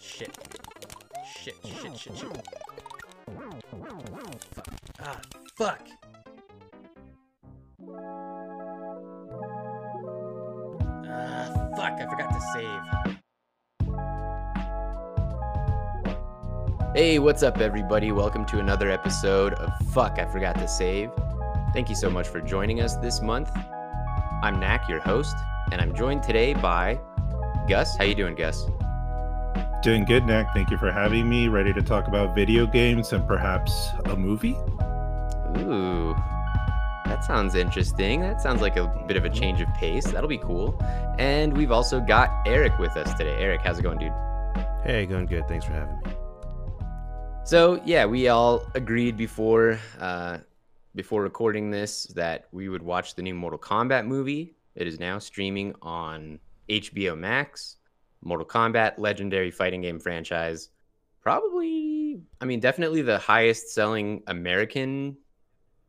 Shit. 0.00 0.34
Shit, 1.26 1.54
shit, 1.62 1.98
shit, 1.98 2.16
shit. 2.16 2.46
Fuck. 4.54 4.66
Ah, 4.98 5.20
fuck. 5.58 5.86
Ah, 11.06 11.68
fuck, 11.76 12.00
I 12.00 12.06
forgot 12.08 12.32
to 12.32 12.40
save. 12.54 12.80
Hey, 16.94 17.18
what's 17.18 17.42
up, 17.42 17.58
everybody? 17.58 18.10
Welcome 18.10 18.46
to 18.46 18.58
another 18.58 18.90
episode 18.90 19.52
of 19.52 19.70
Fuck, 19.92 20.18
I 20.18 20.24
Forgot 20.24 20.54
to 20.56 20.66
Save. 20.66 21.10
Thank 21.74 21.90
you 21.90 21.94
so 21.94 22.08
much 22.08 22.26
for 22.26 22.40
joining 22.40 22.80
us 22.80 22.96
this 22.96 23.20
month. 23.20 23.50
I'm 24.42 24.58
Knack, 24.58 24.88
your 24.88 25.00
host, 25.00 25.36
and 25.72 25.80
I'm 25.82 25.94
joined 25.94 26.22
today 26.22 26.54
by 26.54 26.98
Gus. 27.68 27.98
How 27.98 28.04
you 28.04 28.14
doing, 28.14 28.34
Gus? 28.34 28.69
Doing 29.82 30.04
good, 30.04 30.26
Nick. 30.26 30.46
Thank 30.52 30.70
you 30.70 30.76
for 30.76 30.92
having 30.92 31.26
me. 31.26 31.48
Ready 31.48 31.72
to 31.72 31.80
talk 31.80 32.06
about 32.06 32.34
video 32.34 32.66
games 32.66 33.14
and 33.14 33.26
perhaps 33.26 33.88
a 34.04 34.14
movie? 34.14 34.52
Ooh, 35.56 36.14
that 37.06 37.24
sounds 37.24 37.54
interesting. 37.54 38.20
That 38.20 38.42
sounds 38.42 38.60
like 38.60 38.76
a 38.76 38.86
bit 39.08 39.16
of 39.16 39.24
a 39.24 39.30
change 39.30 39.62
of 39.62 39.72
pace. 39.72 40.04
That'll 40.04 40.28
be 40.28 40.36
cool. 40.36 40.78
And 41.18 41.56
we've 41.56 41.72
also 41.72 41.98
got 41.98 42.30
Eric 42.46 42.78
with 42.78 42.94
us 42.98 43.14
today. 43.14 43.34
Eric, 43.38 43.62
how's 43.64 43.78
it 43.78 43.82
going, 43.82 43.98
dude? 43.98 44.12
Hey, 44.84 45.06
going 45.06 45.24
good. 45.24 45.48
Thanks 45.48 45.64
for 45.64 45.72
having 45.72 45.96
me. 46.04 46.12
So 47.44 47.80
yeah, 47.86 48.04
we 48.04 48.28
all 48.28 48.62
agreed 48.74 49.16
before 49.16 49.80
uh, 49.98 50.38
before 50.94 51.22
recording 51.22 51.70
this 51.70 52.04
that 52.14 52.48
we 52.52 52.68
would 52.68 52.82
watch 52.82 53.14
the 53.14 53.22
new 53.22 53.34
Mortal 53.34 53.58
Kombat 53.58 54.06
movie. 54.06 54.54
It 54.74 54.86
is 54.86 55.00
now 55.00 55.18
streaming 55.18 55.74
on 55.80 56.38
HBO 56.68 57.16
Max. 57.16 57.78
Mortal 58.22 58.46
Kombat, 58.46 58.98
legendary 58.98 59.50
fighting 59.50 59.80
game 59.82 59.98
franchise. 59.98 60.70
Probably, 61.22 62.20
I 62.40 62.44
mean, 62.44 62.60
definitely 62.60 63.02
the 63.02 63.18
highest 63.18 63.70
selling 63.74 64.22
American 64.26 65.16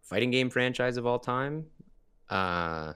fighting 0.02 0.30
game 0.31 0.50
franchise 0.50 0.97
of 0.97 1.06
all 1.06 1.19
time. 1.19 1.66
Uh, 2.30 2.94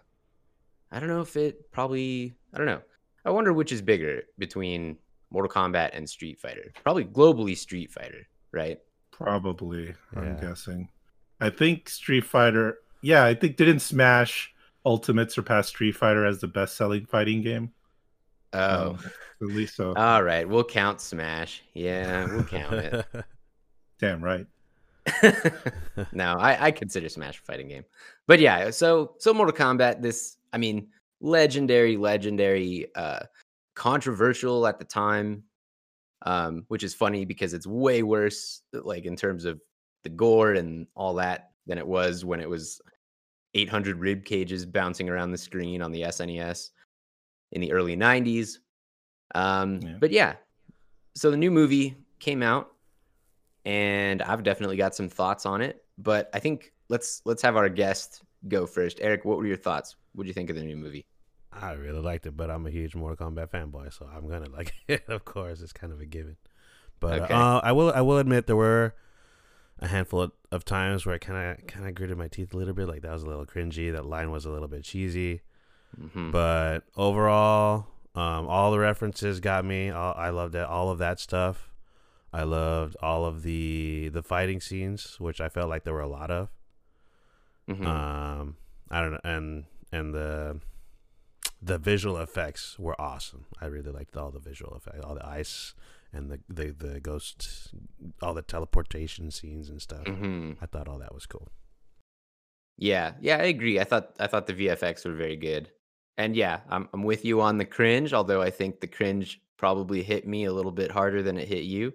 I 0.91 0.99
don't 0.99 1.07
know 1.09 1.21
if 1.21 1.35
it 1.35 1.71
probably, 1.71 2.35
I 2.53 2.57
don't 2.57 2.67
know. 2.67 2.81
I 3.25 3.31
wonder 3.31 3.51
which 3.53 3.71
is 3.71 3.81
bigger 3.81 4.23
between 4.37 4.97
Mortal 5.31 5.49
Kombat 5.51 5.91
and 5.93 6.07
Street 6.09 6.39
Fighter. 6.39 6.71
Probably 6.83 7.05
globally 7.05 7.57
Street 7.57 7.91
Fighter, 7.91 8.27
right? 8.51 8.79
Probably, 9.11 9.93
I'm 10.15 10.35
Yeah. 10.35 10.41
guessing. 10.49 10.89
I 11.39 11.49
think 11.49 11.89
Street 11.89 12.25
Fighter, 12.25 12.79
yeah, 13.01 13.23
I 13.25 13.33
think 13.33 13.57
didn't 13.57 13.79
Smash 13.79 14.53
Ultimate 14.85 15.31
surpass 15.31 15.69
Street 15.69 15.93
Fighter 15.95 16.25
as 16.25 16.39
the 16.41 16.47
best 16.47 16.77
selling 16.77 17.05
fighting 17.05 17.41
game? 17.41 17.71
Oh, 18.53 18.89
Um, 18.91 18.99
at 19.41 19.47
least 19.47 19.75
so. 19.75 19.93
all 19.97 20.23
right. 20.23 20.47
We'll 20.47 20.63
count 20.63 21.01
Smash. 21.01 21.63
Yeah, 21.73 22.25
we'll 22.25 22.43
count 22.43 22.73
it. 22.75 23.05
Damn 23.99 24.23
right. 24.23 24.45
no, 26.13 26.33
I, 26.33 26.65
I 26.67 26.71
consider 26.71 27.09
Smash 27.09 27.39
a 27.39 27.41
fighting 27.43 27.67
game. 27.67 27.85
But 28.27 28.39
yeah, 28.39 28.71
so 28.71 29.15
so 29.19 29.33
Mortal 29.33 29.55
Kombat, 29.55 30.01
this 30.01 30.37
I 30.51 30.57
mean, 30.57 30.87
legendary, 31.21 31.97
legendary, 31.97 32.87
uh 32.95 33.19
controversial 33.75 34.67
at 34.67 34.79
the 34.79 34.85
time. 34.85 35.43
Um, 36.21 36.63
which 36.69 36.83
is 36.83 36.95
funny 36.95 37.23
because 37.23 37.53
it's 37.53 37.67
way 37.67 38.01
worse, 38.01 38.63
like 38.73 39.05
in 39.05 39.15
terms 39.15 39.45
of 39.45 39.61
the 40.03 40.09
gore 40.09 40.53
and 40.53 40.87
all 40.95 41.13
that, 41.15 41.51
than 41.67 41.77
it 41.77 41.85
was 41.85 42.25
when 42.25 42.39
it 42.39 42.49
was 42.49 42.81
800 43.53 43.97
rib 43.99 44.25
cages 44.25 44.65
bouncing 44.65 45.07
around 45.09 45.31
the 45.31 45.37
screen 45.37 45.81
on 45.81 45.91
the 45.91 46.01
SNES 46.01 46.69
in 47.51 47.61
the 47.61 47.71
early 47.71 47.95
90s. 47.95 48.59
Um, 49.33 49.79
Yeah. 49.81 49.97
But 49.99 50.11
yeah, 50.11 50.35
so 51.15 51.31
the 51.31 51.37
new 51.37 51.51
movie 51.51 51.95
came 52.19 52.41
out, 52.43 52.71
and 53.65 54.21
I've 54.21 54.43
definitely 54.43 54.77
got 54.77 54.95
some 54.95 55.09
thoughts 55.09 55.45
on 55.45 55.61
it. 55.61 55.83
But 55.97 56.29
I 56.33 56.39
think 56.39 56.73
let's 56.89 57.21
let's 57.25 57.41
have 57.41 57.55
our 57.55 57.69
guest 57.69 58.21
go 58.47 58.65
first. 58.65 58.99
Eric, 59.01 59.25
what 59.25 59.37
were 59.37 59.47
your 59.47 59.57
thoughts? 59.57 59.95
What 60.13 60.23
do 60.23 60.27
you 60.27 60.33
think 60.33 60.49
of 60.49 60.55
the 60.55 60.63
new 60.63 60.75
movie? 60.77 61.05
I 61.51 61.71
really 61.73 62.01
liked 62.01 62.25
it, 62.27 62.35
but 62.35 62.51
I'm 62.51 62.65
a 62.65 62.69
huge 62.69 62.95
Mortal 62.95 63.29
Kombat 63.29 63.49
fanboy, 63.49 63.93
so 63.93 64.07
I'm 64.13 64.27
gonna 64.27 64.49
like 64.49 64.73
it. 64.87 65.05
Of 65.07 65.25
course, 65.25 65.61
it's 65.61 65.73
kind 65.73 65.93
of 65.93 66.01
a 66.01 66.05
given. 66.05 66.35
But 66.99 67.21
Okay. 67.23 67.33
uh, 67.33 67.59
I 67.63 67.71
will, 67.71 67.91
I 67.93 68.01
will 68.01 68.17
admit 68.19 68.47
there 68.47 68.55
were 68.55 68.93
a 69.79 69.87
handful 69.87 70.21
of, 70.21 70.31
of 70.51 70.63
times 70.63 71.05
where 71.05 71.15
I 71.15 71.17
kind 71.17 71.59
of, 71.59 71.67
kind 71.67 71.87
of 71.87 71.93
gritted 71.95 72.17
my 72.17 72.27
teeth 72.29 72.53
a 72.53 72.57
little 72.57 72.73
bit. 72.73 72.87
Like 72.87 73.01
that 73.01 73.11
was 73.11 73.23
a 73.23 73.27
little 73.27 73.45
cringy. 73.45 73.91
That 73.91 74.05
line 74.05 74.31
was 74.31 74.45
a 74.45 74.49
little 74.49 74.67
bit 74.69 74.83
cheesy. 74.83 75.41
Mhm. 75.99 76.31
But 76.31 76.83
overall, 76.95 77.87
um, 78.15 78.47
all 78.47 78.71
the 78.71 78.79
references 78.79 79.39
got 79.39 79.65
me. 79.65 79.89
All, 79.89 80.13
I 80.15 80.29
loved 80.29 80.55
it. 80.55 80.65
All 80.65 80.89
of 80.89 80.97
that 80.99 81.19
stuff. 81.19 81.71
I 82.33 82.43
loved 82.43 82.95
all 83.01 83.25
of 83.25 83.43
the 83.43 84.09
the 84.09 84.21
fighting 84.23 84.59
scenes, 84.59 85.19
which 85.19 85.39
I 85.39 85.47
felt 85.49 85.69
like 85.69 85.83
there 85.85 85.93
were 85.93 86.01
a 86.01 86.07
lot 86.07 86.29
of. 86.31 86.49
Mhm. 87.69 87.85
Um, 87.85 88.57
I 88.89 89.01
don't 89.01 89.11
know, 89.13 89.21
and 89.23 89.65
and 89.91 90.13
the 90.13 90.59
the 91.61 91.77
visual 91.77 92.17
effects 92.17 92.77
were 92.77 92.99
awesome. 92.99 93.45
I 93.61 93.65
really 93.67 93.91
liked 93.91 94.15
all 94.17 94.31
the 94.31 94.39
visual 94.39 94.75
effects, 94.75 94.99
all 95.03 95.15
the 95.15 95.25
ice 95.25 95.73
and 96.11 96.29
the 96.29 96.39
the 96.49 96.71
the 96.71 96.99
ghost, 96.99 97.73
all 98.21 98.33
the 98.33 98.41
teleportation 98.41 99.31
scenes 99.31 99.69
and 99.69 99.81
stuff. 99.81 100.03
Mhm. 100.03 100.57
I 100.61 100.65
thought 100.65 100.87
all 100.89 100.99
that 100.99 101.13
was 101.13 101.25
cool. 101.25 101.47
Yeah, 102.77 103.13
yeah, 103.21 103.37
I 103.37 103.43
agree. 103.43 103.79
I 103.79 103.85
thought 103.85 104.13
I 104.19 104.27
thought 104.27 104.47
the 104.47 104.53
VFX 104.53 105.05
were 105.05 105.15
very 105.15 105.37
good, 105.37 105.71
and 106.17 106.35
yeah, 106.35 106.61
I'm 106.69 106.89
I'm 106.93 107.03
with 107.03 107.25
you 107.25 107.41
on 107.41 107.57
the 107.57 107.65
cringe. 107.65 108.13
Although 108.13 108.41
I 108.41 108.49
think 108.49 108.79
the 108.79 108.87
cringe 108.87 109.41
probably 109.57 110.03
hit 110.03 110.27
me 110.27 110.45
a 110.45 110.53
little 110.53 110.71
bit 110.71 110.91
harder 110.91 111.21
than 111.23 111.37
it 111.37 111.47
hit 111.47 111.63
you. 111.63 111.93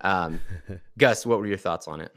Um, 0.00 0.40
Gus, 0.98 1.24
what 1.24 1.38
were 1.38 1.46
your 1.46 1.58
thoughts 1.58 1.88
on 1.88 2.00
it? 2.00 2.14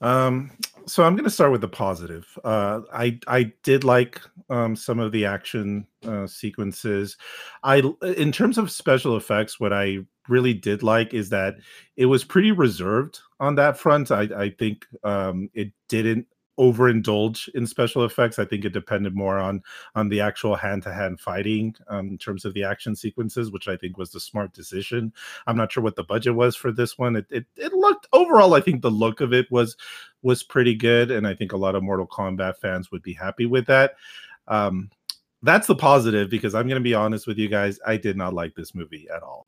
Um, 0.00 0.50
so 0.86 1.02
I'm 1.02 1.14
going 1.14 1.24
to 1.24 1.30
start 1.30 1.52
with 1.52 1.60
the 1.60 1.68
positive. 1.68 2.26
Uh, 2.44 2.80
I 2.92 3.18
I 3.26 3.52
did 3.62 3.84
like 3.84 4.20
um, 4.50 4.76
some 4.76 4.98
of 4.98 5.12
the 5.12 5.24
action 5.24 5.86
uh, 6.06 6.26
sequences. 6.26 7.16
I, 7.62 7.82
in 8.16 8.32
terms 8.32 8.58
of 8.58 8.70
special 8.70 9.16
effects, 9.16 9.58
what 9.58 9.72
I 9.72 9.98
really 10.28 10.54
did 10.54 10.82
like 10.82 11.14
is 11.14 11.30
that 11.30 11.56
it 11.96 12.06
was 12.06 12.24
pretty 12.24 12.52
reserved 12.52 13.20
on 13.40 13.54
that 13.54 13.78
front. 13.78 14.10
I 14.10 14.22
I 14.36 14.50
think 14.50 14.84
um, 15.04 15.48
it 15.54 15.72
didn't 15.88 16.26
overindulge 16.58 17.48
in 17.50 17.66
special 17.66 18.04
effects. 18.04 18.38
I 18.38 18.44
think 18.44 18.64
it 18.64 18.72
depended 18.72 19.14
more 19.14 19.38
on 19.38 19.62
on 19.94 20.08
the 20.08 20.20
actual 20.20 20.54
hand 20.54 20.82
to 20.84 20.92
hand 20.92 21.20
fighting 21.20 21.74
um, 21.88 22.08
in 22.08 22.18
terms 22.18 22.44
of 22.44 22.54
the 22.54 22.64
action 22.64 22.94
sequences, 22.94 23.50
which 23.50 23.68
I 23.68 23.76
think 23.76 23.98
was 23.98 24.10
the 24.10 24.20
smart 24.20 24.52
decision. 24.52 25.12
I'm 25.46 25.56
not 25.56 25.72
sure 25.72 25.82
what 25.82 25.96
the 25.96 26.04
budget 26.04 26.34
was 26.34 26.56
for 26.56 26.72
this 26.72 26.98
one. 26.98 27.16
It, 27.16 27.26
it 27.30 27.46
it 27.56 27.72
looked 27.72 28.06
overall, 28.12 28.54
I 28.54 28.60
think 28.60 28.82
the 28.82 28.90
look 28.90 29.20
of 29.20 29.32
it 29.32 29.50
was 29.50 29.76
was 30.22 30.42
pretty 30.42 30.74
good, 30.74 31.10
and 31.10 31.26
I 31.26 31.34
think 31.34 31.52
a 31.52 31.56
lot 31.56 31.74
of 31.74 31.82
Mortal 31.82 32.06
Kombat 32.06 32.56
fans 32.58 32.90
would 32.90 33.02
be 33.02 33.12
happy 33.12 33.46
with 33.46 33.66
that. 33.66 33.96
Um, 34.48 34.90
that's 35.42 35.66
the 35.66 35.74
positive 35.74 36.30
because 36.30 36.54
I'm 36.54 36.66
going 36.66 36.80
to 36.80 36.84
be 36.84 36.94
honest 36.94 37.26
with 37.26 37.38
you 37.38 37.48
guys. 37.48 37.78
I 37.86 37.96
did 37.98 38.16
not 38.16 38.32
like 38.32 38.54
this 38.54 38.74
movie 38.74 39.06
at 39.14 39.22
all. 39.22 39.46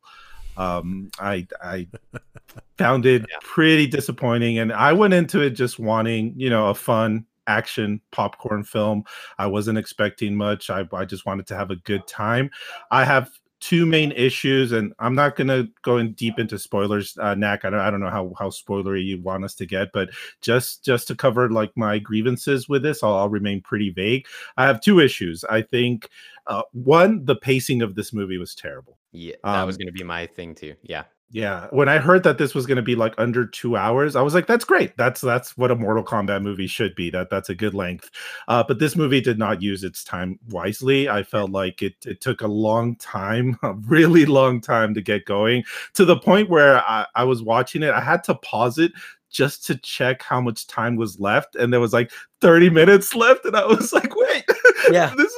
Um, 0.57 1.11
I 1.19 1.47
I 1.63 1.89
found 2.79 3.07
it 3.07 3.23
Yeah. 3.29 3.37
pretty 3.43 3.87
disappointing, 3.87 4.59
and 4.59 4.73
I 4.73 4.93
went 4.93 5.15
into 5.15 5.41
it 5.41 5.51
just 5.51 5.79
wanting 5.79 6.35
you 6.37 6.51
know 6.51 6.69
a 6.69 6.75
fun 6.75 7.27
action 7.47 8.01
popcorn 8.11 8.65
film. 8.65 9.05
I 9.39 9.47
wasn't 9.47 9.79
expecting 9.79 10.35
much. 10.37 10.71
I 10.71 10.85
I 10.93 11.05
just 11.05 11.27
wanted 11.27 11.47
to 11.49 11.57
have 11.57 11.71
a 11.71 11.77
good 11.77 12.07
time. 12.07 12.51
I 12.91 13.05
have 13.05 13.31
two 13.59 13.87
main 13.87 14.13
issues, 14.13 14.73
and 14.73 14.93
I'm 14.99 15.15
not 15.15 15.35
going 15.35 15.49
to 15.49 15.67
go 15.83 15.97
in 15.97 16.13
deep 16.13 16.39
into 16.39 16.59
spoilers. 16.59 17.17
Uh, 17.19 17.35
Knack, 17.35 17.65
I 17.65 17.71
don't, 17.71 17.81
I 17.81 17.91
don't 17.91 18.01
know 18.01 18.11
how 18.11 18.33
how 18.39 18.51
spoilery 18.51 19.03
you 19.05 19.21
want 19.23 19.45
us 19.45 19.55
to 19.57 19.67
get, 19.67 19.89
but 19.93 20.11
just 20.43 20.85
just 20.85 21.09
to 21.09 21.15
cover 21.17 21.51
like 21.51 21.73
my 21.77 21.99
grievances 21.99 22.69
with 22.69 22.83
this, 22.83 23.03
I'll, 23.03 23.15
I'll 23.15 23.29
remain 23.31 23.63
pretty 23.63 23.91
vague. 23.91 24.27
I 24.57 24.67
have 24.67 24.81
two 24.81 25.01
issues. 25.01 25.43
I 25.45 25.63
think 25.63 26.09
uh, 26.47 26.63
one, 26.73 27.25
the 27.25 27.37
pacing 27.37 27.81
of 27.83 27.95
this 27.95 28.13
movie 28.13 28.39
was 28.39 28.55
terrible. 28.55 28.99
Yeah, 29.17 29.35
that 29.45 29.63
was 29.65 29.77
Um, 29.77 29.79
going 29.79 29.87
to 29.87 29.93
be 29.93 30.05
my 30.05 30.27
thing 30.27 30.55
too. 30.55 30.75
Yeah. 30.83 31.05
Yeah, 31.33 31.67
when 31.71 31.89
I 31.89 31.99
heard 31.99 32.23
that 32.23 32.39
this 32.39 32.55
was 32.55 32.67
going 32.67 32.77
to 32.77 32.83
be 32.83 32.95
like 32.95 33.13
under 33.19 33.45
two 33.45 33.77
hours, 33.77 34.15
I 34.15 34.23
was 34.23 34.33
like, 34.33 34.47
"That's 34.47 34.65
great. 34.65 34.97
That's 34.97 35.21
that's 35.21 35.57
what 35.59 35.73
a 35.73 35.75
Mortal 35.75 36.05
Kombat 36.05 36.41
movie 36.41 36.69
should 36.69 36.95
be. 36.95 37.11
That 37.11 37.31
that's 37.31 37.49
a 37.49 37.55
good 37.55 37.75
length." 37.75 38.11
Uh, 38.47 38.63
but 38.67 38.79
this 38.79 38.95
movie 38.95 39.21
did 39.21 39.37
not 39.37 39.61
use 39.61 39.83
its 39.83 40.05
time 40.05 40.39
wisely. 40.51 41.09
I 41.09 41.25
felt 41.25 41.51
like 41.51 41.83
it 41.83 41.97
it 42.07 42.21
took 42.21 42.43
a 42.43 42.47
long 42.47 42.95
time, 42.97 43.59
a 43.65 43.73
really 43.73 44.25
long 44.25 44.61
time 44.61 44.95
to 44.95 45.03
get 45.03 45.25
going, 45.25 45.65
to 45.95 46.05
the 46.05 46.17
point 46.17 46.49
where 46.49 46.79
I, 46.89 47.07
I 47.17 47.25
was 47.25 47.43
watching 47.43 47.83
it. 47.83 47.91
I 47.91 48.01
had 48.01 48.23
to 48.25 48.37
pause 48.37 48.79
it 48.79 48.93
just 49.29 49.67
to 49.67 49.75
check 49.79 50.23
how 50.23 50.41
much 50.41 50.69
time 50.69 50.95
was 50.95 51.19
left, 51.19 51.57
and 51.57 51.73
there 51.73 51.81
was 51.81 51.93
like 51.93 52.13
thirty 52.41 52.71
minutes 52.71 53.17
left, 53.17 53.45
and 53.47 53.57
I 53.57 53.67
was 53.67 53.93
like, 53.99 54.15
"Wait, 54.15 54.45
Yeah. 54.93 55.13
this 55.17 55.33
is." 55.33 55.36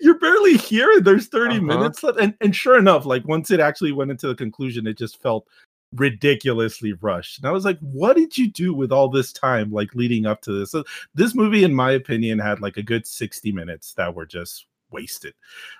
You're 0.00 0.18
barely 0.18 0.56
here. 0.56 0.90
and 0.92 1.04
There's 1.04 1.28
30 1.28 1.56
Uh-huh. 1.56 1.64
minutes 1.64 2.02
left, 2.02 2.18
and 2.20 2.34
and 2.40 2.54
sure 2.54 2.78
enough, 2.78 3.06
like 3.06 3.26
once 3.26 3.50
it 3.50 3.60
actually 3.60 3.92
went 3.92 4.10
into 4.10 4.28
the 4.28 4.34
conclusion, 4.34 4.86
it 4.86 4.98
just 4.98 5.20
felt 5.22 5.46
ridiculously 5.94 6.92
rushed. 6.94 7.38
And 7.38 7.46
I 7.46 7.52
was 7.52 7.64
like, 7.64 7.78
what 7.80 8.16
did 8.16 8.36
you 8.36 8.50
do 8.50 8.74
with 8.74 8.92
all 8.92 9.08
this 9.08 9.32
time, 9.32 9.70
like 9.70 9.94
leading 9.94 10.26
up 10.26 10.42
to 10.42 10.52
this? 10.52 10.72
So 10.72 10.84
this 11.14 11.34
movie, 11.34 11.64
in 11.64 11.74
my 11.74 11.92
opinion, 11.92 12.38
had 12.38 12.60
like 12.60 12.76
a 12.76 12.82
good 12.82 13.06
60 13.06 13.52
minutes 13.52 13.94
that 13.94 14.14
were 14.14 14.26
just 14.26 14.66
wasted 14.92 15.34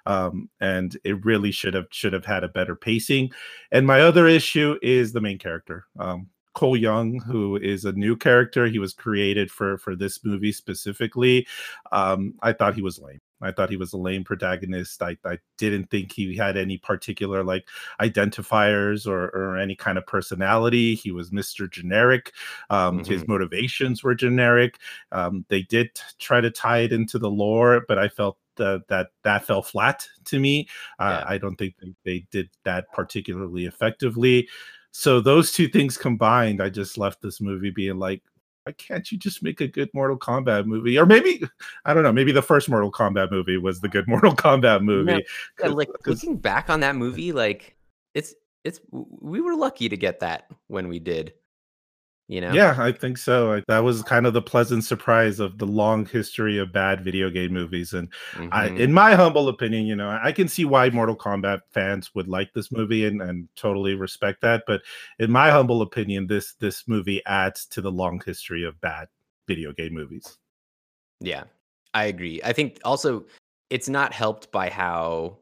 um, 0.07 0.51
and 0.61 0.97
it 1.05 1.25
really 1.25 1.53
should 1.53 1.75
have 1.75 1.87
should 1.93 2.13
have 2.13 2.25
had 2.25 2.43
a 2.43 2.49
better 2.49 2.75
pacing 2.75 3.31
and 3.71 3.87
my 3.87 4.01
other 4.01 4.27
issue 4.27 4.77
is 4.83 5.13
the 5.13 5.21
main 5.21 5.39
character 5.39 5.87
um, 6.01 6.29
Cole 6.55 6.77
Young, 6.77 7.21
who 7.21 7.57
is 7.57 7.85
a 7.85 7.93
new 7.93 8.17
character. 8.17 8.67
He 8.67 8.79
was 8.81 8.95
created 8.95 9.51
for 9.51 9.77
for 9.79 9.95
this 9.95 10.25
movie 10.25 10.53
specifically. 10.53 11.47
Um, 11.93 12.35
I 12.43 12.53
thought 12.53 12.75
he 12.75 12.83
was 12.83 12.99
lame. 12.99 13.21
I 13.43 13.53
thought 13.53 13.71
he 13.71 13.77
was 13.77 13.93
a 13.93 13.99
lame 13.99 14.25
protagonist. 14.25 15.03
I, 15.03 15.17
I 15.25 15.39
didn't 15.59 15.91
think 15.91 16.13
he 16.13 16.37
had 16.37 16.57
any 16.57 16.79
particular 16.79 17.45
like 17.45 17.69
identifiers 18.01 19.07
or, 19.07 19.27
or 19.29 19.59
any 19.59 19.75
kind 19.75 19.99
of 19.99 20.07
personality. 20.07 20.95
He 20.95 21.11
was 21.11 21.31
Mr. 21.31 21.71
Generic. 21.71 22.33
Um, 22.71 23.01
mm-hmm. 23.01 23.13
His 23.13 23.29
motivations 23.29 24.03
were 24.03 24.15
generic. 24.15 24.79
Um, 25.13 25.45
they 25.49 25.63
did 25.63 25.91
try 26.19 26.41
to 26.41 26.51
tie 26.51 26.79
it 26.79 26.93
into 26.93 27.19
the 27.19 27.31
lore, 27.31 27.85
but 27.87 27.99
I 27.99 28.09
felt 28.09 28.39
uh, 28.59 28.79
that 28.89 29.09
that 29.23 29.45
fell 29.45 29.63
flat 29.63 30.09
to 30.25 30.39
me. 30.39 30.69
Uh, 30.99 31.21
yeah. 31.21 31.31
I 31.31 31.39
don't 31.39 31.57
think 31.57 31.75
they 32.05 32.27
did 32.31 32.49
that 32.65 32.91
particularly 32.93 33.67
effectively. 33.67 34.49
So 34.93 35.21
those 35.21 35.53
two 35.53 35.69
things 35.69 35.99
combined, 35.99 36.63
I 36.63 36.71
just 36.71 36.97
left 36.97 37.21
this 37.21 37.39
movie 37.39 37.71
being 37.71 37.99
like, 37.99 38.23
why 38.67 38.73
can't 38.73 39.13
you 39.13 39.19
just 39.19 39.45
make 39.45 39.61
a 39.61 39.69
good 39.69 39.89
Mortal 39.95 40.19
Kombat 40.19 40.67
movie? 40.67 40.99
Or 40.99 41.07
maybe 41.07 41.41
I 41.85 41.95
don't 41.95 42.03
know. 42.03 42.13
Maybe 42.13 42.33
the 42.33 42.43
first 42.43 42.69
Mortal 42.69 42.91
Kombat 42.91 43.31
movie 43.31 43.59
was 43.59 43.81
the 43.81 43.89
good 43.89 44.09
Mortal 44.09 44.35
Kombat 44.35 44.83
movie. 44.83 45.25
Yeah, 45.61 45.69
like 45.69 45.89
looking 46.07 46.37
back 46.37 46.69
on 46.69 46.81
that 46.81 46.97
movie, 46.97 47.31
like 47.31 47.77
it's 48.15 48.35
it's 48.65 48.81
we 48.91 49.41
were 49.41 49.55
lucky 49.55 49.89
to 49.89 49.97
get 49.97 50.19
that 50.21 50.51
when 50.67 50.89
we 50.89 50.99
did 50.99 51.35
you 52.29 52.41
know 52.41 52.53
yeah 52.53 52.75
i 52.79 52.91
think 52.91 53.17
so 53.17 53.63
that 53.69 53.79
was 53.79 54.03
kind 54.03 54.27
of 54.27 54.33
the 54.33 54.43
pleasant 54.43 54.85
surprise 54.85 55.39
of 55.39 55.59
the 55.59 55.67
long 55.67 56.05
history 56.07 56.59
of 56.59 56.73
bad 56.73 57.03
video 57.05 57.31
game 57.31 57.53
movies 57.53 57.93
and 57.93 58.11
mm-hmm. 58.33 58.49
I, 58.51 58.67
in 58.69 58.93
my 58.93 59.15
humble 59.15 59.49
opinion 59.49 59.87
you 59.87 59.95
know 59.95 60.19
i 60.23 60.33
can 60.33 60.49
see 60.49 60.65
why 60.65 60.91
mortal 60.91 61.17
kombat 61.17 61.61
fans 61.71 62.15
would 62.15 62.29
like 62.29 62.53
this 62.53 62.73
movie 62.73 63.07
and, 63.07 63.23
and 63.23 63.49
totally 63.55 63.95
respect 63.95 64.41
that 64.43 64.65
but 64.67 64.83
in 65.19 65.31
my 65.31 65.51
humble 65.51 65.83
opinion 65.83 66.27
this 66.27 66.55
this 66.55 66.89
movie 66.89 67.25
adds 67.27 67.65
to 67.67 67.81
the 67.81 67.93
long 67.93 68.21
history 68.25 68.65
of 68.65 68.81
bad 68.81 69.07
video 69.47 69.73
game 69.73 69.95
movies 69.95 70.39
yeah 71.21 71.45
i 71.95 72.05
agree 72.05 72.41
i 72.45 72.53
think 72.53 72.81
also 72.85 73.25
it's 73.71 73.89
not 73.89 74.13
helped 74.13 74.51
by 74.51 74.69
how 74.69 75.37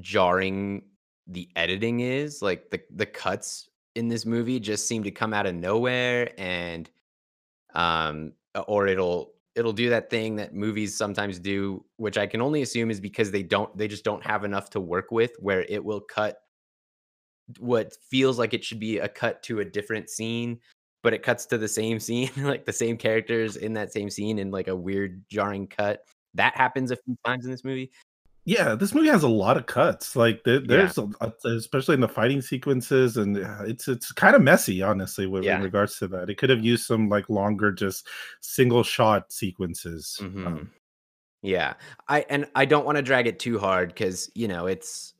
jarring 0.00 0.82
the 1.28 1.48
editing 1.54 2.00
is 2.00 2.42
like 2.42 2.70
the 2.70 2.80
the 2.90 3.06
cuts 3.06 3.68
in 3.96 4.08
this 4.08 4.26
movie 4.26 4.60
just 4.60 4.86
seem 4.86 5.02
to 5.02 5.10
come 5.10 5.32
out 5.32 5.46
of 5.46 5.54
nowhere 5.54 6.30
and 6.38 6.90
um 7.74 8.32
or 8.68 8.86
it'll 8.86 9.32
it'll 9.54 9.72
do 9.72 9.88
that 9.88 10.10
thing 10.10 10.36
that 10.36 10.54
movies 10.54 10.94
sometimes 10.94 11.38
do 11.38 11.84
which 11.96 12.18
i 12.18 12.26
can 12.26 12.40
only 12.40 12.62
assume 12.62 12.90
is 12.90 13.00
because 13.00 13.30
they 13.30 13.42
don't 13.42 13.76
they 13.76 13.88
just 13.88 14.04
don't 14.04 14.24
have 14.24 14.44
enough 14.44 14.70
to 14.70 14.80
work 14.80 15.10
with 15.10 15.32
where 15.38 15.62
it 15.62 15.84
will 15.84 16.00
cut 16.00 16.38
what 17.58 17.96
feels 18.10 18.38
like 18.38 18.54
it 18.54 18.64
should 18.64 18.80
be 18.80 18.98
a 18.98 19.08
cut 19.08 19.42
to 19.42 19.60
a 19.60 19.64
different 19.64 20.10
scene 20.10 20.58
but 21.06 21.14
it 21.14 21.22
cuts 21.22 21.46
to 21.46 21.56
the 21.56 21.68
same 21.68 22.00
scene 22.00 22.30
like 22.38 22.64
the 22.64 22.72
same 22.72 22.96
characters 22.96 23.54
in 23.54 23.72
that 23.74 23.92
same 23.92 24.10
scene 24.10 24.40
in 24.40 24.50
like 24.50 24.66
a 24.66 24.74
weird 24.74 25.22
jarring 25.30 25.68
cut. 25.68 26.00
That 26.34 26.56
happens 26.56 26.90
a 26.90 26.96
few 26.96 27.16
times 27.24 27.44
in 27.44 27.52
this 27.52 27.62
movie 27.62 27.92
yeah, 28.46 28.76
this 28.76 28.94
movie 28.94 29.08
has 29.08 29.24
a 29.24 29.28
lot 29.28 29.56
of 29.56 29.66
cuts. 29.66 30.14
Like 30.14 30.44
there, 30.44 30.60
there's 30.60 30.96
yeah. 30.96 31.06
a, 31.20 31.48
especially 31.48 31.94
in 31.94 32.00
the 32.00 32.08
fighting 32.08 32.40
sequences, 32.40 33.16
and 33.16 33.36
it's 33.36 33.88
it's 33.88 34.12
kind 34.12 34.36
of 34.36 34.40
messy, 34.40 34.82
honestly, 34.82 35.26
with, 35.26 35.42
yeah. 35.42 35.56
in 35.56 35.64
regards 35.64 35.98
to 35.98 36.06
that. 36.08 36.30
It 36.30 36.38
could 36.38 36.50
have 36.50 36.64
used 36.64 36.86
some 36.86 37.08
like 37.08 37.28
longer, 37.28 37.72
just 37.72 38.06
single 38.40 38.84
shot 38.84 39.32
sequences. 39.32 40.20
Mm-hmm. 40.22 40.46
Um, 40.46 40.70
yeah, 41.42 41.74
I 42.06 42.24
and 42.30 42.46
I 42.54 42.66
don't 42.66 42.86
want 42.86 42.96
to 42.96 43.02
drag 43.02 43.26
it 43.26 43.40
too 43.40 43.58
hard 43.58 43.88
because 43.88 44.30
you 44.36 44.46
know 44.46 44.66
it's 44.66 45.14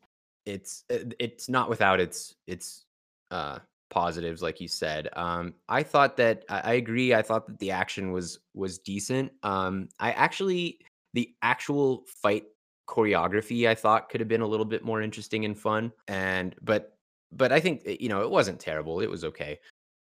it's 0.44 0.84
it's 0.88 1.48
not 1.48 1.68
without 1.68 1.98
its 1.98 2.36
its 2.46 2.84
uh 3.32 3.58
positives 3.88 4.42
like 4.42 4.60
you 4.60 4.66
said 4.66 5.08
um 5.14 5.54
i 5.68 5.80
thought 5.80 6.16
that 6.16 6.44
i 6.48 6.74
agree 6.74 7.14
i 7.14 7.22
thought 7.22 7.46
that 7.46 7.58
the 7.60 7.70
action 7.70 8.10
was 8.10 8.40
was 8.52 8.78
decent 8.80 9.30
um 9.44 9.88
i 10.00 10.10
actually 10.10 10.78
the 11.14 11.32
actual 11.40 12.04
fight 12.20 12.44
choreography 12.86 13.68
I 13.68 13.74
thought 13.74 14.08
could 14.08 14.20
have 14.20 14.28
been 14.28 14.40
a 14.40 14.46
little 14.46 14.64
bit 14.64 14.84
more 14.84 15.02
interesting 15.02 15.44
and 15.44 15.58
fun. 15.58 15.92
And 16.08 16.54
but 16.62 16.96
but 17.32 17.52
I 17.52 17.60
think 17.60 17.82
you 18.00 18.08
know 18.08 18.22
it 18.22 18.30
wasn't 18.30 18.60
terrible. 18.60 19.00
It 19.00 19.10
was 19.10 19.24
okay. 19.24 19.58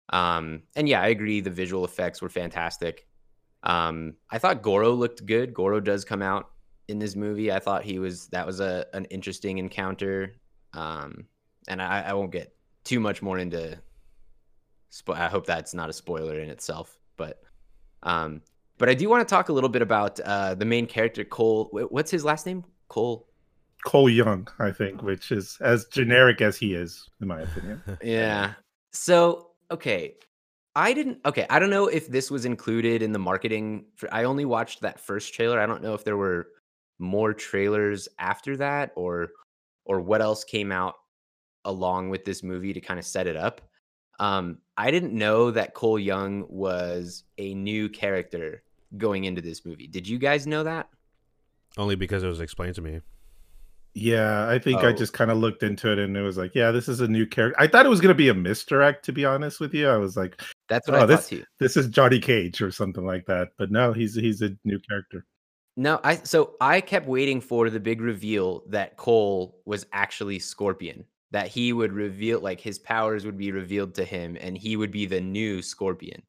Um, 0.10 0.64
and 0.76 0.88
yeah, 0.88 1.02
I 1.02 1.08
agree. 1.08 1.42
The 1.42 1.50
visual 1.50 1.86
effects 1.86 2.22
were 2.22 2.30
fantastic. 2.30 3.08
Um, 3.64 4.16
I 4.30 4.38
thought 4.38 4.62
Goro 4.62 4.92
looked 4.92 5.26
good. 5.26 5.54
Goro 5.54 5.80
does 5.80 6.06
come 6.06 6.22
out 6.22 6.52
in 6.88 7.00
this 7.00 7.16
movie. 7.16 7.52
I 7.52 7.60
thought 7.60 7.84
he 7.84 8.00
was 8.00 8.28
that 8.28 8.46
was 8.46 8.60
a 8.60 8.86
an 8.94 9.06
interesting 9.06 9.58
encounter. 9.58 10.34
Um, 10.74 11.26
and 11.68 11.82
I, 11.82 12.02
I 12.02 12.14
won't 12.14 12.32
get 12.32 12.56
too 12.84 13.00
much 13.00 13.22
more 13.22 13.40
into. 13.40 13.80
Spo- 14.92 15.16
I 15.16 15.28
hope 15.28 15.46
that's 15.46 15.74
not 15.74 15.90
a 15.90 15.94
spoiler 15.94 16.40
in 16.40 16.50
itself, 16.50 17.00
but 17.18 17.42
um, 18.04 18.42
but 18.78 18.90
I 18.90 18.94
do 18.94 19.10
want 19.10 19.28
to 19.28 19.34
talk 19.34 19.50
a 19.50 19.54
little 19.54 19.70
bit 19.70 19.82
about 19.82 20.20
uh, 20.20 20.56
the 20.56 20.66
main 20.66 20.86
character, 20.86 21.24
Cole. 21.24 21.70
What's 21.90 22.12
his 22.12 22.26
last 22.26 22.46
name? 22.46 22.64
Cole. 22.88 23.28
Cole 23.86 24.10
Young, 24.10 24.48
I 24.60 24.72
think, 24.72 25.04
which 25.04 25.32
is 25.32 25.58
as 25.62 25.86
generic 25.86 26.42
as 26.42 26.58
he 26.58 26.74
is, 26.74 27.10
in 27.22 27.28
my 27.28 27.42
opinion. 27.42 27.82
yeah. 28.04 28.54
So, 28.92 29.52
okay. 29.72 30.16
I 30.76 30.92
didn't. 30.92 31.20
Okay. 31.26 31.46
I 31.50 31.60
don't 31.60 31.70
know 31.70 31.88
if 31.88 32.08
this 32.08 32.30
was 32.30 32.46
included 32.46 33.02
in 33.02 33.14
the 33.14 33.20
marketing. 33.20 33.86
For, 33.96 34.14
I 34.14 34.26
only 34.26 34.44
watched 34.44 34.82
that 34.82 35.00
first 35.00 35.34
trailer. 35.34 35.60
I 35.60 35.66
don't 35.66 35.82
know 35.82 35.94
if 35.94 36.04
there 36.04 36.18
were 36.18 36.48
more 37.00 37.34
trailers 37.34 38.08
after 38.20 38.58
that 38.58 38.92
or 38.96 39.30
or 39.86 40.02
what 40.02 40.22
else 40.22 40.44
came 40.44 40.72
out 40.72 40.96
along 41.64 42.10
with 42.10 42.26
this 42.26 42.44
movie 42.44 42.74
to 42.74 42.82
kind 42.82 43.00
of 43.00 43.06
set 43.06 43.28
it 43.28 43.38
up. 43.38 43.62
Um, 44.20 44.60
I 44.78 44.92
didn't 44.92 45.14
know 45.14 45.52
that 45.52 45.74
Cole 45.74 46.00
Young 46.00 46.46
was 46.50 47.24
a 47.38 47.54
new 47.54 47.90
character 47.90 48.64
going 48.98 49.26
into 49.26 49.42
this 49.42 49.66
movie. 49.66 49.88
Did 49.88 50.08
you 50.08 50.18
guys 50.18 50.48
know 50.48 50.64
that? 50.64 50.90
Only 51.78 51.96
because 51.96 52.24
it 52.24 52.28
was 52.28 52.40
explained 52.40 52.76
to 52.76 52.82
me. 52.82 53.02
Yeah, 53.94 54.50
I 54.50 54.60
think 54.60 54.84
oh. 54.84 54.90
I 54.90 54.92
just 54.92 55.14
kind 55.14 55.32
of 55.32 55.38
looked 55.38 55.64
into 55.64 55.90
it 55.90 56.00
and 56.00 56.18
it 56.18 56.22
was 56.22 56.38
like, 56.38 56.54
yeah, 56.54 56.72
this 56.72 56.90
is 56.90 57.00
a 57.00 57.08
new 57.08 57.26
character. 57.26 57.60
I 57.60 57.68
thought 57.68 57.86
it 57.86 57.90
was 57.90 58.02
going 58.02 58.10
to 58.10 58.18
be 58.18 58.28
a 58.28 58.34
misdirect, 58.34 59.06
to 59.06 59.14
be 59.14 59.24
honest 59.24 59.62
with 59.62 59.74
you. 59.74 59.88
I 59.88 59.96
was 59.96 60.18
like, 60.18 60.42
that's 60.68 60.88
what 60.88 61.00
oh, 61.00 61.04
I 61.04 61.06
this, 61.06 61.30
too. 61.30 61.46
This 61.60 61.78
is 61.78 61.88
Johnny 61.88 62.20
Cage 62.20 62.62
or 62.62 62.72
something 62.72 63.06
like 63.06 63.26
that. 63.28 63.50
But 63.58 63.72
no, 63.72 63.94
he's 63.94 64.14
he's 64.14 64.42
a 64.42 64.52
new 64.66 64.80
character. 64.80 65.26
No, 65.78 66.02
I 66.04 66.16
so 66.18 66.56
I 66.60 66.82
kept 66.82 67.08
waiting 67.08 67.40
for 67.40 67.70
the 67.70 67.80
big 67.80 68.02
reveal 68.02 68.64
that 68.68 68.98
Cole 68.98 69.62
was 69.66 69.86
actually 69.94 70.40
Scorpion 70.40 71.06
that 71.32 71.48
he 71.48 71.74
would 71.74 71.92
reveal 71.92 72.40
like 72.40 72.62
his 72.62 72.80
powers 72.80 73.26
would 73.26 73.38
be 73.38 73.52
revealed 73.52 73.94
to 73.96 74.06
him 74.06 74.38
and 74.40 74.58
he 74.58 74.78
would 74.78 74.92
be 74.92 75.06
the 75.06 75.20
new 75.20 75.62
Scorpion. 75.62 76.22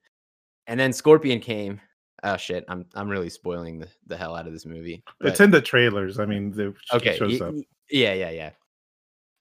And 0.66 0.80
then 0.80 0.92
Scorpion 0.92 1.40
came. 1.40 1.80
Oh 2.22 2.36
shit, 2.36 2.64
I'm 2.68 2.86
I'm 2.94 3.08
really 3.08 3.28
spoiling 3.28 3.78
the, 3.78 3.88
the 4.06 4.16
hell 4.16 4.34
out 4.34 4.46
of 4.46 4.52
this 4.52 4.66
movie. 4.66 5.02
But, 5.20 5.28
it's 5.30 5.40
in 5.40 5.50
the 5.50 5.60
trailers. 5.60 6.18
I 6.18 6.26
mean, 6.26 6.50
the 6.50 6.74
okay, 6.92 7.16
shows 7.16 7.40
up. 7.40 7.54
Yeah, 7.90 8.14
yeah, 8.14 8.30
yeah. 8.30 8.50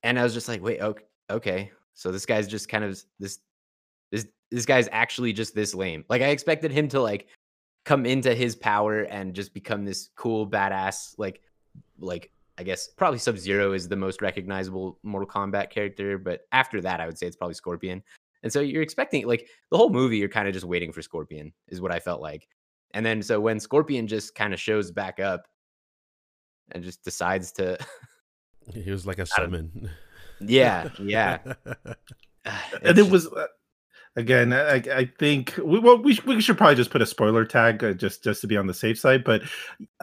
And 0.03 0.19
I 0.19 0.23
was 0.23 0.33
just 0.33 0.47
like, 0.47 0.61
wait, 0.61 0.81
okay, 0.81 1.03
okay. 1.29 1.71
So 1.93 2.11
this 2.11 2.25
guy's 2.25 2.47
just 2.47 2.69
kind 2.69 2.83
of 2.83 3.01
this 3.19 3.39
this 4.11 4.27
this 4.51 4.65
guy's 4.65 4.89
actually 4.91 5.33
just 5.33 5.55
this 5.55 5.73
lame. 5.73 6.05
Like 6.09 6.21
I 6.21 6.27
expected 6.27 6.71
him 6.71 6.87
to 6.89 7.01
like 7.01 7.27
come 7.85 8.05
into 8.05 8.33
his 8.33 8.55
power 8.55 9.01
and 9.03 9.33
just 9.33 9.53
become 9.53 9.85
this 9.85 10.09
cool 10.15 10.47
badass 10.47 11.15
like 11.17 11.41
like 11.99 12.31
I 12.57 12.63
guess 12.63 12.87
probably 12.87 13.19
Sub 13.19 13.37
Zero 13.37 13.73
is 13.73 13.87
the 13.87 13.95
most 13.95 14.21
recognizable 14.21 14.97
Mortal 15.03 15.27
Kombat 15.27 15.69
character, 15.69 16.17
but 16.17 16.47
after 16.51 16.81
that, 16.81 17.01
I 17.01 17.05
would 17.05 17.17
say 17.17 17.27
it's 17.27 17.35
probably 17.35 17.53
Scorpion. 17.53 18.01
And 18.43 18.53
so 18.53 18.61
you're 18.61 18.81
expecting 18.81 19.25
like 19.25 19.49
the 19.71 19.77
whole 19.77 19.89
movie, 19.89 20.17
you're 20.17 20.29
kind 20.29 20.47
of 20.47 20.53
just 20.53 20.65
waiting 20.65 20.91
for 20.91 21.01
Scorpion, 21.01 21.51
is 21.67 21.81
what 21.81 21.91
I 21.91 21.99
felt 21.99 22.21
like. 22.21 22.47
And 22.93 23.05
then 23.05 23.21
so 23.21 23.39
when 23.39 23.59
Scorpion 23.59 24.07
just 24.07 24.35
kind 24.35 24.53
of 24.53 24.59
shows 24.59 24.91
back 24.91 25.19
up 25.19 25.47
and 26.71 26.83
just 26.83 27.03
decides 27.03 27.51
to, 27.53 27.77
he 28.73 28.91
was 28.91 29.05
like 29.05 29.19
a 29.19 29.25
summon. 29.25 29.89
Yeah, 30.39 30.89
yeah. 31.01 31.39
and 32.81 32.97
it 32.97 33.09
was 33.09 33.27
uh, 33.27 33.47
again 34.15 34.53
i, 34.53 34.75
I 34.75 35.05
think 35.19 35.55
we, 35.63 35.79
well, 35.79 35.97
we, 35.97 36.19
we 36.25 36.41
should 36.41 36.57
probably 36.57 36.75
just 36.75 36.91
put 36.91 37.01
a 37.01 37.05
spoiler 37.05 37.45
tag 37.45 37.83
uh, 37.83 37.93
just 37.93 38.23
just 38.23 38.41
to 38.41 38.47
be 38.47 38.57
on 38.57 38.67
the 38.67 38.73
safe 38.73 38.99
side 38.99 39.23
but 39.23 39.41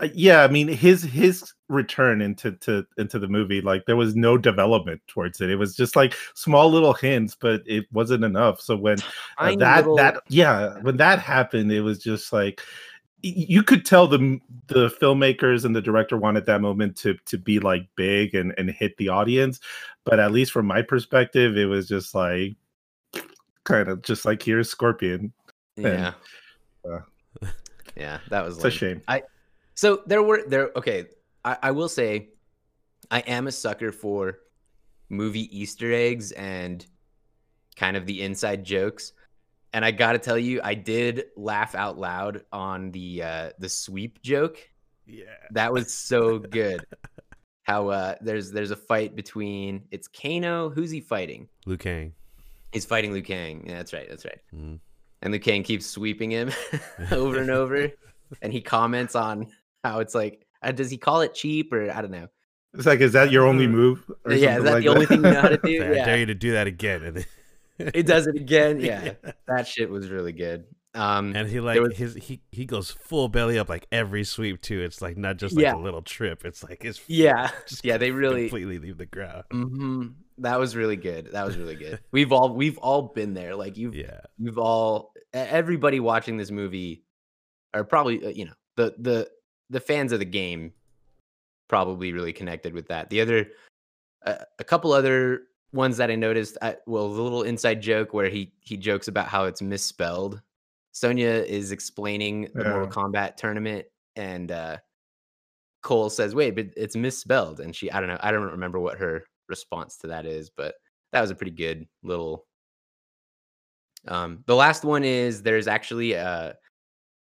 uh, 0.01 0.09
yeah 0.15 0.43
i 0.43 0.49
mean 0.49 0.69
his 0.69 1.03
his 1.03 1.53
return 1.73 2.21
into 2.21 2.53
to 2.53 2.87
into 2.99 3.19
the 3.19 3.27
movie 3.27 3.61
like 3.61 3.87
there 3.87 3.97
was 3.97 4.15
no 4.15 4.37
development 4.37 5.01
towards 5.09 5.41
it. 5.41 5.51
It 5.51 5.57
was 5.57 5.75
just 5.75 5.97
like 5.97 6.15
small 6.35 6.71
little 6.71 6.93
hints 6.93 7.35
but 7.35 7.63
it 7.67 7.87
wasn't 7.93 8.25
enough. 8.25 8.61
So 8.61 8.77
when 8.77 8.99
uh, 9.39 9.57
that 9.59 9.79
little... 9.79 9.97
that 9.97 10.23
yeah 10.29 10.79
when 10.83 10.99
that 10.99 11.19
happened 11.19 11.73
it 11.73 11.81
was 11.81 11.99
just 11.99 12.33
like 12.33 12.61
you 13.25 13.63
could 13.63 13.85
tell 13.85 14.07
the 14.07 14.39
the 14.67 14.89
filmmakers 15.01 15.65
and 15.65 15.75
the 15.75 15.83
director 15.83 16.17
wanted 16.17 16.45
that 16.47 16.61
moment 16.61 16.97
to 16.99 17.15
to 17.27 17.39
be 17.39 17.59
like 17.59 17.89
big 17.97 18.35
and 18.35 18.53
and 18.59 18.71
hit 18.71 18.97
the 18.97 19.09
audience 19.09 19.61
but 20.05 20.19
at 20.19 20.33
least 20.33 20.51
from 20.53 20.67
my 20.67 20.83
perspective 20.83 21.57
it 21.57 21.67
was 21.67 21.87
just 21.87 22.15
like 22.15 22.57
kind 23.65 23.89
of 23.89 24.03
just 24.03 24.25
like 24.25 24.43
here's 24.43 24.69
Scorpion. 24.69 25.33
Yeah. 25.77 26.13
Uh, 26.89 27.01
yeah, 27.97 28.19
that 28.29 28.45
was 28.45 28.57
it's 28.57 28.65
like, 28.65 28.73
a 28.73 28.77
shame. 28.77 29.03
I 29.09 29.23
so 29.75 30.03
there 30.07 30.23
were 30.23 30.43
there 30.47 30.71
okay. 30.77 31.07
I, 31.45 31.57
I 31.63 31.71
will 31.71 31.89
say, 31.89 32.29
I 33.11 33.21
am 33.21 33.47
a 33.47 33.53
sucker 33.53 33.93
for 33.93 34.39
movie 35.09 35.57
Easter 35.57 35.93
eggs 35.93 36.33
and 36.33 36.85
kind 37.77 37.97
of 37.97 38.07
the 38.07 38.23
inside 38.23 38.65
jokes. 38.65 39.13
And 39.75 39.85
I 39.85 39.91
got 39.91 40.13
to 40.13 40.19
tell 40.19 40.39
you, 40.39 40.61
I 40.63 40.75
did 40.75 41.25
laugh 41.37 41.75
out 41.75 41.99
loud 41.99 42.45
on 42.53 42.91
the 42.91 43.23
uh, 43.23 43.51
the 43.59 43.69
sweep 43.69 44.23
joke. 44.23 44.59
Yeah. 45.07 45.25
That 45.51 45.73
was 45.73 45.93
so 45.93 46.39
good. 46.39 46.85
How 47.63 47.89
uh, 47.89 48.15
there's 48.21 48.51
there's 48.51 48.71
a 48.71 48.77
fight 48.77 49.17
between 49.17 49.85
it's 49.91 50.09
Kano. 50.09 50.69
Who's 50.69 50.91
he 50.91 51.01
fighting? 51.01 51.49
Liu 51.65 51.79
Kang. 51.79 52.13
He's 52.73 52.85
fighting 52.85 53.13
Liu 53.13 53.23
Kang. 53.23 53.65
Yeah, 53.67 53.77
that's 53.79 53.93
right. 53.93 54.09
That's 54.09 54.25
right. 54.25 54.41
Mhm. 54.55 54.79
And 55.23 55.33
Liu 55.33 55.41
Kang 55.41 55.63
keeps 55.63 55.87
sweeping 55.87 56.31
him 56.31 56.51
over 57.13 57.39
and 57.41 57.51
over, 57.51 57.91
and 58.41 58.53
he 58.53 58.61
comments 58.61 59.15
on 59.15 59.47
how 59.85 60.01
it's 60.01 60.15
like, 60.15 60.47
uh, 60.63 60.73
does 60.73 60.91
he 60.91 60.97
call 60.97 61.21
it 61.21 61.35
cheap 61.35 61.73
or 61.73 61.91
I 61.91 62.01
don't 62.03 62.11
know? 62.11 62.29
It's 62.75 62.87
like, 62.87 63.01
is 63.01 63.13
that 63.13 63.31
your 63.31 63.47
only 63.47 63.67
move? 63.67 64.11
or 64.25 64.33
yeah, 64.33 64.57
is 64.59 64.65
that 64.65 64.73
like 64.75 64.83
the 64.85 64.89
only 64.89 65.05
thing 65.07 65.19
you 65.25 65.31
know 65.31 65.41
how 65.43 65.49
to 65.49 65.59
do? 65.65 65.79
Say, 65.79 66.01
I 66.01 66.05
dare 66.05 66.19
you 66.19 66.27
to 66.27 66.35
do 66.35 66.53
that 66.53 66.67
again. 66.67 67.25
It 67.79 68.07
does 68.07 68.27
it 68.27 68.35
again. 68.37 68.81
Yeah, 68.81 69.13
that 69.47 69.67
shit 69.69 69.91
was 69.91 70.09
really 70.09 70.33
good. 70.33 70.65
Um, 70.95 71.35
and 71.35 71.49
he 71.49 71.59
like 71.61 71.81
was- 71.81 71.97
his 71.97 72.15
he 72.15 72.41
he 72.51 72.65
goes 72.67 72.91
full 72.91 73.29
belly 73.29 73.59
up 73.59 73.69
like 73.69 73.87
every 73.93 74.25
sweep 74.25 74.61
too. 74.61 74.81
It's 74.83 75.01
like 75.03 75.17
not 75.17 75.37
just 75.39 75.55
like 75.57 75.63
Yeah. 75.65 75.75
a 75.75 75.79
little 75.79 76.03
trip. 76.03 76.45
It's 76.45 76.63
like 76.63 76.85
it's 76.85 77.01
yeah, 77.09 77.51
just 77.67 77.85
yeah, 77.85 77.97
they 77.99 78.11
really. 78.11 78.43
completely 78.43 78.79
leave 78.79 78.99
the 78.99 79.07
ground. 79.07 79.45
hmm 79.51 80.07
That 80.39 80.59
was 80.59 80.75
really 80.77 80.97
good. 80.97 81.29
That 81.33 81.47
was 81.47 81.57
really 81.57 81.77
good. 81.77 82.01
We've 82.13 82.33
all 82.33 82.55
we've 82.55 82.79
all 82.79 83.03
been 83.15 83.35
there. 83.35 83.55
Like 83.55 83.77
you've 83.77 83.95
Yeah. 83.95 84.21
you've 84.39 84.59
all 84.59 85.13
everybody 85.33 86.01
watching 86.01 86.37
this 86.37 86.51
movie 86.51 87.05
are 87.75 87.85
probably 87.85 88.25
uh, 88.25 88.31
you 88.31 88.47
know 88.47 88.53
the 88.77 88.95
the 88.99 89.31
the 89.71 89.81
fans 89.81 90.13
of 90.13 90.19
the 90.19 90.25
game 90.25 90.73
probably 91.69 92.13
really 92.13 92.33
connected 92.33 92.75
with 92.75 92.89
that. 92.89 93.09
The 93.11 93.21
other 93.21 93.49
uh, 94.27 94.37
a 94.59 94.65
couple 94.65 94.93
other 94.93 95.43
ones 95.73 95.97
that 95.97 96.11
I 96.11 96.15
noticed. 96.17 96.59
I, 96.63 96.77
well, 96.87 97.13
the 97.13 97.21
little 97.23 97.43
inside 97.43 97.81
joke 97.83 98.13
where 98.13 98.29
he 98.29 98.53
he 98.61 98.77
jokes 98.77 99.09
about 99.09 99.29
how 99.29 99.45
it's 99.45 99.63
misspelled. 99.63 100.41
Sonya 100.93 101.27
is 101.49 101.73
explaining 101.73 102.49
the 102.55 102.65
Mortal 102.65 102.85
Yeah. 102.85 102.91
Kombat 102.91 103.37
tournament, 103.37 103.87
and 104.17 104.53
uh, 104.53 104.77
Cole 105.83 106.11
says, 106.11 106.35
"Wait, 106.35 106.55
but 106.55 106.67
it's 106.77 106.95
misspelled." 106.97 107.61
And 107.61 107.75
she, 107.75 107.91
I 107.91 108.01
don't 108.01 108.09
know, 108.11 108.19
I 108.21 108.31
don't 108.31 108.43
remember 108.51 108.79
what 108.79 108.99
her 108.99 109.25
response 109.53 109.97
to 109.99 110.09
that 110.09 110.25
is, 110.27 110.51
but 110.51 110.75
that 111.13 111.21
was 111.21 111.31
a 111.31 111.35
pretty 111.35 111.53
good 111.53 111.87
little. 112.03 112.47
Um, 114.09 114.43
the 114.47 114.57
last 114.57 114.85
one 114.85 115.05
is 115.05 115.43
there's 115.43 115.69
actually 115.69 116.17
uh 116.17 116.55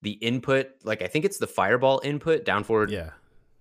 the 0.03 0.13
input, 0.13 0.69
like 0.83 1.03
I 1.03 1.07
think 1.07 1.25
it's 1.25 1.39
the 1.39 1.47
fireball 1.47 2.01
input, 2.05 2.45
down 2.45 2.65
forward, 2.65 2.91
Yeah. 2.91 3.11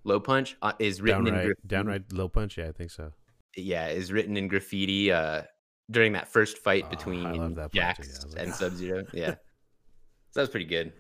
low 0.04 0.20
punch, 0.20 0.58
uh, 0.62 0.74
is 0.80 1.02
written 1.02 1.28
in 1.28 1.34
Downright 1.34 1.46
graffiti. 1.46 1.68
downright 1.68 2.14
low 2.14 2.28
punch. 2.28 2.58
Yeah, 2.58 2.68
I 2.70 2.72
think 2.72 2.92
so. 2.92 3.12
yeah, 3.56 3.88
is 3.90 4.12
written 4.12 4.36
in 4.38 4.48
graffiti 4.48 5.12
uh 5.12 5.44
during 5.92 6.14
that 6.14 6.28
first 6.28 6.58
fight 6.58 6.86
Oh, 6.88 6.90
between 6.90 7.56
Jax 7.74 8.26
yeah, 8.36 8.42
and 8.42 8.54
Sub 8.54 8.74
Zero. 8.74 9.04
Yeah, 9.14 9.32
so 9.36 10.34
that 10.36 10.42
was 10.42 10.50
pretty 10.50 10.66
good. 10.66 10.94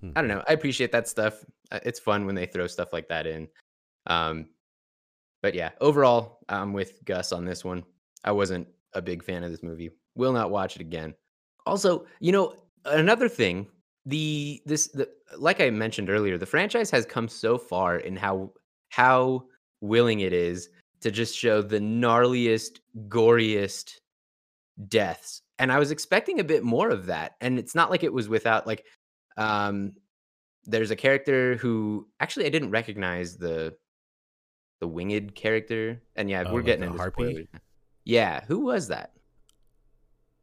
Hmm. 0.00 0.12
I 0.16 0.20
don't 0.22 0.28
know. 0.28 0.42
I 0.48 0.52
appreciate 0.52 0.92
that 0.92 1.06
stuff. 1.08 1.44
Uh, 1.70 1.80
It's 1.84 1.98
fun 2.00 2.24
when 2.24 2.34
they 2.36 2.46
throw 2.46 2.66
stuff 2.68 2.92
like 2.92 3.08
that 3.08 3.26
in. 3.26 3.48
Um, 4.06 4.46
but 5.42 5.54
yeah, 5.54 5.70
overall, 5.80 6.38
I'm 6.48 6.72
with 6.72 7.04
Gus 7.04 7.32
on 7.32 7.44
this 7.44 7.64
one. 7.64 7.84
I 8.24 8.32
wasn't 8.32 8.66
a 8.94 9.02
big 9.02 9.22
fan 9.22 9.44
of 9.44 9.50
this 9.50 9.62
movie. 9.62 9.90
Will 10.14 10.32
not 10.32 10.50
watch 10.50 10.76
it 10.76 10.82
again. 10.82 11.14
Also, 11.66 12.06
you 12.20 12.32
know, 12.32 12.54
another 12.84 13.28
thing, 13.28 13.66
the 14.06 14.62
this 14.66 14.88
the 14.88 15.08
like 15.36 15.60
I 15.60 15.70
mentioned 15.70 16.10
earlier, 16.10 16.38
the 16.38 16.46
franchise 16.46 16.90
has 16.90 17.04
come 17.04 17.28
so 17.28 17.58
far 17.58 17.98
in 17.98 18.16
how 18.16 18.52
how 18.88 19.44
willing 19.80 20.20
it 20.20 20.32
is 20.32 20.70
to 21.00 21.10
just 21.10 21.36
show 21.36 21.62
the 21.62 21.78
gnarliest, 21.78 22.80
goriest 23.08 23.92
deaths. 24.88 25.42
And 25.60 25.70
I 25.70 25.78
was 25.78 25.90
expecting 25.90 26.40
a 26.40 26.44
bit 26.44 26.64
more 26.64 26.88
of 26.88 27.06
that. 27.06 27.36
And 27.40 27.58
it's 27.58 27.74
not 27.74 27.90
like 27.90 28.02
it 28.02 28.12
was 28.12 28.28
without 28.28 28.66
like 28.66 28.84
um 29.36 29.92
there's 30.64 30.90
a 30.90 30.96
character 30.96 31.56
who 31.56 32.08
actually 32.20 32.46
I 32.46 32.50
didn't 32.50 32.70
recognize 32.70 33.36
the 33.36 33.76
the 34.80 34.88
winged 34.88 35.34
character. 35.34 36.00
And 36.16 36.30
yeah, 36.30 36.44
Oh, 36.46 36.52
we're 36.52 36.62
getting 36.62 36.84
into 36.84 36.98
harpy? 36.98 37.22
spoilers. 37.24 37.46
Yeah, 38.04 38.44
who 38.46 38.60
was 38.60 38.88
that? 38.88 39.12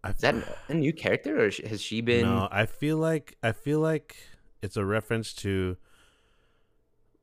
I 0.03 0.09
Is 0.11 0.17
that 0.17 0.35
a 0.67 0.73
new 0.73 0.93
character 0.93 1.43
or 1.45 1.49
has 1.67 1.81
she 1.81 2.01
been 2.01 2.23
No, 2.23 2.47
I 2.51 2.67
feel 2.67 2.97
like 2.97 3.37
I 3.41 3.53
feel 3.53 3.79
like 3.79 4.15
it's 4.61 4.77
a 4.77 4.85
reference 4.85 5.33
to 5.35 5.77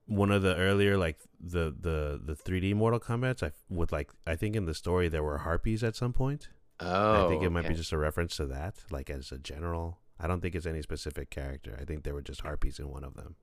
one 0.06 0.32
of 0.32 0.42
the 0.42 0.56
earlier 0.56 0.98
like 0.98 1.18
the 1.40 1.74
the 1.78 2.20
the 2.22 2.34
3D 2.34 2.74
Mortal 2.74 2.98
Kombat's. 2.98 3.42
I 3.42 3.52
with 3.68 3.92
like 3.92 4.10
I 4.26 4.34
think 4.34 4.56
in 4.56 4.64
the 4.66 4.74
story 4.74 5.08
there 5.08 5.22
were 5.22 5.38
harpies 5.38 5.84
at 5.84 5.94
some 5.94 6.12
point. 6.12 6.48
Oh, 6.80 7.26
I 7.26 7.28
think 7.28 7.42
it 7.44 7.46
oh, 7.46 7.50
might 7.50 7.68
be 7.68 7.74
just 7.74 7.92
a 7.92 7.98
reference 7.98 8.36
to 8.36 8.46
that, 8.46 8.74
like 8.90 9.08
as 9.10 9.30
a 9.30 9.38
general. 9.38 9.98
I 10.18 10.26
don't 10.26 10.40
think 10.40 10.56
it's 10.56 10.66
any 10.66 10.82
specific 10.82 11.30
character. 11.30 11.76
I 11.80 11.84
think 11.84 12.02
there 12.02 12.14
were 12.14 12.22
just 12.22 12.40
harpies 12.40 12.80
in 12.80 12.88
one 12.88 13.04
of 13.04 13.14
them. 13.14 13.36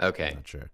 okay. 0.00 0.28
I'm 0.28 0.34
not 0.36 0.48
sure. 0.48 0.70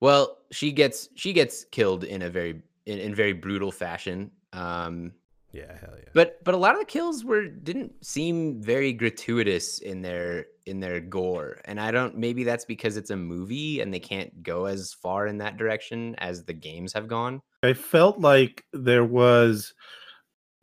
Well, 0.00 0.38
she 0.50 0.72
gets 0.72 1.08
she 1.14 1.32
gets 1.32 1.64
killed 1.64 2.04
in 2.04 2.22
a 2.22 2.30
very 2.30 2.62
in, 2.86 2.98
in 2.98 3.14
very 3.14 3.32
brutal 3.32 3.72
fashion. 3.72 4.30
Um, 4.52 5.12
Yeah, 5.52 5.76
hell 5.80 5.94
yeah. 5.96 6.10
but 6.14 6.42
but 6.44 6.54
a 6.54 6.58
lot 6.58 6.74
of 6.74 6.80
the 6.80 6.86
kills 6.86 7.24
were 7.24 7.46
didn't 7.46 8.04
seem 8.04 8.60
very 8.60 8.92
gratuitous 8.92 9.78
in 9.78 10.02
their 10.02 10.46
in 10.66 10.80
their 10.80 11.00
gore, 11.00 11.60
and 11.64 11.78
I 11.80 11.90
don't. 11.90 12.16
Maybe 12.16 12.44
that's 12.44 12.64
because 12.64 12.96
it's 12.96 13.10
a 13.10 13.16
movie 13.16 13.80
and 13.80 13.92
they 13.92 14.00
can't 14.00 14.42
go 14.42 14.64
as 14.66 14.94
far 14.94 15.26
in 15.26 15.38
that 15.38 15.56
direction 15.56 16.14
as 16.18 16.44
the 16.44 16.54
games 16.54 16.92
have 16.92 17.08
gone. 17.08 17.40
I 17.62 17.72
felt 17.72 18.18
like 18.20 18.64
there 18.72 19.04
was 19.04 19.74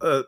uh 0.02 0.24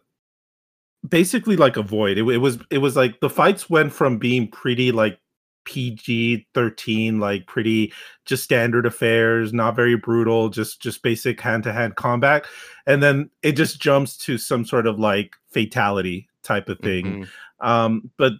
basically 1.07 1.57
like 1.57 1.77
a 1.77 1.83
void. 1.83 2.17
It, 2.17 2.27
it 2.27 2.37
was 2.37 2.57
it 2.69 2.77
was 2.77 2.95
like 2.95 3.19
the 3.19 3.29
fights 3.29 3.69
went 3.69 3.91
from 3.91 4.17
being 4.17 4.47
pretty 4.47 4.91
like 4.91 5.19
PG 5.65 6.47
13 6.53 7.19
like 7.19 7.47
pretty 7.47 7.93
just 8.25 8.43
standard 8.43 8.85
affairs, 8.85 9.53
not 9.53 9.75
very 9.75 9.95
brutal, 9.95 10.49
just 10.49 10.81
just 10.81 11.03
basic 11.03 11.39
hand 11.41 11.63
to 11.63 11.73
hand 11.73 11.95
combat 11.95 12.45
and 12.85 13.01
then 13.01 13.29
it 13.41 13.53
just 13.53 13.79
jumps 13.79 14.17
to 14.17 14.37
some 14.37 14.65
sort 14.65 14.87
of 14.87 14.99
like 14.99 15.35
fatality 15.49 16.27
type 16.43 16.69
of 16.69 16.79
thing. 16.79 17.25
Mhm. 17.61 17.67
Um 17.67 18.11
but 18.17 18.33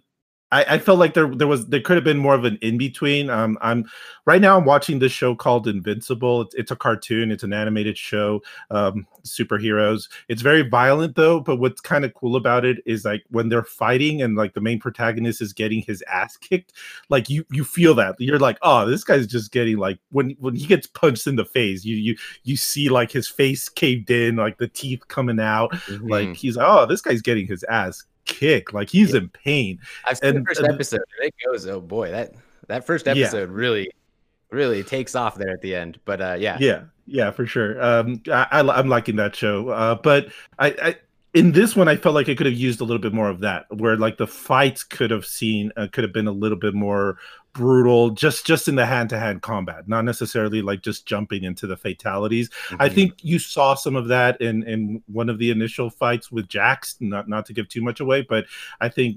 I, 0.54 0.74
I 0.74 0.78
felt 0.78 0.98
like 1.00 1.14
there 1.14 1.26
there 1.26 1.48
was 1.48 1.66
there 1.66 1.80
could 1.80 1.96
have 1.96 2.04
been 2.04 2.18
more 2.18 2.34
of 2.34 2.44
an 2.44 2.58
in 2.62 2.78
between. 2.78 3.28
Um, 3.28 3.58
I'm 3.60 3.84
right 4.24 4.40
now 4.40 4.56
I'm 4.56 4.64
watching 4.64 5.00
this 5.00 5.12
show 5.12 5.34
called 5.34 5.66
Invincible. 5.66 6.42
It's, 6.42 6.54
it's 6.54 6.70
a 6.70 6.76
cartoon. 6.76 7.30
It's 7.32 7.42
an 7.42 7.52
animated 7.52 7.98
show. 7.98 8.40
Um, 8.70 9.06
superheroes. 9.24 10.08
It's 10.28 10.42
very 10.42 10.62
violent 10.62 11.16
though. 11.16 11.40
But 11.40 11.56
what's 11.56 11.80
kind 11.80 12.04
of 12.04 12.14
cool 12.14 12.36
about 12.36 12.64
it 12.64 12.78
is 12.86 13.04
like 13.04 13.24
when 13.30 13.48
they're 13.48 13.64
fighting 13.64 14.22
and 14.22 14.36
like 14.36 14.54
the 14.54 14.60
main 14.60 14.78
protagonist 14.78 15.42
is 15.42 15.52
getting 15.52 15.82
his 15.82 16.02
ass 16.10 16.36
kicked. 16.36 16.72
Like 17.08 17.28
you 17.28 17.44
you 17.50 17.64
feel 17.64 17.94
that 17.96 18.14
you're 18.18 18.38
like 18.38 18.58
oh 18.62 18.86
this 18.86 19.02
guy's 19.04 19.26
just 19.26 19.50
getting 19.50 19.76
like 19.78 19.98
when 20.12 20.36
when 20.38 20.54
he 20.54 20.66
gets 20.66 20.86
punched 20.86 21.26
in 21.26 21.36
the 21.36 21.44
face 21.44 21.84
you 21.84 21.96
you 21.96 22.16
you 22.44 22.56
see 22.56 22.88
like 22.88 23.10
his 23.10 23.28
face 23.28 23.68
caved 23.68 24.10
in 24.10 24.36
like 24.36 24.58
the 24.58 24.68
teeth 24.68 25.06
coming 25.08 25.40
out 25.40 25.72
Mhm. 25.72 26.08
like 26.10 26.34
he's 26.36 26.56
oh 26.56 26.86
this 26.86 27.00
guy's 27.00 27.22
getting 27.22 27.46
his 27.46 27.64
ass 27.64 28.04
kicked 28.24 28.72
like 28.74 28.88
he's 28.90 29.12
Yeah. 29.12 29.20
in 29.20 29.28
pain 29.30 29.78
I've 30.04 30.18
seen 30.18 30.36
and- 30.36 30.38
the 30.38 30.48
first 30.48 30.60
and- 30.60 30.72
episode. 30.72 31.00
It 31.20 31.34
goes, 31.46 31.66
oh 31.66 31.80
boy, 31.80 32.10
that 32.10 32.32
that 32.68 32.86
first 32.86 33.06
Yeah. 33.06 33.12
episode 33.12 33.50
really 33.50 33.90
really 34.50 34.82
takes 34.84 35.14
off 35.14 35.34
there 35.36 35.50
at 35.50 35.60
the 35.62 35.74
end. 35.74 35.98
But 36.04 36.20
uh, 36.20 36.36
yeah, 36.38 36.56
yeah 36.60 36.82
yeah 37.06 37.30
for 37.30 37.44
sure 37.44 37.78
um 37.84 38.22
i, 38.32 38.46
i'm 38.60 38.88
liking 38.88 39.16
that 39.16 39.36
show 39.36 39.68
uh 39.68 39.94
but 39.94 40.28
i 40.58 40.68
i 40.82 40.96
in 41.34 41.52
this 41.52 41.76
one 41.76 41.86
i 41.86 41.96
felt 41.96 42.14
like 42.14 42.30
I 42.30 42.34
could 42.34 42.46
have 42.46 42.54
used 42.54 42.80
a 42.80 42.84
little 42.84 42.98
bit 43.02 43.12
more 43.12 43.28
of 43.28 43.40
that 43.40 43.66
where 43.76 43.94
like 43.98 44.16
the 44.16 44.26
fights 44.26 44.82
could 44.82 45.10
have 45.10 45.26
seen 45.26 45.70
uh, 45.76 45.86
could 45.92 46.02
have 46.02 46.14
been 46.14 46.26
a 46.28 46.32
little 46.32 46.56
bit 46.56 46.72
more 46.72 47.18
brutal 47.54 48.10
just 48.10 48.44
just 48.46 48.68
in 48.68 48.74
the 48.74 48.84
hand-to-hand 48.84 49.40
combat 49.40 49.88
not 49.88 50.04
necessarily 50.04 50.60
like 50.60 50.82
just 50.82 51.06
jumping 51.06 51.44
into 51.44 51.66
the 51.66 51.76
fatalities 51.76 52.50
I 52.78 52.88
Mhm. 52.88 52.94
think 52.94 53.24
you 53.24 53.38
saw 53.38 53.74
some 53.74 53.96
of 53.96 54.08
that 54.08 54.40
in 54.40 54.62
in 54.64 55.02
one 55.06 55.28
of 55.30 55.38
the 55.38 55.50
initial 55.50 55.88
fights 55.88 56.30
with 56.32 56.48
Jax. 56.48 56.96
Not 57.00 57.28
not 57.28 57.46
to 57.46 57.52
give 57.52 57.68
too 57.68 57.80
much 57.82 58.00
away, 58.00 58.22
but 58.22 58.46
I 58.80 58.88
think 58.88 59.16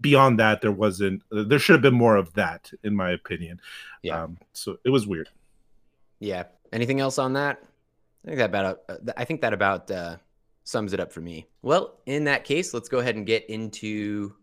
beyond 0.00 0.38
that 0.38 0.60
there 0.60 0.72
wasn't. 0.72 1.22
uh, 1.32 1.42
There 1.44 1.58
should 1.58 1.72
have 1.74 1.82
been 1.82 1.94
more 1.94 2.16
of 2.16 2.32
that, 2.34 2.70
in 2.84 2.94
my 2.94 3.10
opinion. 3.12 3.60
Yeah. 4.02 4.24
Um, 4.24 4.38
so 4.52 4.78
it 4.84 4.90
was 4.90 5.06
weird. 5.06 5.28
Yeah. 6.20 6.44
Anything 6.72 7.00
else 7.00 7.18
on 7.18 7.32
that? 7.34 7.62
I 8.24 8.28
think 8.28 8.38
that 8.38 8.50
about 8.50 8.80
uh, 8.88 8.96
I 9.16 9.24
think 9.24 9.40
that 9.40 9.52
about 9.52 9.90
uh, 9.90 10.16
sums 10.64 10.92
it 10.92 11.00
up 11.00 11.12
for 11.12 11.20
me. 11.20 11.46
Well, 11.62 12.00
in 12.06 12.24
that 12.24 12.44
case, 12.44 12.74
let's 12.74 12.88
go 12.88 12.98
ahead 12.98 13.16
and 13.16 13.24
get 13.26 13.48
into 13.48 14.34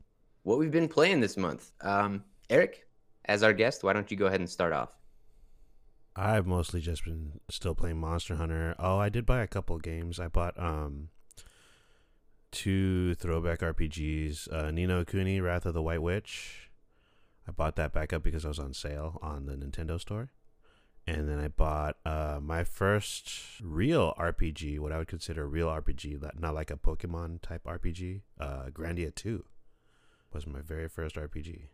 what 0.43 0.57
we've 0.57 0.71
been 0.71 0.87
playing 0.87 1.19
this 1.19 1.37
month. 1.37 1.71
Um, 1.81 2.23
Eric, 2.49 2.84
as 3.25 3.43
our 3.43 3.53
guest, 3.53 3.83
why 3.83 3.93
don't 3.93 4.09
you 4.11 4.17
go 4.17 4.25
ahead 4.27 4.39
and 4.39 4.49
start 4.49 4.73
off? 4.73 4.89
I've 6.15 6.47
mostly 6.47 6.79
just 6.81 7.03
been 7.03 7.41
still 7.49 7.75
playing 7.75 7.99
Monster 7.99 8.35
Hunter. 8.35 8.75
Oh, 8.79 8.97
I 8.97 9.09
did 9.09 9.25
buy 9.25 9.41
a 9.41 9.47
couple 9.47 9.77
games. 9.79 10.19
I 10.19 10.27
bought 10.29 10.57
um 10.59 11.09
two 12.51 13.15
throwback 13.15 13.59
RPGs, 13.59 14.51
uh, 14.53 14.71
Ni 14.71 14.85
no 14.85 15.03
Kuni, 15.03 15.41
Wrath 15.41 15.65
of 15.65 15.73
the 15.73 15.81
White 15.81 16.01
Witch. 16.01 16.69
I 17.47 17.51
bought 17.51 17.75
that 17.75 17.93
back 17.93 18.13
up 18.13 18.23
because 18.23 18.45
I 18.45 18.47
was 18.49 18.59
on 18.59 18.73
sale 18.73 19.19
on 19.21 19.45
the 19.45 19.53
Nintendo 19.55 19.99
store. 19.99 20.31
and 21.07 21.29
then 21.29 21.39
I 21.39 21.49
bought 21.49 21.97
uh, 22.05 22.39
my 22.41 22.63
first 22.63 23.29
real 23.61 24.13
RPG, 24.17 24.79
what 24.79 24.91
I 24.91 24.97
would 24.97 25.07
consider 25.07 25.43
a 25.43 25.47
real 25.47 25.67
RPG, 25.67 26.39
not 26.39 26.55
like 26.55 26.71
a 26.71 26.77
Pokemon 26.77 27.41
type 27.41 27.63
RPG. 27.65 28.21
Uh, 28.39 28.69
Grandia 28.71 29.13
Two 29.13 29.43
was 30.33 30.47
my 30.47 30.61
very 30.61 30.87
first 30.89 31.15
RPG. 31.15 31.67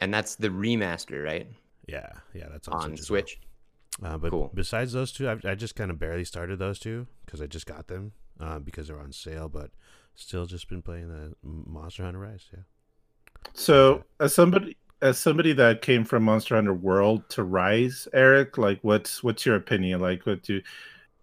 And 0.00 0.12
that's 0.12 0.34
the 0.36 0.48
remaster, 0.48 1.24
right? 1.24 1.46
Yeah, 1.86 2.10
yeah, 2.34 2.46
that's 2.50 2.68
on, 2.68 2.74
On 2.92 2.96
Switch. 2.96 3.10
well. 3.10 3.20
Switch. 3.20 3.40
Uh, 4.02 4.18
but 4.18 4.30
Cool. 4.30 4.50
besides 4.52 4.92
those 4.92 5.12
two, 5.12 5.28
I, 5.28 5.38
I 5.44 5.54
just 5.54 5.76
kind 5.76 5.90
of 5.90 5.98
barely 5.98 6.24
started 6.24 6.58
those 6.58 6.78
two 6.78 7.06
because 7.24 7.40
I 7.40 7.46
just 7.46 7.66
got 7.66 7.86
them 7.86 8.12
uh, 8.40 8.58
because 8.58 8.88
they're 8.88 8.98
on 8.98 9.12
sale. 9.12 9.48
But 9.48 9.70
still, 10.14 10.46
just 10.46 10.68
been 10.68 10.82
playing 10.82 11.08
the 11.08 11.34
Monster 11.42 12.04
Hunter 12.04 12.18
Rise. 12.18 12.46
Yeah. 12.52 12.60
So, 13.52 14.04
as 14.18 14.34
somebody 14.34 14.76
as 15.00 15.18
somebody 15.18 15.52
that 15.52 15.82
came 15.82 16.04
from 16.04 16.24
Monster 16.24 16.56
Hunter 16.56 16.74
World 16.74 17.28
to 17.30 17.44
Rise, 17.44 18.08
Eric, 18.12 18.58
like 18.58 18.80
what's 18.82 19.22
what's 19.22 19.46
your 19.46 19.54
opinion? 19.56 20.00
Like, 20.00 20.26
what 20.26 20.42
do 20.42 20.60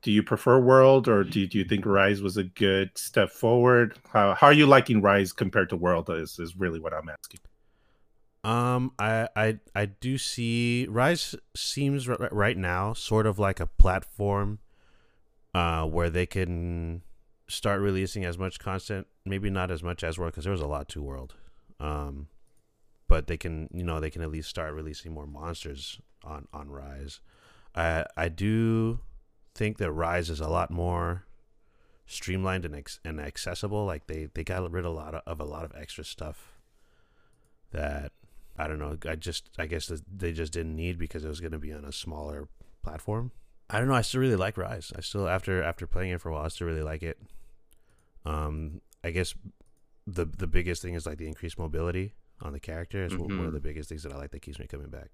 do 0.01 0.11
you 0.11 0.23
prefer 0.23 0.59
World, 0.59 1.07
or 1.09 1.23
do 1.23 1.45
do 1.47 1.57
you 1.57 1.65
think 1.65 1.85
Rise 1.85 2.21
was 2.21 2.37
a 2.37 2.43
good 2.43 2.97
step 2.97 3.31
forward? 3.31 3.97
How 4.13 4.33
how 4.33 4.47
are 4.47 4.53
you 4.53 4.65
liking 4.65 5.01
Rise 5.01 5.33
compared 5.33 5.69
to 5.71 5.75
World? 5.75 6.09
Is 6.09 6.39
is 6.39 6.55
really 6.55 6.79
what 6.79 6.93
I'm 6.93 7.09
asking. 7.09 7.39
Um, 8.43 8.93
I 8.97 9.27
I 9.35 9.59
I 9.75 9.85
do 9.85 10.17
see 10.17 10.87
Rise 10.89 11.35
seems 11.55 12.09
r- 12.09 12.29
right 12.31 12.57
now 12.57 12.93
sort 12.93 13.27
of 13.27 13.37
like 13.37 13.59
a 13.59 13.67
platform, 13.67 14.59
uh, 15.53 15.85
where 15.85 16.09
they 16.09 16.25
can 16.25 17.03
start 17.47 17.81
releasing 17.81 18.25
as 18.25 18.37
much 18.37 18.59
content. 18.59 19.07
Maybe 19.25 19.49
not 19.49 19.69
as 19.69 19.83
much 19.83 20.03
as 20.03 20.17
World 20.17 20.33
because 20.33 20.45
there 20.45 20.51
was 20.51 20.61
a 20.61 20.67
lot 20.67 20.87
to 20.89 21.03
World. 21.03 21.35
Um, 21.79 22.27
but 23.07 23.27
they 23.27 23.37
can 23.37 23.69
you 23.73 23.83
know 23.83 23.99
they 23.99 24.09
can 24.09 24.21
at 24.23 24.31
least 24.31 24.49
start 24.49 24.73
releasing 24.73 25.13
more 25.13 25.27
monsters 25.27 25.99
on 26.23 26.47
on 26.51 26.69
Rise. 26.71 27.19
I 27.75 28.05
I 28.17 28.29
do 28.29 29.01
think 29.53 29.77
that 29.77 29.91
Rise 29.91 30.29
is 30.31 30.39
a 30.39 30.49
lot 30.49 30.71
more 30.71 31.25
streamlined 32.07 32.65
and 32.65 32.75
ex- 32.75 32.99
and 33.05 33.19
accessible. 33.19 33.85
Like 33.85 34.07
they 34.07 34.29
they 34.33 34.43
got 34.43 34.71
rid 34.71 34.85
of 34.85 34.91
a 34.91 34.95
lot 34.95 35.13
of, 35.13 35.21
of 35.27 35.39
a 35.39 35.45
lot 35.45 35.63
of 35.63 35.73
extra 35.75 36.03
stuff 36.03 36.57
that 37.71 38.11
I 38.57 38.67
don't 38.67 38.79
know. 38.79 38.97
I 39.07 39.15
just 39.15 39.49
I 39.57 39.65
guess 39.65 39.91
they 40.13 40.31
just 40.33 40.53
didn't 40.53 40.75
need 40.75 40.97
because 40.97 41.23
it 41.25 41.29
was 41.29 41.39
going 41.39 41.51
to 41.53 41.59
be 41.59 41.73
on 41.73 41.85
a 41.85 41.91
smaller 41.91 42.47
platform. 42.83 43.31
I 43.69 43.79
don't 43.79 43.87
know. 43.87 43.93
I 43.95 44.01
still 44.01 44.21
really 44.21 44.35
like 44.35 44.57
Rise. 44.57 44.91
I 44.95 45.01
still 45.01 45.27
after 45.27 45.63
after 45.63 45.87
playing 45.87 46.11
it 46.11 46.21
for 46.21 46.29
a 46.29 46.33
while, 46.33 46.45
I 46.45 46.49
still 46.49 46.67
really 46.67 46.83
like 46.83 47.03
it. 47.03 47.17
Um, 48.25 48.81
I 49.03 49.11
guess 49.11 49.33
the 50.05 50.25
the 50.25 50.47
biggest 50.47 50.81
thing 50.81 50.93
is 50.93 51.05
like 51.05 51.17
the 51.17 51.27
increased 51.27 51.57
mobility 51.57 52.13
on 52.41 52.53
the 52.53 52.59
character 52.59 53.05
is 53.05 53.15
one 53.15 53.31
of 53.31 53.37
Mhm. 53.37 53.53
the 53.53 53.59
biggest 53.61 53.87
things 53.89 54.03
that 54.03 54.11
I 54.13 54.17
like 54.17 54.31
that 54.31 54.41
keeps 54.41 54.59
me 54.59 54.67
coming 54.67 54.89
back. 54.89 55.09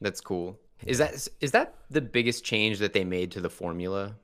That's 0.00 0.20
cool. 0.20 0.58
Is 0.86 0.98
that 0.98 1.14
is 1.40 1.52
that 1.52 1.74
the 1.90 2.00
biggest 2.00 2.44
change 2.44 2.78
that 2.78 2.92
they 2.92 3.04
made 3.04 3.30
to 3.32 3.40
the 3.40 3.50
formula 3.50 4.16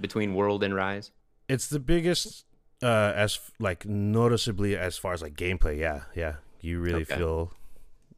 between 0.00 0.34
World 0.34 0.62
and 0.62 0.74
Rise? 0.74 1.10
It's 1.48 1.68
the 1.68 1.80
biggest 1.80 2.44
uh 2.82 3.12
as 3.14 3.38
like 3.58 3.84
noticeably 3.86 4.76
as 4.76 4.96
far 4.96 5.12
as 5.12 5.22
like 5.22 5.34
gameplay. 5.34 5.78
Yeah, 5.78 6.02
yeah. 6.14 6.36
You 6.60 6.80
really 6.80 7.04
Okay. 7.04 7.16
feel 7.16 7.52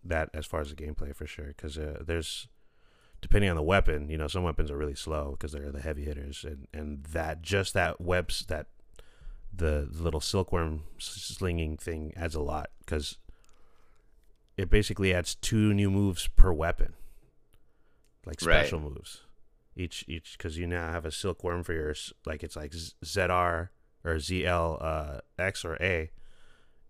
that 0.04 0.30
as 0.32 0.46
far 0.46 0.60
as 0.60 0.70
the 0.70 0.76
gameplay 0.76 1.14
for 1.14 1.26
sure 1.26 1.46
because 1.48 1.76
uh, 1.76 2.02
there's 2.06 2.48
depending 3.20 3.50
on 3.50 3.56
the 3.56 3.62
weapon, 3.62 4.08
you 4.08 4.16
know, 4.16 4.28
some 4.28 4.42
weapons 4.42 4.70
are 4.70 4.76
really 4.78 4.94
slow 4.94 5.32
because 5.32 5.52
they're 5.52 5.70
the 5.70 5.80
heavy 5.80 6.04
hitters, 6.04 6.44
and 6.44 6.66
and 6.72 7.04
that 7.04 7.42
just 7.42 7.74
that 7.74 8.00
webs 8.00 8.44
that 8.48 8.68
the, 9.52 9.88
little 9.92 10.20
silkworm 10.20 10.84
slinging 10.98 11.76
thing 11.76 12.12
adds 12.16 12.34
a 12.34 12.40
lot 12.40 12.70
because 12.78 13.18
it 14.56 14.70
basically 14.70 15.12
adds 15.12 15.34
two 15.34 15.74
new 15.74 15.90
moves 15.90 16.28
per 16.28 16.52
weapon, 16.52 16.94
like 18.26 18.40
Right. 18.40 18.64
special 18.64 18.80
moves. 18.80 19.22
Each 19.76 20.04
each 20.08 20.36
because 20.36 20.58
you 20.58 20.66
now 20.66 20.90
have 20.90 21.04
a 21.06 21.12
silkworm 21.12 21.62
for 21.62 21.72
your 21.72 21.94
like 22.26 22.42
it's 22.42 22.56
like 22.56 22.72
ZR 22.72 23.68
or 24.04 24.14
ZL 24.16 24.78
uh, 24.80 25.20
X 25.38 25.64
or 25.64 25.76
A, 25.80 26.10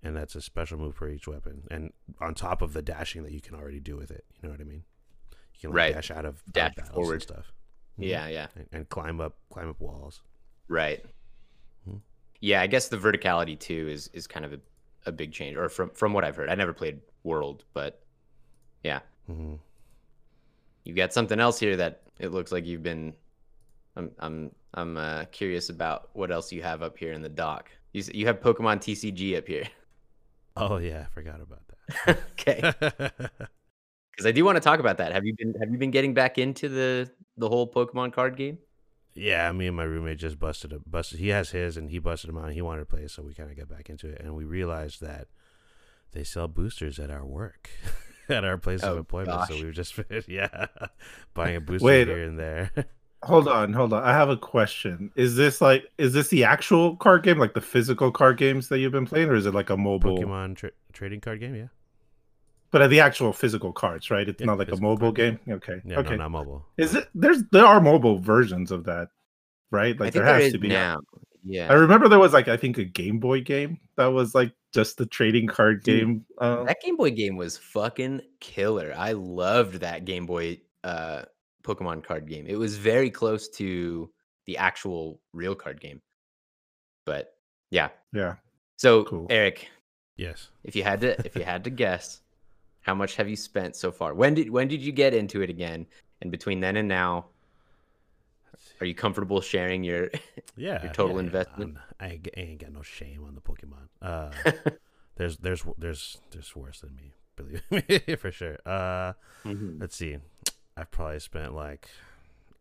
and 0.03 0.17
that's 0.17 0.35
a 0.35 0.41
special 0.41 0.79
move 0.79 0.95
for 0.95 1.09
each 1.09 1.27
weapon, 1.29 1.63
and 1.71 1.93
on 2.21 2.35
top 2.35 2.63
of 2.63 2.73
the 2.73 2.83
dashing 2.83 3.23
that 3.25 3.33
you 3.33 3.41
can 3.41 3.55
already 3.55 3.81
do 3.81 3.97
with 3.97 4.11
it. 4.11 4.25
You 4.41 4.49
know 4.49 4.53
what 4.53 4.61
I 4.61 4.65
mean? 4.65 4.85
You 5.55 5.61
can 5.61 5.71
like 5.71 5.77
Right. 5.77 5.95
dash 5.95 6.11
out 6.11 6.25
of 6.25 6.37
out 6.37 6.47
of 6.47 6.53
Dash 6.53 6.75
battles 6.77 6.95
forward. 6.95 7.13
and 7.15 7.23
stuff. 7.23 7.53
Mhm. 7.99 8.07
Yeah, 8.09 8.29
yeah. 8.29 8.47
and, 8.57 8.67
and 8.73 8.89
climb 8.89 9.21
up 9.21 9.37
climb 9.51 9.69
up 9.69 9.81
walls. 9.81 10.23
Right. 10.69 11.05
Hmm. 11.85 11.97
Yeah, 12.41 12.63
I 12.63 12.67
guess 12.67 12.89
the 12.89 12.97
verticality 12.97 13.59
too 13.59 13.89
is 13.89 14.09
is 14.15 14.27
kind 14.27 14.45
of 14.47 14.53
a, 14.55 14.61
a 15.07 15.13
big 15.13 15.33
change, 15.33 15.57
or 15.57 15.69
from 15.69 15.91
from 15.91 16.13
what 16.13 16.25
I've 16.25 16.37
heard. 16.37 16.49
I 16.49 16.55
never 16.55 16.73
played 16.73 17.01
World, 17.23 17.65
but 17.75 18.03
yeah, 18.83 19.01
hmm 19.27 19.57
you 20.85 20.95
got 20.95 21.13
something 21.13 21.39
else 21.39 21.59
here 21.61 21.77
that 21.77 22.03
it 22.19 22.33
looks 22.33 22.51
like 22.53 22.65
you've 22.67 22.83
been. 22.83 23.15
I'm 23.97 24.11
I'm 24.19 24.51
I'm 24.73 24.97
uh, 24.97 25.25
curious 25.27 25.69
about 25.69 26.09
what 26.15 26.31
else 26.31 26.53
you 26.53 26.63
have 26.63 26.83
up 26.83 26.97
here 26.97 27.13
in 27.13 27.21
the 27.23 27.29
dock. 27.29 27.71
You 27.93 28.03
you 28.15 28.27
have 28.27 28.41
Pokemon 28.41 28.79
TCG 28.81 29.37
up 29.37 29.47
here. 29.47 29.65
Oh 30.61 30.77
yeah, 30.79 31.03
I 31.03 31.15
forgot 31.15 31.41
about 31.41 31.63
that. 31.69 32.19
okay, 32.33 32.61
because 34.11 34.27
I 34.27 34.33
do 34.33 34.45
want 34.45 34.57
to 34.57 34.61
talk 34.61 34.81
about 34.81 34.99
that. 34.99 35.13
Have 35.13 35.25
you 35.25 35.35
been 35.37 35.55
have 35.61 35.71
you 35.71 35.79
been 35.79 35.91
getting 35.91 36.15
back 36.15 36.39
into 36.39 36.69
the 36.69 37.11
the 37.37 37.49
whole 37.49 37.71
Pokemon 37.71 38.13
card 38.13 38.37
game? 38.37 38.59
yeah, 39.15 39.51
me 39.53 39.67
and 39.67 39.77
my 39.77 39.83
roommate 39.83 40.19
just 40.19 40.39
busted 40.39 40.73
a 40.73 40.79
busted. 40.81 41.19
He 41.19 41.29
has 41.29 41.51
his, 41.51 41.77
and 41.77 41.91
he 41.91 41.99
busted 41.99 42.31
him 42.31 42.39
out. 42.39 42.45
And 42.45 42.55
he 42.55 42.63
wanted 42.63 42.81
to 42.81 42.87
play, 42.87 43.07
so 43.09 43.23
we 43.23 43.35
kind 43.35 43.51
of 43.51 43.57
got 43.57 43.69
back 43.69 43.91
into 43.91 44.09
it, 44.09 44.21
and 44.21 44.35
we 44.35 44.45
realized 44.45 45.01
that 45.01 45.29
they 46.13 46.25
sell 46.25 46.49
boosters 46.49 46.99
at 46.99 47.11
our 47.11 47.25
work, 47.25 47.71
at 48.29 48.45
our 48.45 48.57
place 48.59 48.83
of 48.83 48.95
Oh, 48.95 48.99
employment. 48.99 49.49
So 49.49 49.57
we 49.57 49.65
were 49.65 49.73
just 49.73 49.99
yeah, 50.29 50.67
buying 51.35 51.57
a 51.57 51.61
booster 51.61 51.87
Wait. 51.87 52.07
here 52.07 52.23
and 52.23 52.39
there. 52.39 52.71
Hold 53.25 53.49
on, 53.49 53.73
hold 53.75 53.93
on. 53.93 54.03
I 54.03 54.13
have 54.13 54.31
a 54.31 54.37
question. 54.37 55.11
Is 55.15 55.37
this 55.37 55.61
like 55.61 55.85
is 55.99 56.15
this 56.15 56.29
the 56.29 56.45
actual 56.45 56.97
card 56.97 57.23
game, 57.23 57.39
like 57.39 57.53
the 57.55 57.61
physical 57.61 58.11
card 58.11 58.39
games 58.39 58.69
that 58.69 58.79
you've 58.79 58.93
been 58.93 59.07
playing, 59.07 59.29
or 59.29 59.35
is 59.35 59.45
it 59.47 59.55
like 59.55 59.69
a 59.71 59.77
mobile? 59.77 60.19
Pokemon 60.19 60.57
tra- 60.57 60.71
trading 60.93 61.21
card 61.21 61.41
game, 61.41 61.55
yeah, 61.55 61.67
But 62.71 62.89
the 62.89 63.01
actual 63.01 63.33
physical 63.33 63.73
cards, 63.73 64.11
right? 64.11 64.27
It's 64.29 64.41
Yeah, 64.41 64.47
not 64.47 64.59
like 64.59 64.73
a 64.73 64.77
mobile 64.81 65.13
game. 65.13 65.39
game. 65.45 65.57
Okay. 65.57 65.83
yeah, 65.85 65.99
okay. 65.99 66.11
no, 66.17 66.17
not 66.17 66.31
mobile. 66.31 66.65
Is 66.79 66.95
it 66.95 67.09
there's 67.15 67.43
there 67.53 67.67
are 67.67 67.81
mobile 67.81 68.19
versions 68.19 68.71
of 68.71 68.85
that, 68.85 69.09
right? 69.71 69.97
I 70.01 70.05
Like 70.05 70.13
think 70.15 70.25
there 70.25 70.25
has 70.25 70.45
is 70.45 70.53
to 70.53 70.59
be. 70.59 70.69
now. 70.69 71.01
Yeah. 71.45 71.69
I 71.71 71.75
remember 71.75 72.09
there 72.09 72.19
was 72.19 72.33
like 72.33 72.49
I 72.49 72.57
think 72.57 72.79
a 72.79 72.85
Game 72.85 73.19
Boy 73.19 73.41
game 73.43 73.81
that 73.97 74.07
was 74.07 74.35
like 74.35 74.53
just 74.73 74.99
the 74.99 75.07
trading 75.07 75.47
card 75.47 75.83
Dude, 75.83 76.01
game. 76.01 76.27
Uh, 76.39 76.65
that 76.65 76.81
Game 76.83 76.97
Boy 76.97 77.11
game 77.11 77.37
was 77.37 77.57
fucking 77.59 78.23
killer. 78.41 78.95
I 78.97 79.13
loved 79.13 79.77
that 79.81 80.05
Game 80.05 80.27
Boy 80.27 80.61
uh 80.85 81.23
Pokemon 81.63 82.03
card 82.05 82.27
game. 82.27 82.47
It 82.47 82.57
was 82.59 82.77
very 82.77 83.11
close 83.11 83.49
to 83.51 84.11
the 84.47 84.57
actual 84.59 85.21
real 85.33 85.55
card 85.55 85.81
game. 85.81 86.01
But 87.07 87.35
yeah. 87.71 87.89
yeah. 88.13 88.35
So 88.77 89.05
Cool. 89.05 89.27
Eric, 89.31 89.69
Yes. 90.17 90.49
if 90.65 90.75
you 90.77 90.83
had 90.83 91.01
to 91.03 91.19
if 91.27 91.35
you 91.37 91.45
had 91.55 91.65
to 91.65 91.71
guess, 91.71 92.21
how 92.83 92.95
much 92.95 93.17
have 93.17 93.29
you 93.29 93.37
spent 93.37 93.77
so 93.77 93.91
far? 93.93 94.15
When 94.15 94.35
did 94.35 94.51
when 94.51 94.69
did 94.69 94.81
you 94.83 94.93
get 94.93 95.15
into 95.15 95.43
it 95.43 95.51
again? 95.51 95.87
And 96.23 96.31
between 96.31 96.61
then 96.61 96.77
and 96.77 96.89
now, 96.89 97.27
are 98.81 98.87
you 98.87 98.95
comfortable 98.95 99.41
sharing 99.41 99.85
your 99.85 100.11
Yeah. 100.57 100.83
your 100.83 100.93
total 100.93 101.09
yeah, 101.09 101.15
yeah. 101.15 101.21
investment? 101.27 101.77
I'm- 101.77 101.85
I 102.03 102.07
ain't, 102.15 102.23
g- 102.25 102.31
I 102.37 102.41
ain't 102.41 102.61
got 102.61 102.73
no 102.73 102.81
shame 102.83 103.25
on 103.27 103.35
the 103.35 103.43
Pokemon. 103.43 103.89
Uh, 104.01 104.31
there's 105.17 105.37
there's 105.37 105.65
there's 105.77 106.19
there's 106.31 106.57
worse 106.57 106.81
than 106.81 106.97
me, 106.97 107.13
believe 107.37 107.63
me 107.71 108.17
for 108.17 108.31
sure. 108.31 108.57
Uh, 108.65 109.13
Mhm. 109.45 109.79
let's 109.81 109.97
see. 109.97 110.17
I've 110.81 110.91
probably 110.91 111.21
spent 111.21 111.55
like, 111.55 111.89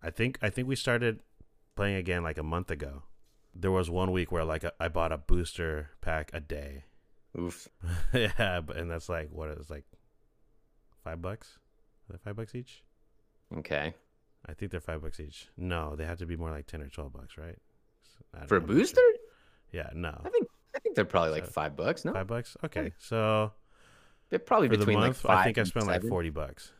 I 0.03 0.09
think 0.09 0.37
I 0.41 0.49
think 0.49 0.67
we 0.67 0.75
started 0.75 1.21
playing 1.75 1.95
again 1.95 2.21
like 2.21 2.37
a 2.37 2.43
month 2.43 2.69
ago. 2.69 3.03
There 3.55 3.71
was 3.71 3.89
one 3.89 4.11
week 4.11 4.31
where 4.31 4.43
like 4.43 4.65
I 4.79 4.89
bought 4.89 5.11
a 5.13 5.17
booster 5.17 5.91
pack 6.01 6.29
a 6.33 6.41
day. 6.41 6.83
Oof. 7.39 7.69
yeah, 8.13 8.59
but 8.59 8.75
and 8.75 8.91
that's 8.91 9.07
like 9.07 9.29
what 9.31 9.49
is 9.49 9.69
like 9.69 9.85
five 11.03 11.21
bucks? 11.21 11.57
Are 12.09 12.13
they 12.13 12.19
five 12.19 12.35
bucks 12.35 12.55
each? 12.55 12.83
Okay. 13.57 13.93
I 14.45 14.53
think 14.53 14.71
they're 14.71 14.81
five 14.81 15.01
bucks 15.01 15.19
each. 15.19 15.47
No, 15.57 15.95
they 15.95 16.05
have 16.05 16.17
to 16.19 16.25
be 16.25 16.35
more 16.35 16.51
like 16.51 16.67
ten 16.67 16.81
or 16.81 16.89
twelve 16.89 17.13
bucks, 17.13 17.37
right? 17.37 17.57
For 18.47 18.57
a 18.57 18.59
I'm 18.59 18.67
sure. 18.67 18.75
booster? 18.75 19.01
Yeah, 19.71 19.89
no. 19.93 20.21
I 20.25 20.29
think 20.29 20.47
I 20.75 20.79
think 20.79 20.95
they're 20.95 21.05
probably 21.05 21.31
like 21.31 21.45
So, 21.45 21.51
five 21.51 21.75
bucks. 21.77 22.03
No, 22.03 22.13
Five 22.13 22.27
bucks? 22.27 22.57
Okay. 22.65 22.91
So 22.97 23.51
they're 24.29 24.39
probably 24.39 24.67
for 24.67 24.73
the 24.75 24.79
between 24.79 24.99
month, 24.99 25.23
like 25.23 25.35
five. 25.35 25.39
I 25.39 25.43
think 25.45 25.57
I 25.57 25.63
spent 25.63 25.87
like 25.87 26.03
forty 26.03 26.29
bucks. 26.29 26.73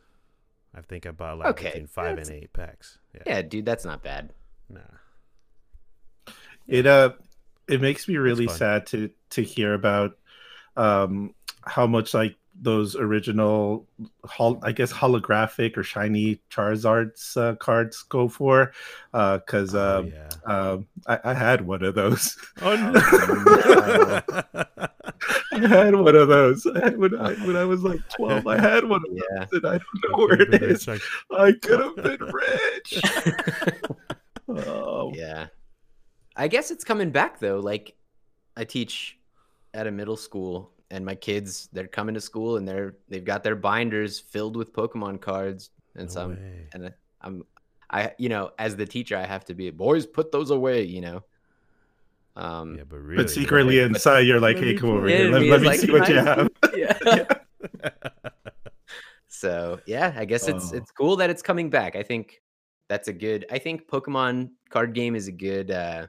I 0.74 0.82
think 0.82 1.06
I 1.06 1.10
bought 1.10 1.38
like 1.38 1.48
Okay, 1.48 1.64
between 1.66 1.86
five 1.88 2.16
that's- 2.16 2.28
and 2.28 2.42
eight 2.42 2.52
packs. 2.52 2.98
Yeah. 3.14 3.22
Yeah, 3.26 3.42
dude, 3.42 3.64
that's 3.66 3.84
not 3.84 4.02
bad. 4.02 4.32
Nah. 4.68 4.80
It 6.68 6.86
uh 6.86 7.10
it 7.68 7.80
makes 7.80 8.06
me 8.08 8.16
really 8.16 8.46
sad 8.48 8.86
to 8.88 9.10
to 9.30 9.42
hear 9.42 9.74
about 9.74 10.16
um 10.76 11.34
how 11.64 11.86
much 11.86 12.14
like 12.14 12.36
those 12.62 12.94
original 12.94 13.86
hol- 14.24 14.60
I 14.62 14.72
guess 14.72 14.92
holographic 14.92 15.76
or 15.76 15.82
shiny 15.82 16.40
Charizard's 16.50 17.36
uh, 17.36 17.54
cards 17.56 18.02
go 18.02 18.28
for 18.28 18.72
uh 19.14 19.38
cuz 19.40 19.74
Oh, 19.74 20.00
um 20.00 20.06
yeah. 20.12 20.28
um 20.44 20.86
I, 21.06 21.18
I 21.24 21.34
had 21.34 21.62
one 21.66 21.82
of 21.82 21.94
those. 21.96 22.36
Oh 22.62 22.76
no. 24.76 24.88
I 25.64 25.84
had 25.86 25.94
one 25.94 26.16
of 26.16 26.28
those. 26.28 26.66
I 26.66 26.78
had, 26.80 26.98
when, 26.98 27.18
I, 27.18 27.34
when 27.46 27.56
I 27.56 27.64
was 27.64 27.82
like 27.82 28.00
12, 28.16 28.46
I 28.46 28.60
had 28.60 28.84
one 28.88 29.02
of 29.08 29.12
Yeah. 29.16 29.44
those, 29.44 29.52
and 29.62 29.66
I 29.66 29.78
don't 29.78 30.10
know 30.10 30.26
where 30.26 30.70
It's 30.70 30.86
like, 30.88 31.00
I 31.30 31.52
could 31.52 31.80
have 31.80 31.96
been 31.96 32.20
rich. 32.32 33.00
Oh, 34.48 35.12
yeah. 35.14 35.46
I 36.36 36.48
guess 36.48 36.70
it's 36.70 36.84
coming 36.84 37.10
back 37.10 37.38
though. 37.38 37.60
Like 37.60 37.94
I 38.56 38.64
teach 38.64 39.18
at 39.74 39.86
a 39.86 39.90
middle 39.90 40.16
school 40.16 40.72
and 40.90 41.04
my 41.04 41.14
kids 41.14 41.68
they're 41.72 41.86
coming 41.86 42.14
to 42.14 42.20
school 42.20 42.56
and 42.56 42.66
they're 42.66 42.96
they've 43.08 43.24
got 43.24 43.44
their 43.44 43.54
binders 43.54 44.18
filled 44.18 44.56
with 44.56 44.72
Pokemon 44.72 45.20
cards 45.20 45.70
and 45.94 46.08
no 46.08 46.12
some 46.12 46.30
way. 46.32 46.66
and 46.74 46.92
I'm 47.20 47.44
I 47.90 48.12
you 48.18 48.28
know, 48.28 48.50
as 48.58 48.74
the 48.76 48.86
teacher 48.86 49.16
I 49.16 49.24
have 49.26 49.44
to 49.46 49.54
be 49.54 49.70
boys 49.70 50.06
put 50.06 50.32
those 50.32 50.50
away, 50.50 50.82
you 50.82 51.00
know. 51.00 51.22
Um 52.36 52.76
Yeah, 52.76 52.84
but 52.88 52.96
really, 52.98 53.22
but 53.22 53.30
secretly 53.30 53.78
But- 53.78 53.86
inside, 53.96 54.20
you're 54.20 54.40
like, 54.40 54.58
hey, 54.58 54.74
come 54.74 54.90
over 54.90 55.08
Yeah, 55.08 55.16
here. 55.18 55.30
Let, 55.30 55.42
me 55.42 55.50
let 55.50 55.60
me 55.60 55.66
like, 55.68 55.80
see 55.80 55.90
what 55.90 56.08
you 56.08 56.14
"Can 56.14 56.28
I 56.28 56.34
have. 56.34 56.48
yeah. 56.76 57.24
So 59.28 59.80
yeah, 59.86 60.12
I 60.16 60.24
guess 60.24 60.48
it's 60.48 60.72
Oh. 60.72 60.76
it's 60.76 60.90
cool 60.90 61.16
that 61.16 61.30
it's 61.30 61.42
coming 61.42 61.70
back. 61.70 61.96
I 61.96 62.02
think 62.02 62.40
that's 62.88 63.08
a 63.08 63.12
good. 63.12 63.46
I 63.50 63.58
think 63.58 63.88
Pokemon 63.88 64.50
card 64.68 64.92
game 64.94 65.14
is 65.14 65.28
a 65.28 65.32
good 65.32 65.70
uh, 65.70 66.06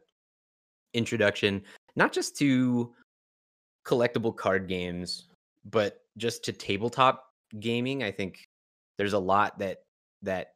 introduction, 0.93 1.63
not 1.95 2.11
just 2.11 2.35
to 2.37 2.93
collectible 3.85 4.35
card 4.35 4.67
games, 4.67 5.29
but 5.65 5.99
just 6.17 6.43
to 6.45 6.51
tabletop 6.51 7.23
gaming. 7.59 8.03
I 8.03 8.11
think 8.11 8.39
there's 8.97 9.13
a 9.13 9.19
lot 9.19 9.57
that 9.59 9.83
that 10.23 10.53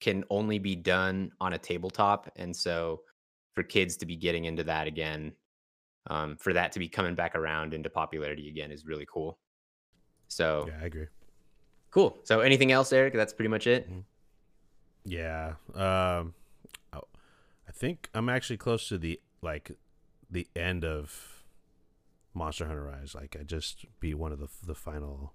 can 0.00 0.24
only 0.30 0.58
be 0.58 0.74
done 0.74 1.30
on 1.40 1.52
a 1.52 1.58
tabletop, 1.58 2.30
and 2.36 2.54
so 2.56 3.02
for 3.56 3.64
kids 3.64 3.96
to 3.96 4.06
be 4.06 4.14
getting 4.14 4.44
into 4.44 4.62
that 4.62 4.86
again, 4.86 5.32
um, 6.08 6.36
for 6.36 6.52
that 6.52 6.70
to 6.72 6.78
be 6.78 6.88
coming 6.88 7.16
back 7.16 7.34
around 7.34 7.74
into 7.74 7.90
popularity 7.90 8.48
again 8.48 8.70
is 8.70 8.86
really 8.86 9.06
cool. 9.12 9.38
So 10.28 10.66
Yeah, 10.68 10.74
I 10.80 10.84
agree. 10.84 11.06
Cool. 11.90 12.18
So 12.22 12.40
anything 12.40 12.70
else, 12.70 12.92
Eric? 12.92 13.14
That's 13.14 13.32
pretty 13.32 13.48
much 13.48 13.66
it. 13.66 13.88
Yeah. 15.04 15.54
Um, 15.74 16.34
I 16.92 17.72
think 17.72 18.10
I'm 18.14 18.28
actually 18.28 18.58
close 18.58 18.88
to 18.88 18.98
the 18.98 19.20
like 19.40 19.72
the 20.30 20.46
end 20.54 20.84
of 20.84 21.42
Monster 22.34 22.66
Hunter 22.66 22.84
Rise. 22.84 23.14
Like 23.14 23.36
I 23.40 23.42
just 23.42 23.86
be 23.98 24.12
one 24.12 24.32
of 24.32 24.38
the 24.38 24.48
the 24.64 24.74
final, 24.74 25.32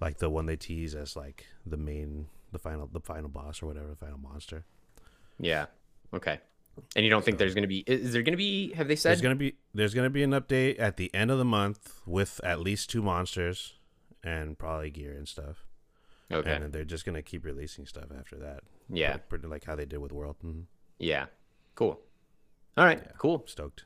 like 0.00 0.18
the 0.18 0.30
one 0.30 0.46
they 0.46 0.56
tease 0.56 0.94
as 0.94 1.14
like 1.16 1.46
the 1.66 1.76
main, 1.76 2.28
the 2.52 2.58
final, 2.58 2.86
the 2.86 3.00
final 3.00 3.28
boss 3.28 3.62
or 3.62 3.66
whatever, 3.66 3.88
the 3.88 3.96
final 3.96 4.18
monster. 4.18 4.64
Yeah. 5.38 5.66
Okay. 6.14 6.40
And 6.96 7.04
you 7.04 7.10
don't 7.10 7.24
think 7.24 7.38
there's 7.38 7.54
gonna 7.54 7.66
be? 7.66 7.80
Is, 7.86 8.06
is 8.06 8.12
there 8.12 8.22
gonna 8.22 8.36
be? 8.36 8.72
Have 8.74 8.88
they 8.88 8.96
said? 8.96 9.10
There's 9.10 9.20
gonna 9.22 9.34
be 9.36 9.54
there's 9.74 9.94
gonna 9.94 10.10
be 10.10 10.22
an 10.22 10.30
update 10.32 10.78
at 10.80 10.96
the 10.96 11.12
end 11.14 11.30
of 11.30 11.38
the 11.38 11.44
month 11.44 12.00
with 12.06 12.40
at 12.44 12.60
least 12.60 12.90
two 12.90 13.02
monsters 13.02 13.74
and 14.24 14.58
probably 14.58 14.90
gear 14.90 15.12
and 15.12 15.28
stuff. 15.28 15.64
okay. 16.30 16.52
And 16.54 16.64
then 16.64 16.70
they're 16.72 16.84
just 16.84 17.04
gonna 17.04 17.22
keep 17.22 17.44
releasing 17.44 17.86
stuff 17.86 18.06
after 18.18 18.36
that. 18.36 18.60
yeah. 18.88 19.12
Like, 19.12 19.28
pretty 19.28 19.46
like 19.46 19.64
how 19.64 19.76
they 19.76 19.84
did 19.86 19.98
with 19.98 20.12
World. 20.12 20.36
Mhm. 20.44 20.64
Yeah. 20.98 21.26
Cool. 21.74 22.00
All 22.76 22.84
right. 22.84 23.00
Yeah. 23.04 23.12
Cool. 23.18 23.44
Stoked. 23.46 23.84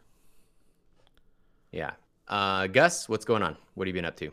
Yeah. 1.70 1.92
Uh, 2.28 2.66
Gus, 2.66 3.08
what's 3.08 3.24
going 3.24 3.42
on? 3.42 3.56
What 3.74 3.86
have 3.86 3.94
you 3.94 4.00
been 4.00 4.06
up 4.08 4.16
to? 4.16 4.30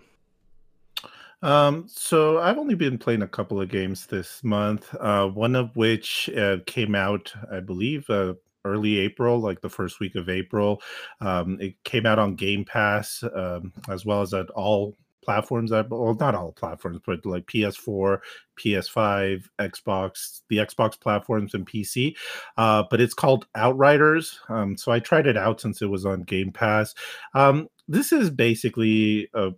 Um, 1.42 1.86
so 1.88 2.40
I've 2.40 2.58
only 2.58 2.76
been 2.76 2.98
playing 2.98 3.22
a 3.22 3.28
couple 3.28 3.62
of 3.62 3.70
games 3.70 4.06
this 4.08 4.44
month. 4.44 4.94
Uh, 5.00 5.28
one 5.28 5.56
of 5.56 5.74
which 5.76 6.30
uh, 6.38 6.58
came 6.66 6.96
out, 6.96 7.34
I 7.50 7.62
believe, 7.62 8.10
uh, 8.10 8.34
early 8.66 8.98
April, 9.00 9.40
like 9.40 9.62
the 9.62 9.70
first 9.70 10.00
week 10.00 10.16
of 10.16 10.30
April. 10.30 10.82
Um, 11.22 11.58
it 11.60 11.76
came 11.84 12.06
out 12.06 12.20
on 12.20 12.36
Game 12.36 12.66
Pass, 12.66 13.24
um, 13.36 13.74
as 13.90 14.06
well 14.06 14.22
as 14.22 14.34
at 14.34 14.50
all 14.52 14.96
platforms. 15.24 15.72
I 15.72 15.82
well, 15.82 16.16
not 16.20 16.36
all 16.36 16.52
platforms, 16.52 17.00
but 17.06 17.26
like 17.26 17.46
PS4, 17.46 18.20
PS5, 18.58 19.46
Xbox, 19.60 20.42
the 20.50 20.58
Xbox 20.58 21.00
platforms, 21.00 21.54
and 21.54 21.68
PC. 21.68 22.16
Uh, 22.58 22.84
but 22.90 23.02
it's 23.02 23.14
called 23.14 23.48
Outriders. 23.56 24.40
Um, 24.50 24.76
so 24.78 24.92
I 24.92 25.00
tried 25.00 25.28
it 25.28 25.38
out 25.38 25.62
since 25.62 25.82
it 25.82 25.88
was 25.88 26.06
on 26.06 26.24
Game 26.24 26.52
Pass. 26.52 26.96
Um, 27.34 27.68
this 27.88 28.12
is 28.12 28.30
basically 28.30 29.30
a 29.34 29.52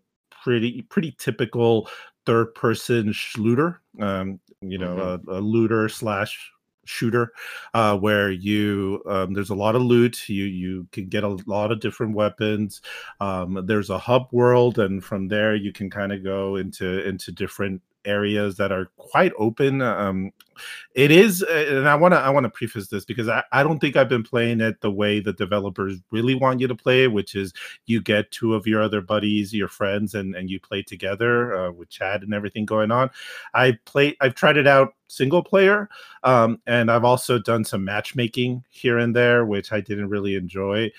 pretty 0.44 0.82
pretty 0.84 1.16
typical 1.20 1.88
third 2.26 2.54
person 2.56 3.12
shooter 3.12 3.82
um 4.00 4.40
you 4.62 4.78
know 4.78 4.98
a, 4.98 5.32
a 5.32 5.40
looter 5.40 5.88
slash 5.88 6.52
shooter 6.86 7.32
uh 7.74 7.96
where 7.98 8.32
you 8.32 9.02
um 9.08 9.34
there's 9.34 9.50
a 9.50 9.56
lot 9.56 9.76
of 9.76 9.82
loot 9.82 10.28
you 10.30 10.46
you 10.46 10.88
can 10.92 11.08
get 11.08 11.24
a 11.24 11.38
lot 11.46 11.72
of 11.72 11.80
different 11.80 12.16
weapons 12.16 12.82
um 13.20 13.64
there's 13.66 13.90
a 13.90 13.98
hub 14.00 14.28
world 14.32 14.80
and 14.80 15.04
from 15.04 15.28
there 15.28 15.56
you 15.56 15.72
can 15.72 15.90
kind 15.90 16.12
of 16.12 16.24
go 16.24 16.56
into 16.56 17.08
into 17.08 17.32
different 17.32 17.82
areas 18.06 18.58
that 18.58 18.72
are 18.72 18.88
quite 18.98 19.32
open 19.38 19.82
um 19.82 20.32
it 20.96 21.12
is 21.12 21.44
uh, 21.44 21.66
and 21.70 21.88
i 21.88 21.96
want 21.96 22.14
to 22.14 22.20
i 22.20 22.30
want 22.30 22.44
to 22.44 22.50
preface 22.50 22.88
this 22.88 23.06
because 23.06 23.28
I, 23.28 23.44
I 23.52 23.64
don't 23.64 23.80
think 23.80 23.96
i've 23.96 24.10
been 24.10 24.24
playing 24.24 24.62
it 24.62 24.82
the 24.82 24.92
way 24.92 25.20
the 25.20 25.34
developers 25.34 26.00
really 26.12 26.36
want 26.36 26.60
you 26.60 26.68
to 26.68 26.76
play 26.76 27.08
which 27.08 27.36
is 27.36 27.54
you 27.86 28.02
get 28.02 28.32
two 28.32 28.54
of 28.54 28.68
your 28.68 28.82
other 28.82 29.02
buddies 29.02 29.54
your 29.54 29.68
friends 29.68 30.16
and 30.16 30.36
and 30.36 30.50
you 30.50 30.60
play 30.60 30.82
together 30.82 31.56
uh, 31.56 31.72
with 31.72 31.90
chat 31.90 32.24
and 32.24 32.34
everything 32.34 32.66
going 32.66 32.92
on. 32.92 33.10
I 33.54 33.78
play 33.86 34.16
i've 34.22 34.36
tried 34.36 34.58
it 34.58 34.68
out 34.68 34.94
single 35.08 35.44
player 35.44 35.90
um 36.24 36.62
and 36.68 36.90
i've 36.90 37.04
also 37.04 37.38
done 37.38 37.66
some 37.66 37.84
matchmaking 37.84 38.64
here 38.70 38.98
and 38.98 39.16
there 39.16 39.46
which 39.46 39.72
i 39.72 39.82
didn't 39.82 40.10
really 40.10 40.36
enjoy. 40.36 40.92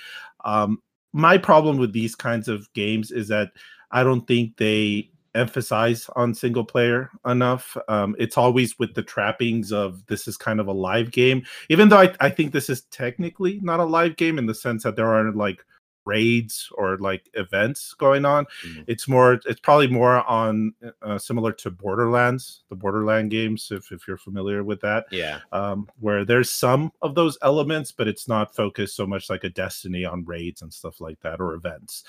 Um 0.45 0.83
my 1.13 1.37
problem 1.37 1.77
with 1.77 1.93
these 1.93 2.15
kinds 2.15 2.49
of 2.49 2.73
games 2.73 3.11
is 3.11 3.29
that 3.29 3.51
i 3.91 4.03
don't 4.03 4.27
think 4.27 4.57
they 4.57 5.11
emphasize 5.35 6.09
on 6.17 6.35
single 6.35 6.65
player 6.65 7.11
enough. 7.27 7.77
Um, 7.89 8.15
it's 8.19 8.37
always 8.37 8.79
with 8.79 8.95
the 8.95 9.03
trappings 9.03 9.73
of 9.73 10.05
this 10.07 10.29
is 10.29 10.37
kind 10.37 10.61
of 10.61 10.69
a 10.69 10.73
live 10.73 11.11
game, 11.11 11.43
even 11.71 11.89
though 11.89 12.01
I, 12.01 12.15
I 12.21 12.29
think 12.31 12.53
this 12.53 12.69
is 12.69 12.83
technically 12.91 13.59
not 13.63 13.81
a 13.81 13.85
live 13.85 14.17
game 14.17 14.39
in 14.39 14.47
the 14.47 14.55
sense 14.55 14.83
that 14.83 14.97
there 14.97 15.13
aren't 15.13 15.37
like 15.37 15.65
raids 16.05 16.69
or 16.75 16.99
like 16.99 17.31
events 17.35 17.95
going 17.95 18.25
on. 18.25 18.45
Mhm. 18.67 18.85
It's 18.89 19.07
more, 19.07 19.35
it's 19.47 19.61
probably 19.61 19.87
more 19.87 20.29
on 20.29 20.75
uh, 21.01 21.17
similar 21.17 21.53
to 21.53 21.71
Borderlands, 21.71 22.65
the 22.71 22.75
Borderland 22.75 23.31
games, 23.31 23.69
if, 23.71 23.93
if 23.93 24.09
you're 24.09 24.17
familiar 24.19 24.65
with 24.65 24.81
that 24.81 25.07
Yeah. 25.13 25.39
um, 25.53 25.89
where 26.01 26.25
there's 26.25 26.51
some 26.51 26.91
of 27.03 27.15
those 27.15 27.39
elements, 27.43 27.93
but 27.93 28.09
it's 28.09 28.27
not 28.27 28.55
focused 28.55 28.97
so 28.97 29.07
much 29.07 29.31
like 29.31 29.45
a 29.45 29.51
Destiny 29.51 30.05
on 30.05 30.25
raids 30.25 30.63
and 30.63 30.75
stuff 30.75 31.01
like 31.01 31.21
that 31.21 31.41
or 31.41 31.55
events. 31.55 32.03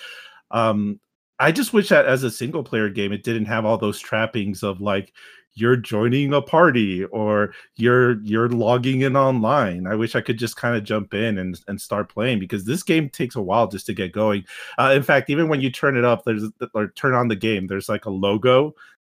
Um, 0.49 0.99
I 1.43 1.51
just 1.51 1.73
wish 1.73 1.89
that 1.89 2.06
as 2.06 2.23
a 2.23 2.32
single 2.32 2.63
player 2.63 2.88
game, 2.88 3.12
it 3.12 3.21
didn't 3.21 3.47
have 3.47 3.65
all 3.65 3.77
those 3.77 3.99
trappings 3.99 4.63
of 4.63 4.79
like 4.79 5.12
you're 5.56 5.75
joining 5.75 6.34
a 6.34 6.41
party 6.41 7.03
or 7.03 7.53
you're 7.75 8.21
you're 8.21 8.47
logging 8.47 9.01
in 9.01 9.17
online. 9.17 9.86
I 9.86 9.95
wish 9.95 10.15
I 10.15 10.21
could 10.21 10.39
just 10.39 10.56
kind 10.56 10.77
of 10.77 10.86
jump 10.86 11.13
in 11.13 11.38
and, 11.38 11.60
and 11.67 11.82
start 11.82 12.08
playing 12.08 12.39
because 12.39 12.63
this 12.63 12.82
game 12.82 13.10
takes 13.10 13.36
a 13.36 13.41
while 13.41 13.67
just 13.67 13.86
to 13.88 13.93
get 13.93 14.13
going. 14.13 14.45
Uh, 14.77 14.93
in 14.95 15.03
fact, 15.03 15.29
even 15.29 15.49
when 15.49 15.60
you 15.60 15.69
turn 15.69 15.97
it 15.97 16.06
up, 16.06 16.23
there's 16.23 16.45
or 16.73 16.88
turn 16.91 17.13
on 17.13 17.27
the 17.27 17.36
game, 17.36 17.67
there's 17.67 17.89
like 17.89 18.06
a 18.06 18.10
logo 18.10 18.73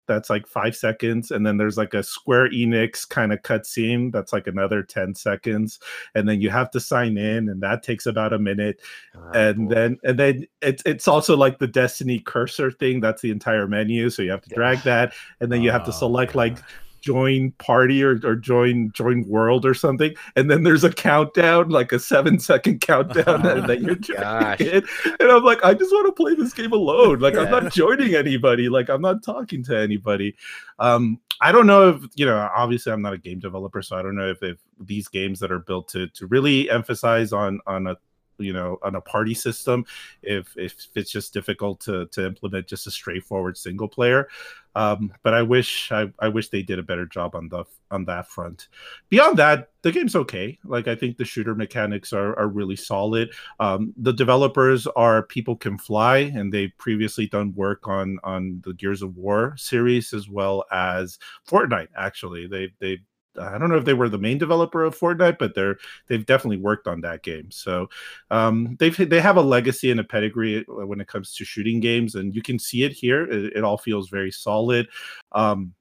that's 0.08 0.30
like 0.30 0.48
five 0.48 0.76
seconds, 0.76 1.32
and 1.32 1.46
then 1.46 1.58
there's 1.58 1.78
like 1.78 1.94
a 1.94 2.04
Square 2.04 2.50
Enix 2.52 3.08
kind 3.08 3.32
of 3.34 3.42
cutscene 3.42 4.12
that's 4.12 4.34
like 4.34 4.48
another 4.48 4.84
10 4.84 5.16
seconds, 5.16 5.80
and 6.16 6.28
then 6.28 6.42
you 6.42 6.50
have 6.50 6.70
to 6.72 6.80
sign 6.80 7.18
in, 7.18 7.50
and 7.50 7.62
that 7.62 7.84
takes 7.84 8.06
about 8.06 8.34
a 8.34 8.40
minute 8.40 8.82
Oh, 9.16 9.32
and 9.34 9.70
boy. 9.70 9.76
then 9.76 9.98
and 10.04 10.18
then 10.20 10.48
it's 10.62 10.82
it's 10.86 11.08
also 11.08 11.38
like 11.38 11.60
the 11.60 11.68
destiny 11.68 12.20
cursor 12.20 12.72
thing 12.72 13.00
that's 13.00 13.22
the 13.22 13.30
entire 13.32 13.68
menu 13.68 14.10
so 14.10 14.22
you 14.22 14.32
have 14.32 14.42
to 14.42 14.54
drag 14.56 14.80
that 14.80 15.14
and 15.40 15.52
then 15.52 15.62
you 15.62 15.70
have 15.72 15.84
to 15.84 15.92
Oh, 15.92 15.94
select 15.94 16.34
like 16.36 16.56
God. 16.56 16.64
Join 17.04 17.52
party 17.60 18.02
or, 18.02 18.18
or 18.24 18.36
join 18.36 18.90
join 18.94 19.28
world 19.28 19.66
or 19.66 19.74
something. 19.74 20.16
And 20.38 20.50
then 20.50 20.64
there's 20.64 20.86
a 20.86 20.92
countdown 20.92 21.68
like 21.70 21.92
a 21.92 22.00
seven 22.00 22.40
second 22.40 22.80
countdown 22.80 23.46
Oh, 23.46 23.62
that 23.68 23.82
you're 23.82 23.96
joining 23.96 24.76
in. 24.76 24.84
and 25.20 25.30
i'm 25.32 25.44
like 25.44 25.64
i 25.66 25.74
just 25.74 25.92
want 25.92 26.06
to 26.08 26.14
play 26.14 26.34
this 26.34 26.54
game 26.54 26.72
alone. 26.72 27.20
Like 27.20 27.36
i'm 27.36 27.52
not 27.52 27.74
joining 27.74 28.16
anybody. 28.16 28.70
Like 28.70 28.90
i'm 28.90 29.02
not 29.02 29.22
talking 29.22 29.64
to 29.66 29.78
anybody. 29.78 30.36
Um 30.80 31.20
i 31.42 31.52
don't 31.52 31.68
know 31.68 31.90
if 31.90 32.02
you 32.16 32.26
know 32.26 32.50
obviously 32.56 32.94
i'm 32.94 33.02
not 33.02 33.14
a 33.14 33.18
game 33.18 33.40
developer 33.40 33.82
so 33.82 33.98
i 33.98 34.02
don't 34.02 34.16
know 34.16 34.30
if, 34.30 34.42
if 34.42 34.58
these 34.80 35.08
games 35.08 35.40
that 35.40 35.52
are 35.52 35.60
built 35.60 35.88
to 35.90 36.08
to 36.10 36.28
really 36.28 36.70
emphasize 36.70 37.34
on 37.34 37.60
on 37.68 37.88
a 37.88 37.98
you 38.44 38.54
know 38.54 38.78
on 38.84 38.96
a 38.96 39.02
party 39.02 39.34
system 39.34 39.86
if 40.22 40.56
if 40.58 40.88
it's 40.96 41.12
just 41.12 41.34
difficult 41.34 41.80
to 41.82 42.06
to 42.08 42.26
implement 42.26 42.68
just 42.68 42.88
a 42.88 42.92
straightforward 42.92 43.58
single 43.58 43.88
player. 43.88 44.28
Um 44.76 45.14
but 45.22 45.36
i 45.36 45.42
wish 45.44 45.92
i 45.92 46.12
i 46.20 46.28
wish 46.28 46.50
they 46.50 46.64
did 46.64 46.80
a 46.80 46.84
better 46.84 47.06
job 47.06 47.36
on 47.36 47.48
the 47.50 47.64
on 47.92 48.06
that 48.06 48.28
front. 48.28 48.70
Beyond 49.10 49.38
that 49.38 49.70
the 49.84 49.92
game's 49.92 50.16
okay. 50.16 50.58
Like 50.64 50.88
i 50.88 50.96
think 50.96 51.18
the 51.18 51.26
shooter 51.26 51.54
mechanics 51.56 52.12
are 52.12 52.38
are 52.40 52.48
really 52.48 52.76
solid. 52.76 53.30
Um 53.60 53.94
the 53.98 54.14
developers 54.14 54.88
are 54.88 55.24
people 55.24 55.56
can 55.56 55.78
fly 55.78 56.18
and 56.36 56.52
they've 56.52 56.76
previously 56.78 57.28
done 57.28 57.54
work 57.56 57.88
on 57.88 58.20
on 58.24 58.62
the 58.66 58.74
gears 58.74 59.02
of 59.02 59.16
war 59.16 59.54
series 59.58 60.14
as 60.14 60.28
well 60.30 60.66
as 60.72 61.20
fortnite 61.48 61.90
actually. 61.96 62.48
They 62.48 62.74
they 62.80 63.00
I 63.40 63.58
don't 63.58 63.70
know 63.70 63.78
if 63.78 63.86
they 63.86 63.94
were 63.94 64.10
the 64.10 64.18
main 64.18 64.38
developer 64.38 64.84
of 64.84 64.98
Fortnite, 64.98 65.38
but 65.40 65.56
they're 65.56 65.78
they've 66.08 66.26
definitely 66.26 66.58
worked 66.58 66.88
on 66.88 67.02
that 67.02 67.24
game. 67.24 67.50
So 67.52 67.90
um, 68.32 68.76
they've 68.80 69.10
they 69.10 69.22
have 69.22 69.38
a 69.38 69.42
legacy 69.42 69.92
and 69.92 70.00
a 70.00 70.04
pedigree 70.04 70.64
when 70.68 71.02
it 71.02 71.08
comes 71.08 71.36
to 71.36 71.46
shooting 71.46 71.80
games, 71.80 72.16
and 72.16 72.36
you 72.36 72.42
can 72.42 72.60
see 72.60 72.84
it 72.84 72.92
here. 72.92 73.24
It, 73.24 73.58
it 73.58 73.64
all 73.64 73.78
feels 73.78 74.10
very 74.10 74.32
solid. 74.32 74.88
Um, 75.32 75.74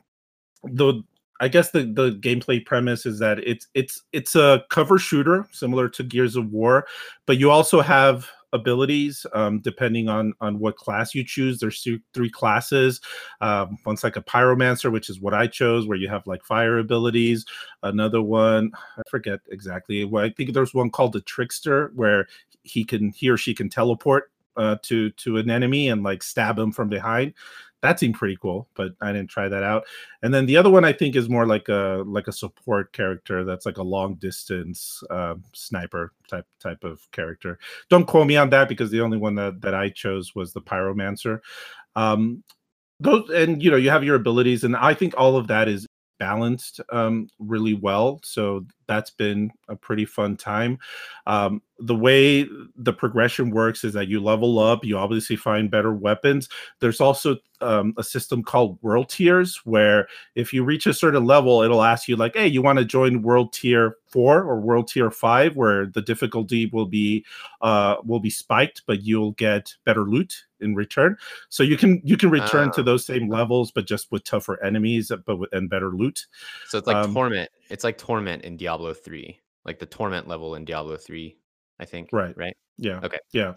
the 0.65 1.03
I 1.41 1.49
guess 1.49 1.73
the 1.73 1.81
the 1.83 2.13
gameplay 2.13 2.65
premise 2.65 3.05
is 3.05 3.19
that 3.19 3.39
it's 3.41 3.67
it's 3.75 4.03
it's 4.13 4.37
a 4.37 4.63
cover 4.71 4.99
shooter 4.99 5.49
similar 5.51 5.89
to 5.91 6.03
Gears 6.05 6.37
of 6.37 6.53
War, 6.53 6.87
but 7.27 7.37
you 7.39 7.51
also 7.51 7.81
have 7.81 8.31
abilities 8.53 9.27
um, 9.35 9.61
depending 9.61 10.09
on 10.09 10.35
on 10.41 10.59
what 10.59 10.77
class 10.77 11.15
you 11.15 11.25
choose. 11.25 11.59
There's 11.59 11.87
three 12.15 12.31
classes. 12.31 13.01
Um, 13.41 13.79
one's 13.85 14.05
like 14.05 14.17
a 14.17 14.23
pyromancer, 14.23 14.93
which 14.93 15.09
is 15.09 15.21
what 15.21 15.35
I 15.35 15.47
chose, 15.47 15.87
where 15.87 15.99
you 15.99 16.09
have 16.09 16.27
like 16.27 16.45
fire 16.45 16.79
abilities. 16.79 17.45
Another 17.83 18.23
one, 18.23 18.71
I 18.99 19.03
forget 19.11 19.41
exactly. 19.51 20.05
Well, 20.05 20.25
I 20.25 20.31
think 20.31 20.53
there's 20.53 20.75
one 20.75 20.91
called 20.91 21.13
the 21.13 21.21
trickster, 21.23 21.93
where 21.95 22.27
he 22.63 22.85
can 22.85 23.11
he 23.11 23.29
or 23.29 23.37
she 23.37 23.55
can 23.55 23.69
teleport 23.69 24.31
uh, 24.57 24.77
to 24.83 25.11
to 25.11 25.39
an 25.39 25.51
enemy 25.51 25.89
and 25.89 26.03
like 26.03 26.23
stab 26.23 26.59
him 26.59 26.73
from 26.73 26.89
behind 26.89 27.35
that 27.83 27.99
seemed 27.99 28.15
pretty 28.15 28.37
cool, 28.41 28.69
but 28.75 28.93
I 29.01 29.13
didn't 29.13 29.31
try 29.31 29.49
that 29.49 29.65
out. 29.65 29.85
And 30.23 30.33
then 30.33 30.47
the 30.47 30.57
other 30.57 30.71
one 30.71 30.85
I 30.85 30.93
think 30.93 31.17
is 31.17 31.29
more 31.29 31.47
like 31.47 31.69
a 31.69 32.05
like 32.07 32.29
a 32.29 32.33
support 32.33 32.93
character 32.93 33.45
that's 33.45 33.67
like 33.67 33.77
a 33.77 33.83
long 33.83 34.15
distance 34.15 35.03
uh, 35.11 35.35
sniper 35.53 36.13
type 36.29 36.47
type 36.61 36.85
of 36.85 37.11
character. 37.11 37.59
Don't 37.91 38.07
quote 38.07 38.29
me 38.29 38.37
on 38.37 38.51
that 38.51 38.69
because 38.69 38.91
the 38.91 39.01
only 39.01 39.19
one 39.19 39.35
that 39.35 39.61
that 39.63 39.75
I 39.75 39.89
chose 39.89 40.35
was 40.35 40.53
the 40.53 40.63
pyromancer. 40.63 41.41
Um, 41.97 42.45
those 43.01 43.29
and 43.31 43.63
you 43.63 43.71
know 43.71 43.77
you 43.77 43.91
have 43.91 44.05
your 44.05 44.17
abilities, 44.17 44.63
and 44.63 44.77
I 44.77 44.95
think 44.95 45.15
all 45.19 45.37
of 45.37 45.49
that 45.49 45.69
is 45.69 45.87
balanced 46.23 46.81
um, 46.91 47.29
really 47.41 47.75
well. 47.75 48.21
So 48.23 48.65
that's 48.87 49.11
been 49.11 49.51
a 49.67 49.75
pretty 49.75 50.05
fun 50.05 50.37
time. 50.37 50.79
Um, 51.27 51.63
the 51.81 51.97
way 51.97 52.47
the 52.77 52.93
progression 52.93 53.51
works 53.51 53.83
is 53.83 53.93
that 53.95 54.07
you 54.07 54.23
level 54.23 54.61
up, 54.61 54.85
you 54.85 54.97
obviously 54.97 55.35
find 55.35 55.69
better 55.69 55.93
weapons. 55.93 56.49
There's 56.79 57.01
also 57.01 57.39
um, 57.61 57.93
a 57.97 58.05
system 58.05 58.45
called 58.45 58.79
world 58.83 59.09
tiers 59.09 59.63
where 59.65 60.07
if 60.37 60.53
you 60.53 60.63
reach 60.63 60.87
a 60.87 60.95
certain 60.95 61.25
level, 61.25 61.63
it'll 61.63 61.83
ask 61.83 62.07
you, 62.07 62.15
like, 62.15 62.37
hey, 62.37 62.47
you 62.47 62.63
want 62.63 62.79
to 62.79 62.85
join 62.85 63.23
world 63.23 63.53
tier 63.53 63.97
four 64.07 64.45
or 64.45 64.61
world 64.61 64.87
tier 64.87 65.11
five, 65.11 65.57
where 65.57 65.87
the 65.87 66.03
difficulty 66.03 66.67
will 66.67 66.87
be 66.87 67.25
uh, 67.63 67.97
will 68.05 68.21
be 68.21 68.31
spiked, 68.31 68.83
but 68.87 69.03
you'll 69.03 69.33
get 69.33 69.75
better 69.85 70.05
loot 70.05 70.45
in 70.63 70.75
return. 70.75 71.17
So 71.49 71.63
you 71.63 71.77
can 71.77 72.01
you 72.05 72.17
can 72.17 72.31
return 72.31 72.69
uh, 72.69 72.73
to 72.73 72.81
ah. 72.81 72.85
those 72.85 73.05
same 73.05 73.29
levels, 73.29 73.71
but 73.71 73.87
just 73.87 74.11
with 74.11 74.25
tougher 74.25 74.63
enemies, 74.63 75.13
but 75.27 75.37
with, 75.37 75.53
and 75.53 75.71
better 75.71 75.91
loot. 75.91 76.27
So 76.69 76.79
it's 76.79 76.87
like 76.87 76.97
um, 76.97 77.15
torment. 77.15 77.51
It's 77.71 77.85
like 77.85 77.97
torment 77.97 78.45
in 78.45 78.57
Diablo 78.57 78.83
Diablo 78.83 78.95
3, 78.95 79.39
like 79.65 79.79
the 79.79 79.87
torment 79.87 80.29
level 80.29 80.55
in 80.55 80.65
Diablo 80.65 80.97
3, 80.97 81.37
I 81.79 81.85
think. 81.85 82.09
Right. 82.13 82.37
Right. 82.37 82.57
Yeah. 82.79 83.01
Okay. 83.03 83.19
Yeah. 83.33 83.55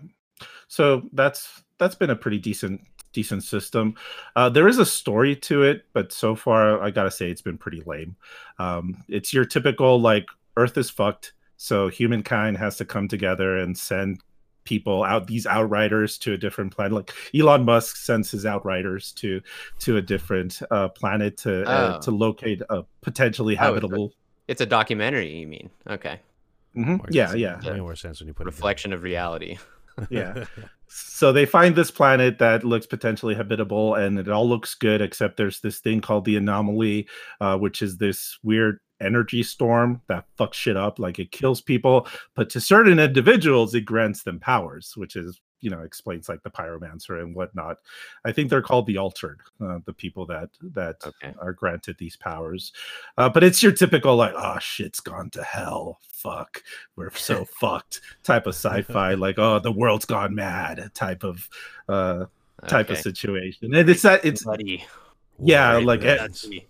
So 0.67 1.03
that's 1.13 1.63
that's 1.79 1.95
been 1.95 2.09
a 2.09 2.15
pretty 2.15 2.37
decent 2.37 2.81
decent 3.13 3.43
system. 3.43 3.95
Uh, 4.35 4.49
there 4.49 4.67
is 4.67 4.77
a 4.77 4.85
story 4.85 5.35
to 5.37 5.63
it, 5.63 5.85
but 5.93 6.11
so 6.11 6.35
far 6.35 6.81
I 6.81 6.91
gotta 6.91 7.11
say 7.11 7.31
it's 7.31 7.41
been 7.41 7.57
pretty 7.57 7.81
lame. 7.85 8.17
Um, 8.59 9.03
it's 9.07 9.33
your 9.33 9.45
typical 9.45 9.99
like 9.99 10.25
Earth 10.57 10.77
is 10.77 10.89
fucked, 10.89 11.33
so 11.55 11.87
humankind 11.87 12.57
has 12.57 12.75
to 12.77 12.85
come 12.85 13.07
together 13.07 13.57
and 13.57 13.77
send 13.77 14.21
people 14.65 15.03
out 15.03 15.27
these 15.27 15.45
outriders 15.45 16.17
to 16.17 16.33
a 16.33 16.37
different 16.37 16.75
planet 16.75 16.91
like 16.91 17.13
elon 17.33 17.63
musk 17.63 17.95
sends 17.95 18.29
his 18.29 18.45
outriders 18.45 19.11
to 19.13 19.41
to 19.79 19.97
a 19.97 20.01
different 20.01 20.61
uh, 20.71 20.89
planet 20.89 21.37
to 21.37 21.63
uh, 21.69 21.95
oh. 21.95 22.01
to 22.01 22.11
locate 22.11 22.61
a 22.69 22.83
potentially 23.01 23.55
oh, 23.55 23.59
habitable 23.59 24.11
oh, 24.11 24.25
it's 24.47 24.61
a 24.61 24.65
documentary, 24.65 25.35
you 25.35 25.47
mean? 25.47 25.69
Okay. 25.89 26.19
Mm-hmm. 26.75 27.05
Yeah, 27.09 27.33
yeah. 27.33 27.59
Makes 27.63 27.77
more 27.77 27.95
sense 27.95 28.19
when 28.19 28.27
you 28.27 28.33
put 28.33 28.45
reflection 28.45 28.93
of 28.93 29.01
reality. 29.01 29.57
yeah. 30.09 30.45
So 30.87 31.31
they 31.31 31.45
find 31.45 31.75
this 31.75 31.89
planet 31.89 32.37
that 32.39 32.63
looks 32.63 32.85
potentially 32.85 33.33
habitable, 33.33 33.95
and 33.95 34.19
it 34.19 34.29
all 34.29 34.47
looks 34.47 34.75
good, 34.75 35.01
except 35.01 35.37
there's 35.37 35.61
this 35.61 35.79
thing 35.79 36.01
called 36.01 36.25
the 36.25 36.35
anomaly, 36.35 37.07
uh, 37.39 37.57
which 37.57 37.81
is 37.81 37.97
this 37.97 38.37
weird 38.43 38.79
energy 39.05 39.43
storm 39.43 40.01
that 40.07 40.25
fucks 40.37 40.53
shit 40.53 40.77
up. 40.77 40.99
Like 40.99 41.19
it 41.19 41.31
kills 41.31 41.61
people, 41.61 42.07
but 42.35 42.49
to 42.51 42.61
certain 42.61 42.99
individuals, 42.99 43.75
it 43.75 43.81
grants 43.81 44.23
them 44.23 44.39
powers, 44.39 44.93
which 44.95 45.15
is 45.15 45.39
you 45.65 45.71
know 45.71 45.81
explains 45.81 46.29
like 46.29 46.43
the 46.43 46.49
pyromancer 46.49 47.21
and 47.21 47.33
whatnot 47.35 47.77
i 48.23 48.31
think 48.31 48.49
they're 48.49 48.61
called 48.61 48.85
the 48.85 48.97
altered 48.97 49.39
uh, 49.61 49.79
the 49.85 49.93
people 49.93 50.25
that 50.25 50.49
that 50.61 50.97
okay. 51.03 51.33
are 51.39 51.53
granted 51.53 51.95
these 51.97 52.15
powers 52.15 52.71
uh, 53.17 53.27
but 53.27 53.43
it's 53.43 53.63
your 53.63 53.71
typical 53.71 54.15
like 54.15 54.33
oh 54.35 54.59
shit's 54.59 54.99
gone 54.99 55.29
to 55.29 55.41
hell 55.43 55.99
fuck 56.03 56.61
we're 56.95 57.09
so 57.15 57.45
fucked 57.59 58.01
type 58.23 58.45
of 58.45 58.53
sci-fi 58.53 59.15
like 59.15 59.39
oh 59.39 59.59
the 59.59 59.71
world's 59.71 60.05
gone 60.05 60.35
mad 60.35 60.91
type 60.93 61.23
of 61.23 61.49
uh 61.89 62.25
type 62.67 62.87
okay. 62.89 62.93
of 62.93 62.99
situation 62.99 63.73
and 63.73 63.89
it's 63.89 64.03
that 64.03 64.23
it's 64.23 64.43
Bloody. 64.43 64.85
yeah 65.39 65.77
like 65.77 66.03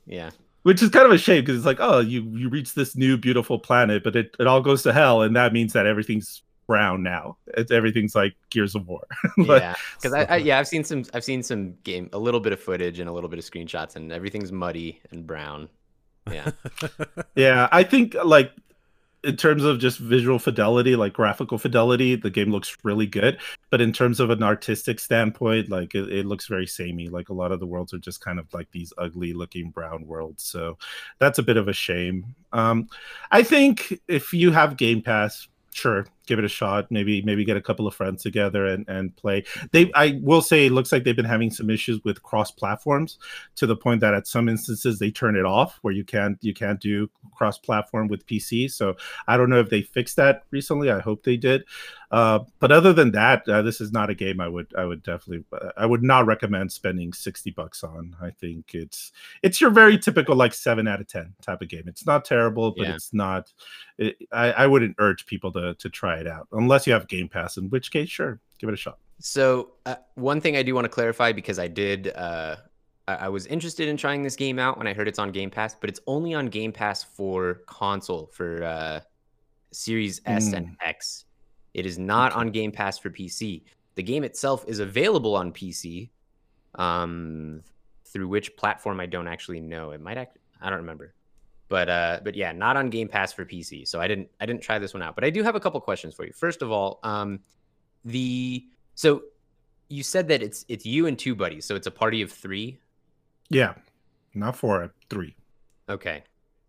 yeah 0.06 0.30
which 0.65 0.82
is 0.82 0.89
kind 0.89 1.06
of 1.06 1.12
a 1.12 1.17
shame 1.17 1.41
because 1.43 1.58
it's 1.58 1.65
like 1.65 1.80
oh 1.80 1.99
you 1.99 2.23
you 2.32 2.49
reach 2.49 2.73
this 2.73 2.95
new 2.95 3.17
beautiful 3.17 3.60
planet 3.60 4.04
but 4.04 4.15
it, 4.15 4.36
it 4.39 4.47
all 4.47 4.62
goes 4.62 4.82
to 4.82 4.91
hell 4.91 5.21
and 5.21 5.36
that 5.36 5.54
means 5.54 5.73
that 5.73 5.86
everything's 5.86 6.41
brown 6.67 7.04
now. 7.04 7.38
It's 7.47 7.71
everything's 7.71 8.15
like 8.15 8.36
Gears 8.49 8.75
of 8.75 8.88
War. 8.88 9.01
but, 9.45 9.62
yeah, 9.62 9.75
because 9.95 10.13
I, 10.13 10.23
I, 10.23 10.36
yeah 10.38 10.60
I've 10.60 10.67
seen 10.67 10.84
some 10.84 11.06
I've 11.13 11.23
seen 11.23 11.43
some 11.43 11.75
game 11.84 12.10
a 12.13 12.17
little 12.17 12.39
bit 12.39 12.54
of 12.54 12.60
footage 12.60 12.99
and 12.99 13.10
a 13.10 13.13
little 13.13 13.30
bit 13.30 13.39
of 13.39 13.45
screenshots 13.45 13.95
and 13.95 14.12
everything's 14.12 14.51
muddy 14.51 15.01
and 15.12 15.25
brown. 15.25 15.69
Yeah, 16.32 16.51
yeah. 17.36 17.69
I 17.71 17.84
think 17.84 18.15
like 18.23 18.51
in 19.25 19.35
terms 19.35 19.63
of 19.63 19.79
just 19.79 19.97
visual 19.97 20.39
fidelity, 20.39 20.95
like 20.95 21.13
graphical 21.13 21.57
fidelity, 21.57 22.15
the 22.15 22.29
game 22.29 22.51
looks 22.51 22.77
really 22.83 23.07
good. 23.07 23.39
But 23.69 23.81
in 23.81 23.91
terms 23.91 24.19
of 24.19 24.29
an 24.29 24.43
artistic 24.43 24.99
standpoint, 24.99 25.69
like 25.69 25.95
it, 25.95 26.11
it, 26.11 26.25
looks 26.25 26.47
very 26.47 26.67
samey. 26.67 27.09
Like 27.09 27.29
a 27.29 27.33
lot 27.33 27.51
of 27.51 27.59
the 27.59 27.65
worlds 27.65 27.93
are 27.93 27.99
just 27.99 28.21
kind 28.21 28.39
of 28.39 28.53
like 28.53 28.69
these 28.71 28.93
ugly 28.97 29.33
looking 29.33 29.71
brown 29.71 30.05
worlds. 30.05 30.43
So 30.43 30.77
that's 31.19 31.39
a 31.39 31.43
bit 31.43 31.57
of 31.57 31.67
a 31.67 31.73
shame. 31.73 32.35
Um, 32.53 32.88
I 33.31 33.43
think 33.43 33.99
if 34.07 34.33
you 34.33 34.51
have 34.51 34.77
Game 34.77 35.01
Pass, 35.01 35.47
sure 35.73 36.05
give 36.25 36.39
it 36.39 36.45
a 36.45 36.49
shot 36.49 36.89
maybe 36.91 37.21
maybe 37.21 37.45
get 37.45 37.57
a 37.57 37.61
couple 37.61 37.88
of 37.88 37.95
friends 37.95 38.23
together 38.23 38.65
and 38.65 38.88
and 38.88 39.15
play. 39.15 39.43
They 39.71 39.91
i 39.93 40.19
will 40.21 40.41
say 40.41 40.65
it 40.65 40.71
looks 40.71 40.91
like 40.91 41.03
they've 41.03 41.15
been 41.15 41.25
having 41.25 41.51
some 41.51 41.69
issues 41.69 42.03
with 42.03 42.23
cross 42.23 42.51
platforms 42.51 43.17
to 43.55 43.65
the 43.65 43.75
point 43.75 44.01
that 44.01 44.13
at 44.13 44.27
some 44.27 44.49
instances 44.49 44.99
they 44.99 45.11
turn 45.11 45.35
it 45.35 45.45
off 45.45 45.79
where 45.81 45.93
you 45.93 46.03
can't 46.03 46.38
you 46.41 46.53
can't 46.53 46.79
do 46.79 47.09
cross 47.33 47.57
platform 47.57 48.07
with 48.07 48.25
pc 48.25 48.71
so 48.71 48.95
i 49.27 49.38
don't 49.38 49.49
know 49.49 49.59
if 49.59 49.69
they 49.69 49.81
fixed 49.81 50.15
that 50.15 50.43
recently. 50.51 50.91
I 50.91 50.99
hope 50.99 51.23
they 51.23 51.38
did. 51.38 51.63
Uh, 52.11 52.39
but 52.59 52.71
other 52.71 52.93
than 52.93 53.11
that 53.11 53.47
uh, 53.49 53.61
this 53.61 53.81
is 53.81 53.91
not 53.91 54.09
a 54.09 54.15
game 54.15 54.39
i 54.39 54.47
would 54.47 54.71
i 54.77 54.85
would 54.85 55.03
definitely 55.03 55.43
uh, 55.51 55.71
i 55.75 55.85
would 55.85 56.03
not 56.03 56.25
recommend 56.25 56.71
spending 56.71 57.11
60 57.11 57.51
bucks 57.51 57.83
on. 57.83 58.15
I 58.21 58.29
think 58.29 58.73
it's 58.73 59.11
it's 59.41 59.59
your 59.59 59.71
very 59.71 59.97
typical 59.97 60.35
like 60.35 60.53
7 60.53 60.88
out 60.88 61.01
of 61.01 61.07
10 61.07 61.33
type 61.41 61.61
of 61.61 61.67
game. 61.67 61.83
It's 61.88 62.05
not 62.05 62.25
terrible 62.25 62.71
but 62.71 62.88
yeah. 62.88 62.95
it's 62.95 63.13
not 63.13 63.51
it, 63.97 64.17
I, 64.31 64.51
I 64.51 64.67
wouldn't 64.67 64.95
urge 64.99 65.25
people 65.25 65.51
to 65.53 65.73
to 65.75 65.89
try 65.89 66.14
it 66.19 66.28
out 66.28 66.47
unless 66.51 66.86
you 66.88 66.93
have 66.93 67.08
Game 67.08 67.28
Pass, 67.28 67.58
in 67.58 67.69
which 67.69 67.91
case, 67.91 68.10
sure, 68.10 68.39
give 68.60 68.69
it 68.69 68.73
a 68.73 68.78
shot. 68.78 68.97
So 69.19 69.71
uh, 69.86 69.95
one 70.15 70.41
thing 70.41 70.58
I 70.58 70.63
do 70.63 70.75
want 70.75 70.86
to 70.86 70.89
clarify 70.89 71.32
because 71.32 71.60
I 71.60 71.67
did, 71.67 72.12
uh, 72.15 72.58
I, 73.08 73.15
I 73.15 73.30
was 73.30 73.45
interested 73.45 73.88
in 73.88 73.97
trying 73.97 74.23
this 74.23 74.36
game 74.36 74.60
out 74.60 74.78
when 74.78 74.88
I 74.88 74.93
heard 74.93 75.08
it's 75.08 75.19
on 75.19 75.32
Game 75.32 75.49
Pass, 75.49 75.75
but 75.75 75.89
it's 75.89 75.99
only 76.08 76.34
on 76.34 76.47
Game 76.47 76.71
Pass 76.71 77.04
for 77.04 77.62
console 77.65 78.28
for 78.34 78.63
uh, 78.63 78.99
Series 79.71 80.21
S 80.25 80.49
mm. 80.49 80.58
and. 80.58 80.78
X. 80.82 81.25
It 81.73 81.86
is 81.86 81.99
not 81.99 82.32
okay. 82.32 82.39
on 82.39 82.51
Game 82.51 82.71
Pass 82.71 82.97
for 82.97 83.10
PC. 83.10 83.63
The 83.95 84.04
game 84.04 84.23
itself 84.23 84.63
is 84.67 84.80
available 84.80 85.36
on 85.36 85.51
PC. 85.51 86.10
Um, 86.75 87.62
through 88.06 88.30
which 88.30 88.56
platform 88.56 89.01
I 89.01 89.08
don't 89.08 89.28
actually 89.28 89.60
know. 89.60 89.91
It 89.91 89.99
might 89.99 90.17
act. 90.17 90.38
I 90.62 90.69
don't 90.69 90.80
remember 90.80 91.13
but 91.67 91.89
uh 91.89 92.19
but 92.23 92.36
yeah 92.36 92.51
not 92.51 92.78
on 92.78 92.89
game 92.89 93.08
pass 93.08 93.34
for 93.34 93.45
pc 93.45 93.88
so 93.88 93.99
i 93.99 94.08
didn't 94.08 94.30
i 94.39 94.45
didn't 94.45 94.62
try 94.62 94.78
this 94.78 94.93
one 94.93 95.01
out 95.01 95.15
but 95.15 95.23
i 95.23 95.30
do 95.30 95.43
have 95.43 95.56
a 95.56 95.60
couple 95.60 95.80
questions 95.82 96.13
for 96.13 96.25
you. 96.25 96.32
First 96.34 96.62
of 96.62 96.71
all 96.71 96.99
um 97.04 97.39
the 98.04 98.65
so 98.93 99.23
you 99.89 100.04
said 100.04 100.28
that 100.28 100.41
it's 100.41 100.65
it's 100.67 100.86
you 100.86 101.08
and 101.08 101.17
two 101.17 101.36
buddies 101.36 101.65
so 101.65 101.75
it's 101.75 101.88
a 101.88 101.91
party 101.91 102.21
of 102.21 102.32
three? 102.32 102.80
Yeah 103.49 103.73
not 104.34 104.56
four 104.56 104.84
uh, 104.84 104.88
three. 105.10 105.36
Okay 105.89 106.23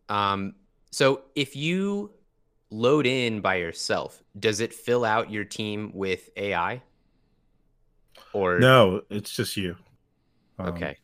um 0.08 0.54
so 0.90 1.22
if 1.34 1.56
you 1.56 2.12
load 2.70 3.06
in 3.06 3.40
by 3.40 3.56
yourself 3.56 4.22
does 4.38 4.60
it 4.60 4.72
fill 4.72 5.04
out 5.04 5.30
your 5.30 5.44
team 5.44 5.90
with 5.94 6.30
ai 6.36 6.82
or 8.32 8.58
no 8.58 9.02
it's 9.10 9.30
just 9.30 9.56
you. 9.56 9.76
Um, 10.58 10.68
okay 10.68 10.96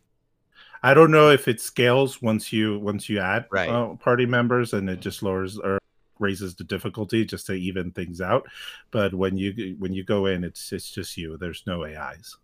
I 0.82 0.94
don't 0.94 1.10
know 1.10 1.30
if 1.30 1.46
it 1.46 1.60
scales 1.60 2.20
once 2.20 2.52
you 2.52 2.78
once 2.78 3.08
you 3.08 3.20
add 3.20 3.46
right. 3.50 3.68
uh, 3.68 3.94
party 3.96 4.26
members, 4.26 4.72
and 4.72 4.90
it 4.90 5.00
just 5.00 5.22
lowers 5.22 5.58
or 5.58 5.78
raises 6.18 6.54
the 6.54 6.64
difficulty 6.64 7.24
just 7.24 7.46
to 7.46 7.52
even 7.52 7.90
things 7.92 8.20
out. 8.20 8.48
But 8.90 9.14
when 9.14 9.36
you 9.36 9.76
when 9.78 9.92
you 9.92 10.04
go 10.04 10.26
in, 10.26 10.44
it's 10.44 10.72
it's 10.72 10.90
just 10.90 11.16
you. 11.16 11.36
There's 11.36 11.64
no 11.66 11.84
AIs. 11.84 12.36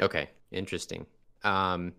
Okay, 0.00 0.30
interesting. 0.52 1.06
Um, 1.44 1.92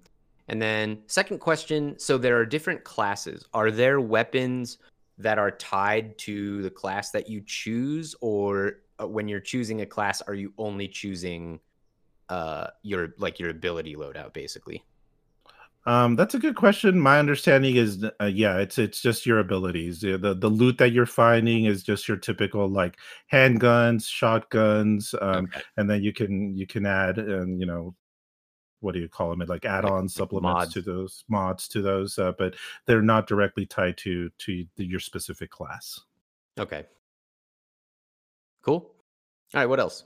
And 0.50 0.62
then 0.62 1.00
second 1.08 1.40
question, 1.40 2.00
so 2.00 2.18
there 2.18 2.38
are 2.38 2.46
different 2.46 2.84
classes. 2.84 3.46
Are 3.54 3.70
there 3.70 4.00
weapons 4.00 4.78
that 5.18 5.38
are 5.38 5.52
tied 5.52 6.18
to 6.20 6.62
the 6.62 6.70
class 6.70 7.12
that 7.12 7.30
you 7.30 7.42
choose 7.46 8.16
or 8.22 8.80
uh, 9.00 9.08
when 9.08 9.28
you're 9.28 9.40
choosing 9.40 9.82
a 9.82 9.86
class 9.86 10.22
are 10.22 10.36
you 10.36 10.54
only 10.58 10.88
choosing 10.88 11.60
uh 12.30 12.68
your 12.84 13.16
like 13.18 13.40
your 13.40 13.50
ability 13.50 13.96
loadout 13.96 14.34
basically? 14.34 14.84
Um, 15.88 16.18
that's 16.18 16.36
a 16.36 16.40
good 16.40 16.58
question. 16.58 17.00
My 17.00 17.18
understanding 17.18 17.78
is, 17.78 18.04
uh, 18.22 18.26
yeah, 18.26 18.58
it's 18.58 18.78
it's 18.78 19.00
just 19.02 19.26
your 19.26 19.40
abilities. 19.40 20.02
The, 20.02 20.18
the 20.18 20.34
the 20.34 20.50
loot 20.50 20.78
that 20.80 20.92
you're 20.92 21.06
finding 21.06 21.64
is 21.64 21.82
just 21.82 22.10
your 22.10 22.18
typical 22.18 22.68
like 22.68 22.98
handguns, 23.32 24.06
shotguns, 24.06 25.16
um, 25.22 25.46
Okay. 25.46 25.62
and 25.78 25.90
then 25.90 26.04
you 26.04 26.12
can 26.12 26.54
you 26.58 26.68
can 26.68 26.86
add 26.86 27.18
and 27.18 27.60
you 27.62 27.66
know 27.66 27.96
what 28.82 28.94
do 28.96 29.00
you 29.00 29.08
call 29.08 29.30
them? 29.30 29.40
Like 29.48 29.66
add-on 29.66 30.08
supplements 30.10 30.74
to 30.74 30.82
those 30.82 31.24
mods 31.30 31.68
to 31.70 31.82
those, 31.82 32.20
uh, 32.20 32.34
but 32.38 32.56
they're 32.86 33.02
not 33.02 33.26
directly 33.26 33.66
tied 33.66 33.98
to 34.00 34.30
to 34.40 34.66
the, 34.76 34.86
your 34.86 35.00
specific 35.00 35.50
class. 35.50 36.02
Okay. 36.60 36.86
Cool. 38.62 38.76
All 38.76 39.62
right, 39.62 39.66
what 39.66 39.80
else? 39.80 40.04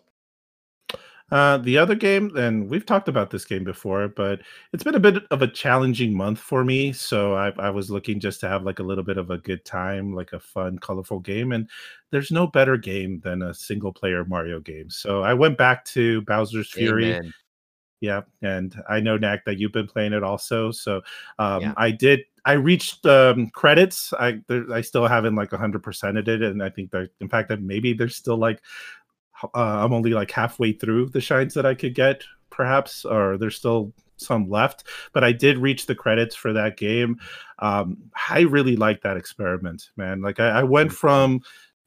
Uh, 1.32 1.58
the 1.60 1.78
other 1.78 1.96
game, 1.96 2.36
and 2.36 2.70
we've 2.70 2.86
talked 2.86 3.08
about 3.08 3.30
this 3.30 3.46
game 3.46 3.64
before, 3.64 4.10
but 4.10 4.42
it's 4.74 4.84
been 4.84 4.96
a 4.96 5.00
bit 5.00 5.24
of 5.32 5.42
a 5.42 5.48
challenging 5.48 6.14
month 6.14 6.40
for 6.40 6.66
me. 6.66 6.92
So 6.92 7.36
I, 7.36 7.54
I 7.58 7.70
was 7.70 7.90
looking 7.90 8.20
just 8.20 8.42
to 8.42 8.50
have 8.50 8.64
like 8.64 8.80
a 8.80 8.84
little 8.84 9.04
bit 9.04 9.18
of 9.18 9.32
a 9.32 9.38
good 9.38 9.64
time, 9.64 10.14
like 10.14 10.34
a 10.34 10.40
fun, 10.42 10.78
colorful 10.80 11.20
game. 11.20 11.54
And 11.54 11.70
there's 12.10 12.32
no 12.32 12.48
better 12.48 12.76
game 12.76 13.22
than 13.24 13.44
a 13.44 13.54
single 13.54 13.94
player 13.94 14.26
Mario 14.26 14.60
game. 14.60 14.90
So 14.90 15.24
I 15.24 15.34
went 15.34 15.58
back 15.58 15.86
to 15.86 16.22
Bowser's 16.24 16.70
Fury. 16.70 17.14
Amen. 17.14 17.34
Yeah, 18.02 18.22
and 18.42 18.76
I 18.90 19.00
know 19.00 19.16
Knack 19.16 19.46
that 19.46 19.60
you've 19.60 19.72
been 19.72 19.88
playing 19.88 20.14
it 20.14 20.24
also. 20.24 20.72
So 20.72 21.02
um, 21.40 21.62
Yeah. 21.62 21.74
I 21.78 21.92
did. 21.92 22.22
I 22.44 22.54
reached 22.54 23.06
um, 23.06 23.52
credits. 23.52 24.12
I 24.14 24.42
there, 24.48 24.66
I 24.74 24.82
still 24.82 25.06
haven't 25.06 25.36
like 25.36 25.52
hundred 25.52 25.84
percented 25.84 26.28
it, 26.28 26.42
and 26.42 26.64
I 26.64 26.70
think 26.70 26.90
that 26.92 27.12
in 27.20 27.30
fact 27.30 27.50
that 27.50 27.62
maybe 27.62 27.94
there's 27.94 28.16
still 28.16 28.38
like 28.38 28.60
uh, 29.44 29.84
I'm 29.86 29.94
only 29.94 30.12
like 30.12 30.32
halfway 30.32 30.74
through 30.74 31.10
the 31.10 31.22
shines 31.22 31.54
that 31.54 31.66
I 31.66 31.76
could 31.76 31.96
get, 31.96 32.24
perhaps, 32.50 33.06
or 33.06 33.38
there's 33.38 33.56
still 33.56 33.94
some 34.18 34.50
left. 34.50 34.86
But 35.14 35.24
I 35.24 35.32
did 35.32 35.58
reach 35.58 35.86
the 35.86 35.96
credits 35.96 36.36
for 36.36 36.54
that 36.54 36.78
game. 36.78 37.20
Um, 37.60 37.98
I 38.30 38.42
really 38.42 38.76
like 38.76 39.02
that 39.02 39.18
experiment, 39.18 39.90
man. 39.98 40.22
Like 40.22 40.40
I, 40.40 40.50
I 40.50 40.64
went 40.64 40.92
from 40.92 41.42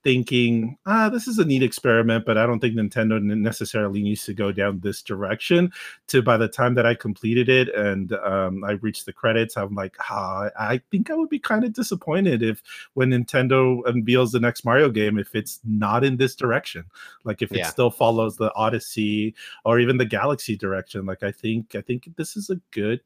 thinking, 0.05 0.77
ah, 0.87 1.09
this 1.09 1.27
is 1.27 1.39
a 1.39 1.45
neat 1.45 1.63
experiment, 1.63 2.27
but 2.27 2.37
I 2.39 2.47
don't 2.47 2.61
think 2.61 2.75
Nintendo 2.77 3.21
necessarily 3.21 4.03
needs 4.03 4.25
to 4.27 4.35
go 4.35 4.53
down 4.53 4.81
this 4.81 5.03
direction. 5.03 5.73
To 6.09 6.23
by 6.23 6.37
the 6.37 6.47
time 6.47 6.75
that 6.75 6.85
I 6.87 6.95
completed 6.95 7.49
it 7.49 7.75
and 7.75 8.13
um, 8.13 8.63
I 8.63 8.73
reached 8.73 9.07
the 9.07 9.13
credits, 9.15 9.57
I'm 9.57 9.75
like, 9.75 9.97
ah, 10.11 10.51
I 10.59 10.83
think 10.91 11.11
I 11.11 11.15
would 11.15 11.31
be 11.31 11.39
kind 11.39 11.65
of 11.65 11.73
disappointed 11.73 12.43
if 12.43 12.63
when 12.93 13.11
Nintendo 13.11 13.81
unveils 13.87 14.33
the 14.33 14.41
next 14.41 14.65
Mario 14.65 14.91
game, 14.91 15.19
if 15.19 15.35
it's 15.35 15.59
not 15.65 16.05
in 16.05 16.19
this 16.19 16.35
direction, 16.37 16.85
like 17.25 17.41
if 17.43 17.55
it 17.55 17.59
Yeah. 17.59 17.71
still 17.71 17.91
follows 17.91 18.37
the 18.37 18.53
Odyssey 18.55 19.35
or 19.65 19.81
even 19.81 19.97
the 19.97 20.05
Galaxy 20.05 20.57
direction. 20.57 21.07
Like 21.07 21.23
I 21.23 21.33
think, 21.33 21.75
I 21.75 21.81
think 21.81 22.11
this 22.17 22.37
is 22.37 22.51
a 22.51 22.61
good 22.71 23.01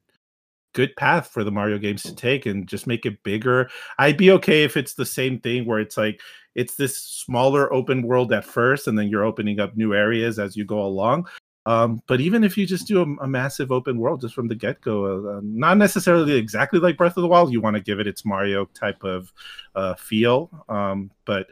good 0.79 0.95
path 0.95 1.27
for 1.27 1.43
the 1.43 1.51
Mario 1.51 1.77
games 1.77 2.05
to 2.05 2.15
take 2.15 2.47
and 2.47 2.69
just 2.69 2.87
make 2.87 3.05
it 3.05 3.21
bigger. 3.25 3.69
I'd 3.99 4.17
be 4.17 4.31
okay 4.31 4.63
if 4.63 4.77
it's 4.77 4.95
the 4.95 5.05
same 5.05 5.41
thing 5.41 5.67
where 5.67 5.81
it's 5.81 5.97
like 5.97 6.21
it's 6.55 6.77
this 6.77 6.97
smaller 6.97 7.73
open 7.73 8.03
world 8.03 8.33
at 8.33 8.45
first 8.45 8.87
and 8.87 8.97
then 8.97 9.09
you're 9.09 9.25
opening 9.25 9.59
up 9.59 9.77
new 9.77 9.93
areas 9.93 10.39
as 10.39 10.57
you 10.57 10.65
go 10.65 10.81
along. 10.81 11.27
Um, 11.67 12.01
but 12.07 12.21
even 12.21 12.45
if 12.45 12.57
you 12.57 12.65
just 12.65 12.87
do 12.87 13.01
a, 13.01 13.25
a 13.25 13.27
massive 13.27 13.73
open 13.73 13.99
world 13.99 14.21
just 14.21 14.37
from 14.37 14.47
the 14.47 14.55
get 14.55 14.81
go, 14.81 15.39
uh, 15.39 15.41
not 15.43 15.79
necessarily 15.79 16.35
exactly 16.35 16.79
like 16.79 16.97
Breath 16.97 17.17
of 17.17 17.23
the 17.23 17.29
Wild, 17.29 17.53
you 17.53 17.61
want 17.61 17.75
to 17.75 17.83
give 17.83 17.99
it 17.99 18.07
its 18.07 18.25
Mario 18.25 18.67
type 18.67 19.03
of 19.03 19.33
uh, 19.75 19.97
feel. 19.97 20.49
Um, 20.69 21.11
but 21.25 21.49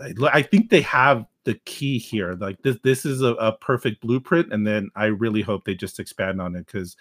I, 0.00 0.14
I 0.32 0.40
think 0.40 0.70
they 0.70 0.80
have 0.80 1.26
the 1.44 1.60
key 1.66 1.98
here. 1.98 2.32
Like 2.40 2.62
this, 2.62 2.78
this 2.82 3.04
is 3.04 3.20
a, 3.20 3.34
a 3.34 3.52
perfect 3.52 4.00
blueprint, 4.00 4.50
and 4.50 4.66
then 4.66 4.88
I 4.96 5.06
really 5.06 5.42
hope 5.42 5.66
they 5.66 5.74
just 5.74 6.00
expand 6.00 6.40
on 6.40 6.56
it 6.56 6.64
because 6.64 6.96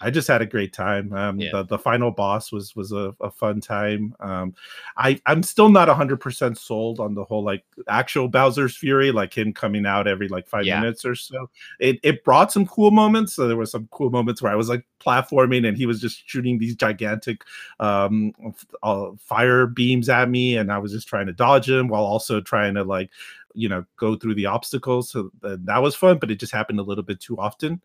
I 0.00 0.10
just 0.10 0.28
had 0.28 0.40
a 0.42 0.46
great 0.46 0.72
time. 0.72 1.12
Um, 1.12 1.40
Yeah. 1.40 1.50
the, 1.52 1.62
the 1.64 1.78
final 1.78 2.10
boss 2.10 2.52
was 2.52 2.76
was 2.76 2.92
a, 2.92 3.14
a 3.20 3.30
fun 3.30 3.60
time. 3.60 4.14
Um, 4.20 4.54
I 4.96 5.20
I'm 5.26 5.42
still 5.42 5.68
not 5.68 5.88
hundred 5.88 6.18
percent 6.20 6.56
sold 6.58 7.00
on 7.00 7.14
the 7.14 7.24
whole 7.24 7.42
like 7.42 7.64
actual 7.88 8.28
Bowser's 8.28 8.76
Fury, 8.76 9.10
like 9.10 9.36
him 9.36 9.52
coming 9.52 9.86
out 9.86 10.06
every 10.06 10.28
like 10.28 10.46
five 10.46 10.64
Yeah. 10.66 10.80
minutes 10.80 11.04
or 11.04 11.14
so. 11.14 11.50
It 11.80 11.98
it 12.02 12.22
brought 12.24 12.52
some 12.52 12.66
cool 12.66 12.90
moments. 12.90 13.34
So 13.34 13.48
there 13.48 13.56
were 13.56 13.66
some 13.66 13.88
cool 13.90 14.10
moments 14.10 14.40
where 14.40 14.52
I 14.52 14.56
was 14.56 14.68
like 14.68 14.84
platforming 15.00 15.66
and 15.66 15.76
he 15.76 15.86
was 15.86 16.00
just 16.00 16.28
shooting 16.28 16.58
these 16.58 16.76
gigantic 16.76 17.42
um 17.80 18.32
uh, 18.82 19.10
fire 19.18 19.66
beams 19.66 20.08
at 20.08 20.30
me, 20.30 20.56
and 20.56 20.72
I 20.72 20.78
was 20.78 20.92
just 20.92 21.08
trying 21.08 21.26
to 21.26 21.32
dodge 21.32 21.68
him 21.68 21.88
while 21.88 22.04
also 22.04 22.40
trying 22.40 22.74
to 22.74 22.84
like 22.84 23.10
you 23.54 23.68
know 23.68 23.84
go 23.96 24.14
through 24.14 24.34
the 24.34 24.46
obstacles. 24.46 25.10
So 25.10 25.30
th- 25.42 25.58
that 25.64 25.82
was 25.82 25.96
fun, 25.96 26.18
but 26.18 26.30
it 26.30 26.38
just 26.38 26.52
happened 26.52 26.78
a 26.78 26.84
little 26.84 27.04
bit 27.04 27.18
too 27.20 27.36
often. 27.38 27.80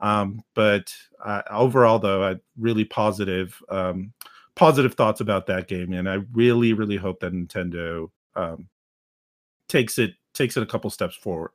Um, 0.00 0.42
but 0.54 0.92
uh, 1.24 1.42
overall, 1.50 1.98
though, 1.98 2.22
I 2.22 2.36
really 2.56 2.84
positive, 2.84 3.60
um, 3.68 4.12
positive 4.54 4.94
thoughts 4.94 5.20
about 5.20 5.46
that 5.46 5.66
game, 5.68 5.92
and 5.92 6.08
I 6.08 6.20
really, 6.32 6.72
really 6.72 6.96
hope 6.96 7.20
that 7.20 7.32
Nintendo 7.32 8.10
um, 8.36 8.68
takes 9.68 9.98
it 9.98 10.12
takes 10.34 10.56
it 10.56 10.62
a 10.62 10.66
couple 10.66 10.90
steps 10.90 11.16
forward. 11.16 11.50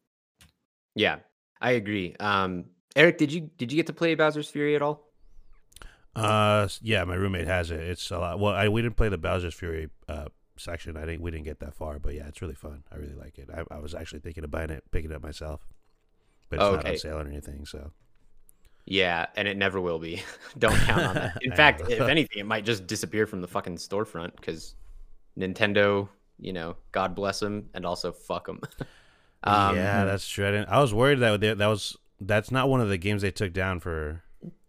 Yeah, 0.95 1.19
I 1.61 1.71
agree. 1.71 2.15
Um, 2.19 2.65
Eric, 2.95 3.17
did 3.17 3.31
you 3.31 3.49
did 3.57 3.71
you 3.71 3.75
get 3.77 3.87
to 3.87 3.93
play 3.93 4.13
Bowser's 4.15 4.49
Fury 4.49 4.75
at 4.75 4.81
all? 4.81 5.09
Uh, 6.15 6.67
yeah, 6.81 7.03
my 7.05 7.15
roommate 7.15 7.47
has 7.47 7.71
it. 7.71 7.79
It's 7.79 8.11
a 8.11 8.19
lot. 8.19 8.39
Well, 8.39 8.53
I 8.53 8.67
we 8.69 8.81
didn't 8.81 8.97
play 8.97 9.09
the 9.09 9.17
Bowser's 9.17 9.53
Fury 9.55 9.89
uh 10.07 10.25
section. 10.57 10.95
I 10.97 11.05
didn't. 11.05 11.21
We 11.21 11.31
didn't 11.31 11.45
get 11.45 11.59
that 11.61 11.73
far, 11.73 11.97
but 11.97 12.13
yeah, 12.13 12.27
it's 12.27 12.41
really 12.41 12.53
fun. 12.55 12.83
I 12.91 12.97
really 12.97 13.15
like 13.15 13.39
it. 13.39 13.49
I, 13.51 13.63
I 13.73 13.79
was 13.79 13.95
actually 13.95 14.19
thinking 14.19 14.43
of 14.43 14.51
buying 14.51 14.69
it, 14.69 14.83
picking 14.91 15.09
it 15.09 15.15
up 15.15 15.23
myself, 15.23 15.65
but 16.49 16.57
it's 16.57 16.69
not 16.69 16.79
Okay. 16.79 16.91
on 16.91 16.97
sale 16.97 17.17
or 17.17 17.27
anything. 17.27 17.65
So 17.65 17.91
Yeah, 18.85 19.27
and 19.35 19.47
it 19.47 19.57
never 19.57 19.79
will 19.79 19.99
be. 19.99 20.21
Don't 20.57 20.75
count 20.75 21.03
on 21.03 21.15
that. 21.15 21.37
In 21.41 21.51
fact, 21.55 21.83
if 21.89 22.01
anything, 22.01 22.39
it 22.39 22.45
might 22.45 22.65
just 22.65 22.85
disappear 22.87 23.25
from 23.25 23.41
the 23.41 23.47
fucking 23.47 23.77
storefront 23.77 24.35
because 24.35 24.75
Nintendo, 25.37 26.09
you 26.39 26.53
know, 26.53 26.75
God 26.91 27.15
bless 27.15 27.39
them, 27.39 27.69
and 27.73 27.85
also 27.85 28.11
fuck 28.11 28.45
them. 28.45 28.59
um, 29.43 29.75
yeah, 29.75 30.05
that's 30.05 30.27
true. 30.27 30.47
I, 30.47 30.51
didn't, 30.51 30.69
I 30.69 30.79
was 30.81 30.93
worried 30.93 31.19
that 31.19 31.39
they, 31.39 31.53
that 31.53 31.67
was 31.67 31.97
that's 32.19 32.51
not 32.51 32.69
one 32.69 32.81
of 32.81 32.89
the 32.89 32.97
games 32.97 33.21
they 33.21 33.31
took 33.31 33.53
down 33.53 33.79
for 33.79 34.21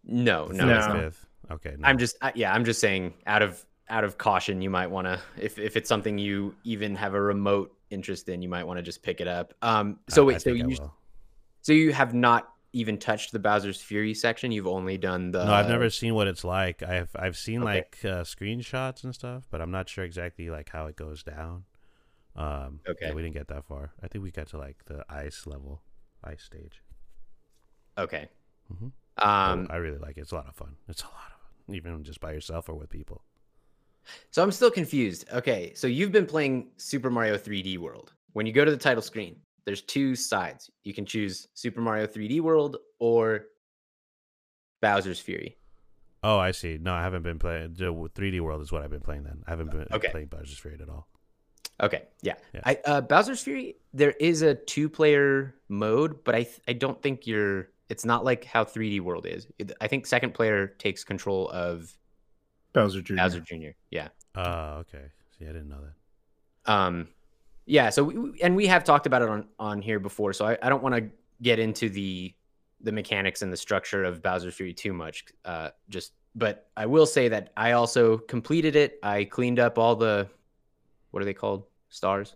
no, 0.05 0.45
no, 0.47 0.65
No. 0.65 0.77
it's 0.77 0.87
not. 0.87 0.97
fifth. 0.97 1.25
Okay, 1.51 1.75
no. 1.77 1.87
I'm 1.87 1.97
just, 1.97 2.17
I, 2.21 2.31
yeah, 2.35 2.53
I'm 2.53 2.65
just 2.65 2.79
saying, 2.79 3.13
out 3.27 3.41
of 3.41 3.63
out 3.89 4.03
of 4.03 4.17
caution, 4.17 4.61
you 4.61 4.69
might 4.69 4.87
want 4.87 5.07
to, 5.07 5.19
if 5.37 5.59
if 5.59 5.75
it's 5.75 5.89
something 5.89 6.17
you 6.17 6.55
even 6.63 6.95
have 6.95 7.13
a 7.13 7.21
remote 7.21 7.71
interest 7.91 8.29
in, 8.29 8.41
you 8.41 8.49
might 8.49 8.63
want 8.63 8.77
to 8.77 8.81
just 8.83 9.03
pick 9.03 9.21
it 9.21 9.27
up. 9.27 9.53
Um, 9.61 9.99
so 10.09 10.21
I- 10.21 10.23
I 10.23 10.27
wait, 10.27 10.41
so 10.41 10.49
you, 10.51 10.67
will. 10.69 10.93
so 11.61 11.73
you 11.73 11.93
have 11.93 12.13
not 12.13 12.49
even 12.75 12.97
touched 12.97 13.31
the 13.31 13.39
Bowser's 13.39 13.81
Fury 13.81 14.13
section. 14.13 14.51
You've 14.51 14.67
only 14.67 14.97
done 14.97 15.31
the. 15.31 15.45
no, 15.45 15.53
I've 15.53 15.69
never 15.69 15.89
seen 15.89 16.13
what 16.13 16.27
it's 16.27 16.43
like. 16.43 16.83
I've 16.83 17.09
I've 17.15 17.37
seen 17.37 17.61
Okay. 17.63 17.75
like 17.77 17.97
uh, 18.03 18.23
screenshots 18.23 19.03
and 19.03 19.15
stuff, 19.15 19.43
but 19.49 19.61
I'm 19.61 19.71
not 19.71 19.89
sure 19.89 20.03
exactly 20.03 20.49
like 20.49 20.69
how 20.69 20.87
it 20.87 20.95
goes 20.95 21.23
down. 21.23 21.63
Um, 22.35 22.81
yeah, 22.85 22.91
Okay. 22.91 23.13
we 23.13 23.21
didn't 23.21 23.35
get 23.35 23.47
that 23.47 23.63
far. 23.65 23.93
I 24.03 24.07
think 24.09 24.23
we 24.23 24.31
got 24.31 24.47
to 24.47 24.57
like 24.57 24.83
the 24.85 25.05
ice 25.09 25.47
level, 25.47 25.81
ice 26.23 26.43
stage. 26.43 26.81
Okay. 27.97 28.27
Mhm. 28.73 28.91
Um, 29.17 29.67
I 29.69 29.77
really 29.77 29.97
like 29.99 30.17
it. 30.17 30.21
It's 30.21 30.31
a 30.31 30.35
lot 30.35 30.47
of 30.49 30.55
fun. 30.55 30.75
It's 30.89 31.01
a 31.01 31.05
lot 31.05 31.31
of 31.33 31.39
fun, 31.65 31.75
even 31.75 32.03
just 32.03 32.19
by 32.19 32.33
yourself 32.33 32.67
or 32.67 32.75
with 32.75 32.89
people. 32.89 33.23
So 34.31 34.43
I'm 34.43 34.51
still 34.51 34.69
confused. 34.69 35.25
Okay, 35.31 35.73
so 35.73 35.87
you've 35.87 36.11
been 36.11 36.25
playing 36.27 36.71
Super 36.77 37.09
Mario 37.09 37.37
3D 37.37 37.77
World. 37.77 38.13
When 38.33 38.45
you 38.45 38.51
go 38.51 38.65
to 38.65 38.69
the 38.71 38.77
title 38.77 39.01
screen, 39.01 39.37
there's 39.65 39.81
two 39.81 40.15
sides. 40.15 40.69
You 40.83 40.93
can 40.93 41.05
choose 41.05 41.47
Super 41.53 41.81
Mario 41.81 42.07
3D 42.07 42.39
World 42.41 42.77
or 42.99 43.45
Bowser's 44.81 45.19
Fury. 45.19 45.57
Oh, 46.23 46.37
I 46.37 46.51
see. 46.51 46.77
No, 46.81 46.93
I 46.93 47.01
haven't 47.03 47.23
been 47.23 47.39
playing. 47.39 47.75
3D 47.75 48.39
World 48.41 48.61
is 48.61 48.71
what 48.71 48.81
I've 48.81 48.89
been 48.89 49.01
playing. 49.01 49.23
Then 49.23 49.43
I 49.45 49.51
haven't 49.51 49.71
been 49.71 49.87
Okay. 49.91 50.09
playing 50.09 50.27
Bowser's 50.27 50.57
Fury 50.57 50.77
at 50.81 50.89
all. 50.89 51.07
Okay, 51.81 52.03
yeah. 52.21 52.35
Yeah. 52.53 52.61
I 52.63 52.79
uh, 52.85 53.01
Bowser's 53.01 53.41
Fury. 53.41 53.75
There 53.93 54.11
is 54.19 54.41
a 54.41 54.55
two-player 54.55 55.55
mode, 55.67 56.23
but 56.23 56.33
I 56.33 56.43
th- 56.43 56.61
I 56.67 56.73
don't 56.73 57.01
think 57.01 57.27
you're. 57.27 57.67
It's 57.89 58.05
not 58.05 58.23
like 58.23 58.45
how 58.45 58.63
3D 58.63 59.01
World 59.01 59.25
is. 59.27 59.45
I 59.81 59.87
think 59.87 60.07
second 60.07 60.33
player 60.33 60.67
takes 60.67 61.03
control 61.03 61.49
of 61.49 61.93
Bowser 62.73 63.01
Jr. 63.01 63.15
Bowser 63.17 63.39
Jr. 63.41 63.69
Yeah. 63.91 64.07
Oh, 64.35 64.77
okay. 64.79 65.03
See, 65.37 65.45
I 65.45 65.49
didn't 65.49 65.67
know 65.69 65.81
that. 65.81 66.71
Um, 66.71 67.07
yeah. 67.65 67.89
So 67.89 68.03
we, 68.03 68.39
and 68.41 68.55
we 68.55 68.67
have 68.67 68.83
talked 68.83 69.05
about 69.05 69.21
it 69.21 69.29
on 69.29 69.47
on 69.59 69.81
here 69.81 69.99
before. 69.99 70.33
So 70.33 70.45
I, 70.45 70.57
I 70.61 70.69
don't 70.69 70.83
want 70.83 70.95
to 70.95 71.09
get 71.41 71.59
into 71.59 71.89
the 71.89 72.33
the 72.81 72.91
mechanics 72.91 73.41
and 73.41 73.51
the 73.51 73.57
structure 73.57 74.03
of 74.03 74.21
Bowser's 74.21 74.55
Fury 74.55 74.73
too 74.73 74.93
much. 74.93 75.25
Uh, 75.43 75.69
just 75.89 76.13
but 76.35 76.69
I 76.75 76.85
will 76.85 77.05
say 77.05 77.29
that 77.29 77.51
I 77.57 77.71
also 77.71 78.17
completed 78.17 78.75
it. 78.75 78.99
I 79.01 79.23
cleaned 79.23 79.59
up 79.59 79.77
all 79.77 79.95
the 79.95 80.27
what 81.11 81.21
are 81.21 81.25
they 81.25 81.33
called? 81.33 81.65
Stars? 81.89 82.35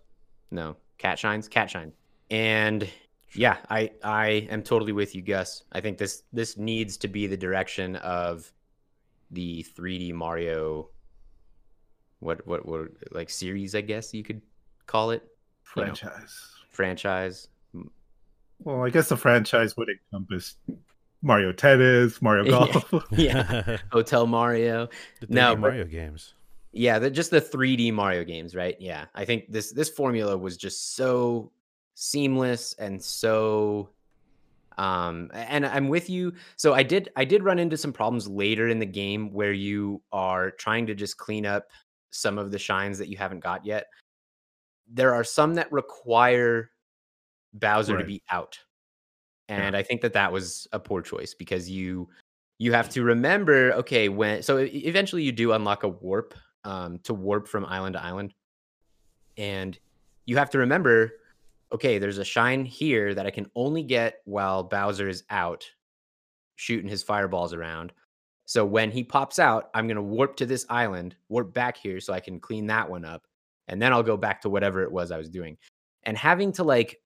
No, 0.50 0.76
cat 0.98 1.18
shines. 1.18 1.48
Cat 1.48 1.70
shine. 1.70 1.92
And 2.30 2.88
yeah, 3.34 3.58
I 3.68 3.90
I 4.02 4.48
am 4.50 4.62
totally 4.62 4.92
with 4.92 5.14
you, 5.14 5.22
Gus. 5.22 5.64
I 5.72 5.80
think 5.80 5.98
this 5.98 6.24
this 6.32 6.56
needs 6.56 6.96
to 6.98 7.08
be 7.08 7.26
the 7.26 7.36
direction 7.36 7.96
of 7.96 8.52
the 9.30 9.64
3D 9.76 10.12
Mario 10.12 10.88
what 12.18 12.46
what 12.46 12.66
what 12.66 12.88
like 13.12 13.30
series 13.30 13.74
I 13.74 13.80
guess 13.80 14.12
you 14.12 14.22
could 14.22 14.42
call 14.90 15.10
it 15.12 15.22
you 15.76 15.82
know, 15.82 15.94
Franchise. 15.94 16.48
franchise. 16.70 17.48
Well, 18.62 18.84
I 18.84 18.90
guess 18.90 19.08
the 19.08 19.16
franchise 19.16 19.76
would 19.76 19.88
encompass 19.88 20.56
Mario 21.22 21.52
Tennis, 21.52 22.20
Mario 22.20 22.44
Golf. 22.50 22.92
Yeah. 23.12 23.78
Hotel 23.92 24.26
Mario. 24.26 24.88
The 25.20 25.26
No, 25.28 25.48
3D 25.48 25.52
but- 25.54 25.60
Mario 25.60 25.84
games. 25.84 26.34
Yeah, 26.72 26.98
the, 27.00 27.10
just 27.10 27.30
the 27.32 27.40
3D 27.40 27.92
Mario 27.92 28.22
games, 28.24 28.54
right? 28.54 28.76
Yeah, 28.78 29.06
I 29.14 29.24
think 29.24 29.50
this 29.50 29.72
this 29.72 29.88
formula 29.88 30.36
was 30.38 30.56
just 30.56 30.94
so 30.94 31.50
seamless 31.94 32.74
and 32.78 33.02
so 33.02 33.90
um 34.78 35.30
and 35.34 35.66
I'm 35.66 35.88
with 35.88 36.08
you. 36.08 36.32
So 36.56 36.72
I 36.72 36.84
did 36.84 37.10
I 37.16 37.24
did 37.24 37.42
run 37.42 37.58
into 37.58 37.76
some 37.76 37.92
problems 37.92 38.28
later 38.28 38.68
in 38.68 38.78
the 38.78 38.86
game 38.86 39.32
where 39.32 39.52
you 39.52 40.00
are 40.12 40.52
trying 40.52 40.86
to 40.86 40.94
just 40.94 41.16
clean 41.16 41.44
up 41.44 41.66
some 42.10 42.38
of 42.38 42.52
the 42.52 42.58
shines 42.58 42.98
that 42.98 43.08
you 43.08 43.16
haven't 43.16 43.40
got 43.40 43.66
yet. 43.66 43.86
There 44.92 45.14
are 45.14 45.24
some 45.24 45.54
that 45.54 45.70
require 45.72 46.70
Bowser 47.52 47.98
to 47.98 48.04
be 48.04 48.22
out. 48.30 48.58
And 49.48 49.76
I 49.76 49.82
think 49.82 50.00
that 50.02 50.12
that 50.12 50.32
was 50.32 50.68
a 50.72 50.78
poor 50.78 51.02
choice 51.02 51.34
because 51.34 51.68
you 51.68 52.08
you 52.58 52.72
have 52.72 52.88
to 52.90 53.02
remember 53.02 53.72
okay 53.72 54.08
when 54.08 54.42
so 54.42 54.58
eventually 54.58 55.22
you 55.22 55.32
do 55.32 55.52
unlock 55.52 55.82
a 55.82 55.88
warp 55.88 56.34
um, 56.64 56.98
to 57.00 57.14
warp 57.14 57.48
from 57.48 57.64
island 57.64 57.94
to 57.94 58.04
island 58.04 58.34
and 59.38 59.78
you 60.26 60.36
have 60.36 60.50
to 60.50 60.58
remember 60.58 61.10
okay 61.72 61.98
there's 61.98 62.18
a 62.18 62.24
shine 62.24 62.64
here 62.66 63.14
that 63.14 63.26
i 63.26 63.30
can 63.30 63.50
only 63.56 63.82
get 63.82 64.20
while 64.26 64.62
bowser 64.62 65.08
is 65.08 65.24
out 65.30 65.64
shooting 66.56 66.90
his 66.90 67.02
fireballs 67.02 67.54
around. 67.54 67.90
So 68.44 68.66
when 68.66 68.90
he 68.90 69.02
pops 69.02 69.38
out 69.38 69.70
i'm 69.72 69.86
going 69.86 69.96
to 69.96 70.02
warp 70.02 70.36
to 70.36 70.46
this 70.46 70.66
island 70.68 71.16
warp 71.28 71.54
back 71.54 71.78
here 71.78 71.98
so 71.98 72.12
i 72.12 72.20
can 72.20 72.38
clean 72.38 72.66
that 72.66 72.88
one 72.88 73.06
up 73.06 73.26
and 73.70 73.80
then 73.80 73.92
i'll 73.92 74.02
go 74.02 74.16
back 74.16 74.42
to 74.42 74.50
whatever 74.50 74.82
it 74.82 74.92
was 74.92 75.10
i 75.10 75.16
was 75.16 75.30
doing 75.30 75.56
and 76.04 76.16
having 76.18 76.52
to 76.52 76.62
like 76.62 77.00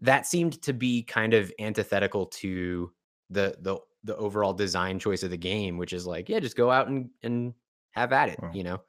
that 0.00 0.26
seemed 0.26 0.60
to 0.62 0.72
be 0.72 1.02
kind 1.02 1.34
of 1.34 1.52
antithetical 1.58 2.26
to 2.26 2.92
the 3.30 3.56
the 3.60 3.78
the 4.04 4.16
overall 4.16 4.52
design 4.52 4.98
choice 4.98 5.22
of 5.22 5.30
the 5.30 5.36
game, 5.36 5.78
which 5.78 5.94
is 5.94 6.06
like, 6.06 6.28
yeah, 6.28 6.38
just 6.38 6.56
go 6.56 6.70
out 6.70 6.88
and 6.88 7.08
and 7.22 7.54
have 7.92 8.12
at 8.12 8.28
it, 8.28 8.38
Wow. 8.42 8.50
you 8.52 8.62
know. 8.62 8.80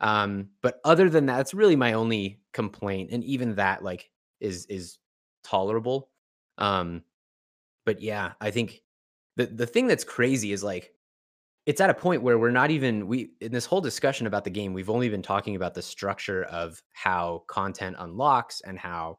Um, 0.00 0.50
but 0.62 0.80
other 0.84 1.08
than 1.08 1.26
that, 1.26 1.38
that's 1.38 1.54
really 1.54 1.76
my 1.76 1.94
only 1.94 2.40
complaint, 2.52 3.10
and 3.12 3.24
even 3.24 3.54
that 3.54 3.82
like 3.82 4.10
is 4.40 4.66
is 4.66 4.98
tolerable. 5.42 6.10
Um, 6.58 7.02
but 7.86 8.00
yeah, 8.02 8.32
I 8.40 8.50
think 8.50 8.82
the 9.36 9.46
the 9.46 9.66
thing 9.66 9.86
that's 9.86 10.04
crazy 10.04 10.52
is 10.52 10.62
like 10.62 10.92
it's 11.68 11.82
at 11.82 11.90
a 11.90 11.94
point 11.94 12.22
where 12.22 12.38
we're 12.38 12.50
not 12.50 12.70
even 12.70 13.06
we 13.06 13.32
in 13.42 13.52
this 13.52 13.66
whole 13.66 13.82
discussion 13.82 14.26
about 14.26 14.42
the 14.42 14.50
game, 14.50 14.72
we've 14.72 14.88
only 14.88 15.10
been 15.10 15.20
talking 15.20 15.54
about 15.54 15.74
the 15.74 15.82
structure 15.82 16.44
of 16.44 16.82
how 16.94 17.42
content 17.46 17.94
unlocks 17.98 18.62
and 18.62 18.78
how 18.78 19.18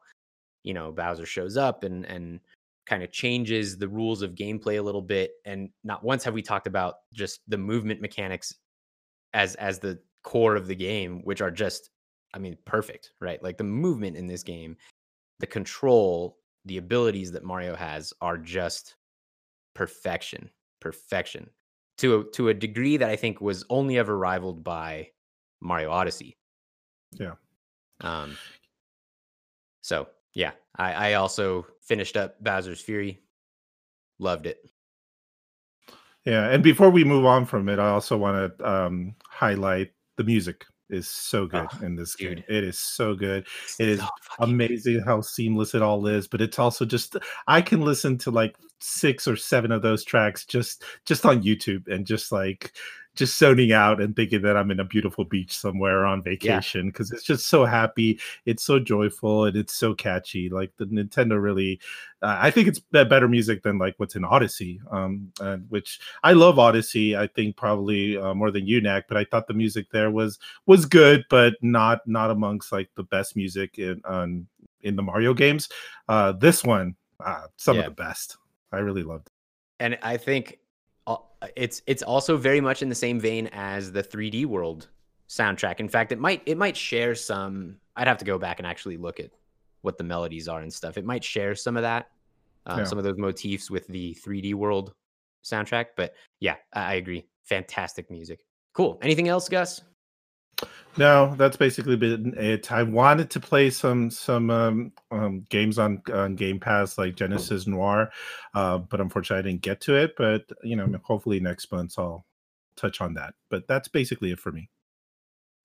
you 0.64 0.74
know 0.74 0.90
Bowser 0.90 1.26
shows 1.26 1.56
up 1.56 1.84
and 1.84 2.04
and 2.04 2.40
kind 2.86 3.04
of 3.04 3.12
changes 3.12 3.78
the 3.78 3.86
rules 3.86 4.20
of 4.20 4.34
gameplay 4.34 4.80
a 4.80 4.82
little 4.82 5.00
bit. 5.00 5.30
And 5.46 5.68
not 5.84 6.02
once 6.02 6.24
have 6.24 6.34
we 6.34 6.42
talked 6.42 6.66
about 6.66 6.94
just 7.14 7.38
the 7.46 7.56
movement 7.56 8.00
mechanics 8.00 8.52
as 9.32 9.54
as 9.54 9.78
the 9.78 10.00
core 10.24 10.56
of 10.56 10.66
the 10.66 10.74
game 10.74 11.20
which 11.22 11.40
are 11.40 11.52
just 11.52 11.90
i 12.34 12.38
mean 12.40 12.56
perfect 12.64 13.12
right? 13.20 13.40
Like 13.44 13.58
the 13.58 13.64
movement 13.64 14.16
in 14.16 14.26
this 14.26 14.42
game 14.42 14.76
the 15.38 15.46
control 15.46 16.36
the 16.64 16.78
abilities 16.78 17.30
that 17.30 17.44
mario 17.44 17.76
has 17.76 18.12
are 18.20 18.36
just 18.36 18.96
perfection 19.74 20.50
perfection 20.80 21.48
to 22.00 22.20
a, 22.20 22.24
to 22.32 22.48
a 22.48 22.54
degree 22.54 22.96
that 22.96 23.08
i 23.08 23.16
think 23.16 23.40
was 23.40 23.64
only 23.70 23.98
ever 23.98 24.16
rivaled 24.18 24.62
by 24.64 25.08
mario 25.60 25.90
odyssey 25.90 26.36
Yeah. 27.18 27.34
um 28.00 28.36
so 29.82 30.08
yeah, 30.34 30.52
I, 30.76 30.92
I 30.92 31.12
also 31.14 31.66
finished 31.82 32.16
up 32.16 32.42
Bowser's 32.42 32.80
Fury. 32.80 33.20
Loved 34.18 34.46
it. 34.46 34.58
Yeah, 36.24 36.48
and 36.50 36.62
before 36.62 36.90
we 36.90 37.02
move 37.02 37.24
on 37.24 37.46
from 37.46 37.68
it, 37.68 37.78
I 37.78 37.88
also 37.88 38.16
want 38.16 38.58
to 38.58 38.70
um, 38.70 39.14
highlight 39.26 39.92
the 40.16 40.24
music 40.24 40.66
is 40.92 41.08
so 41.08 41.46
good 41.46 41.66
Oh, 41.72 41.84
in 41.84 41.96
this 41.96 42.14
game. 42.16 42.42
It 42.48 42.64
is 42.64 42.78
so 42.78 43.14
good. 43.14 43.46
It 43.78 43.88
is 43.88 44.00
So 44.00 44.06
fucking 44.22 44.56
good. 44.58 44.68
amazing 44.68 45.00
how 45.00 45.20
seamless 45.20 45.74
it 45.74 45.82
all 45.82 46.06
is 46.06 46.26
but 46.28 46.40
it's 46.40 46.58
also 46.58 46.84
just 46.84 47.16
i 47.46 47.60
can 47.62 47.80
listen 47.82 48.16
to 48.18 48.30
like 48.30 48.56
six 48.78 49.28
or 49.28 49.36
seven 49.36 49.70
of 49.72 49.82
those 49.82 50.04
tracks 50.04 50.44
just 50.46 50.82
just 51.04 51.26
on 51.26 51.42
youtube 51.42 51.86
and 51.88 52.06
just 52.06 52.32
like 52.32 52.72
just 53.16 53.36
zoning 53.38 53.72
out 53.72 54.00
and 54.00 54.14
thinking 54.14 54.40
that 54.42 54.56
i'm 54.56 54.70
in 54.70 54.80
a 54.80 54.84
beautiful 54.84 55.24
beach 55.24 55.56
somewhere 55.56 56.06
on 56.06 56.22
vacation 56.22 56.88
because 56.88 57.10
it's 57.10 57.24
just 57.24 57.46
so 57.48 57.64
happy 57.64 58.18
it's 58.46 58.62
so 58.62 58.78
joyful 58.78 59.44
and 59.46 59.56
it's 59.56 59.74
so 59.74 59.94
catchy 59.94 60.48
like 60.48 60.70
the 60.76 60.86
nintendo 60.86 61.40
really 61.42 61.80
uh, 62.22 62.36
i 62.40 62.50
think 62.50 62.68
it's 62.68 62.78
better 62.78 63.28
music 63.28 63.62
than 63.62 63.78
like 63.78 63.94
what's 63.98 64.14
in 64.16 64.24
odyssey 64.24 64.80
um 64.90 65.30
uh, 65.40 65.56
which 65.68 66.00
i 66.22 66.32
love 66.32 66.58
odyssey 66.58 67.16
i 67.16 67.26
think 67.26 67.56
probably 67.56 68.16
uh, 68.16 68.32
more 68.34 68.50
than 68.50 68.66
you 68.66 68.80
Knack, 68.80 69.06
but 69.08 69.16
i 69.16 69.24
thought 69.24 69.46
the 69.46 69.54
music 69.54 69.90
there 69.90 70.10
was 70.10 70.38
was 70.66 70.86
good 70.86 71.24
but 71.28 71.54
not 71.62 72.00
not 72.06 72.30
amongst 72.30 72.70
like 72.72 72.88
the 72.94 73.04
best 73.04 73.34
music 73.36 73.78
in 73.78 74.00
on 74.04 74.46
in 74.82 74.96
the 74.96 75.02
mario 75.02 75.34
games 75.34 75.68
uh 76.08 76.32
this 76.32 76.62
one 76.64 76.94
uh 77.24 77.42
some 77.56 77.76
Yeah. 77.76 77.82
of 77.82 77.86
the 77.96 78.02
best 78.02 78.36
i 78.72 78.78
really 78.78 79.02
loved 79.02 79.26
it. 79.26 79.32
and 79.80 79.98
I 80.02 80.16
think 80.16 80.58
it's 81.56 81.82
it's 81.86 82.02
also 82.02 82.36
very 82.36 82.60
much 82.60 82.82
in 82.82 82.88
the 82.88 82.94
same 82.94 83.18
vein 83.20 83.48
as 83.52 83.92
the 83.92 84.02
3D 84.02 84.46
World 84.46 84.88
soundtrack. 85.28 85.80
In 85.80 85.88
fact, 85.88 86.12
it 86.12 86.18
might 86.18 86.42
it 86.46 86.58
might 86.58 86.76
share 86.76 87.14
some. 87.14 87.76
I'd 87.96 88.08
have 88.08 88.18
to 88.18 88.24
go 88.24 88.38
back 88.38 88.58
and 88.58 88.66
actually 88.66 88.96
look 88.96 89.20
at 89.20 89.30
what 89.82 89.96
the 89.98 90.04
melodies 90.04 90.48
are 90.48 90.60
and 90.60 90.72
stuff. 90.72 90.98
It 90.98 91.04
might 91.04 91.24
share 91.24 91.54
some 91.54 91.76
of 91.76 91.82
that, 91.82 92.10
uh, 92.66 92.76
Yeah. 92.78 92.84
some 92.84 92.98
of 92.98 93.04
those 93.04 93.16
motifs 93.16 93.70
with 93.70 93.86
the 93.86 94.14
3D 94.22 94.54
World 94.54 94.92
soundtrack. 95.44 95.86
But 95.96 96.14
yeah, 96.40 96.56
I, 96.72 96.80
I 96.80 96.94
agree. 96.94 97.26
Fantastic 97.44 98.10
music. 98.10 98.44
Cool. 98.74 98.98
Anything 99.02 99.28
else, 99.28 99.48
Gus? 99.48 99.82
No 100.96 101.34
that's 101.36 101.56
basically 101.56 101.96
been 101.96 102.34
it 102.36 102.72
i 102.72 102.82
wanted 102.82 103.30
to 103.30 103.38
play 103.38 103.70
some 103.70 104.10
some 104.10 104.50
um, 104.50 104.92
um 105.12 105.46
games 105.48 105.78
on 105.78 106.02
on 106.12 106.34
game 106.34 106.58
pass 106.58 106.98
like 106.98 107.14
genesis 107.14 107.66
noir 107.66 108.10
uh 108.54 108.76
but 108.78 109.00
unfortunately 109.00 109.38
i 109.38 109.52
didn't 109.52 109.62
get 109.62 109.80
to 109.80 109.94
it 109.94 110.14
but 110.16 110.44
you 110.62 110.74
know 110.74 110.92
hopefully 111.04 111.38
next 111.38 111.70
month 111.70 111.98
i'll 111.98 112.24
touch 112.76 113.00
on 113.00 113.14
that 113.14 113.34
but 113.50 113.66
that's 113.68 113.88
basically 113.88 114.32
it 114.32 114.40
for 114.40 114.50
me 114.52 114.68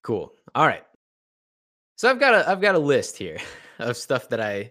Cool. 0.05 0.31
All 0.53 0.67
right. 0.67 0.83
So 1.95 2.07
I've 2.07 2.19
got 2.19 2.35
a 2.35 2.47
I've 2.47 2.61
got 2.61 2.75
a 2.75 2.79
list 2.79 3.17
here 3.17 3.39
of 3.79 3.97
stuff 3.97 4.29
that 4.29 4.39
I 4.39 4.69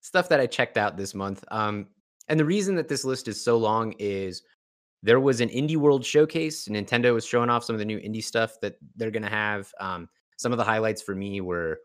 stuff 0.00 0.28
that 0.28 0.40
I 0.40 0.46
checked 0.48 0.76
out 0.76 0.96
this 0.96 1.14
month. 1.14 1.44
Um 1.52 1.86
and 2.26 2.40
the 2.40 2.44
reason 2.44 2.74
that 2.74 2.88
this 2.88 3.04
list 3.04 3.28
is 3.28 3.40
so 3.40 3.56
long 3.58 3.94
is 4.00 4.42
there 5.02 5.20
was 5.20 5.40
an 5.40 5.48
indie 5.48 5.76
world 5.76 6.04
showcase. 6.04 6.68
Nintendo 6.68 7.14
was 7.14 7.24
showing 7.24 7.50
off 7.50 7.64
some 7.64 7.74
of 7.74 7.78
the 7.78 7.84
new 7.84 7.98
indie 7.98 8.24
stuff 8.24 8.60
that 8.62 8.76
they're 8.96 9.10
gonna 9.10 9.30
have. 9.30 9.72
Um 9.80 10.08
some 10.36 10.52
of 10.52 10.58
the 10.58 10.64
highlights 10.64 11.02
for 11.02 11.14
me 11.14 11.40
were 11.40 11.80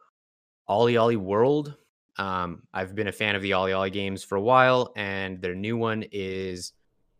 OlliOlli 0.69 1.17
World. 1.17 1.75
Um 2.17 2.63
I've 2.73 2.95
been 2.95 3.07
a 3.07 3.11
fan 3.11 3.35
of 3.35 3.41
the 3.41 3.51
OlliOlli 3.51 3.91
games 3.91 4.23
for 4.23 4.35
a 4.35 4.41
while, 4.41 4.91
and 4.95 5.41
their 5.41 5.55
new 5.55 5.77
one 5.77 6.05
is 6.11 6.73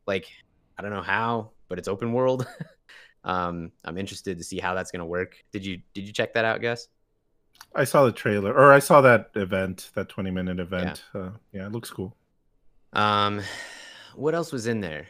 like 0.07 0.27
I 0.77 0.81
don't 0.81 0.91
know 0.91 1.01
how, 1.01 1.51
but 1.67 1.77
it's 1.77 1.87
open 1.87 2.13
world. 2.13 2.47
um 3.23 3.71
i'm 3.85 3.97
interested 3.97 4.37
to 4.37 4.43
see 4.43 4.59
how 4.59 4.73
that's 4.73 4.91
going 4.91 4.99
to 4.99 5.05
work 5.05 5.43
did 5.51 5.65
you 5.65 5.79
did 5.93 6.05
you 6.05 6.13
check 6.13 6.33
that 6.33 6.45
out 6.45 6.61
gus 6.61 6.87
i 7.75 7.83
saw 7.83 8.05
the 8.05 8.11
trailer 8.11 8.53
or 8.53 8.73
i 8.73 8.79
saw 8.79 9.01
that 9.01 9.29
event 9.35 9.91
that 9.93 10.09
20 10.09 10.31
minute 10.31 10.59
event 10.59 11.03
uh, 11.13 11.29
yeah 11.51 11.65
it 11.65 11.71
looks 11.71 11.89
cool 11.89 12.15
um 12.93 13.41
what 14.15 14.33
else 14.33 14.51
was 14.51 14.67
in 14.67 14.81
there 14.81 15.07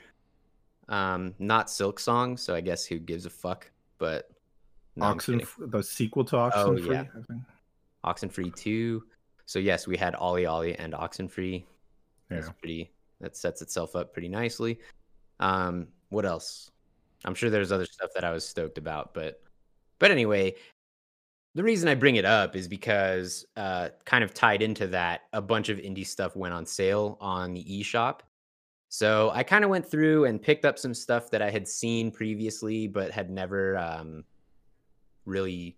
um 0.91 1.33
not 1.39 1.67
Silksong 1.67 2.37
so 2.37 2.53
i 2.53 2.61
guess 2.61 2.85
who 2.85 2.99
gives 2.99 3.25
a 3.25 3.29
fuck 3.29 3.71
but 3.97 4.29
no, 4.97 5.05
oxen 5.05 5.41
the 5.57 5.81
sequel 5.81 6.25
to 6.25 6.37
oxen 6.37 6.61
Oh, 6.61 6.77
free 6.77 6.91
yeah. 6.93 7.05
I 7.17 7.21
think. 7.23 7.41
oxenfree 8.05 8.53
2 8.55 9.03
so 9.45 9.57
yes 9.57 9.87
we 9.87 9.97
had 9.97 10.13
OlliOlli 10.15 10.75
and 10.77 10.93
oxenfree 10.93 11.63
that's 12.29 12.47
yeah. 12.47 12.53
pretty 12.59 12.91
that 13.21 13.35
sets 13.37 13.61
itself 13.61 13.95
up 13.95 14.13
pretty 14.13 14.27
nicely. 14.29 14.79
Um 15.39 15.87
what 16.09 16.25
else? 16.25 16.71
I'm 17.23 17.35
sure 17.35 17.49
there's 17.49 17.71
other 17.71 17.85
stuff 17.85 18.09
that 18.15 18.23
i 18.23 18.31
was 18.31 18.45
stoked 18.47 18.77
about 18.77 19.13
but 19.13 19.41
but 19.99 20.11
anyway 20.11 20.53
the 21.55 21.63
reason 21.63 21.87
i 21.87 21.95
bring 21.95 22.15
it 22.17 22.25
up 22.25 22.55
is 22.55 22.67
because 22.67 23.45
uh 23.55 23.89
kind 24.05 24.23
of 24.23 24.33
tied 24.33 24.61
into 24.61 24.87
that 24.87 25.21
a 25.31 25.41
bunch 25.41 25.69
of 25.69 25.77
indie 25.77 26.05
stuff 26.07 26.35
went 26.35 26.53
on 26.53 26.65
sale 26.65 27.17
on 27.21 27.53
the 27.53 27.63
eShop 27.63 28.21
so 28.93 29.31
i 29.33 29.41
kind 29.41 29.63
of 29.63 29.69
went 29.69 29.89
through 29.89 30.25
and 30.25 30.41
picked 30.41 30.65
up 30.65 30.77
some 30.77 30.93
stuff 30.93 31.31
that 31.31 31.41
i 31.41 31.49
had 31.49 31.67
seen 31.67 32.11
previously 32.11 32.87
but 32.87 33.11
had 33.11 33.29
never 33.29 33.77
um 33.77 34.23
really 35.25 35.77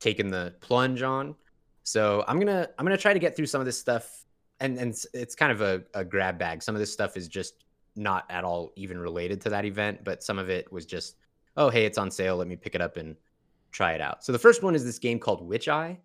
taken 0.00 0.30
the 0.30 0.54
plunge 0.60 1.02
on 1.02 1.34
so 1.82 2.24
i'm 2.26 2.38
gonna 2.38 2.68
i'm 2.78 2.84
gonna 2.84 2.96
try 2.96 3.12
to 3.12 3.18
get 3.18 3.36
through 3.36 3.46
some 3.46 3.60
of 3.60 3.66
this 3.66 3.78
stuff 3.78 4.24
and 4.60 4.78
and 4.78 4.94
it's, 5.12 5.34
kind 5.34 5.50
of 5.50 5.60
a, 5.60 5.82
a 5.94 6.04
grab 6.04 6.38
bag 6.38 6.62
some 6.62 6.74
of 6.74 6.78
this 6.78 6.92
stuff 6.92 7.16
is 7.16 7.28
just 7.28 7.64
not 7.96 8.24
at 8.30 8.44
all 8.44 8.72
even 8.76 8.98
related 8.98 9.40
to 9.42 9.50
that 9.50 9.64
event, 9.64 10.02
but 10.04 10.22
some 10.22 10.38
of 10.38 10.48
it 10.48 10.70
was 10.72 10.86
just, 10.86 11.16
oh, 11.56 11.68
hey, 11.68 11.84
it's 11.84 11.98
on 11.98 12.10
sale. 12.10 12.36
Let 12.36 12.48
me 12.48 12.56
pick 12.56 12.74
it 12.74 12.80
up 12.80 12.96
and 12.96 13.16
try 13.70 13.92
it 13.92 14.00
out. 14.00 14.24
So 14.24 14.32
the 14.32 14.38
first 14.38 14.62
one 14.62 14.74
is 14.74 14.84
this 14.84 14.98
game 14.98 15.18
called 15.18 15.48
Witcheye. 15.48 15.96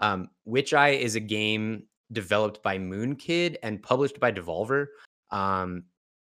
Um, 0.00 0.28
Witcheye 0.46 0.98
is 0.98 1.14
a 1.14 1.20
game 1.20 1.84
developed 2.12 2.62
by 2.62 2.78
Moonkid 2.78 3.56
and 3.62 3.82
published 3.82 4.20
by 4.20 4.30
Devolver. 4.30 4.86
Um, 5.30 5.84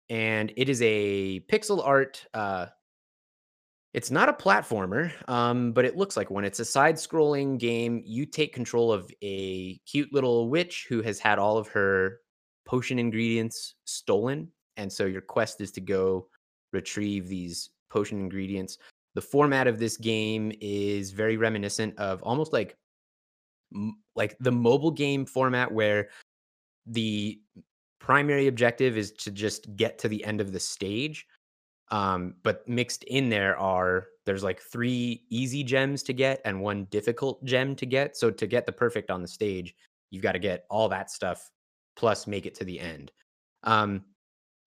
and 0.10 0.54
it 0.56 0.70
is 0.70 0.82
a 0.82 1.42
pixel 1.52 1.86
art. 1.86 2.26
Uh, 2.34 2.68
it's 3.94 4.12
not 4.12 4.30
a 4.30 4.34
platformer, 4.34 5.12
um, 5.30 5.72
but 5.72 5.86
it 5.86 5.98
looks 5.98 6.16
like 6.16 6.30
one. 6.30 6.46
It's 6.46 6.60
a 6.60 6.66
side-scrolling 6.66 7.58
game. 7.58 8.04
You 8.06 8.26
take 8.26 8.54
control 8.54 8.92
of 8.92 9.12
a 9.22 9.78
cute 9.80 10.14
little 10.14 10.50
witch 10.50 10.86
who 10.88 11.02
has 11.02 11.20
had 11.20 11.40
all 11.40 11.58
of 11.58 11.68
her 11.70 12.20
potion 12.66 13.00
ingredients 13.00 13.76
stolen, 13.86 14.52
and 14.76 14.92
so 14.92 15.06
your 15.06 15.22
quest 15.22 15.62
is 15.62 15.72
to 15.72 15.82
go 15.82 16.28
retrieve 16.74 17.28
these 17.28 17.70
potion 17.90 18.20
ingredients. 18.20 18.78
The 19.16 19.22
format 19.22 19.68
of 19.68 19.80
this 19.80 19.98
game 19.98 20.52
is 20.62 21.12
very 21.12 21.38
reminiscent 21.38 21.98
of 21.98 22.22
almost 22.22 22.54
like 22.54 22.78
like 24.16 24.38
the 24.40 24.52
mobile 24.52 24.92
game 24.92 25.26
format 25.26 25.72
where 25.72 26.10
the 26.86 27.40
primary 28.00 28.48
objective 28.48 28.98
is 28.98 29.12
to 29.12 29.32
just 29.32 29.76
get 29.76 29.98
to 30.00 30.08
the 30.08 30.24
end 30.24 30.42
of 30.42 30.52
the 30.52 30.60
stage 30.60 31.26
um, 31.90 32.36
but 32.44 32.68
mixed 32.68 33.04
in 33.06 33.30
there 33.30 33.58
are 33.58 34.08
there's 34.26 34.44
like 34.44 34.60
three 34.60 35.24
easy 35.30 35.64
gems 35.64 36.04
to 36.04 36.14
get 36.14 36.42
and 36.44 36.62
one 36.62 36.86
difficult 36.86 37.44
gem 37.46 37.76
to 37.76 37.86
get 37.86 38.18
so 38.18 38.30
to 38.30 38.46
get 38.46 38.66
the 38.66 38.72
perfect 38.72 39.10
on 39.10 39.22
the 39.22 39.28
stage 39.28 39.74
you've 40.12 40.24
got 40.24 40.34
to 40.34 40.40
get 40.40 40.66
all 40.70 40.90
that 40.90 41.10
stuff 41.10 41.50
plus 41.96 42.28
make 42.28 42.46
it 42.46 42.56
to 42.56 42.66
the 42.66 42.80
end 42.80 43.12
um, 43.64 44.04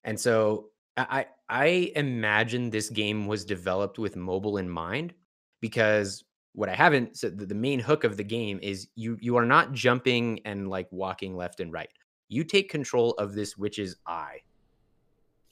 and 0.04 0.18
so 0.18 0.70
i 0.96 1.26
i 1.48 1.92
imagine 1.94 2.68
this 2.68 2.90
game 2.90 3.26
was 3.26 3.44
developed 3.44 3.98
with 3.98 4.16
mobile 4.16 4.56
in 4.56 4.68
mind 4.68 5.14
because 5.60 6.24
what 6.52 6.68
I 6.68 6.74
haven't 6.74 7.16
said 7.16 7.38
the 7.38 7.54
main 7.54 7.78
hook 7.78 8.04
of 8.04 8.16
the 8.16 8.24
game 8.24 8.58
is 8.62 8.88
you 8.96 9.16
you 9.20 9.36
are 9.36 9.46
not 9.46 9.72
jumping 9.72 10.40
and 10.44 10.68
like 10.68 10.88
walking 10.90 11.36
left 11.36 11.60
and 11.60 11.72
right. 11.72 11.90
You 12.30 12.44
take 12.44 12.70
control 12.70 13.10
of 13.18 13.34
this 13.34 13.58
witch's 13.58 13.96
eye. 14.06 14.38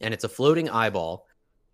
And 0.00 0.14
it's 0.14 0.24
a 0.24 0.28
floating 0.28 0.70
eyeball 0.70 1.26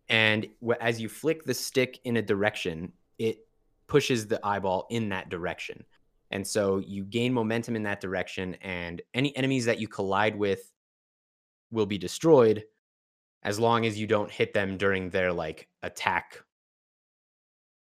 and 0.09 0.46
as 0.80 1.00
you 1.00 1.09
flick 1.09 1.44
the 1.44 1.55
stick 1.55 2.00
in 2.05 2.16
a 2.16 2.22
direction, 2.22 2.92
it 3.18 3.38
pushes 3.86 4.26
the 4.26 4.44
eyeball 4.44 4.86
in 4.90 5.09
that 5.11 5.30
direction. 5.30 5.84
And 6.30 6.46
so 6.46 6.78
you 6.78 7.05
gain 7.05 7.32
momentum 7.32 7.76
in 7.76 7.84
that 7.84 8.00
direction 8.00 8.55
and 8.61 9.00
any 9.14 9.36
enemies 9.36 9.64
that 9.66 9.80
you 9.80 9.88
collide 9.88 10.36
with 10.36 10.72
will 11.70 11.86
be 11.86 11.98
destroyed 11.98 12.64
as 13.42 13.59
long 13.59 13.86
as 13.86 13.98
you 13.98 14.07
don't 14.07 14.30
hit 14.30 14.52
them 14.52 14.76
during 14.76 15.11
their 15.11 15.32
like 15.32 15.68
attack 15.82 16.42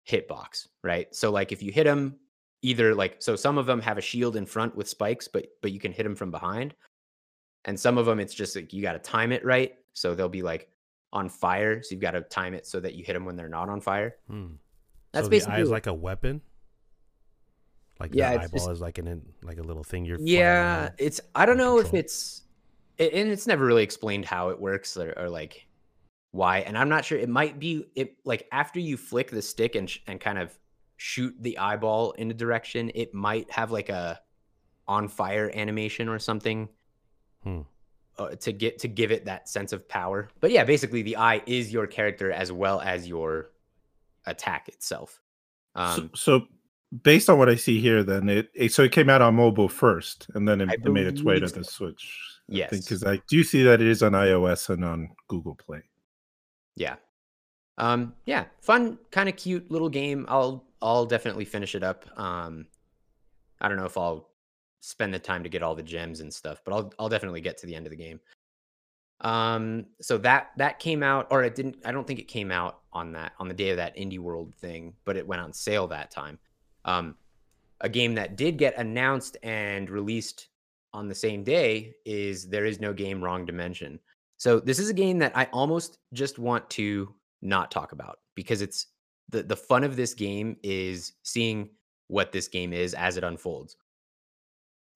hitbox, 0.09 0.69
right? 0.83 1.15
So 1.15 1.31
like 1.31 1.53
if 1.53 1.63
you 1.63 1.73
hit 1.73 1.85
them 1.85 2.17
either 2.63 2.95
like 2.95 3.17
so 3.21 3.37
some 3.37 3.57
of 3.59 3.67
them 3.67 3.81
have 3.81 3.99
a 3.99 4.03
shield 4.03 4.37
in 4.37 4.45
front 4.45 4.75
with 4.75 4.89
spikes 4.89 5.29
but 5.29 5.47
but 5.63 5.71
you 5.71 5.79
can 5.79 5.93
hit 5.93 6.05
them 6.05 6.17
from 6.17 6.31
behind. 6.31 6.75
And 7.65 7.79
some 7.79 7.99
of 7.99 8.07
them 8.07 8.21
it's 8.21 8.35
just 8.35 8.57
like 8.57 8.73
you 8.73 8.83
got 8.83 8.93
to 8.93 8.99
time 8.99 9.33
it 9.33 9.45
right. 9.45 9.75
So 9.93 10.15
they'll 10.15 10.29
be 10.29 10.43
like 10.43 10.71
on 11.13 11.29
fire, 11.29 11.83
so 11.83 11.93
you've 11.93 12.01
got 12.01 12.13
to 12.13 12.21
time 12.23 12.55
it 12.55 12.67
so 12.67 12.81
that 12.81 12.95
you 12.95 13.05
hit 13.05 13.15
them 13.15 13.25
when 13.25 13.37
they're 13.37 13.49
not 13.49 13.69
on 13.69 13.81
fire. 13.81 14.17
Hmm. 14.29 14.47
That's 15.13 15.27
so 15.27 15.31
basically 15.31 15.55
the 15.55 15.61
eye 15.61 15.63
is 15.63 15.71
like 15.71 15.87
a 15.87 15.95
weapon. 15.95 16.41
Like 17.99 18.15
yeah, 18.15 18.31
the 18.31 18.45
eyeball 18.45 18.59
just, 18.61 18.71
is 18.71 18.81
like 18.81 18.99
an 18.99 19.23
like 19.43 19.59
a 19.59 19.63
little 19.63 19.83
thing 19.83 20.05
you're. 20.05 20.19
Yeah, 20.21 20.91
it's 20.99 21.21
I 21.35 21.47
don't 21.47 21.57
know 21.57 21.77
control. 21.77 21.99
if 21.99 22.05
it's, 22.05 22.43
and 22.99 23.29
it's 23.29 23.47
never 23.47 23.65
really 23.65 23.83
explained 23.83 24.25
how 24.25 24.51
it 24.51 24.61
works 24.61 24.97
or, 24.97 25.13
or 25.17 25.29
like 25.29 25.69
why 26.33 26.59
and 26.61 26.77
i'm 26.77 26.89
not 26.89 27.05
sure 27.05 27.19
it 27.19 27.29
might 27.29 27.59
be 27.59 27.87
it 27.95 28.17
like 28.25 28.47
after 28.53 28.79
you 28.79 28.97
flick 28.97 29.31
the 29.31 29.41
stick 29.41 29.75
and 29.75 29.89
sh- 29.89 30.01
and 30.07 30.21
kind 30.21 30.39
of 30.39 30.57
shoot 30.97 31.35
the 31.41 31.57
eyeball 31.59 32.13
in 32.13 32.31
a 32.31 32.35
direction 32.35 32.91
it 32.95 33.15
might 33.15 33.51
have 33.51 33.71
like 33.71 33.89
a 33.89 34.21
on 34.87 35.09
fire 35.09 35.51
animation 35.55 36.09
or 36.09 36.19
something 36.19 36.69
hmm. 37.43 37.61
uh, 38.19 38.31
to 38.37 38.53
get 38.53 38.79
to 38.79 38.89
give 38.89 39.11
it 39.11 39.25
that 39.25 39.49
sense 39.49 39.73
of 39.73 39.89
power 39.89 40.29
but 40.41 40.51
yeah 40.51 40.65
basically 40.65 41.03
the 41.03 41.17
eye 41.17 41.43
is 41.47 41.73
your 41.73 41.87
character 41.87 42.31
as 42.33 42.53
well 42.53 42.81
as 42.81 43.09
your 43.09 43.51
attack 44.27 44.69
itself 44.69 45.21
um, 45.75 46.11
so, 46.15 46.39
so 46.41 46.47
based 47.03 47.29
on 47.29 47.39
what 47.39 47.49
i 47.49 47.55
see 47.55 47.81
here 47.81 48.03
then 48.03 48.29
it, 48.29 48.51
it, 48.55 48.73
so 48.73 48.83
it 48.83 48.93
came 48.93 49.09
out 49.09 49.23
on 49.23 49.35
mobile 49.35 49.69
first 49.69 50.27
and 50.35 50.49
then 50.49 50.61
it, 50.61 50.71
it 50.71 50.91
made 50.91 51.07
its 51.07 51.23
way 51.23 51.39
to 51.39 51.47
the 51.47 51.65
switch 51.65 52.19
yes 52.49 52.71
because 52.71 53.05
I, 53.05 53.13
I 53.13 53.23
do 53.29 53.45
see 53.45 53.63
that 53.63 53.81
it 53.81 53.87
is 53.87 54.03
on 54.03 54.13
ios 54.13 54.69
and 54.71 54.85
on 54.85 55.11
google 55.29 55.55
play 55.55 55.83
yeah. 56.79 56.97
Um, 57.77 58.15
yeah, 58.25 58.47
fun, 58.61 58.99
kind 59.11 59.29
of 59.29 59.37
cute 59.37 59.71
little 59.71 59.89
game. 59.89 60.27
I'll 60.29 60.65
I'll 60.81 61.07
definitely 61.07 61.45
finish 61.45 61.75
it 61.75 61.83
up. 61.83 62.07
Um, 62.19 62.67
I 63.61 63.69
don't 63.69 63.77
know 63.77 63.85
if 63.85 63.99
I'll 63.99 64.28
spend 64.81 65.13
the 65.13 65.19
time 65.19 65.43
to 65.43 65.49
get 65.49 65.63
all 65.63 65.75
the 65.75 65.83
gems 65.83 66.21
and 66.21 66.33
stuff, 66.33 66.61
but 66.65 66.73
I'll 66.73 66.93
I'll 66.99 67.09
definitely 67.09 67.41
get 67.41 67.59
to 67.59 67.67
the 67.67 67.75
end 67.75 67.87
of 67.87 67.91
the 67.91 67.97
game. 67.97 68.21
Um, 69.21 69.87
so 70.01 70.19
that 70.19 70.51
that 70.57 70.79
came 70.79 71.03
out, 71.03 71.27
or 71.31 71.43
it 71.43 71.55
didn't. 71.55 71.77
I 71.85 71.93
don't 71.93 72.07
think 72.07 72.21
it 72.21 72.29
came 72.29 72.51
out 72.51 72.81
on 72.93 73.13
that 73.13 73.33
on 73.39 73.49
the 73.49 73.55
day 73.55 73.71
of 73.71 73.77
that 73.77 73.97
Indie 73.97 74.19
World 74.19 74.55
thing, 74.55 74.95
but 75.05 75.17
it 75.17 75.27
went 75.27 75.43
on 75.43 75.53
sale 75.53 75.87
that 75.89 76.11
time. 76.11 76.39
Um, 76.85 77.17
a 77.81 77.89
game 77.89 78.15
that 78.15 78.37
did 78.37 78.57
get 78.57 78.77
announced 78.77 79.37
and 79.43 79.91
released 79.91 80.49
on 80.93 81.09
the 81.09 81.15
same 81.15 81.45
day 81.45 81.95
is 82.05 82.49
There 82.49 82.65
Is 82.65 82.81
No 82.81 82.93
Game 82.93 83.23
Wrong 83.23 83.45
Dimension. 83.45 83.99
So 84.37 84.61
this 84.61 84.79
is 84.79 84.89
a 84.89 84.95
game 84.95 85.19
that 85.19 85.37
I 85.37 85.45
almost 85.53 85.99
just 86.13 86.39
want 86.39 86.69
to 86.71 87.15
not 87.43 87.71
talk 87.71 87.93
about 87.93 88.21
because 88.35 88.63
it's 88.63 88.87
the 89.29 89.43
the 89.43 89.57
fun 89.57 89.85
of 89.85 89.97
this 89.97 90.15
game 90.15 90.57
is 90.63 91.13
seeing 91.23 91.71
what 92.07 92.33
this 92.33 92.49
game 92.49 92.73
is 92.73 92.95
as 92.95 93.17
it 93.17 93.25
unfolds. 93.25 93.77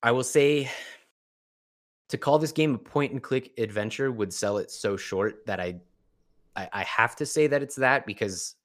I 0.03 0.13
will 0.13 0.25
say 0.25 0.71
to 2.09 2.19
call 2.19 2.39
this 2.39 2.53
game 2.53 2.75
a 2.75 2.79
point 2.79 3.13
and 3.13 3.23
click 3.23 3.53
adventure 3.59 4.11
would 4.11 4.33
sell 4.33 4.59
it 4.59 4.71
so 4.71 4.97
short 4.97 5.47
that 5.47 5.61
I, 5.61 5.77
I 6.57 6.69
I 6.73 6.83
have 6.85 7.17
to 7.17 7.27
say 7.27 7.47
that 7.47 7.63
it's 7.63 7.77
that 7.77 8.07
because 8.07 8.57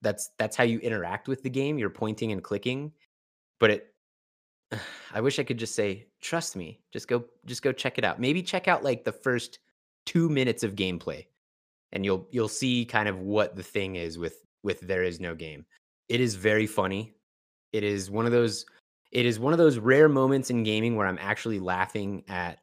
that's 0.00 0.30
that's 0.38 0.56
how 0.56 0.64
you 0.64 0.78
interact 0.78 1.28
with 1.28 1.42
the 1.42 1.50
game. 1.50 1.78
You're 1.78 1.90
pointing 1.90 2.32
and 2.32 2.42
clicking, 2.42 2.92
but 3.60 3.70
it 3.70 3.94
I 5.14 5.20
wish 5.20 5.38
I 5.38 5.44
could 5.44 5.58
just 5.58 5.74
say 5.74 6.06
trust 6.20 6.56
me. 6.56 6.80
Just 6.92 7.08
go 7.08 7.24
just 7.46 7.62
go 7.62 7.72
check 7.72 7.98
it 7.98 8.04
out. 8.04 8.20
Maybe 8.20 8.42
check 8.42 8.68
out 8.68 8.84
like 8.84 9.04
the 9.04 9.12
first 9.12 9.58
two 10.06 10.28
minutes 10.28 10.62
of 10.62 10.74
gameplay 10.74 11.26
and 11.92 12.04
you'll 12.04 12.26
you'll 12.30 12.48
see 12.48 12.84
kind 12.84 13.08
of 13.08 13.18
what 13.20 13.54
the 13.54 13.62
thing 13.62 13.96
is 13.96 14.18
with 14.18 14.42
with 14.62 14.80
there 14.80 15.02
is 15.02 15.20
no 15.20 15.34
game 15.34 15.64
it 16.08 16.20
is 16.20 16.34
very 16.34 16.66
funny 16.66 17.12
it 17.72 17.84
is 17.84 18.10
one 18.10 18.26
of 18.26 18.32
those 18.32 18.66
it 19.12 19.26
is 19.26 19.38
one 19.38 19.52
of 19.52 19.58
those 19.58 19.78
rare 19.78 20.08
moments 20.08 20.50
in 20.50 20.62
gaming 20.62 20.96
where 20.96 21.06
i'm 21.06 21.18
actually 21.20 21.60
laughing 21.60 22.24
at 22.28 22.58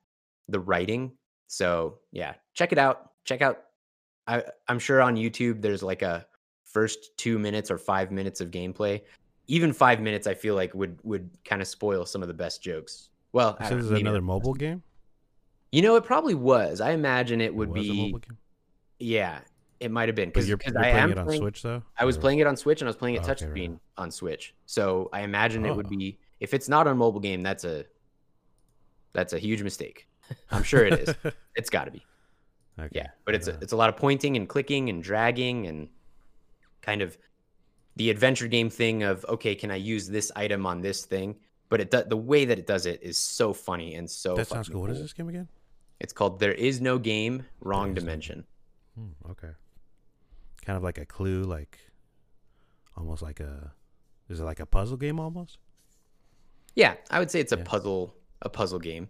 the 0.47 0.59
writing 0.59 1.11
so 1.47 1.99
yeah 2.11 2.33
check 2.53 2.71
it 2.71 2.77
out 2.77 3.11
check 3.23 3.41
out 3.41 3.61
I, 4.27 4.43
i'm 4.67 4.79
sure 4.79 5.01
on 5.01 5.15
youtube 5.15 5.61
there's 5.61 5.83
like 5.83 6.01
a 6.01 6.25
first 6.65 7.17
two 7.17 7.39
minutes 7.39 7.71
or 7.71 7.77
five 7.77 8.11
minutes 8.11 8.41
of 8.41 8.51
gameplay 8.51 9.01
even 9.47 9.73
five 9.73 9.99
minutes 10.01 10.27
i 10.27 10.33
feel 10.33 10.55
like 10.55 10.73
would 10.73 10.99
would 11.03 11.29
kind 11.45 11.61
of 11.61 11.67
spoil 11.67 12.05
some 12.05 12.21
of 12.21 12.27
the 12.27 12.33
best 12.33 12.61
jokes 12.61 13.09
well 13.31 13.57
this 13.59 13.71
is 13.71 13.91
another 13.91 14.21
mobile 14.21 14.53
game 14.53 14.83
you 15.71 15.81
know, 15.81 15.95
it 15.95 16.03
probably 16.03 16.35
was. 16.35 16.81
I 16.81 16.91
imagine 16.91 17.41
it 17.41 17.53
would 17.53 17.69
it 17.69 17.75
be. 17.75 18.15
Yeah, 18.99 19.39
it 19.79 19.91
might 19.91 20.09
have 20.09 20.15
been 20.15 20.29
because 20.29 20.51
I 20.51 20.55
playing 20.55 21.11
it 21.11 21.17
on 21.17 21.25
playing, 21.25 21.41
Switch 21.41 21.61
though. 21.61 21.83
I 21.97 22.05
was 22.05 22.17
or? 22.17 22.21
playing 22.21 22.39
it 22.39 22.47
on 22.47 22.57
Switch 22.57 22.81
and 22.81 22.87
I 22.87 22.89
was 22.89 22.95
playing 22.95 23.15
it 23.15 23.23
oh, 23.23 23.27
touchscreen 23.27 23.49
okay, 23.51 23.69
right. 23.69 23.79
on 23.97 24.11
Switch. 24.11 24.55
So 24.65 25.09
I 25.13 25.21
imagine 25.21 25.65
oh. 25.65 25.69
it 25.69 25.75
would 25.75 25.85
oh. 25.85 25.89
be 25.89 26.17
if 26.39 26.53
it's 26.53 26.69
not 26.69 26.87
on 26.87 26.97
mobile 26.97 27.19
game. 27.19 27.41
That's 27.43 27.63
a 27.63 27.85
that's 29.13 29.33
a 29.33 29.39
huge 29.39 29.61
mistake. 29.63 30.07
I'm 30.51 30.63
sure 30.63 30.85
it 30.85 30.99
is. 30.99 31.15
it's 31.55 31.69
got 31.69 31.85
to 31.85 31.91
be. 31.91 32.05
Okay. 32.79 32.89
Yeah, 32.93 33.07
but 33.25 33.35
it's 33.35 33.47
a, 33.47 33.57
it's 33.61 33.73
a 33.73 33.75
lot 33.75 33.89
of 33.89 33.97
pointing 33.97 34.37
and 34.37 34.47
clicking 34.47 34.89
and 34.89 35.03
dragging 35.03 35.67
and 35.67 35.89
kind 36.81 37.01
of 37.01 37.17
the 37.97 38.09
adventure 38.09 38.47
game 38.47 38.69
thing 38.69 39.03
of 39.03 39.25
okay, 39.27 39.55
can 39.55 39.71
I 39.71 39.75
use 39.75 40.07
this 40.07 40.31
item 40.35 40.65
on 40.65 40.81
this 40.81 41.05
thing? 41.05 41.35
But 41.69 41.81
it 41.81 41.91
the 41.91 42.17
way 42.17 42.45
that 42.45 42.57
it 42.57 42.65
does 42.65 42.85
it 42.85 43.01
is 43.03 43.17
so 43.17 43.53
funny 43.53 43.95
and 43.95 44.09
so. 44.09 44.35
That 44.35 44.47
sounds 44.47 44.69
cool. 44.69 44.75
cool. 44.75 44.81
What 44.83 44.91
is 44.91 45.01
this 45.01 45.13
game 45.13 45.29
again? 45.29 45.47
It's 45.99 46.13
called 46.13 46.39
There 46.39 46.53
Is 46.53 46.79
No 46.79 46.97
Game, 46.97 47.45
Wrong 47.59 47.93
Dimension. 47.93 48.45
Hmm, 48.95 49.31
okay. 49.31 49.49
Kind 50.65 50.77
of 50.77 50.83
like 50.83 50.97
a 50.97 51.05
clue, 51.05 51.43
like 51.43 51.77
almost 52.95 53.21
like 53.21 53.39
a 53.39 53.73
is 54.29 54.39
it 54.39 54.43
like 54.43 54.59
a 54.59 54.65
puzzle 54.65 54.97
game 54.97 55.19
almost? 55.19 55.57
Yeah, 56.75 56.95
I 57.09 57.19
would 57.19 57.31
say 57.31 57.39
it's 57.39 57.51
a 57.51 57.57
yeah. 57.57 57.63
puzzle 57.63 58.15
a 58.41 58.49
puzzle 58.49 58.79
game. 58.79 59.09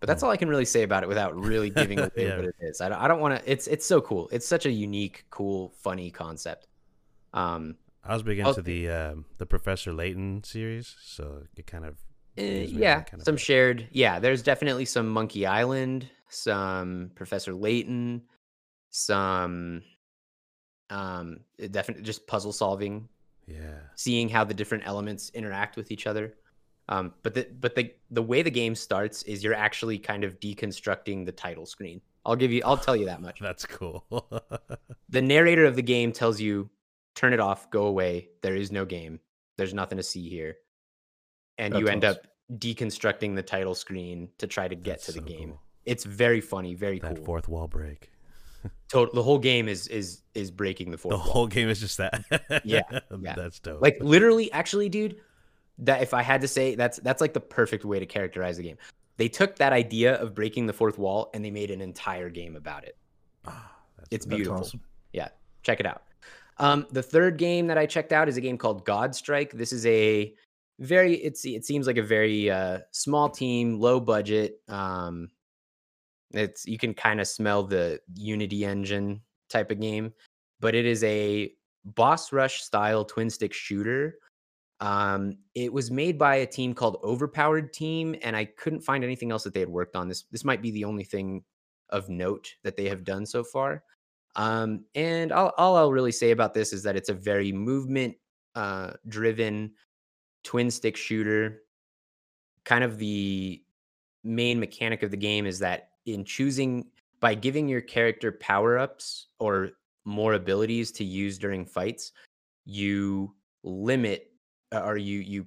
But 0.00 0.08
that's 0.08 0.20
hmm. 0.20 0.26
all 0.26 0.32
I 0.32 0.36
can 0.36 0.48
really 0.48 0.64
say 0.64 0.82
about 0.82 1.02
it 1.04 1.08
without 1.08 1.36
really 1.36 1.70
giving 1.80 1.98
away 1.98 2.10
yeah. 2.16 2.36
what 2.36 2.44
it 2.46 2.56
is. 2.60 2.80
I 2.80 2.88
don't, 2.88 2.98
I 2.98 3.08
don't 3.08 3.20
want 3.20 3.38
to. 3.38 3.50
It's 3.50 3.66
it's 3.66 3.86
so 3.86 4.00
cool. 4.00 4.28
It's 4.32 4.46
such 4.46 4.66
a 4.66 4.70
unique, 4.70 5.24
cool, 5.30 5.72
funny 5.82 6.10
concept. 6.10 6.66
Um, 7.32 7.76
I 8.04 8.12
was 8.12 8.22
big 8.22 8.38
into 8.40 8.62
the 8.62 8.90
um, 8.90 9.24
the 9.38 9.46
Professor 9.46 9.92
Layton 9.92 10.44
series, 10.44 10.96
so 11.02 11.44
it 11.56 11.66
kind 11.66 11.84
of 11.84 11.94
uh, 12.38 12.42
yeah, 12.42 13.02
kind 13.02 13.20
of 13.20 13.24
some 13.24 13.36
shared. 13.36 13.88
Yeah, 13.92 14.18
there's 14.18 14.42
definitely 14.42 14.84
some 14.84 15.08
Monkey 15.08 15.46
Island 15.46 16.08
some 16.32 17.10
Professor 17.14 17.54
Layton, 17.54 18.22
some 18.90 19.82
um 20.90 21.40
definitely 21.58 22.02
just 22.02 22.26
puzzle 22.26 22.52
solving, 22.52 23.08
Yeah. 23.46 23.80
seeing 23.94 24.28
how 24.28 24.44
the 24.44 24.54
different 24.54 24.86
elements 24.86 25.30
interact 25.34 25.76
with 25.76 25.90
each 25.90 26.06
other. 26.06 26.34
Um, 26.92 27.14
but 27.22 27.32
the 27.34 27.46
but 27.60 27.74
the 27.74 27.90
the 28.10 28.22
way 28.22 28.42
the 28.42 28.50
game 28.50 28.74
starts 28.74 29.22
is 29.22 29.42
you're 29.42 29.54
actually 29.54 29.98
kind 29.98 30.24
of 30.24 30.38
deconstructing 30.40 31.24
the 31.24 31.32
title 31.32 31.64
screen. 31.64 32.02
I'll 32.26 32.36
give 32.36 32.52
you 32.52 32.60
I'll 32.66 32.76
tell 32.76 32.94
you 32.94 33.06
that 33.06 33.22
much. 33.22 33.40
That's 33.48 33.64
cool. 33.66 34.04
The 35.08 35.20
narrator 35.20 35.66
of 35.66 35.76
the 35.76 35.82
game 35.82 36.10
tells 36.12 36.40
you 36.40 36.70
turn 37.14 37.32
it 37.34 37.40
off, 37.40 37.70
go 37.70 37.84
away. 37.86 38.28
There 38.42 38.56
is 38.56 38.72
no 38.72 38.84
game. 38.86 39.20
There's 39.58 39.74
nothing 39.74 39.98
to 39.98 40.02
see 40.02 40.26
here. 40.28 40.56
And 41.58 41.74
you 41.78 41.88
end 41.88 42.04
awesome. 42.04 42.18
up 42.22 42.58
deconstructing 42.58 43.34
the 43.34 43.42
title 43.42 43.74
screen 43.74 44.28
to 44.38 44.46
try 44.46 44.68
to 44.68 44.74
get 44.74 44.92
That's 44.92 45.06
to 45.06 45.12
the 45.12 45.18
so 45.20 45.24
game. 45.26 45.48
cool. 45.50 45.62
It's 45.84 46.04
very 46.04 46.40
funny, 46.40 46.74
very 46.74 46.98
That 46.98 47.16
cool. 47.16 47.24
fourth 47.26 47.46
wall 47.48 47.68
break. 47.68 48.10
Total, 48.88 49.14
the 49.14 49.22
whole 49.22 49.38
game 49.38 49.68
is 49.68 49.86
is 49.88 50.22
is 50.34 50.50
breaking 50.50 50.90
the 50.92 50.98
fourth 50.98 51.12
The 51.12 51.18
wall. 51.18 51.26
whole 51.26 51.46
game 51.46 51.68
is 51.68 51.80
just 51.80 51.98
that. 51.98 52.24
Yeah, 52.64 52.82
yeah. 53.20 53.34
That's 53.34 53.58
dope. 53.60 53.82
like 53.82 53.98
literally 54.00 54.50
actually 54.52 54.88
dude 54.88 55.16
that 55.82 56.02
if 56.02 56.14
i 56.14 56.22
had 56.22 56.40
to 56.40 56.48
say 56.48 56.74
that's 56.74 56.98
that's 57.00 57.20
like 57.20 57.32
the 57.32 57.40
perfect 57.40 57.84
way 57.84 57.98
to 57.98 58.06
characterize 58.06 58.56
the 58.56 58.62
game. 58.62 58.78
They 59.18 59.28
took 59.28 59.56
that 59.56 59.72
idea 59.72 60.16
of 60.16 60.34
breaking 60.34 60.66
the 60.66 60.72
fourth 60.72 60.98
wall 60.98 61.30
and 61.34 61.44
they 61.44 61.50
made 61.50 61.70
an 61.70 61.80
entire 61.80 62.30
game 62.30 62.56
about 62.56 62.84
it. 62.84 62.96
That's 63.44 64.08
it's 64.10 64.26
beautiful. 64.26 64.60
awesome. 64.60 64.80
check 65.62 65.80
it 65.80 65.86
out. 65.86 66.02
Um, 66.58 66.86
the 66.90 67.02
third 67.02 67.36
game 67.36 67.66
that 67.68 67.78
i 67.78 67.86
checked 67.86 68.12
out 68.12 68.28
is 68.28 68.36
a 68.36 68.40
game 68.40 68.58
called 68.58 68.84
Godstrike. 68.84 69.52
This 69.52 69.72
is 69.72 69.86
a 69.86 70.34
very 70.80 71.14
it's 71.14 71.44
it 71.44 71.64
seems 71.64 71.86
like 71.86 71.98
a 71.98 72.02
very 72.02 72.50
uh, 72.50 72.78
small 72.90 73.28
team 73.28 73.78
low 73.78 74.00
budget. 74.00 74.60
Um, 74.68 75.28
it's 76.32 76.66
you 76.66 76.78
can 76.78 76.94
kind 76.94 77.20
of 77.20 77.28
smell 77.28 77.62
the 77.62 78.00
unity 78.14 78.64
engine 78.64 79.20
type 79.48 79.70
of 79.70 79.80
game 79.80 80.12
but 80.62 80.74
it 80.74 80.86
is 80.86 81.04
a 81.04 81.52
boss 81.84 82.32
rush 82.32 82.62
style 82.62 83.04
twin 83.04 83.28
stick 83.28 83.52
shooter 83.52 84.14
um, 84.82 85.38
it 85.54 85.72
was 85.72 85.90
made 85.90 86.18
by 86.18 86.36
a 86.36 86.46
team 86.46 86.74
called 86.74 86.98
overpowered 87.02 87.72
team 87.72 88.14
and 88.22 88.36
i 88.36 88.44
couldn't 88.44 88.80
find 88.80 89.04
anything 89.04 89.30
else 89.30 89.44
that 89.44 89.54
they 89.54 89.60
had 89.60 89.68
worked 89.68 89.96
on 89.96 90.08
this 90.08 90.24
this 90.30 90.44
might 90.44 90.60
be 90.60 90.70
the 90.72 90.84
only 90.84 91.04
thing 91.04 91.42
of 91.90 92.08
note 92.08 92.48
that 92.62 92.76
they 92.76 92.88
have 92.88 93.04
done 93.04 93.24
so 93.24 93.44
far 93.44 93.82
um, 94.36 94.84
and 94.94 95.32
all, 95.32 95.52
all 95.58 95.76
I'll 95.76 95.92
really 95.92 96.12
say 96.12 96.30
about 96.30 96.54
this 96.54 96.72
is 96.72 96.82
that 96.84 96.96
it's 96.96 97.08
a 97.08 97.14
very 97.14 97.52
movement 97.52 98.16
uh, 98.54 98.92
driven 99.08 99.72
twin 100.44 100.70
stick 100.70 100.96
shooter. 100.96 101.62
Kind 102.64 102.84
of 102.84 102.98
the 102.98 103.62
main 104.24 104.58
mechanic 104.58 105.02
of 105.02 105.10
the 105.10 105.16
game 105.16 105.46
is 105.46 105.58
that 105.58 105.90
in 106.06 106.24
choosing 106.24 106.86
by 107.20 107.34
giving 107.34 107.68
your 107.68 107.80
character 107.80 108.32
power 108.32 108.78
ups 108.78 109.28
or 109.38 109.70
more 110.04 110.34
abilities 110.34 110.90
to 110.92 111.04
use 111.04 111.38
during 111.38 111.64
fights, 111.64 112.12
you 112.64 113.34
limit 113.62 114.31
or 114.72 114.96
you 114.96 115.18
you 115.20 115.46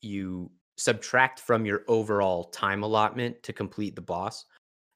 you 0.00 0.50
subtract 0.76 1.40
from 1.40 1.64
your 1.66 1.82
overall 1.88 2.44
time 2.44 2.82
allotment 2.82 3.42
to 3.42 3.52
complete 3.52 3.94
the 3.94 4.02
boss. 4.02 4.44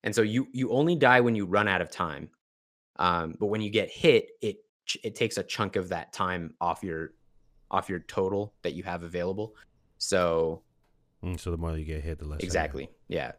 And 0.03 0.15
so 0.15 0.23
you 0.23 0.49
you 0.53 0.71
only 0.71 0.97
die 0.97 1.21
when 1.21 1.35
you 1.35 1.47
run 1.47 1.69
out 1.69 1.81
of 1.81 1.91
time. 1.91 2.31
Um, 2.99 3.35
but 3.39 3.47
when 3.47 3.61
you 3.61 3.71
get 3.71 3.91
hit, 3.91 4.31
it 4.41 4.59
it 5.03 5.15
takes 5.15 5.37
a 5.37 5.43
chunk 5.43 5.77
of 5.77 5.89
that 5.91 6.13
time 6.13 6.55
off 6.61 6.83
your 6.83 7.13
off 7.71 7.89
your 7.89 8.01
total 8.01 8.55
that 8.63 8.75
you 8.75 8.83
have 8.85 9.03
available. 9.03 9.55
So 9.99 10.63
Mm, 11.25 11.41
so 11.41 11.51
the 11.51 11.57
more 11.57 11.77
you 11.77 11.85
get 11.85 12.05
hit, 12.05 12.19
the 12.19 12.27
less. 12.27 12.41
exactly, 12.43 12.91
yeah. 13.09 13.33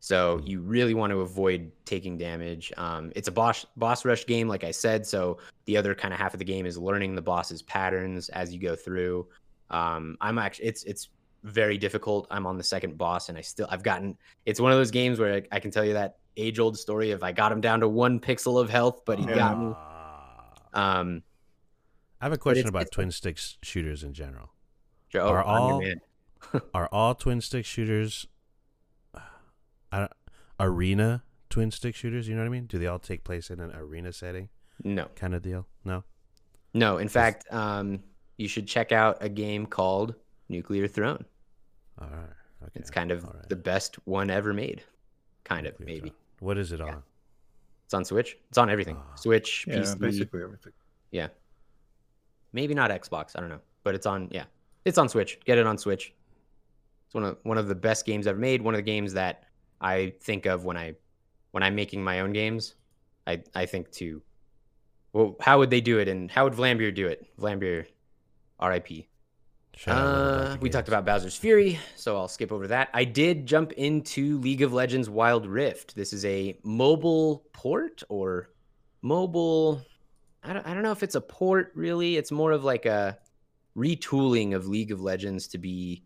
So 0.00 0.38
Mhm. 0.38 0.48
you 0.48 0.60
really 0.60 0.94
want 0.94 1.10
to 1.10 1.20
avoid 1.20 1.72
taking 1.84 2.16
damage. 2.18 2.72
Um, 2.76 3.10
it's 3.16 3.28
a 3.28 3.32
boss 3.32 3.64
boss 3.76 4.04
rush 4.04 4.26
game, 4.26 4.46
like 4.48 4.62
I 4.64 4.70
said. 4.70 5.06
So 5.06 5.38
the 5.64 5.76
other 5.76 5.94
kind 5.94 6.12
of 6.14 6.20
half 6.20 6.32
of 6.34 6.38
the 6.38 6.44
game 6.44 6.66
is 6.66 6.76
learning 6.78 7.14
the 7.14 7.22
boss's 7.22 7.62
patterns 7.62 8.28
as 8.28 8.52
you 8.54 8.60
go 8.60 8.76
through. 8.76 9.26
Um, 9.70 10.16
I'm 10.20 10.38
actually 10.38 10.66
it's 10.66 10.84
it's 10.84 11.08
very 11.42 11.78
difficult. 11.78 12.26
I'm 12.30 12.46
on 12.46 12.56
the 12.58 12.62
second 12.64 12.98
boss, 12.98 13.28
and 13.28 13.38
I 13.38 13.40
still 13.40 13.66
I've 13.70 13.82
gotten. 13.82 14.16
It's 14.44 14.60
one 14.60 14.70
of 14.72 14.78
those 14.78 14.90
games 14.90 15.18
where 15.18 15.34
I, 15.34 15.42
I 15.52 15.60
can 15.60 15.70
tell 15.70 15.84
you 15.84 15.94
that 15.94 16.18
age 16.36 16.58
old 16.58 16.78
story 16.78 17.10
of 17.12 17.22
I 17.22 17.32
got 17.32 17.50
him 17.50 17.60
down 17.60 17.80
to 17.80 17.88
one 17.88 18.20
pixel 18.20 18.60
of 18.60 18.68
health, 18.68 19.02
but 19.06 19.18
he 19.18 19.24
Yeah. 19.26 19.34
got 19.34 19.58
me. 19.58 19.66
Um, 20.74 21.22
I 22.20 22.26
have 22.26 22.32
a 22.32 22.38
question 22.38 22.60
it's- 22.60 22.68
about 22.68 22.82
it's- 22.82 22.94
twin 22.94 23.10
stick 23.10 23.38
s- 23.38 23.56
shooters 23.62 24.02
in 24.04 24.12
general. 24.12 24.50
Joe, 25.08 25.26
Are 25.28 25.42
all-. 25.42 25.82
Are 26.74 26.88
all 26.92 27.14
twin 27.14 27.40
stick 27.40 27.64
shooters 27.64 28.26
arena 30.58 31.22
twin 31.50 31.70
stick 31.70 31.94
shooters? 31.94 32.28
You 32.28 32.34
know 32.34 32.42
what 32.42 32.46
I 32.46 32.50
mean? 32.50 32.66
Do 32.66 32.78
they 32.78 32.86
all 32.86 32.98
take 32.98 33.24
place 33.24 33.50
in 33.50 33.60
an 33.60 33.72
arena 33.74 34.12
setting 34.12 34.48
No, 34.84 35.06
kind 35.14 35.34
of 35.34 35.42
deal? 35.42 35.66
No. 35.84 36.04
no. 36.74 36.98
In 36.98 37.08
fact, 37.08 37.46
um, 37.50 38.00
you 38.36 38.48
should 38.48 38.66
check 38.66 38.92
out 38.92 39.18
a 39.20 39.28
game 39.28 39.66
called 39.66 40.14
Nuclear 40.48 40.88
Throne. 40.88 41.24
All 42.00 42.08
right. 42.08 42.30
Okay. 42.62 42.72
It's 42.80 42.90
kind 42.90 43.10
of 43.10 43.24
all 43.24 43.32
right. 43.34 43.48
the 43.48 43.56
best 43.56 43.96
one 44.06 44.30
ever 44.30 44.52
made. 44.52 44.82
Kind 45.44 45.66
of, 45.66 45.78
Nuclear 45.78 45.86
maybe. 45.96 46.08
Throne. 46.10 46.18
What 46.40 46.58
is 46.58 46.72
it 46.72 46.80
Yeah. 46.80 46.86
on? 46.86 47.02
It's 47.84 47.94
on 47.94 48.04
Switch. 48.04 48.36
It's 48.48 48.58
on 48.58 48.68
everything. 48.68 48.96
Ah. 48.98 49.14
Switch, 49.14 49.64
Yeah, 49.68 49.76
PC, 49.76 49.98
basically 50.00 50.42
everything. 50.42 50.72
yeah. 51.12 51.28
Maybe 52.52 52.74
not 52.74 52.90
Xbox. 52.90 53.32
I 53.36 53.40
don't 53.40 53.48
know, 53.50 53.60
but 53.84 53.94
it's 53.94 54.06
on. 54.06 54.28
Yeah, 54.32 54.44
it's 54.84 54.98
on 54.98 55.08
Switch. 55.08 55.38
Get 55.44 55.58
it 55.58 55.66
on 55.66 55.76
Switch. 55.78 56.12
It's 57.06 57.14
one 57.14 57.22
of 57.24 57.38
one 57.44 57.58
of 57.58 57.68
the 57.68 57.74
best 57.74 58.04
games 58.06 58.26
ever 58.26 58.38
made. 58.38 58.62
One 58.62 58.74
of 58.74 58.78
the 58.78 58.82
games 58.82 59.12
that 59.12 59.44
I 59.80 60.14
think 60.20 60.46
of 60.46 60.64
when 60.64 60.76
I 60.76 60.94
when 61.50 61.62
I'm 61.62 61.74
making 61.74 62.02
my 62.02 62.20
own 62.20 62.32
games. 62.32 62.74
I 63.26 63.42
I 63.54 63.66
think 63.66 63.90
to, 63.92 64.22
well, 65.12 65.36
how 65.40 65.58
would 65.58 65.70
they 65.70 65.80
do 65.80 65.98
it, 65.98 66.08
and 66.08 66.30
how 66.30 66.44
would 66.44 66.54
Vlambeer 66.54 66.94
do 66.94 67.06
it? 67.06 67.26
Vlambeer, 67.38 67.86
R.I.P. 68.58 69.08
Shout 69.76 69.98
out 69.98 70.04
Little 70.04 70.52
Uh, 70.52 70.56
we 70.60 70.70
talked 70.70 70.88
about 70.88 71.04
Bowser's 71.04 71.36
Fury, 71.36 71.78
so 71.96 72.16
I'll 72.16 72.28
skip 72.28 72.50
over 72.50 72.66
that. 72.68 72.88
I 72.94 73.04
did 73.04 73.46
jump 73.46 73.72
into 73.72 74.38
League 74.38 74.62
of 74.62 74.72
Legends 74.72 75.10
Wild 75.10 75.46
Rift. 75.46 75.94
This 75.94 76.12
is 76.12 76.24
a 76.24 76.58
mobile 76.62 77.44
port 77.52 78.02
or 78.08 78.50
mobile. 79.02 79.82
I 80.42 80.54
don't, 80.54 80.66
I 80.66 80.72
don't 80.72 80.82
know 80.82 80.92
if 80.92 81.02
it's 81.02 81.14
a 81.14 81.20
port 81.20 81.72
really. 81.74 82.16
It's 82.16 82.32
more 82.32 82.52
of 82.52 82.64
like 82.64 82.86
a 82.86 83.18
retooling 83.76 84.54
of 84.54 84.66
League 84.66 84.92
of 84.92 85.02
Legends 85.02 85.46
to 85.48 85.58
be 85.58 86.02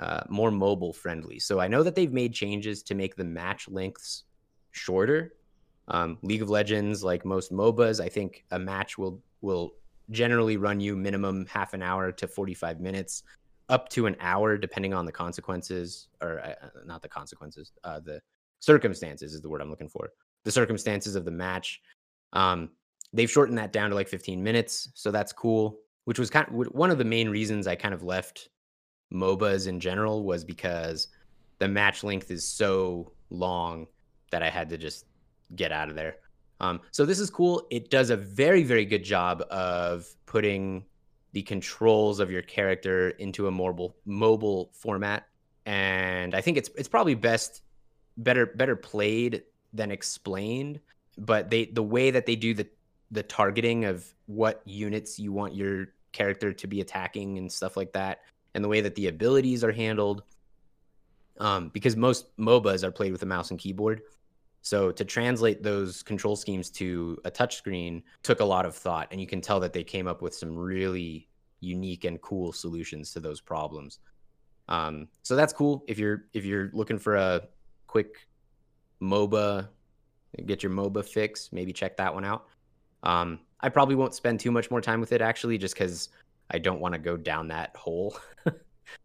uh, 0.00 0.22
more 0.28 0.50
mobile 0.50 0.92
friendly. 0.92 1.38
So 1.38 1.60
I 1.60 1.68
know 1.68 1.82
that 1.82 1.94
they've 1.94 2.12
made 2.12 2.32
changes 2.32 2.82
to 2.84 2.94
make 2.94 3.16
the 3.16 3.24
match 3.24 3.68
lengths 3.68 4.24
shorter. 4.72 5.34
Um, 5.88 6.18
League 6.22 6.42
of 6.42 6.48
Legends, 6.48 7.04
like 7.04 7.24
most 7.24 7.52
MOBAs, 7.52 8.02
I 8.02 8.08
think 8.08 8.44
a 8.50 8.58
match 8.58 8.96
will 8.96 9.20
will 9.42 9.74
generally 10.10 10.56
run 10.56 10.80
you 10.80 10.96
minimum 10.96 11.46
half 11.46 11.74
an 11.74 11.82
hour 11.82 12.10
to 12.12 12.26
45 12.26 12.80
minutes 12.80 13.22
up 13.68 13.88
to 13.90 14.06
an 14.06 14.16
hour 14.20 14.58
depending 14.58 14.92
on 14.92 15.06
the 15.06 15.12
consequences 15.12 16.08
or 16.20 16.40
uh, 16.40 16.54
not 16.84 17.00
the 17.00 17.08
consequences 17.08 17.72
uh, 17.84 18.00
the 18.00 18.20
circumstances 18.58 19.32
is 19.32 19.40
the 19.40 19.48
word 19.48 19.60
i'm 19.60 19.70
looking 19.70 19.88
for 19.88 20.10
the 20.44 20.50
circumstances 20.50 21.14
of 21.14 21.24
the 21.24 21.30
match 21.30 21.80
um, 22.32 22.70
they've 23.12 23.30
shortened 23.30 23.56
that 23.56 23.72
down 23.72 23.88
to 23.88 23.94
like 23.94 24.08
15 24.08 24.42
minutes 24.42 24.90
so 24.94 25.12
that's 25.12 25.32
cool 25.32 25.78
which 26.04 26.18
was 26.18 26.28
kind 26.28 26.48
of 26.48 26.54
one 26.72 26.90
of 26.90 26.98
the 26.98 27.04
main 27.04 27.28
reasons 27.28 27.68
i 27.68 27.76
kind 27.76 27.94
of 27.94 28.02
left 28.02 28.48
mobas 29.12 29.66
in 29.66 29.80
general 29.80 30.24
was 30.24 30.44
because 30.44 31.08
the 31.58 31.68
match 31.68 32.04
length 32.04 32.30
is 32.30 32.44
so 32.44 33.12
long 33.30 33.86
that 34.30 34.42
i 34.42 34.48
had 34.48 34.68
to 34.68 34.78
just 34.78 35.06
get 35.54 35.72
out 35.72 35.88
of 35.88 35.94
there 35.94 36.16
um, 36.60 36.80
so 36.90 37.06
this 37.06 37.18
is 37.18 37.30
cool. 37.30 37.66
It 37.70 37.90
does 37.90 38.10
a 38.10 38.16
very, 38.16 38.62
very 38.62 38.84
good 38.84 39.02
job 39.02 39.42
of 39.50 40.06
putting 40.26 40.84
the 41.32 41.42
controls 41.42 42.20
of 42.20 42.30
your 42.30 42.42
character 42.42 43.10
into 43.10 43.46
a 43.46 43.50
mobile 43.50 43.96
mobile 44.04 44.70
format, 44.74 45.26
and 45.64 46.34
I 46.34 46.40
think 46.42 46.58
it's 46.58 46.68
it's 46.76 46.88
probably 46.88 47.14
best 47.14 47.62
better 48.16 48.46
better 48.46 48.76
played 48.76 49.42
than 49.72 49.90
explained. 49.90 50.80
But 51.16 51.50
they 51.50 51.66
the 51.66 51.82
way 51.82 52.10
that 52.10 52.26
they 52.26 52.36
do 52.36 52.52
the 52.52 52.68
the 53.10 53.22
targeting 53.22 53.86
of 53.86 54.12
what 54.26 54.62
units 54.66 55.18
you 55.18 55.32
want 55.32 55.54
your 55.54 55.86
character 56.12 56.52
to 56.52 56.66
be 56.66 56.80
attacking 56.80 57.38
and 57.38 57.50
stuff 57.50 57.76
like 57.76 57.92
that, 57.92 58.20
and 58.54 58.64
the 58.64 58.68
way 58.68 58.80
that 58.80 58.94
the 58.94 59.08
abilities 59.08 59.62
are 59.64 59.72
handled, 59.72 60.22
um, 61.38 61.68
because 61.68 61.96
most 61.96 62.36
MOBAs 62.36 62.84
are 62.84 62.90
played 62.90 63.12
with 63.12 63.22
a 63.22 63.26
mouse 63.26 63.50
and 63.50 63.58
keyboard. 63.58 64.02
So 64.62 64.92
to 64.92 65.04
translate 65.04 65.62
those 65.62 66.02
control 66.02 66.36
schemes 66.36 66.68
to 66.72 67.18
a 67.24 67.30
touchscreen 67.30 68.02
took 68.22 68.40
a 68.40 68.44
lot 68.44 68.66
of 68.66 68.74
thought, 68.74 69.08
and 69.10 69.20
you 69.20 69.26
can 69.26 69.40
tell 69.40 69.60
that 69.60 69.72
they 69.72 69.84
came 69.84 70.06
up 70.06 70.20
with 70.20 70.34
some 70.34 70.56
really 70.56 71.28
unique 71.60 72.04
and 72.04 72.20
cool 72.20 72.52
solutions 72.52 73.12
to 73.12 73.20
those 73.20 73.40
problems. 73.40 74.00
Um, 74.68 75.08
so 75.22 75.34
that's 75.34 75.52
cool 75.52 75.84
if 75.88 75.98
you're 75.98 76.24
if 76.32 76.44
you're 76.44 76.70
looking 76.72 76.98
for 76.98 77.16
a 77.16 77.48
quick 77.86 78.28
MOBA, 79.02 79.68
get 80.46 80.62
your 80.62 80.72
MOBA 80.72 81.04
fix. 81.04 81.50
Maybe 81.52 81.72
check 81.72 81.96
that 81.96 82.14
one 82.14 82.24
out. 82.24 82.46
Um, 83.02 83.40
I 83.60 83.68
probably 83.68 83.94
won't 83.94 84.14
spend 84.14 84.40
too 84.40 84.50
much 84.50 84.70
more 84.70 84.80
time 84.80 85.00
with 85.00 85.12
it 85.12 85.20
actually, 85.22 85.58
just 85.58 85.74
because 85.74 86.10
I 86.50 86.58
don't 86.58 86.80
want 86.80 86.94
to 86.94 87.00
go 87.00 87.16
down 87.16 87.48
that 87.48 87.74
hole. 87.76 88.16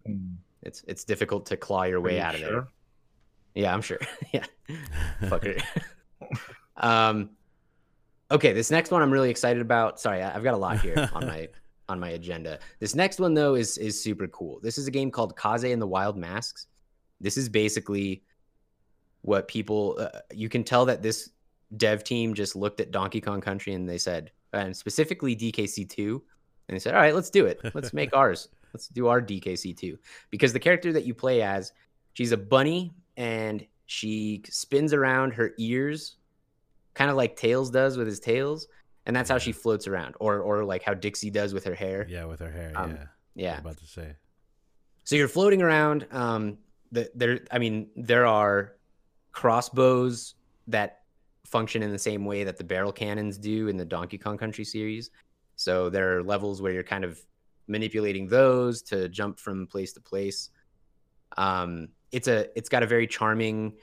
Mm. 0.07 0.35
it's 0.63 0.83
it's 0.87 1.03
difficult 1.03 1.45
to 1.47 1.57
claw 1.57 1.83
your 1.83 1.99
Are 1.99 2.01
way 2.01 2.15
you 2.15 2.21
out 2.21 2.35
of 2.35 2.41
there. 2.41 2.49
sure? 2.49 2.67
Yeah, 3.53 3.73
I'm 3.73 3.81
sure. 3.81 3.99
yeah. 4.33 4.45
Fucker. 5.23 5.61
um 6.77 7.29
okay, 8.31 8.53
this 8.53 8.71
next 8.71 8.91
one 8.91 9.01
I'm 9.01 9.11
really 9.11 9.29
excited 9.29 9.61
about. 9.61 9.99
Sorry, 9.99 10.21
I've 10.21 10.43
got 10.43 10.53
a 10.53 10.57
lot 10.57 10.79
here 10.79 11.09
on 11.13 11.27
my 11.27 11.47
on 11.87 11.99
my 11.99 12.09
agenda. 12.09 12.59
This 12.79 12.95
next 12.95 13.19
one 13.19 13.33
though 13.33 13.55
is 13.55 13.77
is 13.77 14.01
super 14.01 14.27
cool. 14.27 14.59
This 14.61 14.77
is 14.77 14.87
a 14.87 14.91
game 14.91 15.11
called 15.11 15.37
Kaze 15.37 15.63
and 15.65 15.81
the 15.81 15.87
Wild 15.87 16.17
Masks. 16.17 16.67
This 17.21 17.37
is 17.37 17.47
basically 17.47 18.23
what 19.21 19.47
people 19.47 19.97
uh, 19.99 20.19
you 20.33 20.49
can 20.49 20.63
tell 20.63 20.85
that 20.85 21.01
this 21.01 21.31
dev 21.77 22.03
team 22.03 22.33
just 22.33 22.55
looked 22.55 22.79
at 22.79 22.91
Donkey 22.91 23.21
Kong 23.21 23.41
Country 23.41 23.73
and 23.73 23.87
they 23.87 23.97
said, 23.97 24.31
and 24.53 24.75
specifically 24.75 25.35
DKC2, 25.35 26.21
and 26.67 26.75
they 26.75 26.79
said, 26.79 26.93
"All 26.95 27.01
right, 27.01 27.13
let's 27.15 27.29
do 27.29 27.45
it. 27.45 27.59
Let's 27.73 27.93
make 28.01 28.15
ours. 28.15 28.49
Let's 28.73 28.87
do 28.87 29.07
our 29.07 29.21
DKC2." 29.21 29.97
Because 30.31 30.53
the 30.53 30.59
character 30.59 30.91
that 30.93 31.05
you 31.05 31.13
play 31.13 31.41
as, 31.41 31.71
she's 32.13 32.31
a 32.31 32.37
bunny 32.37 32.93
and 33.17 33.65
she 33.85 34.41
spins 34.49 34.93
around 34.93 35.33
her 35.33 35.53
ears 35.57 36.17
kind 36.95 37.11
of 37.11 37.17
like 37.17 37.35
Tails 37.35 37.69
does 37.69 37.97
with 37.97 38.07
his 38.07 38.19
tails, 38.21 38.67
and 39.05 39.13
that's 39.15 39.29
how 39.29 39.37
she 39.37 39.51
floats 39.51 39.85
around, 39.87 40.15
or 40.19 40.39
or 40.39 40.63
like 40.63 40.81
how 40.81 40.93
Dixie 40.93 41.29
does 41.29 41.53
with 41.53 41.63
her 41.65 41.75
hair. 41.75 42.05
Yeah, 42.09 42.25
with 42.25 42.39
her 42.39 42.51
hair. 42.51 42.71
Um, 42.75 42.91
yeah. 42.91 42.97
I 42.97 43.07
Yeah. 43.35 43.51
was 43.51 43.59
about 43.59 43.77
to 43.77 43.85
say. 43.87 44.15
So 45.03 45.15
you're 45.15 45.27
floating 45.27 45.61
around. 45.61 46.07
Um, 46.11 46.57
the, 46.91 47.11
there, 47.13 47.41
I 47.51 47.59
mean, 47.59 47.89
there 47.95 48.25
are 48.25 48.75
crossbows 49.33 50.35
that 50.67 51.01
function 51.45 51.83
in 51.83 51.91
the 51.91 51.99
same 51.99 52.25
way 52.25 52.43
that 52.43 52.57
the 52.57 52.63
barrel 52.63 52.91
cannons 52.91 53.37
do 53.37 53.67
in 53.67 53.77
the 53.77 53.85
Donkey 53.85 54.17
Kong 54.17 54.37
Country 54.37 54.63
series. 54.63 55.11
So 55.55 55.89
there 55.89 56.17
are 56.17 56.23
levels 56.23 56.61
where 56.61 56.71
you're 56.71 56.83
kind 56.83 57.03
of 57.03 57.19
manipulating 57.67 58.27
those 58.27 58.81
to 58.83 59.09
jump 59.09 59.39
from 59.39 59.67
place 59.67 59.93
to 59.93 60.01
place. 60.01 60.49
Um, 61.37 61.89
it's 62.11 62.27
a, 62.27 62.47
it's 62.57 62.69
got 62.69 62.83
a 62.83 62.87
very 62.87 63.07
charming 63.07 63.73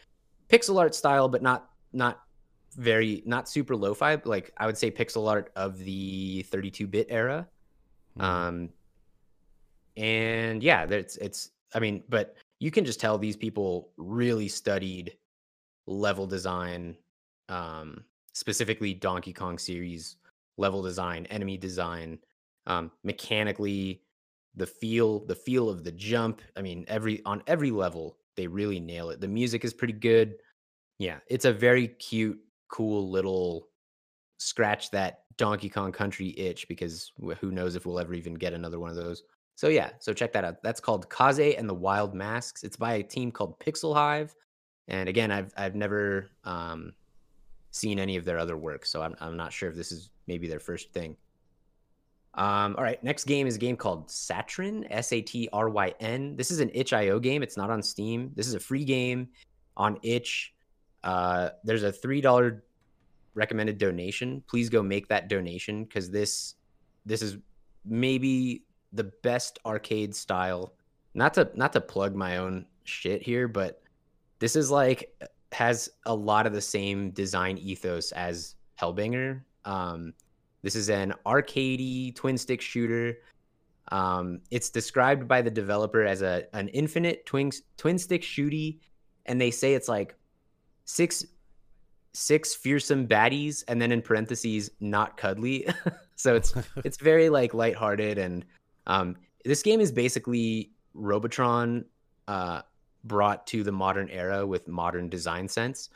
pixel 0.49 0.79
art 0.79 0.95
style, 0.95 1.29
but 1.29 1.43
not 1.43 1.71
not 1.93 2.23
very 2.77 3.23
not 3.27 3.49
super 3.49 3.77
lo-fi. 3.77 4.21
Like 4.25 4.53
I 4.57 4.67
would 4.67 4.79
say 4.79 4.91
pixel 4.91 5.31
art 5.31 5.53
of 5.57 5.79
the 5.79 6.45
32-bit 6.51 7.07
era. 7.11 7.47
Mhm. 8.19 8.23
Um, 8.23 8.69
and 9.97 10.63
yeah, 10.63 10.85
it's 10.85 11.17
it's. 11.17 11.51
I 11.75 11.81
mean, 11.81 12.03
but 12.09 12.37
you 12.61 12.71
can 12.71 12.85
just 12.85 13.01
tell 13.01 13.19
these 13.19 13.37
people 13.37 13.91
really 13.97 14.49
studied 14.49 15.17
level 15.87 16.27
design, 16.27 16.97
um, 17.49 18.05
specifically 18.33 18.95
Donkey 18.95 19.33
Kong 19.33 19.59
series 19.59 20.17
level 20.57 20.83
design, 20.83 21.27
enemy 21.27 21.57
design, 21.57 22.19
um, 22.67 22.91
mechanically, 23.05 24.03
the 24.55 24.67
feel, 24.67 25.25
the 25.27 25.35
feel 25.35 25.69
of 25.69 25.85
the 25.85 25.93
jump. 25.93 26.43
I 26.57 26.63
mean, 26.63 26.85
every 26.89 27.23
on 27.25 27.43
every 27.47 27.71
level 27.71 28.19
they 28.37 28.47
really 28.47 28.81
nail 28.81 29.11
it. 29.11 29.21
The 29.21 29.29
music 29.29 29.65
is 29.65 29.75
pretty 29.75 29.95
good. 29.95 30.37
Yeah, 30.99 31.19
it's 31.29 31.45
a 31.45 31.53
very 31.53 31.89
cute, 31.89 32.39
cool 32.69 33.11
little 33.11 33.69
scratch 34.39 34.91
that 34.91 35.21
Donkey 35.37 35.69
Kong 35.69 35.93
Country 35.93 36.35
itch 36.39 36.69
because 36.69 37.13
who 37.41 37.51
knows 37.51 37.77
if 37.77 37.87
we'll 37.87 37.99
ever 37.99 38.15
even 38.15 38.35
get 38.35 38.53
another 38.53 38.79
one 38.79 38.91
of 38.91 38.97
those. 38.97 39.23
So 39.55 39.69
yeah, 39.69 39.91
so 39.99 40.13
check 40.13 40.33
that 40.33 40.45
out. 40.45 40.63
That's 40.63 40.81
called 40.81 41.09
Kaze 41.11 41.55
and 41.57 41.69
the 41.69 41.75
Wild 41.75 42.15
Masks. 42.15 42.63
It's 42.63 42.77
by 42.77 42.95
a 42.95 43.03
team 43.03 43.31
called 43.31 43.59
Pixel 43.61 43.95
Hive, 43.95 44.35
and 44.89 45.09
again, 45.09 45.31
I've 45.31 45.53
I've 45.57 45.75
never 45.75 46.31
um, 46.45 46.95
seen 47.71 47.99
any 47.99 48.17
of 48.17 48.25
their 48.25 48.39
other 48.39 48.57
work, 48.57 48.87
so 48.87 49.03
I'm 49.03 49.15
I'm 49.21 49.37
not 49.37 49.53
sure 49.53 49.69
if 49.69 49.77
this 49.77 49.93
is 49.93 50.11
maybe 50.27 50.49
their 50.49 50.61
first 50.61 50.93
thing. 50.93 51.17
Um, 52.35 52.75
all 52.79 52.85
right, 52.85 53.03
next 53.05 53.25
game 53.25 53.47
is 53.47 53.57
a 53.57 53.59
game 53.59 53.77
called 53.77 54.09
Satryn, 54.09 54.87
S 54.91 55.13
A 55.13 55.21
T 55.21 55.49
R 55.53 55.69
Y 55.69 55.95
N. 56.01 56.35
This 56.37 56.51
is 56.51 56.61
an 56.61 56.71
itch.io 56.73 57.19
game. 57.19 57.43
It's 57.43 57.57
not 57.57 57.71
on 57.71 57.83
Steam. 57.83 58.33
This 58.35 58.47
is 58.47 58.55
a 58.55 58.61
free 58.61 58.85
game 58.85 59.29
on 59.77 59.99
itch. 60.03 60.55
Uh, 61.05 61.51
there's 61.65 61.83
a 61.83 61.93
three 61.93 62.21
dollar 62.21 62.65
recommended 63.35 63.79
donation. 63.79 64.43
Please 64.47 64.71
go 64.71 64.83
make 64.83 65.09
that 65.09 65.29
donation 65.29 65.85
because 65.85 66.11
this 66.11 66.55
this 67.05 67.21
is 67.21 67.37
maybe 67.85 68.65
the 68.93 69.05
best 69.05 69.59
arcade 69.67 70.15
style. 70.15 70.75
Not 71.15 71.35
to 71.35 71.51
not 71.55 71.73
to 71.75 71.81
plug 71.81 72.15
my 72.15 72.39
own 72.39 72.65
shit 72.85 73.23
here, 73.23 73.47
but 73.47 73.83
this 74.39 74.57
is 74.57 74.71
like 74.71 75.15
has 75.53 75.91
a 76.07 76.15
lot 76.15 76.47
of 76.47 76.55
the 76.55 76.61
same 76.61 77.11
design 77.11 77.59
ethos 77.59 78.13
as 78.13 78.57
Hellbanger. 78.81 79.43
Um, 79.65 80.15
this 80.63 80.77
is 80.77 80.89
an 80.91 81.15
arcadey 81.27 82.15
twin 82.15 82.39
stick 82.39 82.61
shooter. 82.61 83.19
Um, 83.91 84.41
it's 84.51 84.71
described 84.71 85.27
by 85.27 85.43
the 85.43 85.51
developer 85.51 86.05
as 86.05 86.23
a 86.23 86.45
an 86.55 86.69
infinite 86.69 87.27
twin 87.27 87.51
twin 87.77 87.99
stick 87.99 88.23
shooty, 88.23 88.79
and 89.27 89.41
they 89.41 89.51
say 89.51 89.75
it's 89.75 89.89
like 89.89 90.15
six 90.85 91.25
six 92.15 92.55
fearsome 92.55 93.07
baddies, 93.07 93.65
and 93.69 93.81
then 93.81 93.93
in 93.93 94.03
parentheses, 94.03 94.71
not 94.81 95.17
cuddly. 95.17 95.67
so 96.15 96.35
it's 96.37 96.55
it's 96.85 96.99
very 96.99 97.29
like 97.29 97.55
lighthearted, 97.55 98.19
and 98.19 98.45
um, 98.87 99.17
this 99.45 99.63
game 99.63 99.81
is 99.81 99.91
basically 99.91 100.71
Robotron 100.95 101.85
uh, 102.29 102.63
brought 103.05 103.47
to 103.49 103.65
the 103.65 103.73
modern 103.73 104.09
era 104.11 104.47
with 104.47 104.69
modern 104.69 105.09
design 105.09 105.49
sense. 105.49 105.91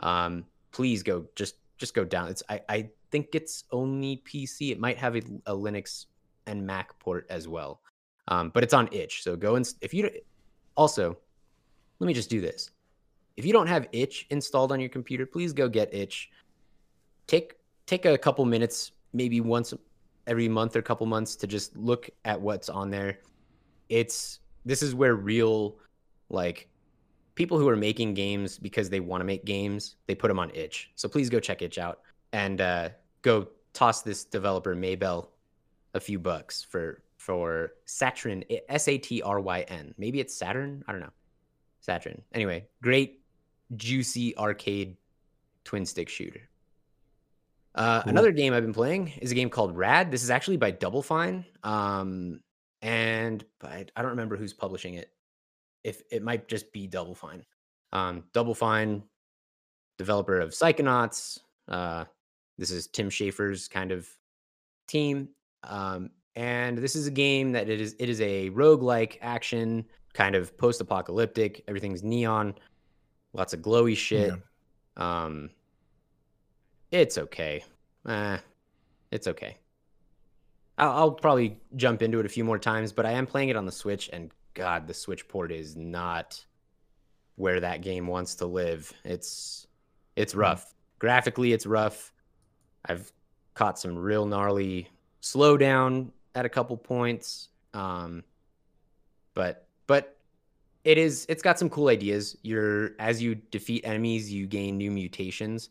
Um, 0.00 0.44
please 0.70 1.02
go 1.02 1.26
just 1.36 1.56
just 1.82 1.94
go 1.94 2.04
down. 2.04 2.28
It's 2.28 2.42
I, 2.48 2.60
I 2.68 2.90
think 3.10 3.34
it's 3.34 3.64
only 3.72 4.22
PC. 4.24 4.70
It 4.70 4.78
might 4.78 4.96
have 4.98 5.16
a, 5.16 5.22
a 5.46 5.52
Linux 5.52 6.06
and 6.46 6.64
Mac 6.64 6.96
port 7.00 7.26
as 7.28 7.48
well, 7.48 7.80
um, 8.28 8.50
but 8.54 8.62
it's 8.62 8.72
on 8.72 8.88
itch. 8.92 9.22
So 9.24 9.34
go 9.34 9.56
and 9.56 9.68
if 9.80 9.92
you 9.92 10.08
also 10.76 11.18
let 11.98 12.06
me 12.06 12.14
just 12.14 12.30
do 12.30 12.40
this. 12.40 12.70
If 13.36 13.44
you 13.44 13.52
don't 13.52 13.66
have 13.66 13.88
itch 13.92 14.26
installed 14.30 14.70
on 14.70 14.78
your 14.78 14.90
computer, 14.90 15.26
please 15.26 15.52
go 15.52 15.68
get 15.68 15.92
itch. 15.92 16.30
Take 17.26 17.56
take 17.86 18.04
a 18.04 18.16
couple 18.16 18.44
minutes, 18.44 18.92
maybe 19.12 19.40
once 19.40 19.74
every 20.28 20.48
month 20.48 20.76
or 20.76 20.82
couple 20.82 21.06
months 21.06 21.34
to 21.36 21.46
just 21.48 21.76
look 21.76 22.08
at 22.24 22.40
what's 22.40 22.68
on 22.68 22.90
there. 22.90 23.18
It's 23.88 24.38
this 24.64 24.82
is 24.82 24.94
where 24.94 25.16
real 25.16 25.78
like 26.30 26.68
people 27.34 27.58
who 27.58 27.68
are 27.68 27.76
making 27.76 28.14
games 28.14 28.58
because 28.58 28.90
they 28.90 29.00
want 29.00 29.20
to 29.20 29.24
make 29.24 29.44
games, 29.44 29.96
they 30.06 30.14
put 30.14 30.28
them 30.28 30.38
on 30.38 30.50
itch. 30.54 30.90
So 30.94 31.08
please 31.08 31.30
go 31.30 31.40
check 31.40 31.62
itch 31.62 31.78
out 31.78 32.00
and 32.32 32.60
uh, 32.60 32.88
go 33.22 33.48
toss 33.72 34.02
this 34.02 34.24
developer 34.24 34.74
Maybell 34.74 35.28
a 35.94 36.00
few 36.00 36.18
bucks 36.18 36.62
for 36.62 37.02
for 37.16 37.74
Saturn 37.84 38.42
S 38.68 38.88
A 38.88 38.98
T 38.98 39.22
R 39.22 39.40
Y 39.40 39.60
N. 39.62 39.94
Maybe 39.96 40.20
it's 40.20 40.34
Saturn. 40.34 40.84
I 40.86 40.92
don't 40.92 41.00
know. 41.00 41.12
Saturn. 41.80 42.22
Anyway, 42.32 42.66
great 42.82 43.20
juicy 43.76 44.36
arcade 44.36 44.96
twin 45.64 45.86
stick 45.86 46.08
shooter. 46.08 46.48
Uh. 47.74 48.02
Another 48.04 48.32
game 48.32 48.52
I've 48.52 48.62
been 48.62 48.74
playing 48.74 49.12
is 49.20 49.32
a 49.32 49.34
game 49.34 49.48
called 49.48 49.76
Rad. 49.76 50.10
This 50.10 50.22
is 50.22 50.30
actually 50.30 50.58
by 50.58 50.72
Double 50.72 51.02
Fine, 51.02 51.46
um, 51.62 52.40
and 52.82 53.44
I, 53.62 53.86
I 53.96 54.02
don't 54.02 54.10
remember 54.10 54.36
who's 54.36 54.52
publishing 54.52 54.94
it. 54.94 55.10
If 55.84 56.02
it 56.10 56.22
might 56.22 56.48
just 56.48 56.72
be 56.72 56.86
Double 56.86 57.14
Fine, 57.14 57.44
um, 57.92 58.24
Double 58.32 58.54
Fine, 58.54 59.02
developer 59.98 60.40
of 60.40 60.50
Psychonauts. 60.50 61.38
Uh, 61.68 62.04
this 62.58 62.70
is 62.70 62.86
Tim 62.86 63.08
Schafer's 63.08 63.68
kind 63.68 63.92
of 63.92 64.08
team, 64.86 65.28
um, 65.64 66.10
and 66.36 66.78
this 66.78 66.94
is 66.96 67.06
a 67.06 67.10
game 67.10 67.52
that 67.52 67.68
it 67.68 67.80
is 67.80 67.96
it 67.98 68.08
is 68.08 68.20
a 68.20 68.50
roguelike 68.50 69.18
action, 69.20 69.84
kind 70.12 70.34
of 70.34 70.56
post-apocalyptic. 70.56 71.64
Everything's 71.66 72.02
neon, 72.02 72.54
lots 73.32 73.54
of 73.54 73.60
glowy 73.60 73.96
shit. 73.96 74.34
Um, 74.96 75.50
it's 76.90 77.16
okay. 77.16 77.64
Eh, 78.06 78.38
it's 79.10 79.26
okay. 79.26 79.56
I'll, 80.78 80.90
I'll 80.90 81.10
probably 81.12 81.58
jump 81.76 82.02
into 82.02 82.20
it 82.20 82.26
a 82.26 82.28
few 82.28 82.44
more 82.44 82.58
times, 82.58 82.92
but 82.92 83.06
I 83.06 83.12
am 83.12 83.26
playing 83.26 83.48
it 83.48 83.56
on 83.56 83.66
the 83.66 83.72
Switch, 83.72 84.10
and 84.12 84.30
God, 84.54 84.86
the 84.86 84.94
Switch 84.94 85.26
port 85.28 85.52
is 85.52 85.76
not 85.76 86.44
where 87.36 87.60
that 87.60 87.80
game 87.80 88.06
wants 88.06 88.36
to 88.36 88.46
live. 88.46 88.92
It's 89.04 89.66
it's 90.16 90.34
rough. 90.34 90.74
Graphically, 90.98 91.52
it's 91.52 91.66
rough. 91.66 92.12
I've 92.86 93.12
caught 93.54 93.78
some 93.78 93.96
real 93.96 94.26
gnarly 94.26 94.88
slowdown 95.22 96.10
at 96.34 96.44
a 96.44 96.48
couple 96.48 96.76
points. 96.76 97.48
Um, 97.74 98.24
but 99.34 99.66
but 99.86 100.18
it 100.84 100.98
is 100.98 101.26
it's 101.28 101.42
got 101.42 101.58
some 101.58 101.70
cool 101.70 101.88
ideas. 101.88 102.36
You're 102.42 102.90
as 102.98 103.22
you 103.22 103.34
defeat 103.34 103.84
enemies, 103.84 104.32
you 104.32 104.46
gain 104.46 104.76
new 104.76 104.90
mutations. 104.90 105.70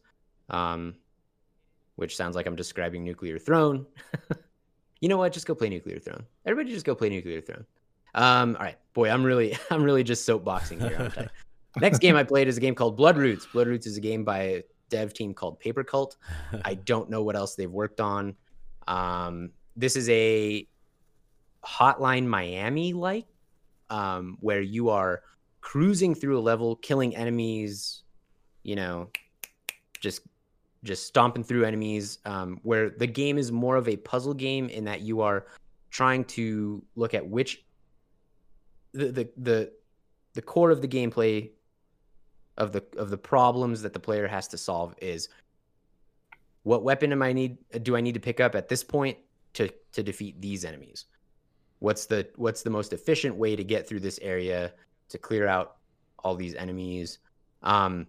Um, 0.49 0.95
which 1.95 2.15
sounds 2.15 2.36
like 2.36 2.47
I'm 2.47 2.55
describing 2.55 3.03
Nuclear 3.03 3.38
Throne. 3.38 3.86
you 5.01 5.07
know 5.07 5.17
what? 5.17 5.34
Just 5.34 5.45
go 5.45 5.53
play 5.53 5.69
Nuclear 5.69 5.99
Throne. 5.99 6.25
Everybody 6.45 6.73
just 6.73 6.86
go 6.86 6.95
play 6.95 7.09
Nuclear 7.09 7.41
Throne. 7.41 7.65
Um, 8.14 8.55
all 8.57 8.66
right, 8.66 8.78
boy, 8.93 9.09
I'm 9.09 9.24
really 9.24 9.57
I'm 9.70 9.84
really 9.84 10.03
just 10.03 10.28
soapboxing 10.28 10.82
here? 10.88 11.30
Next 11.80 11.99
game 11.99 12.16
I 12.16 12.24
played 12.24 12.47
is 12.47 12.57
a 12.57 12.59
game 12.59 12.76
called 12.76 12.97
Bloodroots. 12.97 13.49
Blood 13.51 13.68
Roots 13.68 13.88
is 13.88 13.97
a 13.97 14.01
game 14.01 14.24
by 14.24 14.39
a 14.39 14.64
dev 14.89 15.14
team 15.14 15.34
called 15.34 15.59
Paper 15.59 15.84
Cult. 15.84 16.18
I 16.66 16.76
don't 16.76 17.09
know 17.09 17.24
what 17.24 17.36
else 17.36 17.55
they've 17.55 17.72
worked 17.72 18.01
on. 18.01 18.36
Um, 18.88 19.51
this 19.76 19.95
is 19.95 20.09
a 20.09 20.68
Hotline 21.64 22.26
Miami 22.26 22.93
like, 22.93 23.26
um, 23.89 24.38
where 24.41 24.62
you 24.62 24.89
are 24.89 25.22
cruising 25.62 26.14
through 26.14 26.38
a 26.38 26.41
level, 26.41 26.76
killing 26.76 27.16
enemies, 27.16 28.03
you 28.64 28.76
know, 28.76 29.09
just 29.99 30.22
just 30.84 31.05
stomping 31.05 31.43
through 31.43 31.64
enemies. 31.64 32.20
Um, 32.26 32.59
where 32.64 32.89
the 32.89 33.07
game 33.07 33.38
is 33.38 33.51
more 33.51 33.78
of 33.78 33.88
a 33.88 33.95
puzzle 33.97 34.34
game 34.34 34.68
in 34.68 34.84
that 34.86 35.01
you 35.01 35.22
are 35.22 35.45
trying 35.89 36.26
to 36.26 36.84
look 36.95 37.14
at 37.14 37.26
which 37.26 37.64
the 38.94 39.12
the 39.12 39.30
the, 39.38 39.72
the 40.34 40.42
core 40.42 40.72
of 40.72 40.82
the 40.82 40.88
gameplay 40.88 41.52
of 42.58 42.72
the 42.72 42.84
of 42.98 43.10
the 43.10 43.18
problems 43.18 43.82
that 43.82 43.94
the 43.94 44.00
player 44.00 44.28
has 44.28 44.48
to 44.50 44.58
solve 44.58 44.94
is 45.02 45.30
what 46.64 46.84
weapon 46.84 47.12
am 47.12 47.22
I 47.22 47.34
need 47.34 47.58
do 47.84 47.96
I 47.96 48.02
need 48.02 48.14
to 48.14 48.20
pick 48.20 48.39
up 48.39 48.56
at 48.56 48.68
this 48.68 48.84
point 48.84 49.18
to 49.54 49.70
to 49.94 50.04
defeat 50.04 50.42
these 50.42 50.66
enemies? 50.66 51.06
What's 51.80 52.06
the 52.06 52.28
what's 52.36 52.62
the 52.62 52.70
most 52.70 52.94
efficient 52.94 53.36
way 53.36 53.56
to 53.56 53.64
get 53.64 53.88
through 53.88 54.02
this 54.02 54.20
area 54.22 54.74
to 55.10 55.18
clear 55.18 55.48
out 55.48 55.78
all 56.20 56.36
these 56.36 56.56
enemies? 56.56 57.20
Um, 57.64 58.08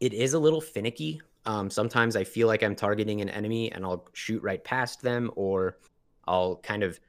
it 0.00 0.12
is 0.12 0.34
a 0.34 0.38
little 0.38 0.60
finicky. 0.60 1.20
Um, 1.46 1.70
sometimes 1.70 2.16
I 2.16 2.24
feel 2.24 2.46
like 2.46 2.62
I'm 2.62 2.76
targeting 2.76 3.20
an 3.20 3.28
enemy 3.28 3.72
and 3.72 3.84
I'll 3.84 4.06
shoot 4.12 4.42
right 4.42 4.62
past 4.62 5.02
them, 5.02 5.30
or 5.36 5.78
I'll 6.26 6.56
kind 6.56 6.82
of 6.82 7.00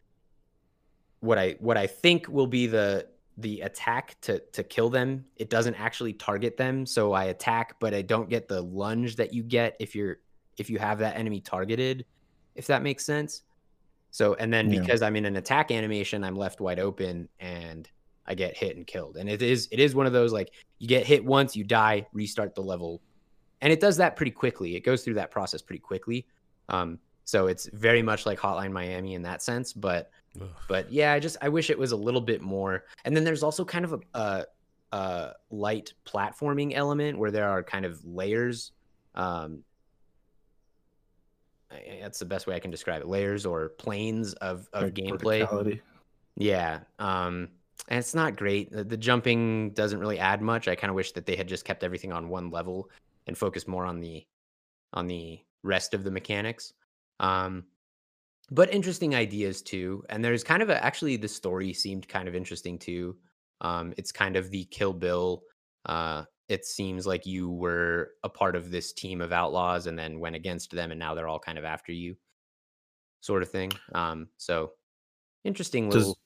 what 1.22 1.38
I 1.40 1.56
what 1.60 1.78
I 1.78 1.88
think 1.88 2.28
will 2.28 2.48
be 2.48 2.68
the 2.68 3.08
the 3.38 3.62
attack 3.62 4.18
to 4.22 4.40
to 4.52 4.64
kill 4.64 4.90
them. 4.90 5.26
It 5.38 5.50
doesn't 5.50 5.76
actually 5.76 6.14
target 6.14 6.58
them, 6.58 6.86
so 6.86 7.14
I 7.14 7.26
attack, 7.26 7.76
but 7.80 7.94
I 7.94 8.02
don't 8.02 8.30
get 8.30 8.48
the 8.48 8.62
lunge 8.62 9.16
that 9.16 9.34
you 9.34 9.44
get 9.44 9.76
if 9.80 9.96
you're 9.96 10.18
if 10.58 10.70
you 10.70 10.78
have 10.80 11.00
that 11.00 11.16
enemy 11.16 11.40
targeted, 11.40 12.06
if 12.56 12.68
that 12.68 12.84
makes 12.84 13.06
sense. 13.06 13.44
So 14.12 14.34
and 14.36 14.54
then 14.54 14.70
Yeah. 14.70 14.82
because 14.82 15.02
I'm 15.02 15.16
in 15.16 15.26
an 15.26 15.38
attack 15.38 15.72
animation, 15.72 16.24
I'm 16.24 16.36
left 16.36 16.60
wide 16.60 16.80
open 16.80 17.30
and 17.40 17.90
I 18.28 18.36
get 18.36 18.58
hit 18.58 18.76
and 18.76 18.86
killed. 18.86 19.18
And 19.18 19.30
it 19.30 19.42
is 19.42 19.68
it 19.72 19.80
is 19.80 19.96
one 19.96 20.06
of 20.06 20.14
those 20.14 20.34
like 20.34 20.52
you 20.80 20.88
get 20.88 21.06
hit 21.06 21.24
once, 21.24 21.56
you 21.56 21.64
die, 21.64 22.06
restart 22.14 22.54
the 22.56 22.62
level. 22.62 23.02
And 23.62 23.72
it 23.72 23.80
does 23.80 23.96
that 23.98 24.16
pretty 24.16 24.32
quickly. 24.32 24.76
It 24.76 24.82
goes 24.82 25.04
through 25.04 25.14
that 25.16 25.30
process 25.32 25.62
pretty 25.62 25.80
quickly. 25.82 26.26
Um, 26.70 26.98
so 27.26 27.46
it's 27.48 27.70
very 27.74 28.02
much 28.02 28.26
like 28.26 28.40
Hotline 28.40 28.72
Miami 28.72 29.14
in 29.14 29.22
that 29.22 29.44
sense, 29.44 29.72
but 29.72 30.10
Ugh. 30.40 30.48
but 30.68 30.92
yeah, 30.92 31.12
I 31.14 31.20
just 31.20 31.38
I 31.42 31.50
wish 31.50 31.70
it 31.70 31.78
was 31.78 31.92
a 31.92 31.96
little 31.98 32.22
bit 32.22 32.42
more. 32.42 32.86
And 33.06 33.16
then 33.16 33.24
there's 33.24 33.44
also 33.44 33.66
kind 33.66 33.84
of 33.86 33.94
a, 33.94 34.00
a, 34.18 34.46
a 34.96 35.34
light 35.50 35.94
platforming 36.06 36.74
element 36.74 37.18
where 37.18 37.32
there 37.32 37.50
are 37.50 37.64
kind 37.64 37.86
of 37.86 38.04
layers. 38.06 38.72
Um, 39.16 39.64
I- 41.72 42.00
that's 42.02 42.20
the 42.20 42.26
best 42.26 42.48
way 42.48 42.56
I 42.56 42.60
can 42.60 42.72
describe 42.72 43.02
it. 43.02 43.08
Layers 43.08 43.46
or 43.46 43.70
planes 43.70 44.34
of 44.36 44.68
of 44.74 44.84
Like 44.84 44.94
gameplay. 44.96 45.46
verticality. 45.48 45.82
Yeah. 46.36 46.80
Um, 47.00 47.50
and 47.88 47.98
it's 48.00 48.14
not 48.16 48.36
great. 48.36 48.72
The, 48.72 48.84
the 48.84 48.98
jumping 48.98 49.72
doesn't 49.72 50.00
really 50.00 50.20
add 50.20 50.42
much. 50.42 50.68
I 50.68 50.76
kind 50.76 50.90
of 50.90 50.96
wish 50.96 51.12
that 51.14 51.26
they 51.26 51.36
had 51.36 51.48
just 51.48 51.66
kept 51.66 51.84
everything 51.84 52.12
on 52.14 52.30
one 52.30 52.50
level 52.52 52.90
and 53.28 53.38
focused 53.38 53.68
more 53.68 53.86
on 53.86 54.00
the 54.00 54.26
on 54.94 55.08
the 55.08 55.40
rest 55.64 55.94
of 55.94 56.04
the 56.04 56.12
mechanics. 56.12 56.74
Um, 57.20 57.64
but 58.52 58.72
interesting 58.74 59.16
ideas 59.16 59.62
too. 59.62 60.04
And 60.10 60.24
there's 60.24 60.44
kind 60.44 60.62
of 60.62 60.70
a, 60.70 60.84
actually 60.84 61.16
the 61.18 61.28
story 61.28 61.74
seemed 61.74 62.08
kind 62.08 62.28
of 62.28 62.36
interesting 62.36 62.78
too. 62.78 63.16
Um, 63.62 63.94
it's 63.98 64.12
kind 64.12 64.36
of 64.36 64.52
the 64.52 64.66
Kill 64.66 64.94
Bill. 64.94 65.44
Uh, 65.86 66.24
it 66.50 66.66
seems 66.66 67.08
like 67.08 67.26
you 67.26 67.50
were 67.50 68.12
a 68.24 68.30
part 68.30 68.56
of 68.56 68.70
this 68.72 68.92
team 68.92 69.22
of 69.22 69.32
outlaws 69.32 69.88
and 69.88 69.98
then 69.98 70.20
went 70.20 70.36
against 70.36 70.72
them, 70.72 70.92
and 70.92 71.00
now 71.00 71.16
they're 71.16 71.28
all 71.30 71.40
kind 71.40 71.58
of 71.58 71.64
after 71.64 71.94
you, 71.94 72.16
sort 73.22 73.42
of 73.42 73.50
thing. 73.50 73.72
Um, 73.96 74.28
so 74.38 74.72
interesting 75.44 75.90
Does- 75.90 75.96
little. 75.96 76.18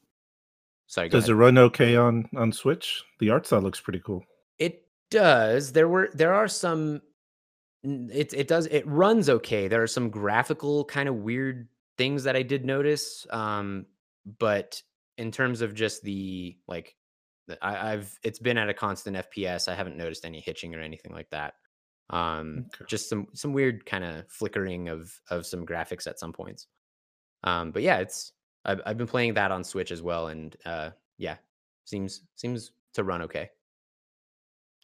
Sorry, 0.88 1.10
go 1.10 1.18
Does 1.18 1.26
ahead. 1.26 1.32
it 1.32 1.40
run 1.40 1.58
okay 1.58 1.96
on 1.96 2.30
on 2.36 2.52
Switch? 2.52 3.04
The 3.20 3.32
art 3.32 3.48
style 3.48 3.62
looks 3.62 3.80
pretty 3.80 4.02
cool. 4.06 4.24
It 4.60 4.88
does. 5.10 5.72
There 5.72 5.88
were 5.88 6.10
there 6.14 6.34
are 6.34 6.48
some 6.48 7.02
it 7.84 8.34
it 8.34 8.48
does 8.48 8.68
it 8.68 8.86
runs 8.88 9.28
okay. 9.30 9.68
There 9.68 9.82
are 9.82 9.88
some 9.88 10.10
graphical 10.12 10.86
kind 10.86 11.10
of 11.10 11.16
weird 11.16 11.68
things 11.98 12.24
that 12.24 12.36
I 12.36 12.44
did 12.44 12.66
notice. 12.66 13.26
Um 13.32 13.86
but 14.40 14.82
in 15.18 15.32
terms 15.32 15.62
of 15.62 15.74
just 15.74 16.04
the 16.04 16.58
like 16.68 16.96
the- 17.48 17.64
I, 17.64 17.94
I've 17.94 18.18
it's 18.24 18.40
been 18.40 18.58
at 18.58 18.70
a 18.70 18.74
constant 18.74 19.18
FPS. 19.18 19.68
I 19.68 19.76
haven't 19.76 19.98
noticed 19.98 20.26
any 20.26 20.40
hitching 20.42 20.74
or 20.76 20.80
anything 20.82 21.14
like 21.14 21.30
that. 21.30 21.54
Um 22.10 22.66
Okay. 22.74 22.86
just 22.88 23.10
some 23.10 23.28
some 23.34 23.54
weird 23.54 23.86
kind 23.86 24.04
of 24.04 24.30
flickering 24.30 24.90
of 24.90 25.14
of 25.30 25.46
some 25.46 25.66
graphics 25.66 26.08
at 26.08 26.20
some 26.20 26.34
points. 26.34 26.68
Um 27.44 27.72
but 27.72 27.82
yeah, 27.84 27.98
it's 27.98 28.32
I've 28.66 28.82
I've 28.86 28.98
been 28.98 29.08
playing 29.08 29.36
that 29.36 29.52
on 29.52 29.64
Switch 29.64 29.92
as 29.92 30.02
well 30.02 30.28
and 30.28 30.56
uh 30.66 30.92
yeah, 31.18 31.38
seems 31.86 32.22
seems 32.36 32.72
to 32.96 33.04
run 33.04 33.22
okay. 33.24 33.50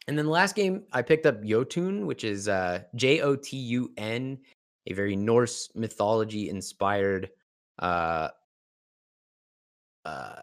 And 0.08 0.18
then 0.18 0.24
the 0.26 0.32
last 0.32 0.54
game 0.56 0.84
I 0.92 1.02
picked 1.02 1.26
up 1.26 1.42
Jotun, 1.44 2.06
which 2.06 2.24
is 2.24 2.48
uh, 2.48 2.82
J 2.96 3.20
O 3.20 3.36
T 3.36 3.56
U 3.56 3.92
N, 3.96 4.38
a 4.86 4.92
very 4.92 5.16
Norse 5.16 5.70
mythology 5.74 6.50
inspired 6.50 7.30
uh, 7.78 8.28
uh, 10.04 10.40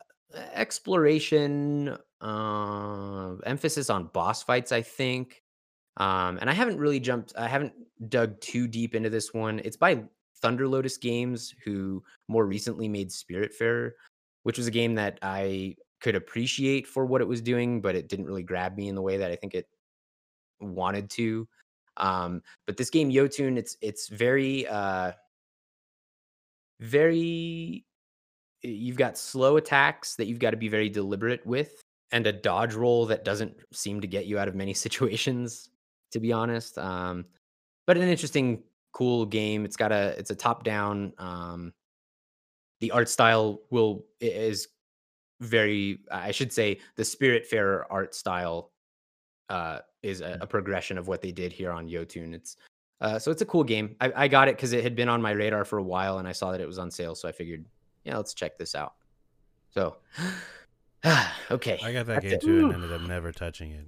exploration, 0.54 1.98
uh, 2.22 3.36
emphasis 3.46 3.90
on 3.90 4.08
boss 4.08 4.44
fights, 4.44 4.72
I 4.72 4.82
think. 4.82 5.42
Um, 5.98 6.38
and 6.40 6.50
I 6.50 6.54
haven't 6.54 6.78
really 6.78 7.00
jumped, 7.00 7.34
I 7.38 7.48
haven't 7.48 7.74
dug 8.08 8.40
too 8.40 8.68
deep 8.68 8.96
into 8.96 9.10
this 9.10 9.34
one. 9.34 9.60
It's 9.66 9.78
by 9.78 10.04
Thunder 10.42 10.68
Lotus 10.68 10.98
Games, 10.98 11.54
who 11.66 12.04
more 12.28 12.46
recently 12.46 12.88
made 12.88 13.10
Spiritfarer, 13.10 13.92
which 14.44 14.58
was 14.58 14.68
a 14.68 14.72
game 14.72 14.96
that 14.96 15.20
I 15.22 15.76
could 16.00 16.16
appreciate 16.16 16.88
for 16.88 17.06
what 17.06 17.22
it 17.22 17.28
was 17.28 17.42
doing, 17.42 17.82
but 17.82 17.96
it 17.96 18.08
didn't 18.08 18.26
really 18.26 18.44
grab 18.44 18.78
me 18.78 18.88
in 18.88 18.96
the 18.96 19.02
way 19.02 19.18
that 19.18 19.32
I 19.32 19.36
think 19.36 19.54
it 19.54 19.68
wanted 20.62 21.10
to. 21.12 21.48
Um, 22.00 22.41
but 22.66 22.78
this 22.78 22.89
game, 22.89 23.12
Jotun, 23.12 23.58
it's 23.58 23.78
it's 23.82 24.08
very 24.08 24.68
uh 24.68 25.12
very 26.80 27.86
you've 28.62 28.97
got 28.97 29.18
slow 29.18 29.58
attacks 29.58 30.16
that 30.16 30.26
you've 30.26 30.39
got 30.39 30.52
to 30.52 30.58
be 30.58 30.68
very 30.68 30.89
deliberate 30.89 31.45
with, 31.45 31.82
and 32.12 32.26
a 32.28 32.34
dodge 32.34 32.74
roll 32.74 33.06
that 33.08 33.26
doesn't 33.26 33.56
seem 33.74 34.02
to 34.02 34.08
get 34.08 34.26
you 34.26 34.39
out 34.39 34.47
of 34.47 34.56
many 34.56 34.74
situations, 34.86 35.70
to 36.12 36.20
be 36.20 36.32
honest. 36.32 36.78
Um, 36.78 37.26
but 37.88 37.97
an 37.97 38.08
interesting, 38.08 38.64
cool 38.93 39.26
game. 39.26 39.66
It's 39.66 39.78
got 39.78 39.91
a 39.91 40.16
it's 40.18 40.32
a 40.32 40.36
top 40.36 40.64
down. 40.64 41.14
Um, 41.18 41.74
the 42.82 42.91
art 42.91 43.10
style 43.10 43.62
will 43.70 44.06
is 44.22 44.68
very 45.41 46.00
i 46.12 46.32
should 46.32 46.52
say 46.52 46.80
the 46.97 47.04
spiritfarer 47.04 47.84
art 47.89 48.14
style 48.14 48.72
uh 49.50 49.80
is 50.04 50.22
a, 50.22 50.38
a 50.41 50.47
progression 50.47 50.97
of 50.97 51.08
what 51.08 51.22
they 51.22 51.32
did 51.32 51.52
here 51.52 51.72
on 51.72 51.89
Jotun 51.89 52.34
it's 52.34 52.58
uh 53.02 53.18
so 53.20 53.32
it's 53.32 53.41
a 53.41 53.45
cool 53.45 53.64
game 53.64 53.95
i, 54.02 54.12
I 54.16 54.28
got 54.28 54.47
it 54.47 54.56
because 54.56 54.74
it 54.74 54.84
had 54.84 54.95
been 54.95 55.10
on 55.10 55.22
my 55.22 55.32
radar 55.32 55.66
for 55.66 55.78
a 55.78 55.84
while 55.84 56.20
and 56.20 56.28
i 56.28 56.32
saw 56.32 56.52
that 56.52 56.62
it 56.62 56.68
was 56.68 56.78
on 56.80 56.91
sale 56.91 57.16
so 57.16 57.28
i 57.28 57.32
figured 57.32 57.66
yeah 58.04 58.18
let's 58.18 58.34
check 58.34 58.58
this 58.58 58.76
out 58.76 58.93
so 59.72 59.97
okay 61.52 61.80
I 61.84 61.93
got 61.93 62.06
that 62.08 62.22
that's 62.22 62.26
game 62.26 62.34
it. 62.34 62.41
too 62.41 62.66
and 62.66 62.74
ended 62.74 62.91
up 62.91 63.02
never 63.02 63.32
touching 63.32 63.72
it. 63.72 63.86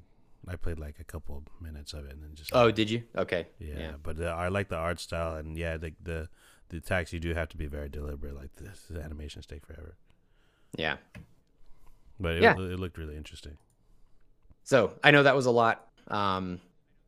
I 0.48 0.56
played 0.56 0.80
like 0.80 0.96
a 1.00 1.04
couple 1.04 1.44
minutes 1.60 1.94
of 1.94 2.06
it 2.06 2.14
and 2.14 2.24
then 2.24 2.32
just 2.34 2.52
oh 2.54 2.72
did 2.72 2.90
you 2.90 3.04
okay 3.18 3.48
yeah. 3.60 3.92
But 4.02 4.18
the, 4.18 4.28
I 4.30 4.48
like 4.48 4.70
the 4.70 4.78
art 4.78 5.00
style 5.00 5.36
and 5.36 5.58
yeah, 5.58 5.78
the 5.78 5.94
the 6.02 6.30
the 6.70 6.78
attacks 6.78 7.12
you 7.14 7.20
do 7.20 7.34
have 7.34 7.50
to 7.50 7.58
be 7.58 7.68
very 7.68 7.90
deliberate. 7.90 8.34
Like 8.36 8.54
the, 8.56 8.70
the 8.90 9.02
animations 9.02 9.46
take 9.46 9.66
forever, 9.66 9.98
yeah 10.78 10.96
but 12.20 12.36
it, 12.36 12.44
Yeah. 12.44 12.54
it 12.54 12.80
looked 12.80 12.98
really 12.98 13.18
interesting. 13.18 13.58
So 14.64 14.94
I 15.04 15.12
know 15.12 15.24
that 15.24 15.36
was 15.36 15.46
a 15.46 15.52
lot, 15.52 15.88
um, 16.08 16.60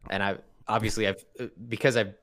and 0.09 0.23
I 0.23 0.37
obviously 0.67 1.07
I've 1.07 1.23
uh, 1.39 1.45
because 1.67 1.97
I 1.97 2.13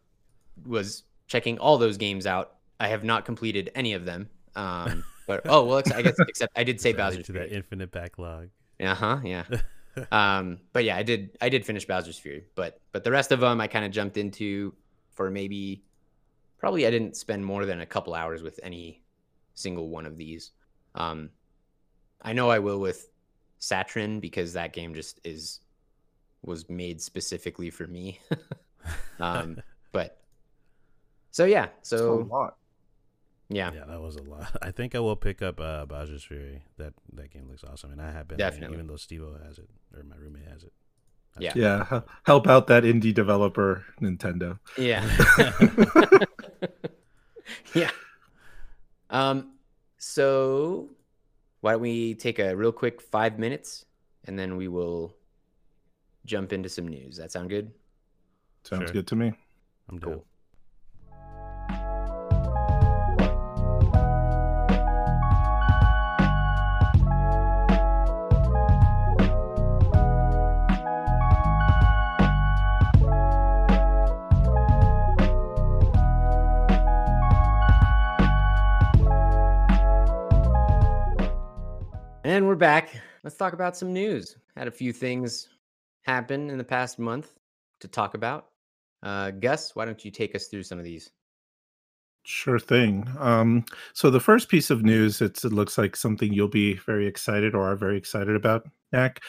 was 0.66 1.04
checking 1.26 1.58
all 1.58 1.78
those 1.78 1.96
games 1.96 2.26
out. 2.26 2.54
I 2.78 2.88
have 2.88 3.04
not 3.04 3.24
completed 3.24 3.70
any 3.74 3.92
of 3.92 4.04
them. 4.04 4.28
Um, 4.56 5.04
but 5.26 5.42
oh 5.46 5.64
well, 5.64 5.82
I 5.94 6.02
guess 6.02 6.16
except 6.20 6.56
I 6.56 6.64
did 6.64 6.80
say 6.80 6.92
Bowser's 6.92 7.26
to 7.26 7.32
that 7.32 7.52
infinite 7.52 7.90
backlog. 7.90 8.48
Uh 8.80 8.94
huh. 8.94 9.18
Yeah. 9.22 9.44
um, 10.12 10.58
but 10.72 10.84
yeah, 10.84 10.96
I 10.96 11.02
did 11.02 11.36
I 11.40 11.48
did 11.48 11.64
finish 11.64 11.86
Bowser's 11.86 12.18
Fury, 12.18 12.44
but 12.54 12.80
but 12.92 13.04
the 13.04 13.10
rest 13.10 13.32
of 13.32 13.40
them 13.40 13.60
I 13.60 13.66
kind 13.66 13.84
of 13.84 13.92
jumped 13.92 14.16
into 14.16 14.74
for 15.12 15.30
maybe 15.30 15.84
probably 16.58 16.86
I 16.86 16.90
didn't 16.90 17.16
spend 17.16 17.44
more 17.44 17.66
than 17.66 17.80
a 17.80 17.86
couple 17.86 18.14
hours 18.14 18.42
with 18.42 18.60
any 18.62 19.02
single 19.54 19.88
one 19.88 20.06
of 20.06 20.16
these. 20.16 20.52
Um, 20.94 21.30
I 22.22 22.32
know 22.32 22.50
I 22.50 22.58
will 22.58 22.80
with 22.80 23.09
Satryn 23.60 24.20
because 24.20 24.52
that 24.54 24.72
game 24.72 24.94
just 24.94 25.20
is 25.24 25.60
was 26.42 26.68
made 26.70 27.00
specifically 27.00 27.70
for 27.70 27.86
me. 27.86 28.18
um, 29.20 29.58
but 29.92 30.18
so 31.30 31.44
yeah, 31.44 31.66
It's 31.80 31.92
a 31.92 31.98
so 31.98 32.16
lot. 32.30 32.56
yeah, 33.50 33.70
Yeah, 33.74 33.84
that 33.84 34.00
was 34.00 34.16
a 34.16 34.22
lot. 34.22 34.50
I 34.62 34.70
think 34.70 34.94
I 34.94 35.00
will 35.00 35.16
pick 35.16 35.42
up 35.42 35.60
uh, 35.60 35.84
Bowser's 35.86 36.24
Fury. 36.24 36.62
That 36.78 36.94
that 37.14 37.30
game 37.30 37.46
looks 37.48 37.62
awesome, 37.64 37.92
and 37.92 38.00
I 38.00 38.10
have 38.10 38.26
been 38.28 38.38
Definitely. 38.38 38.76
even 38.76 38.86
though 38.86 38.94
Stevo 38.94 39.44
has 39.46 39.58
it 39.58 39.68
or 39.94 40.02
my 40.04 40.16
roommate 40.16 40.48
has 40.48 40.64
it. 40.64 40.72
Yeah. 41.38 41.52
Yeah, 41.54 42.00
help 42.24 42.48
out 42.48 42.66
that 42.66 42.82
indie 42.82 43.14
developer, 43.14 43.84
Nintendo. 44.00 44.58
yeah, 44.76 45.06
yeah. 47.74 47.90
Um, 49.10 49.52
so 49.98 50.88
why 51.60 51.72
don't 51.72 51.80
we 51.82 52.14
take 52.14 52.38
a 52.38 52.56
real 52.56 52.72
quick 52.72 53.00
five 53.00 53.38
minutes 53.38 53.84
and 54.24 54.38
then 54.38 54.56
we 54.56 54.68
will 54.68 55.14
jump 56.26 56.52
into 56.52 56.68
some 56.68 56.88
news. 56.88 57.16
That 57.16 57.32
sound 57.32 57.50
good? 57.50 57.72
Sounds 58.64 58.84
Sure. 58.84 58.92
good 58.92 59.06
to 59.08 59.16
me. 59.16 59.32
I'm 59.88 59.98
down. 59.98 60.12
Cool. 60.14 60.26
We're 82.50 82.56
back. 82.56 83.00
Let's 83.22 83.36
talk 83.36 83.52
about 83.52 83.76
some 83.76 83.92
news. 83.92 84.36
Had 84.56 84.66
a 84.66 84.72
few 84.72 84.92
things 84.92 85.50
happen 86.02 86.50
in 86.50 86.58
the 86.58 86.64
past 86.64 86.98
month 86.98 87.38
to 87.78 87.86
talk 87.86 88.14
about. 88.14 88.48
Uh, 89.04 89.30
Gus, 89.30 89.76
why 89.76 89.84
don't 89.84 90.04
you 90.04 90.10
take 90.10 90.34
us 90.34 90.48
through 90.48 90.64
some 90.64 90.76
of 90.76 90.84
these? 90.84 91.12
Sure 92.24 92.58
thing. 92.58 93.08
Um, 93.20 93.64
so 93.92 94.10
the 94.10 94.18
first 94.18 94.48
piece 94.48 94.68
of 94.68 94.82
news, 94.82 95.22
it's, 95.22 95.44
it 95.44 95.52
looks 95.52 95.78
like 95.78 95.94
something 95.94 96.32
you'll 96.32 96.48
be 96.48 96.74
very 96.74 97.06
excited 97.06 97.54
or 97.54 97.70
are 97.70 97.76
very 97.76 97.96
excited 97.96 98.34
about, 98.34 98.68
Mac. 98.90 99.20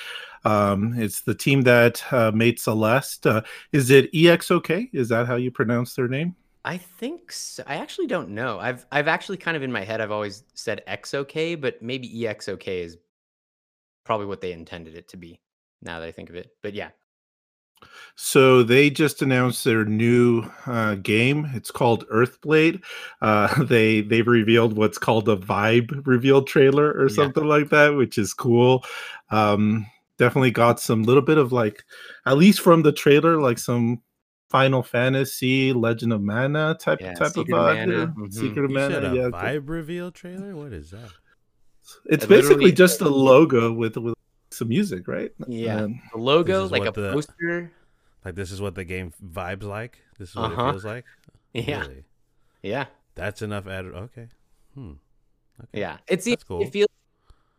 Um, 0.44 0.96
it's 0.98 1.22
the 1.22 1.36
team 1.36 1.62
that 1.62 2.02
uh, 2.12 2.32
made 2.32 2.60
Celeste. 2.60 3.28
Uh, 3.28 3.44
is 3.72 3.92
it 3.92 4.12
EXOK? 4.14 4.90
Is 4.94 5.10
that 5.10 5.28
how 5.28 5.36
you 5.36 5.52
pronounce 5.52 5.94
their 5.94 6.08
name? 6.08 6.36
I 6.66 6.78
think 6.78 7.32
so. 7.32 7.64
I 7.68 7.76
actually 7.76 8.08
don't 8.08 8.30
know. 8.30 8.60
I've 8.60 8.86
I've 8.92 9.08
actually 9.08 9.38
kind 9.38 9.58
of 9.58 9.64
in 9.64 9.72
my 9.72 9.84
head 9.84 10.00
I've 10.00 10.12
always 10.12 10.44
said 10.54 10.84
XOK, 10.88 11.60
but 11.60 11.82
maybe 11.82 12.08
EXOK 12.08 12.68
is 12.68 12.98
probably 14.12 14.28
what 14.28 14.42
they 14.42 14.52
intended 14.54 14.96
it 14.96 15.08
to 15.10 15.18
be. 15.18 15.40
Now 15.82 16.00
that 16.00 16.08
I 16.08 16.12
think 16.12 16.30
of 16.30 16.36
it, 16.36 16.52
but 16.62 16.74
yeah, 16.74 16.90
So 18.16 18.64
they 18.64 18.90
just 18.90 19.22
announced 19.22 19.64
their 19.64 19.86
new 19.86 20.44
uh, 20.66 20.96
game. 20.96 21.50
It's 21.54 21.72
called 21.72 22.08
Earthblade. 22.10 22.84
Uh, 23.22 23.64
they 23.66 24.02
they've 24.02 24.28
revealed 24.28 24.78
what's 24.78 24.98
called 24.98 25.30
a 25.30 25.38
vibe 25.38 26.06
reveal 26.06 26.44
trailer 26.44 26.92
or 26.94 27.10
Yeah. 27.10 27.10
something 27.10 27.46
like 27.46 27.70
that, 27.70 27.96
which 27.96 28.18
is 28.18 28.34
cool. 28.34 28.84
Um, 29.30 29.88
definitely 30.18 30.52
got 30.52 30.80
some 30.80 31.04
little 31.04 31.22
bit 31.24 31.38
of 31.38 31.52
like, 31.52 31.84
at 32.26 32.38
least 32.38 32.62
from 32.62 32.84
the 32.84 32.92
trailer, 32.92 33.42
like 33.42 33.58
some 33.60 34.02
Final 34.50 34.84
Fantasy, 34.84 35.74
Legend 35.74 36.14
of 36.14 36.22
Mana 36.22 36.76
type 36.80 37.00
Yeah, 37.00 37.14
type 37.14 37.28
Secret 37.28 37.38
of 37.38 37.50
of 37.58 37.64
vibe. 37.66 37.88
Mana, 37.88 37.92
yeah. 37.92 38.12
mhm. 38.18 38.30
Secret 38.30 38.66
of 38.66 38.72
You 38.72 38.76
Mana. 38.76 38.94
said 38.94 39.04
a 39.04 39.16
yeah, 39.16 39.30
vibe 39.32 39.70
reveal 39.70 40.12
trailer? 40.12 40.56
What 40.56 40.74
is 40.74 40.92
that? 40.92 41.12
It's 42.06 42.24
It 42.26 42.30
basically 42.30 42.72
just 42.72 43.02
a 43.02 43.10
logo 43.10 43.72
with 43.74 43.98
with 43.98 44.16
some 44.52 44.70
music, 44.70 45.08
right? 45.08 45.32
yeah. 45.48 45.82
Um, 45.84 46.02
The 46.14 46.20
logo, 46.20 46.68
like 46.68 46.86
a 46.86 46.92
the- 46.92 47.12
poster. 47.14 47.72
Like 48.26 48.36
this 48.36 48.52
is 48.52 48.62
what 48.62 48.76
the 48.76 48.84
game 48.84 49.14
vibes 49.24 49.64
like? 49.64 49.98
This 50.20 50.30
is 50.30 50.36
what 50.36 50.52
Uh-huh. 50.52 50.68
it 50.68 50.72
feels 50.72 50.86
like? 50.86 51.06
Yeah, 51.54 51.82
Really? 51.82 52.04
yeah, 52.64 52.86
That's 53.16 53.42
enough 53.42 53.68
ad 53.68 53.86
okay. 53.86 54.28
Hmm. 54.76 54.94
Okay. 55.60 55.80
yeah. 55.80 55.98
It's 56.08 56.26
That's 56.26 56.44
cool. 56.44 56.62
it 56.62 56.72
feels 56.72 56.88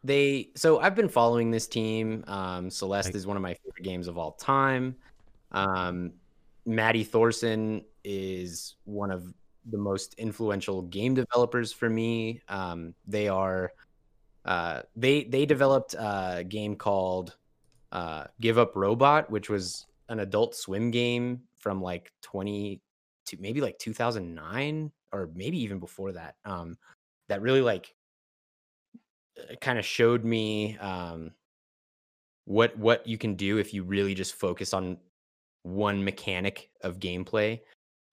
they. 0.04 0.50
So 0.54 0.80
I've 0.80 0.94
been 0.94 1.08
following 1.08 1.50
this 1.50 1.66
team. 1.66 2.24
Um, 2.26 2.70
Celeste 2.70 3.08
Like- 3.08 3.14
is 3.16 3.26
one 3.26 3.36
of 3.36 3.42
my 3.42 3.54
favorite 3.54 3.82
games 3.84 4.06
of 4.08 4.16
all 4.18 4.32
time. 4.32 4.96
Um, 5.50 6.12
Maddy 6.64 7.04
Thorson 7.04 7.84
is 8.04 8.76
one 8.84 9.10
of 9.10 9.32
the 9.70 9.78
most 9.78 10.14
influential 10.14 10.82
game 10.82 11.14
developers 11.14 11.72
for 11.72 11.88
me. 11.90 12.40
Um, 12.48 12.94
they 13.06 13.28
are 13.28 13.72
uh, 14.44 14.82
they 14.96 15.24
they 15.24 15.46
developed 15.46 15.94
a 15.94 16.44
game 16.46 16.76
called 16.76 17.36
uh, 17.92 18.24
Give 18.40 18.58
Up 18.58 18.74
Robot, 18.74 19.30
which 19.30 19.48
was 19.48 19.86
an 20.08 20.20
Adult 20.20 20.54
Swim 20.54 20.90
game 20.90 21.42
from 21.58 21.80
like 21.80 22.12
twenty 22.22 22.80
to 23.26 23.36
maybe 23.40 23.60
like 23.60 23.78
two 23.78 23.92
thousand 23.92 24.34
nine 24.34 24.90
or 25.12 25.30
maybe 25.34 25.58
even 25.58 25.78
before 25.78 26.12
that. 26.12 26.34
Um, 26.44 26.76
that 27.28 27.42
really 27.42 27.60
like 27.60 27.94
kind 29.60 29.78
of 29.78 29.84
showed 29.84 30.24
me 30.24 30.76
um, 30.78 31.30
what 32.44 32.76
what 32.76 33.06
you 33.06 33.18
can 33.18 33.34
do 33.34 33.58
if 33.58 33.72
you 33.72 33.84
really 33.84 34.14
just 34.14 34.34
focus 34.34 34.74
on 34.74 34.98
one 35.62 36.04
mechanic 36.04 36.70
of 36.82 36.98
gameplay. 36.98 37.60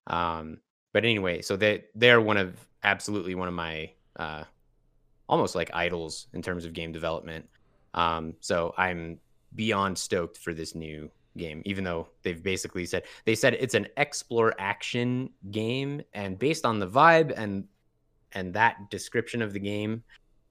Um, 0.07 0.59
but 0.93 1.05
anyway, 1.05 1.41
so 1.41 1.55
they 1.55 1.85
they're 1.95 2.21
one 2.21 2.37
of 2.37 2.55
absolutely 2.83 3.35
one 3.35 3.47
of 3.47 3.53
my 3.53 3.91
uh, 4.17 4.43
almost 5.29 5.55
like 5.55 5.69
idols 5.73 6.27
in 6.33 6.41
terms 6.41 6.65
of 6.65 6.73
game 6.73 6.91
development. 6.91 7.47
Um, 7.93 8.33
so 8.41 8.73
I'm 8.77 9.19
beyond 9.55 9.97
stoked 9.97 10.37
for 10.37 10.53
this 10.53 10.75
new 10.75 11.09
game, 11.37 11.61
even 11.65 11.83
though 11.83 12.07
they've 12.23 12.43
basically 12.43 12.85
said 12.85 13.03
they 13.25 13.35
said 13.35 13.53
it's 13.53 13.75
an 13.75 13.87
explore 13.97 14.53
action 14.59 15.29
game, 15.51 16.01
and 16.13 16.37
based 16.37 16.65
on 16.65 16.79
the 16.79 16.87
vibe 16.87 17.33
and 17.37 17.65
and 18.33 18.53
that 18.53 18.89
description 18.89 19.41
of 19.41 19.53
the 19.53 19.59
game, 19.59 20.03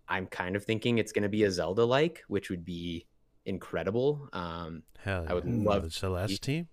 I'm 0.08 0.26
kind 0.26 0.56
of 0.56 0.64
thinking 0.64 0.98
it's 0.98 1.12
going 1.12 1.22
to 1.22 1.28
be 1.28 1.44
a 1.44 1.50
Zelda 1.50 1.84
like, 1.84 2.24
which 2.28 2.50
would 2.50 2.64
be 2.64 3.06
incredible. 3.46 4.28
Um, 4.32 4.82
Hell 5.04 5.26
I 5.28 5.34
would 5.34 5.44
yeah. 5.44 5.68
love 5.68 5.82
the 5.84 5.90
Celeste 5.90 6.42
team? 6.42 6.68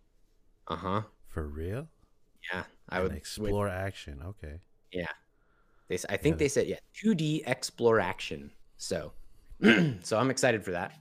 uh 0.68 0.76
huh. 0.76 1.02
For 1.28 1.48
real? 1.48 1.88
Yeah, 2.52 2.64
I 2.90 2.96
And 2.96 3.04
would 3.04 3.12
would- 3.12 3.18
explore 3.18 3.68
action. 3.68 4.22
Okay. 4.26 4.60
They, 5.88 5.96
s- 5.96 6.06
I 6.10 6.18
think 6.18 6.34
Yeah. 6.36 6.38
they 6.40 6.48
said 6.48 6.68
yeah, 6.68 6.78
2D 7.04 7.44
explore 7.48 8.00
action. 8.00 8.52
So, 8.78 9.12
so 10.02 10.18
I'm 10.18 10.30
excited 10.32 10.64
for 10.64 10.72
that. 10.72 10.94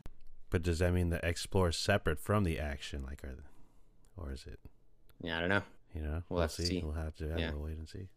But 0.50 0.62
does 0.62 0.78
that 0.78 0.92
mean 0.92 1.10
the 1.10 1.24
explore 1.26 1.70
is 1.70 1.76
separate 1.76 2.20
from 2.20 2.44
the 2.44 2.58
action? 2.58 3.02
Like, 3.04 3.24
are 3.24 3.34
or 4.16 4.32
is 4.32 4.44
it? 4.46 4.60
Yeah, 5.22 5.38
I 5.38 5.40
don't 5.40 5.48
know. 5.48 5.62
You 5.94 6.02
know, 6.02 6.22
We'll 6.28 6.42
have 6.42 6.52
to 6.54 6.62
see. 6.66 6.80
We'll 6.84 6.92
have 6.94 7.14
to. 7.16 7.34
Yeah. 7.36 7.52
We'll 7.52 7.62
wait 7.64 7.78
and 7.78 7.88
see. 7.88 8.08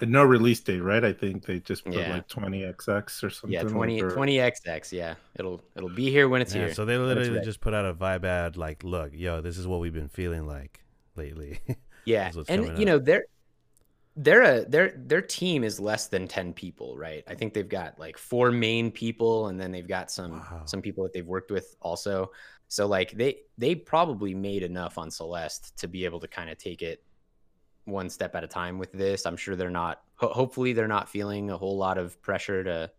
and 0.00 0.12
no 0.12 0.22
release 0.24 0.60
date, 0.60 0.80
right? 0.80 1.04
I 1.04 1.12
think 1.12 1.44
they 1.44 1.58
just 1.58 1.84
put 1.84 1.94
Yeah. 1.94 2.12
like 2.14 2.28
20XX 2.28 3.24
or 3.24 3.30
something. 3.30 3.50
Yeah, 3.52 3.62
like, 3.62 3.72
20 3.72 4.00
or- 4.02 4.10
20xx. 4.10 4.92
Yeah, 4.92 5.14
it'll 5.36 5.60
it'll 5.76 5.88
be 5.94 6.10
here 6.10 6.28
when 6.28 6.40
it's 6.40 6.54
Yeah, 6.54 6.66
here. 6.66 6.74
so 6.74 6.84
they 6.84 6.96
literally 6.96 7.30
ready. 7.30 7.44
just 7.44 7.60
put 7.60 7.74
out 7.74 7.84
a 7.84 7.92
vibe 7.94 8.24
ad 8.24 8.56
like, 8.56 8.84
look, 8.84 9.10
yo, 9.12 9.40
this 9.40 9.58
is 9.58 9.66
what 9.66 9.80
we've 9.80 9.92
been 9.92 10.08
feeling 10.08 10.46
like 10.46 10.84
lately. 11.16 11.60
yeah, 12.04 12.30
and 12.48 12.64
you 12.66 12.70
up. 12.72 12.78
know 12.78 12.98
they're 12.98 13.24
they're 14.20 14.42
a 14.42 14.64
their 14.64 14.92
their 14.96 15.22
team 15.22 15.62
is 15.62 15.78
less 15.78 16.08
than 16.08 16.26
10 16.26 16.52
people, 16.52 16.96
right? 16.98 17.22
I 17.28 17.34
think 17.36 17.54
they've 17.54 17.68
got 17.68 17.98
like 18.00 18.18
four 18.18 18.50
main 18.50 18.90
people, 18.90 19.46
and 19.46 19.60
then 19.60 19.70
they've 19.70 19.86
got 19.86 20.10
some 20.10 20.40
Wow. 20.40 20.62
some 20.64 20.82
people 20.82 21.04
that 21.04 21.12
they've 21.12 21.26
worked 21.26 21.50
with 21.52 21.76
also. 21.80 22.32
So 22.66 22.86
like 22.86 23.12
they 23.12 23.38
they 23.56 23.74
probably 23.76 24.34
made 24.34 24.62
enough 24.64 24.98
on 24.98 25.10
Celeste 25.10 25.76
to 25.78 25.86
be 25.88 26.04
able 26.04 26.18
to 26.20 26.28
kind 26.28 26.50
of 26.50 26.58
take 26.58 26.82
it 26.82 27.02
one 27.84 28.10
step 28.10 28.34
at 28.34 28.42
a 28.44 28.48
time 28.48 28.76
with 28.78 28.92
this. 28.92 29.24
I'm 29.24 29.36
sure 29.36 29.54
they're 29.56 29.70
not. 29.70 30.02
Ho- 30.16 30.32
hopefully, 30.32 30.72
they're 30.72 30.88
not 30.88 31.08
feeling 31.08 31.50
a 31.50 31.56
whole 31.56 31.76
lot 31.78 31.96
of 31.96 32.20
pressure 32.20 32.64
to 32.64 32.90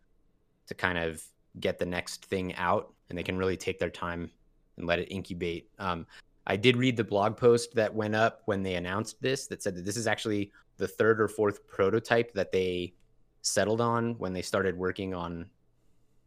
to 0.68 0.74
kind 0.74 0.98
of 0.98 1.22
get 1.60 1.80
the 1.80 1.86
next 1.86 2.26
thing 2.26 2.56
out, 2.56 2.94
and 3.10 3.18
they 3.18 3.24
can 3.24 3.38
really 3.38 3.58
take 3.58 3.78
their 3.78 3.90
time 3.90 4.32
and 4.78 4.88
let 4.88 5.00
it 5.00 5.12
incubate. 5.12 5.70
Um, 5.80 6.08
I 6.48 6.56
did 6.56 6.78
read 6.78 6.96
the 6.96 7.04
blog 7.04 7.36
post 7.36 7.76
that 7.76 7.94
went 7.94 8.16
up 8.16 8.42
when 8.46 8.64
they 8.64 8.76
announced 8.76 9.22
this 9.22 9.48
that 9.48 9.62
said 9.62 9.76
that 9.76 9.84
this 9.86 9.98
is 9.98 10.08
actually 10.08 10.52
the 10.80 10.88
third 10.88 11.22
or 11.22 11.28
fourth 11.28 11.68
prototype 11.68 12.34
that 12.34 12.52
they 12.52 12.96
settled 13.42 13.82
on 13.82 14.16
when 14.18 14.34
they 14.34 14.42
started 14.42 14.76
working 14.76 15.14
on 15.14 15.46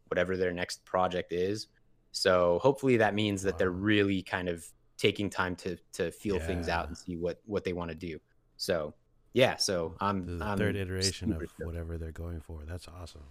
whatever 0.07 0.37
their 0.37 0.53
next 0.53 0.85
project 0.85 1.33
is. 1.33 1.67
So 2.11 2.59
hopefully 2.61 2.97
that 2.97 3.15
means 3.15 3.41
that 3.41 3.57
they're 3.57 3.71
really 3.71 4.21
kind 4.21 4.47
of 4.47 4.65
taking 4.97 5.29
time 5.29 5.55
to 5.57 5.75
to 5.93 6.11
feel 6.11 6.39
things 6.39 6.69
out 6.69 6.87
and 6.87 6.97
see 6.97 7.17
what 7.17 7.41
what 7.45 7.63
they 7.63 7.73
want 7.73 7.89
to 7.89 7.95
do. 7.95 8.19
So 8.57 8.93
yeah, 9.33 9.57
so 9.57 9.95
I'm 9.99 10.37
the 10.37 10.45
I'm 10.45 10.57
third 10.57 10.75
iteration 10.75 11.31
of 11.31 11.37
super 11.37 11.47
stoked. 11.47 11.65
whatever 11.65 11.97
they're 11.97 12.11
going 12.11 12.39
for. 12.39 12.61
That's 12.67 12.87
awesome. 12.87 13.23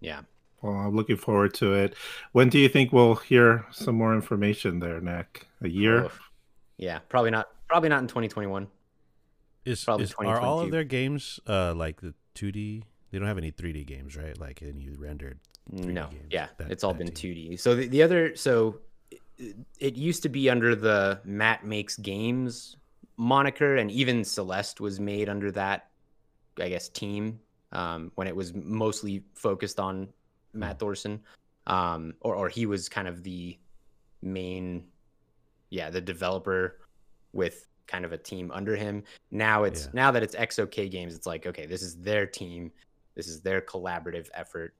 Yeah. 0.00 0.20
Well, 0.60 0.74
I'm 0.74 0.94
looking 0.94 1.16
forward 1.16 1.54
to 1.54 1.72
it. 1.72 1.94
When 2.32 2.48
do 2.50 2.58
you 2.58 2.68
think 2.68 2.92
we'll 2.92 3.14
hear 3.14 3.64
some 3.70 3.94
more 3.94 4.14
information 4.14 4.80
there, 4.80 5.00
Nick? 5.00 5.46
A 5.62 5.68
year? 5.68 6.04
Oof. 6.04 6.20
Yeah, 6.76 6.98
probably 7.08 7.30
not 7.30 7.48
probably 7.68 7.88
not 7.88 8.02
in 8.02 8.08
2021. 8.08 8.66
Is, 9.68 9.84
Probably 9.84 10.04
is 10.04 10.14
are 10.18 10.40
all 10.40 10.60
of 10.60 10.70
their 10.70 10.84
games 10.84 11.40
uh 11.46 11.74
like 11.74 12.00
the 12.00 12.14
2D? 12.34 12.82
They 13.10 13.18
don't 13.18 13.28
have 13.28 13.38
any 13.38 13.52
3D 13.52 13.86
games, 13.86 14.16
right? 14.16 14.38
Like 14.38 14.62
any 14.62 14.88
rendered. 14.90 15.38
3D 15.72 15.84
No, 15.92 16.06
games, 16.08 16.28
yeah, 16.30 16.48
that- 16.58 16.70
it's 16.70 16.84
all 16.84 16.94
been 16.94 17.12
team. 17.12 17.34
2D. 17.34 17.60
So 17.60 17.74
the, 17.74 17.88
the 17.88 18.02
other, 18.02 18.34
so 18.36 18.80
it, 19.38 19.56
it 19.78 19.96
used 19.96 20.22
to 20.24 20.28
be 20.28 20.48
under 20.50 20.74
the 20.74 21.20
Matt 21.24 21.64
Makes 21.64 21.96
Games 21.96 22.76
moniker, 23.16 23.76
and 23.76 23.90
even 23.90 24.24
Celeste 24.24 24.80
was 24.80 24.98
made 25.00 25.28
under 25.28 25.50
that, 25.52 25.88
I 26.60 26.68
guess, 26.68 26.88
team 26.88 27.40
um, 27.72 28.12
when 28.14 28.26
it 28.26 28.34
was 28.36 28.54
mostly 28.54 29.24
focused 29.34 29.78
on 29.80 30.08
Matt 30.52 30.78
Thorson, 30.78 31.20
um, 31.66 32.14
or 32.20 32.34
or 32.34 32.48
he 32.48 32.66
was 32.66 32.88
kind 32.88 33.06
of 33.08 33.22
the 33.22 33.58
main, 34.22 34.84
yeah, 35.70 35.90
the 35.90 36.00
developer 36.00 36.78
with 37.32 37.66
kind 37.88 38.04
of 38.04 38.12
a 38.12 38.18
team 38.18 38.52
under 38.52 38.76
him. 38.76 39.02
Now 39.32 39.64
it's 39.64 39.86
Yeah. 39.86 39.90
now 39.94 40.10
that 40.12 40.22
it's 40.22 40.36
EXOK 40.36 40.90
Games, 40.90 41.14
it's 41.14 41.26
like 41.26 41.46
okay, 41.46 41.66
this 41.66 41.82
is 41.82 41.96
their 41.96 42.26
team, 42.26 42.70
this 43.16 43.26
is 43.26 43.40
their 43.40 43.60
collaborative 43.60 44.28
effort. 44.34 44.74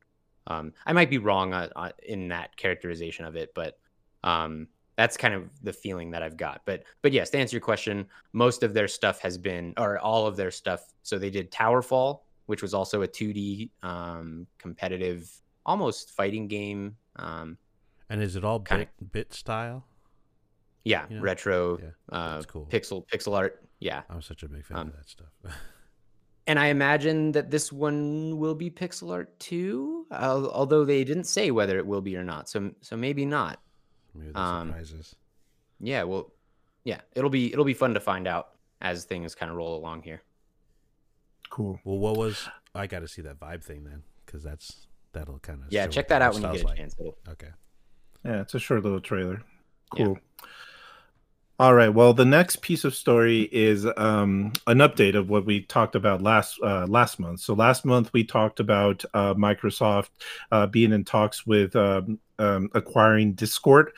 Um, 0.46 0.72
I 0.86 0.92
might 0.92 1.10
be 1.10 1.18
wrong 1.18 1.52
uh, 1.52 1.68
uh, 1.74 1.90
in 2.04 2.28
that 2.28 2.56
characterization 2.56 3.24
of 3.24 3.34
it, 3.34 3.52
but 3.54 3.78
Um, 4.24 4.68
that's 4.96 5.16
kind 5.16 5.32
of 5.32 5.48
the 5.62 5.72
feeling 5.72 6.10
that 6.10 6.24
I've 6.24 6.36
got. 6.36 6.62
But 6.64 6.82
but 7.02 7.12
yes, 7.12 7.30
to 7.30 7.38
answer 7.38 7.54
your 7.54 7.60
question, 7.60 8.06
most 8.32 8.62
of 8.64 8.74
their 8.74 8.88
stuff 8.88 9.20
has 9.20 9.38
been, 9.38 9.72
or 9.78 9.98
all 10.00 10.26
of 10.26 10.36
their 10.36 10.50
stuff. 10.50 10.92
So 11.04 11.18
they 11.18 11.30
did 11.30 11.52
Towerfall, 11.52 12.20
which 12.46 12.62
was 12.62 12.74
also 12.74 13.02
a 13.02 13.08
2D 13.08 13.70
um, 13.84 14.46
competitive, 14.58 15.30
almost 15.64 16.10
fighting 16.10 16.48
game. 16.48 16.96
Um, 17.14 17.58
And 18.10 18.20
is 18.22 18.34
it 18.34 18.44
all 18.44 18.58
bit 18.58 18.88
bit 19.12 19.32
style? 19.32 19.84
Yeah, 20.88 21.04
Yeah. 21.10 21.18
retro, 21.20 21.78
Yeah, 21.78 21.90
uh, 22.10 22.42
cool. 22.42 22.66
pixel 22.70 23.06
pixel 23.08 23.34
art. 23.36 23.62
Yeah, 23.80 24.02
I'm 24.10 24.22
such 24.22 24.42
a 24.42 24.48
big 24.48 24.64
fan 24.64 24.76
Um, 24.78 24.88
of 24.88 24.96
that 24.96 25.08
stuff. 25.08 25.28
and 26.46 26.58
I 26.58 26.66
imagine 26.68 27.32
that 27.32 27.50
this 27.50 27.70
one 27.72 28.38
will 28.38 28.54
be 28.54 28.70
pixel 28.70 29.12
art 29.12 29.38
too. 29.38 30.06
al- 30.10 30.50
Although 30.50 30.84
they 30.84 31.04
didn't 31.04 31.24
say 31.24 31.50
whether 31.50 31.76
it 31.78 31.86
will 31.86 32.00
be 32.00 32.16
or 32.16 32.24
not, 32.24 32.48
so 32.48 32.72
so 32.80 32.96
maybe 32.96 33.24
not. 33.26 33.60
Maybe 34.14 34.32
the 34.32 34.40
um, 34.40 34.68
surprises. 34.68 35.14
Yeah, 35.80 36.02
well, 36.04 36.32
yeah, 36.84 37.00
it'll 37.14 37.30
be 37.30 37.52
it'll 37.52 37.64
be 37.64 37.74
fun 37.74 37.94
to 37.94 38.00
find 38.00 38.26
out 38.26 38.54
as 38.80 39.04
things 39.04 39.34
kind 39.34 39.50
of 39.50 39.56
roll 39.56 39.76
along 39.76 40.02
here. 40.02 40.22
Cool. 41.50 41.78
Well, 41.84 41.98
what 41.98 42.16
was 42.16 42.48
I 42.74 42.86
got 42.86 43.00
to 43.00 43.08
see 43.08 43.22
that 43.22 43.38
vibe 43.38 43.62
thing 43.64 43.84
then 43.84 44.02
because 44.24 44.42
that's 44.42 44.86
that'll 45.12 45.38
kind 45.38 45.62
of 45.62 45.72
Yeah, 45.72 45.86
check 45.86 46.08
that 46.08 46.20
out 46.22 46.34
when 46.34 46.42
you 46.42 46.52
get 46.62 46.70
a 46.72 46.74
chance. 46.76 46.94
It'll, 46.98 47.16
Okay. 47.28 47.48
Yeah, 48.24 48.40
it's 48.42 48.54
a 48.54 48.58
short 48.58 48.82
little 48.82 49.00
trailer. 49.00 49.42
Yeah. 49.96 50.14
All 51.60 51.74
right. 51.74 51.88
Well, 51.88 52.14
the 52.14 52.24
next 52.24 52.62
piece 52.62 52.84
of 52.84 52.94
story 52.94 53.48
is 53.50 53.84
um, 53.96 54.52
an 54.68 54.78
update 54.78 55.16
of 55.16 55.28
what 55.28 55.44
we 55.44 55.62
talked 55.62 55.96
about 55.96 56.22
last 56.22 56.56
uh, 56.62 56.86
last 56.86 57.18
month. 57.18 57.40
So 57.40 57.52
last 57.52 57.84
month 57.84 58.12
we 58.12 58.22
talked 58.22 58.60
about 58.60 59.04
uh, 59.12 59.34
Microsoft 59.34 60.10
uh, 60.52 60.68
being 60.68 60.92
in 60.92 61.04
talks 61.04 61.44
with 61.48 61.74
um, 61.74 62.20
um, 62.38 62.70
acquiring 62.74 63.32
Discord 63.32 63.90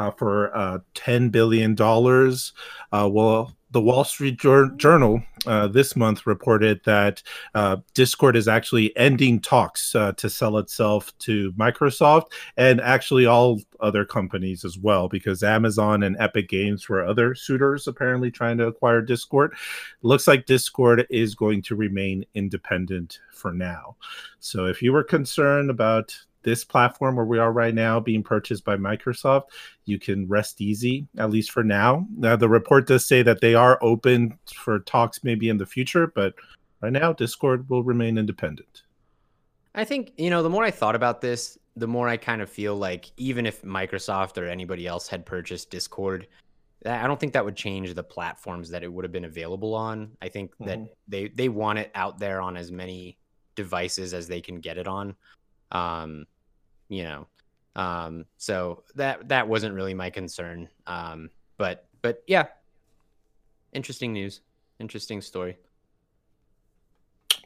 uh, 0.00 0.10
for 0.10 0.56
uh, 0.56 0.78
ten 0.94 1.28
billion 1.28 1.76
dollars. 1.76 2.52
Uh, 2.90 3.08
well, 3.10 3.56
the 3.74 3.80
Wall 3.80 4.04
Street 4.04 4.38
Jour- 4.38 4.70
Journal 4.76 5.20
uh, 5.46 5.66
this 5.66 5.96
month 5.96 6.26
reported 6.26 6.80
that 6.84 7.22
uh, 7.56 7.78
Discord 7.92 8.36
is 8.36 8.46
actually 8.46 8.96
ending 8.96 9.40
talks 9.40 9.96
uh, 9.96 10.12
to 10.12 10.30
sell 10.30 10.58
itself 10.58 11.12
to 11.18 11.52
Microsoft 11.54 12.26
and 12.56 12.80
actually 12.80 13.26
all 13.26 13.60
other 13.80 14.04
companies 14.04 14.64
as 14.64 14.78
well, 14.78 15.08
because 15.08 15.42
Amazon 15.42 16.04
and 16.04 16.16
Epic 16.20 16.48
Games 16.48 16.88
were 16.88 17.04
other 17.04 17.34
suitors 17.34 17.88
apparently 17.88 18.30
trying 18.30 18.56
to 18.58 18.68
acquire 18.68 19.02
Discord. 19.02 19.54
looks 20.02 20.28
like 20.28 20.46
Discord 20.46 21.04
is 21.10 21.34
going 21.34 21.60
to 21.62 21.74
remain 21.74 22.24
independent 22.34 23.18
for 23.32 23.52
now. 23.52 23.96
So 24.38 24.66
if 24.66 24.82
you 24.82 24.92
were 24.92 25.04
concerned 25.04 25.68
about 25.68 26.16
this 26.44 26.64
platform 26.64 27.16
where 27.16 27.24
we 27.24 27.38
are 27.38 27.52
right 27.52 27.74
now 27.74 27.98
being 27.98 28.22
purchased 28.22 28.64
by 28.64 28.76
Microsoft, 28.76 29.44
you 29.84 29.98
can 29.98 30.28
rest 30.28 30.60
easy, 30.60 31.06
at 31.18 31.30
least 31.30 31.50
for 31.50 31.64
now. 31.64 32.06
Now, 32.16 32.36
the 32.36 32.48
report 32.48 32.86
does 32.86 33.04
say 33.04 33.22
that 33.22 33.40
they 33.40 33.54
are 33.54 33.78
open 33.82 34.38
for 34.54 34.78
talks 34.80 35.24
maybe 35.24 35.48
in 35.48 35.58
the 35.58 35.66
future, 35.66 36.06
but 36.06 36.34
right 36.80 36.92
now, 36.92 37.12
Discord 37.12 37.68
will 37.68 37.82
remain 37.82 38.18
independent. 38.18 38.82
I 39.74 39.84
think 39.84 40.12
you 40.16 40.30
know 40.30 40.42
the 40.42 40.50
more 40.50 40.62
I 40.62 40.70
thought 40.70 40.94
about 40.94 41.20
this, 41.20 41.58
the 41.76 41.88
more 41.88 42.08
I 42.08 42.16
kind 42.16 42.40
of 42.40 42.48
feel 42.48 42.76
like 42.76 43.10
even 43.16 43.46
if 43.46 43.62
Microsoft 43.62 44.38
or 44.40 44.46
anybody 44.46 44.86
else 44.86 45.08
had 45.08 45.26
purchased 45.26 45.70
Discord, 45.70 46.28
I 46.86 47.06
don't 47.06 47.18
think 47.18 47.32
that 47.32 47.44
would 47.44 47.56
change 47.56 47.92
the 47.94 48.04
platforms 48.04 48.70
that 48.70 48.84
it 48.84 48.92
would 48.92 49.04
have 49.04 49.12
been 49.12 49.24
available 49.24 49.74
on. 49.74 50.16
I 50.22 50.28
think 50.28 50.52
that 50.60 50.78
Mhm. 50.78 50.88
they 51.08 51.28
they 51.28 51.48
want 51.48 51.80
it 51.80 51.90
out 51.94 52.18
there 52.18 52.40
on 52.40 52.56
as 52.56 52.70
many 52.70 53.18
devices 53.56 54.14
as 54.14 54.28
they 54.28 54.40
can 54.40 54.60
get 54.60 54.78
it 54.78 54.86
on. 54.86 55.16
Um, 55.72 56.26
you 56.88 57.04
know, 57.04 57.26
um, 57.76 58.26
so 58.36 58.84
that 58.94 59.28
that 59.28 59.48
wasn't 59.48 59.74
really 59.74 59.94
my 59.94 60.10
concern. 60.10 60.68
Um, 60.86 61.30
but 61.56 61.86
but 62.02 62.22
yeah, 62.26 62.46
interesting 63.72 64.12
news, 64.12 64.40
interesting 64.78 65.20
story. 65.20 65.56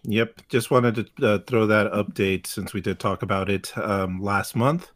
Yep, 0.05 0.49
just 0.49 0.70
wanted 0.70 1.11
to 1.16 1.26
uh, 1.26 1.39
throw 1.47 1.66
that 1.66 1.93
update 1.93 2.47
since 2.47 2.72
we 2.72 2.80
did 2.80 2.99
talk 3.01 3.22
about 3.22 3.51
it 3.51 3.76
um, 3.76 4.20
last 4.22 4.55
month. 4.55 4.91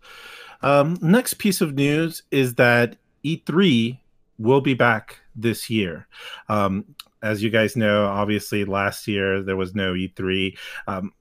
Um, 0.62 0.96
next 1.02 1.34
piece 1.34 1.60
of 1.60 1.74
news 1.74 2.22
is 2.30 2.54
that 2.54 2.96
E3 3.24 3.98
will 4.38 4.60
be 4.60 4.74
back 4.74 5.18
this 5.34 5.68
year. 5.68 6.06
Um, 6.48 6.84
as 7.22 7.42
you 7.42 7.50
guys 7.50 7.76
know, 7.76 8.06
obviously 8.06 8.64
last 8.64 9.06
year 9.08 9.42
there 9.42 9.56
was 9.56 9.74
no 9.74 9.94
E3. 9.94 10.56
Um, 10.86 11.12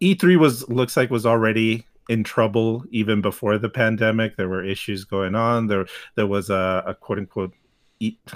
E3 0.00 0.38
was 0.38 0.68
looks 0.68 0.96
like 0.96 1.10
was 1.10 1.26
already 1.26 1.86
in 2.08 2.24
trouble 2.24 2.84
even 2.90 3.20
before 3.20 3.58
the 3.58 3.68
pandemic. 3.68 4.36
There 4.36 4.48
were 4.48 4.64
issues 4.64 5.04
going 5.04 5.34
on. 5.34 5.66
There 5.66 5.86
there 6.14 6.26
was 6.26 6.50
a, 6.50 6.82
a 6.86 6.94
quote 6.94 7.18
unquote. 7.18 7.52
E- 8.00 8.18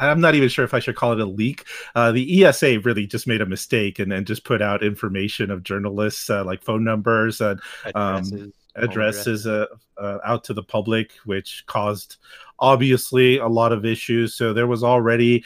I'm 0.00 0.20
not 0.20 0.34
even 0.34 0.48
sure 0.48 0.64
if 0.64 0.74
I 0.74 0.80
should 0.80 0.96
call 0.96 1.12
it 1.12 1.20
a 1.20 1.24
leak. 1.24 1.64
Uh, 1.94 2.10
the 2.10 2.44
ESA 2.44 2.80
really 2.80 3.06
just 3.06 3.28
made 3.28 3.40
a 3.40 3.46
mistake 3.46 4.00
and 4.00 4.10
then 4.10 4.24
just 4.24 4.44
put 4.44 4.60
out 4.60 4.82
information 4.82 5.52
of 5.52 5.62
journalists, 5.62 6.28
uh, 6.28 6.44
like 6.44 6.64
phone 6.64 6.82
numbers 6.82 7.40
and 7.40 7.60
Um, 7.94 8.16
Addresses, 8.16 8.40
home 8.40 8.52
addresses 8.76 9.46
uh, 9.46 9.66
uh, 9.98 10.18
out 10.24 10.42
to 10.44 10.54
the 10.54 10.62
public, 10.62 11.12
which 11.24 11.64
caused 11.66 12.16
obviously 12.58 13.38
a 13.38 13.46
lot 13.46 13.72
of 13.72 13.84
issues. 13.84 14.34
So 14.34 14.52
there 14.52 14.66
was 14.66 14.82
already 14.82 15.44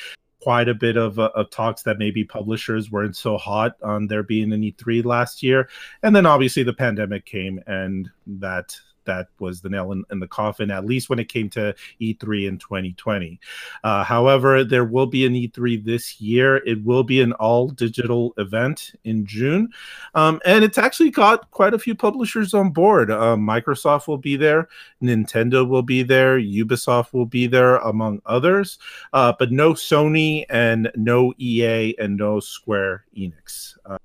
quite 0.49 0.67
a 0.67 0.75
bit 0.75 0.97
of, 0.97 1.19
uh, 1.19 1.31
of 1.35 1.51
talks 1.51 1.83
that 1.83 1.99
maybe 1.99 2.25
publishers 2.25 2.91
weren't 2.91 3.15
so 3.15 3.37
hot 3.37 3.77
on 3.83 4.07
there 4.07 4.23
being 4.23 4.51
an 4.51 4.63
E3 4.63 5.05
last 5.05 5.43
year, 5.43 5.69
and 6.03 6.17
then 6.17 6.25
obviously 6.25 6.63
the 6.63 6.73
pandemic 6.73 7.27
came 7.27 7.61
and 7.67 8.09
that 8.27 8.75
that 9.09 9.29
was 9.41 9.61
the 9.61 9.69
nail 9.69 9.91
in, 9.91 10.05
in 10.13 10.21
the 10.21 10.29
coffin, 10.29 10.71
at 10.71 10.87
least 10.87 11.11
when 11.11 11.19
it 11.19 11.29
came 11.29 11.51
to 11.51 11.75
E3 12.01 12.47
in 12.47 12.59
2020. 12.59 13.41
Uh, 13.83 14.05
however, 14.05 14.63
there 14.63 14.85
will 14.85 15.07
be 15.07 15.27
an 15.27 15.33
E3 15.33 15.85
this 15.85 16.21
year. 16.21 16.59
It 16.59 16.85
will 16.85 17.03
be 17.03 17.21
an 17.21 17.33
all 17.33 17.69
digital 17.69 18.35
event 18.37 18.93
in 19.05 19.27
June. 19.27 19.71
Um, 20.15 20.41
and 20.45 20.63
it's 20.63 20.79
actually 20.79 21.11
got 21.11 21.51
quite 21.51 21.75
a 21.75 21.79
few 21.79 21.95
publishers 21.95 22.55
on 22.55 22.71
board. 22.71 23.11
Um, 23.11 23.41
Microsoft 23.47 24.07
will 24.07 24.19
be 24.19 24.37
there, 24.37 24.69
Nintendo 25.03 25.67
will 25.67 25.83
be 25.83 26.03
there, 26.03 26.39
Ubisoft 26.39 27.13
will 27.13 27.27
be 27.27 27.47
there, 27.47 27.77
among 27.79 28.21
others. 28.27 28.79
Uh, 29.13 29.33
but 29.39 29.51
no 29.51 29.73
Sony 29.73 30.45
and 30.51 30.91
no 30.95 31.33
EA 31.39 31.95
and 31.99 32.17
no 32.17 32.41
Square 32.41 33.05
Enix. 33.17 33.77
Uh, 33.87 33.99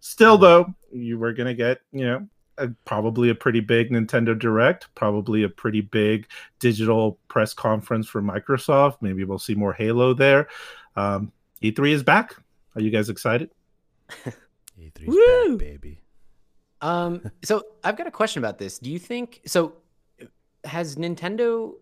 still, 0.00 0.38
though, 0.38 0.72
you 0.92 1.18
were 1.18 1.32
going 1.32 1.48
to 1.48 1.54
get, 1.54 1.80
you 1.92 2.06
know, 2.06 2.26
a, 2.58 2.68
probably 2.84 3.28
a 3.30 3.34
pretty 3.34 3.60
big 3.60 3.90
Nintendo 3.90 4.38
Direct, 4.38 4.88
probably 4.94 5.42
a 5.42 5.48
pretty 5.48 5.80
big 5.80 6.26
digital 6.58 7.18
press 7.28 7.54
conference 7.54 8.06
for 8.08 8.22
Microsoft. 8.22 8.98
Maybe 9.00 9.24
we'll 9.24 9.38
see 9.38 9.54
more 9.54 9.72
Halo 9.72 10.14
there. 10.14 10.48
Um, 10.96 11.32
E3 11.62 11.92
is 11.92 12.02
back. 12.02 12.36
Are 12.74 12.80
you 12.80 12.90
guys 12.90 13.08
excited? 13.08 13.50
E3's 14.80 15.06
Woo! 15.06 15.58
back, 15.58 15.58
baby. 15.58 16.02
Um, 16.82 17.30
so 17.42 17.62
I've 17.82 17.96
got 17.96 18.06
a 18.06 18.10
question 18.10 18.42
about 18.42 18.58
this. 18.58 18.78
Do 18.78 18.90
you 18.90 18.98
think 18.98 19.40
so? 19.46 19.74
Has 20.64 20.96
Nintendo 20.96 21.72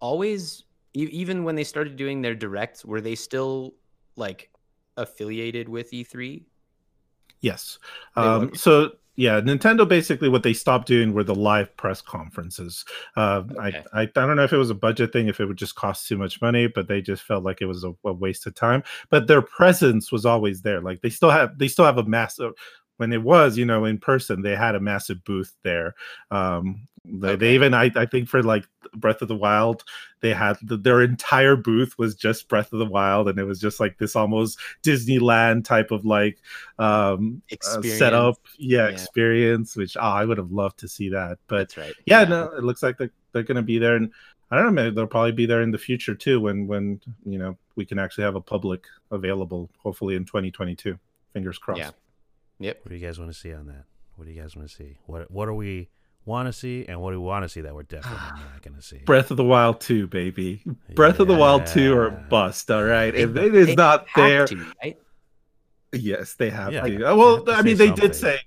always, 0.00 0.64
e- 0.94 1.08
even 1.10 1.44
when 1.44 1.56
they 1.56 1.64
started 1.64 1.96
doing 1.96 2.22
their 2.22 2.34
directs, 2.34 2.84
were 2.84 3.00
they 3.00 3.14
still 3.14 3.74
like 4.16 4.50
affiliated 4.96 5.68
with 5.68 5.92
E 5.92 6.04
E3? 6.04 6.44
Yes. 7.40 7.78
Um, 8.16 8.46
were. 8.46 8.54
so 8.54 8.92
yeah, 9.18 9.40
Nintendo 9.40 9.86
basically 9.86 10.28
what 10.28 10.44
they 10.44 10.52
stopped 10.52 10.86
doing 10.86 11.12
were 11.12 11.24
the 11.24 11.34
live 11.34 11.76
press 11.76 12.00
conferences. 12.00 12.84
Uh, 13.16 13.42
Okay. 13.58 13.82
I, 13.92 14.02
I 14.02 14.02
I 14.02 14.06
don't 14.06 14.36
know 14.36 14.44
if 14.44 14.52
it 14.52 14.58
was 14.58 14.70
a 14.70 14.74
budget 14.74 15.12
thing, 15.12 15.26
if 15.26 15.40
it 15.40 15.46
would 15.46 15.56
just 15.56 15.74
cost 15.74 16.06
too 16.06 16.16
much 16.16 16.40
money, 16.40 16.68
but 16.68 16.86
they 16.86 17.02
just 17.02 17.24
felt 17.24 17.42
like 17.42 17.60
it 17.60 17.66
was 17.66 17.82
a, 17.82 17.92
a 18.04 18.12
waste 18.12 18.46
of 18.46 18.54
time. 18.54 18.84
But 19.10 19.26
their 19.26 19.42
presence 19.42 20.12
was 20.12 20.24
always 20.24 20.62
there. 20.62 20.80
Like 20.80 21.00
they 21.00 21.10
still 21.10 21.30
have 21.30 21.58
they 21.58 21.66
still 21.66 21.84
have 21.84 21.98
a 21.98 22.04
massive 22.04 22.52
when 22.98 23.12
it 23.12 23.22
was 23.22 23.56
you 23.56 23.64
know 23.64 23.84
in 23.84 23.98
person 23.98 24.42
they 24.42 24.54
had 24.54 24.74
a 24.74 24.80
massive 24.80 25.24
booth 25.24 25.54
there. 25.64 25.94
Um, 26.30 26.86
they, 27.10 27.36
they 27.36 27.54
even 27.54 27.72
I, 27.72 27.90
I 27.96 28.04
think 28.04 28.28
for 28.28 28.42
like 28.42 28.68
Breath 28.94 29.22
of 29.22 29.28
the 29.28 29.36
Wild 29.36 29.82
they 30.20 30.34
had 30.34 30.58
the, 30.62 30.76
their 30.76 31.00
entire 31.00 31.56
booth 31.56 31.96
was 31.96 32.14
just 32.14 32.48
Breath 32.48 32.70
of 32.74 32.80
the 32.80 32.86
Wild 32.86 33.28
and 33.28 33.38
it 33.38 33.44
was 33.44 33.60
just 33.60 33.80
like 33.80 33.96
this 33.96 34.14
almost 34.14 34.58
Disneyland 34.82 35.64
type 35.64 35.90
of 35.90 36.04
like 36.04 36.38
um 36.78 37.40
uh, 37.50 37.80
setup 37.82 38.36
yeah, 38.58 38.88
Yeah. 38.88 38.92
experience 38.92 39.74
which 39.74 39.96
oh, 39.96 40.00
i 40.00 40.24
would 40.24 40.36
have 40.36 40.52
loved 40.52 40.78
to 40.80 40.88
see 40.88 41.08
that 41.10 41.38
but 41.46 41.70
That's 41.70 41.76
right. 41.78 41.94
yeah, 42.04 42.24
no 42.24 42.50
it 42.56 42.64
looks 42.64 42.82
like 42.82 42.98
they're, 42.98 43.12
they're 43.32 43.42
going 43.42 43.56
to 43.56 43.62
be 43.62 43.78
there 43.78 43.96
and 43.96 44.12
i 44.50 44.56
don't 44.56 44.66
know 44.66 44.72
maybe 44.72 44.94
they'll 44.94 45.06
probably 45.06 45.32
be 45.32 45.46
there 45.46 45.62
in 45.62 45.70
the 45.70 45.78
future 45.78 46.14
too 46.14 46.40
when 46.40 46.66
when 46.66 47.00
you 47.24 47.38
know 47.38 47.56
we 47.76 47.86
can 47.86 47.98
actually 47.98 48.24
have 48.24 48.36
a 48.36 48.40
public 48.40 48.84
available 49.12 49.70
hopefully 49.78 50.14
in 50.14 50.26
2022 50.26 50.98
fingers 51.32 51.56
crossed 51.56 51.78
Yeah. 51.80 51.90
Yep. 52.60 52.80
What 52.82 52.88
do 52.90 52.96
you 52.96 53.06
guys 53.06 53.18
want 53.18 53.32
to 53.32 53.38
see 53.38 53.52
on 53.52 53.66
that? 53.66 53.84
What 54.16 54.26
do 54.26 54.32
you 54.32 54.40
guys 54.40 54.56
want 54.56 54.68
to 54.68 54.74
see? 54.74 54.98
What 55.06 55.30
What 55.30 55.46
do 55.46 55.54
we 55.54 55.88
want 56.24 56.46
to 56.48 56.52
see, 56.52 56.84
and 56.88 57.00
what 57.00 57.12
do 57.12 57.20
we 57.20 57.26
want 57.26 57.44
to 57.44 57.48
see 57.48 57.60
that 57.62 57.74
we're 57.74 57.84
definitely 57.84 58.18
not 58.44 58.60
going 58.62 58.74
to 58.76 58.82
see? 58.82 58.98
breath 59.04 59.30
of 59.30 59.36
the 59.36 59.44
wild 59.44 59.80
2 59.80 60.06
baby 60.08 60.62
breath 60.94 61.20
of 61.20 61.28
the 61.28 61.34
wild 61.34 61.66
2 61.66 61.96
or 61.96 62.10
bust 62.10 62.70
All 62.70 62.84
right, 62.84 63.14
if 63.14 63.34
it 63.36 63.54
is 63.54 63.66
they 63.68 63.74
not 63.76 64.06
have 64.08 64.14
there 64.16 64.46
to, 64.48 64.66
right? 64.82 64.96
yes 65.92 66.34
they 66.34 66.50
have 66.50 66.72
Yeah, 66.72 66.82
to 66.82 66.98
they 66.98 67.04
Uh, 67.04 67.16
well 67.16 67.36
have 67.36 67.44
to 67.46 67.52
i 67.52 67.56
say 67.56 67.62
mean 67.62 67.76
they 67.78 67.86
something. 67.88 68.04
did 68.08 68.14
say 68.14 68.38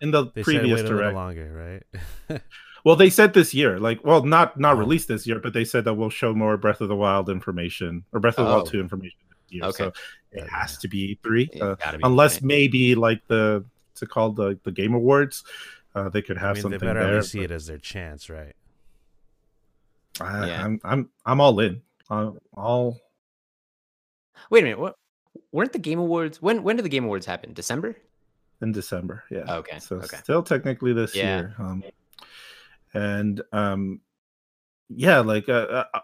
in 0.00 0.10
the 0.10 0.26
They 0.34 0.42
previous 0.42 0.80
said 0.80 0.84
wait 0.90 0.92
a 0.92 0.96
direct 0.96 1.14
longer, 1.14 1.82
right? 2.28 2.40
Well, 2.84 2.96
they 2.96 3.08
said 3.08 3.32
this 3.32 3.54
year, 3.54 3.80
like, 3.80 4.04
well, 4.04 4.22
not 4.24 4.60
not 4.60 4.74
Oh. 4.76 4.78
released 4.80 5.08
this 5.08 5.26
year, 5.26 5.38
but 5.40 5.54
they 5.54 5.64
said 5.64 5.86
that 5.86 5.94
we'll 5.94 6.10
show 6.10 6.34
more 6.34 6.58
Breath 6.58 6.82
of 6.82 6.88
the 6.88 6.94
Wild 6.96 7.30
information 7.30 8.04
or 8.12 8.20
Breath 8.20 8.38
of 8.38 8.44
the 8.44 8.52
Wild 8.52 8.66
Oh. 8.68 8.70
two 8.72 8.80
information 8.80 9.16
this 9.22 9.23
year. 9.54 9.64
Okay. 9.64 9.84
So 9.84 9.92
it 10.32 10.48
has 10.48 10.72
yeah. 10.72 10.78
to 10.80 10.88
be 10.88 11.18
three, 11.22 11.48
uh, 11.60 11.74
be, 11.76 11.98
unless 12.02 12.36
right? 12.36 12.42
maybe 12.44 12.94
like 12.94 13.26
the 13.28 13.64
what's 13.90 14.02
it 14.02 14.08
called 14.10 14.36
the 14.36 14.58
the 14.64 14.72
Game 14.72 14.94
Awards. 14.94 15.44
Uh, 15.94 16.08
they 16.08 16.22
could 16.22 16.38
I 16.38 16.40
have 16.40 16.56
mean, 16.56 16.56
they 16.56 16.60
something 16.62 16.80
better 16.80 17.00
at 17.00 17.06
there. 17.06 17.14
least 17.16 17.30
see 17.30 17.40
it 17.40 17.50
as 17.52 17.66
their 17.66 17.78
chance, 17.78 18.28
right? 18.28 18.54
I, 20.20 20.46
Yeah. 20.48 20.64
I'm 20.64 20.80
I'm 20.84 21.08
I'm 21.24 21.40
all 21.40 21.58
in. 21.60 21.82
I'm 22.10 22.38
all 22.52 23.00
Wait 24.50 24.60
a 24.60 24.62
minute. 24.64 24.78
What? 24.78 24.96
Weren't 25.52 25.72
the 25.72 25.78
Game 25.78 25.98
Awards? 25.98 26.42
When 26.42 26.62
when 26.62 26.76
did 26.76 26.84
the 26.84 26.88
Game 26.88 27.04
Awards 27.04 27.26
happen? 27.26 27.52
December? 27.52 27.96
in 28.60 28.72
December. 28.72 29.24
Yeah. 29.30 29.56
Okay, 29.56 29.78
So 29.78 29.96
okay. 29.96 30.16
still 30.18 30.42
technically 30.42 30.92
this 30.94 31.14
Yeah. 31.14 31.36
year. 31.36 31.54
Um, 31.58 31.84
and 32.94 33.42
um, 33.52 34.00
yeah, 34.88 35.18
like 35.20 35.48
uh, 35.48 35.84
uh, 35.92 36.00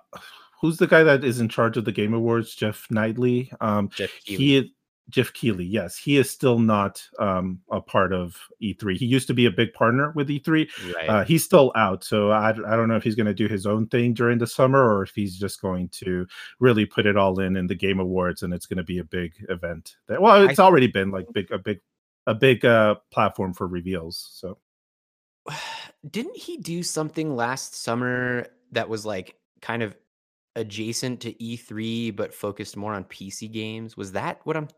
who's 0.60 0.78
the 0.78 0.86
guy 0.86 1.02
that 1.02 1.24
is 1.24 1.40
in 1.40 1.48
charge 1.48 1.76
of 1.76 1.84
the 1.84 1.92
Game 1.92 2.14
Awards? 2.14 2.54
Jeff 2.54 2.86
Knightley. 2.90 3.52
Um, 3.60 3.88
Jeff 3.90 4.10
Keighley. 4.24 4.44
he 4.44 4.74
Jeff 5.08 5.32
Keighley. 5.32 5.64
Yes, 5.64 5.96
he 5.96 6.16
is 6.16 6.30
still 6.30 6.58
not 6.58 7.02
um 7.18 7.60
a 7.70 7.80
part 7.80 8.12
of 8.12 8.36
E3. 8.62 8.96
He 8.96 9.06
used 9.06 9.26
to 9.26 9.34
be 9.34 9.46
a 9.46 9.50
big 9.50 9.72
partner 9.72 10.12
with 10.14 10.28
E3. 10.28 10.68
right. 10.94 11.08
Uh, 11.08 11.24
he's 11.24 11.44
still 11.44 11.72
out, 11.74 12.04
so 12.04 12.30
I, 12.30 12.50
I 12.50 12.76
don't 12.76 12.88
know 12.88 12.96
if 12.96 13.02
he's 13.02 13.16
going 13.16 13.26
to 13.26 13.34
do 13.34 13.48
his 13.48 13.66
own 13.66 13.86
thing 13.88 14.14
during 14.14 14.38
the 14.38 14.46
summer 14.46 14.94
or 14.94 15.02
if 15.02 15.10
he's 15.14 15.36
just 15.36 15.60
going 15.60 15.88
to 15.88 16.26
really 16.60 16.86
put 16.86 17.06
it 17.06 17.16
all 17.16 17.40
in 17.40 17.56
in 17.56 17.66
the 17.66 17.74
Game 17.74 18.00
Awards, 18.00 18.42
and 18.42 18.54
it's 18.54 18.66
going 18.66 18.78
to 18.78 18.84
be 18.84 18.98
a 18.98 19.04
big 19.04 19.34
event. 19.48 19.96
That, 20.08 20.22
well, 20.22 20.48
it's 20.48 20.60
already 20.60 20.86
been 20.86 21.10
like 21.10 21.26
big 21.32 21.50
a 21.50 21.58
big 21.58 21.80
a 22.26 22.34
big 22.34 22.64
uh 22.64 22.96
platform 23.10 23.52
for 23.52 23.66
reveals. 23.66 24.30
So 24.32 24.58
Didn't 26.08 26.36
he 26.36 26.56
do 26.56 26.82
something 26.82 27.36
last 27.36 27.74
summer 27.74 28.46
that 28.72 28.88
was 28.88 29.04
like 29.04 29.36
kind 29.60 29.82
of 29.82 29.94
adjacent 30.56 31.20
to 31.20 31.32
E3 31.34 32.14
but 32.14 32.34
focused 32.34 32.76
more 32.76 32.94
on 32.94 33.04
PC 33.04 33.50
games? 33.52 33.96
Was 33.96 34.12
that 34.12 34.40
what 34.44 34.56
I'm 34.56 34.68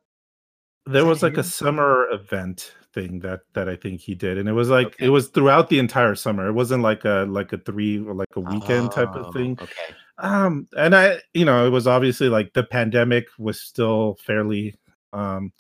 there 0.87 1.07
was 1.07 1.23
like 1.23 1.37
a 1.37 1.45
summer 1.45 2.09
event 2.11 2.73
thing 2.93 3.21
that 3.21 3.41
that 3.55 3.69
I 3.69 3.77
think 3.77 4.01
he 4.01 4.15
did, 4.17 4.37
and 4.37 4.49
it 4.49 4.53
was 4.53 4.69
like 4.69 4.89
Okay. 4.89 5.07
it 5.07 5.09
was 5.11 5.29
throughout 5.29 5.69
the 5.69 5.79
entire 5.79 6.15
summer. 6.17 6.49
It 6.49 6.53
wasn't 6.53 6.83
like 6.83 7.05
a 7.05 7.25
like 7.29 7.53
a 7.53 7.59
three 7.59 7.99
or 8.01 8.15
like 8.15 8.35
a 8.35 8.41
weekend 8.41 8.91
type 8.91 9.15
of 9.15 9.27
Oh, 9.27 9.33
thing. 9.33 9.59
Okay. 9.63 9.95
um 10.19 10.69
and 10.77 10.95
i 10.95 11.19
you 11.33 11.45
know 11.45 11.67
it 11.67 11.71
was 11.71 11.87
obviously 11.87 12.29
like 12.29 12.53
the 12.53 12.63
pandemic 12.63 13.27
was 13.39 13.61
still 13.61 14.19
fairly 14.23 14.75
um 15.15 15.51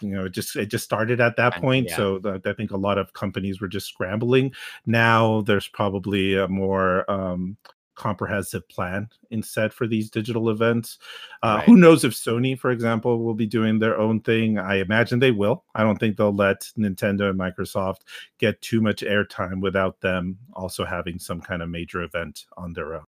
you 0.00 0.08
know 0.08 0.24
it 0.24 0.32
just 0.32 0.56
it 0.56 0.66
just 0.66 0.82
started 0.84 1.20
at 1.20 1.36
that 1.36 1.54
point 1.56 1.86
yeah. 1.90 1.96
so 1.96 2.40
i 2.46 2.52
think 2.54 2.70
a 2.70 2.76
lot 2.76 2.96
of 2.96 3.12
companies 3.12 3.60
were 3.60 3.68
just 3.68 3.86
scrambling 3.86 4.50
now 4.86 5.42
there's 5.42 5.68
probably 5.68 6.36
a 6.36 6.48
more 6.48 7.08
um 7.10 7.56
comprehensive 8.06 8.66
plan 8.68 9.08
instead 9.30 9.72
for 9.74 9.86
these 9.86 10.08
digital 10.10 10.48
events 10.50 10.98
uh, 11.42 11.56
Right. 11.56 11.66
who 11.66 11.76
knows 11.76 12.02
if 12.04 12.12
sony 12.14 12.58
for 12.58 12.70
example 12.70 13.22
will 13.24 13.34
be 13.34 13.46
doing 13.46 13.78
their 13.78 13.96
own 13.98 14.20
thing 14.20 14.58
i 14.58 14.76
imagine 14.76 15.18
they 15.18 15.30
will 15.42 15.64
i 15.74 15.82
don't 15.84 15.98
think 16.00 16.16
they'll 16.16 16.34
let 16.46 16.60
nintendo 16.78 17.28
and 17.30 17.38
microsoft 17.38 18.00
get 18.38 18.60
too 18.62 18.80
much 18.80 19.02
airtime 19.02 19.60
without 19.60 20.00
them 20.00 20.38
also 20.54 20.84
having 20.84 21.18
some 21.18 21.40
kind 21.40 21.60
of 21.62 21.68
major 21.68 22.00
event 22.02 22.46
on 22.56 22.72
their 22.72 22.94
own 22.94 23.04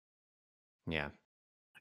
Yeah. 0.87 1.09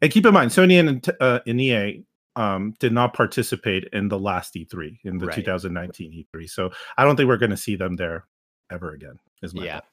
and 0.02 0.12
keep 0.12 0.26
in 0.26 0.34
mind, 0.34 0.52
Sony 0.52 0.80
and 0.80 1.08
uh, 1.22 1.40
and 1.48 1.62
EA 1.62 2.04
um, 2.36 2.74
did 2.80 2.92
not 2.92 3.14
participate 3.14 3.84
in 3.94 4.10
the 4.10 4.20
last 4.20 4.56
E3 4.56 5.00
in 5.06 5.18
the 5.20 5.28
Right. 5.28 5.36
2019 5.36 6.12
E3. 6.12 6.50
So 6.50 6.72
I 6.98 7.04
don't 7.06 7.16
think 7.16 7.28
we're 7.30 7.38
going 7.46 7.56
to 7.58 7.66
see 7.68 7.78
them 7.78 7.96
there 7.96 8.26
ever 8.70 8.92
again. 8.98 9.18
Is 9.42 9.54
my 9.54 9.64
Yeah. 9.64 9.76
bet. 9.78 9.86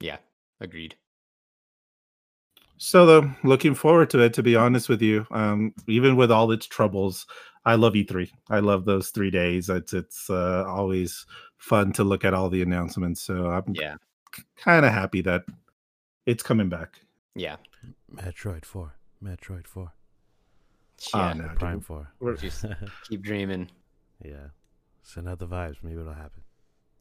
Yeah. 0.00 0.18
Agreed. 0.60 0.94
So 2.78 3.06
though, 3.06 3.30
looking 3.44 3.74
forward 3.74 4.08
to 4.10 4.20
it. 4.20 4.32
To 4.34 4.42
be 4.42 4.54
honest 4.56 4.88
with 4.88 5.02
you, 5.02 5.26
um, 5.30 5.74
even 5.86 6.16
with 6.16 6.30
all 6.30 6.50
its 6.52 6.66
troubles, 6.66 7.26
I 7.64 7.74
love 7.74 7.94
E3. 7.94 8.30
I 8.50 8.60
love 8.60 8.84
those 8.84 9.10
three 9.10 9.30
days. 9.30 9.68
It's 9.68 9.92
it's 9.92 10.30
uh, 10.30 10.64
always 10.66 11.26
fun 11.58 11.92
to 11.94 12.04
look 12.04 12.24
at 12.24 12.34
all 12.34 12.48
the 12.48 12.62
announcements. 12.62 13.20
So 13.20 13.46
I'm 13.50 13.64
Yeah. 13.74 13.96
kind 14.56 14.86
of 14.86 14.92
happy 14.92 15.20
that 15.22 15.42
it's 16.24 16.42
coming 16.42 16.68
back. 16.68 17.00
Yeah. 17.34 17.56
Metroid 18.14 18.64
Four, 18.64 18.94
Metroid 19.22 19.66
Four, 19.66 19.92
Ah, 21.14 21.28
Yeah. 21.28 21.32
no, 21.34 21.48
dude. 21.48 21.58
Prime 21.58 21.80
Four. 21.80 22.12
We're- 22.20 22.36
Just 22.36 22.64
keep 23.08 23.22
dreaming. 23.22 23.70
yeah, 24.24 24.48
send 25.02 25.28
out 25.28 25.38
the 25.40 25.46
vibes. 25.48 25.76
Maybe 25.82 26.00
it'll 26.00 26.12
happen. 26.14 26.42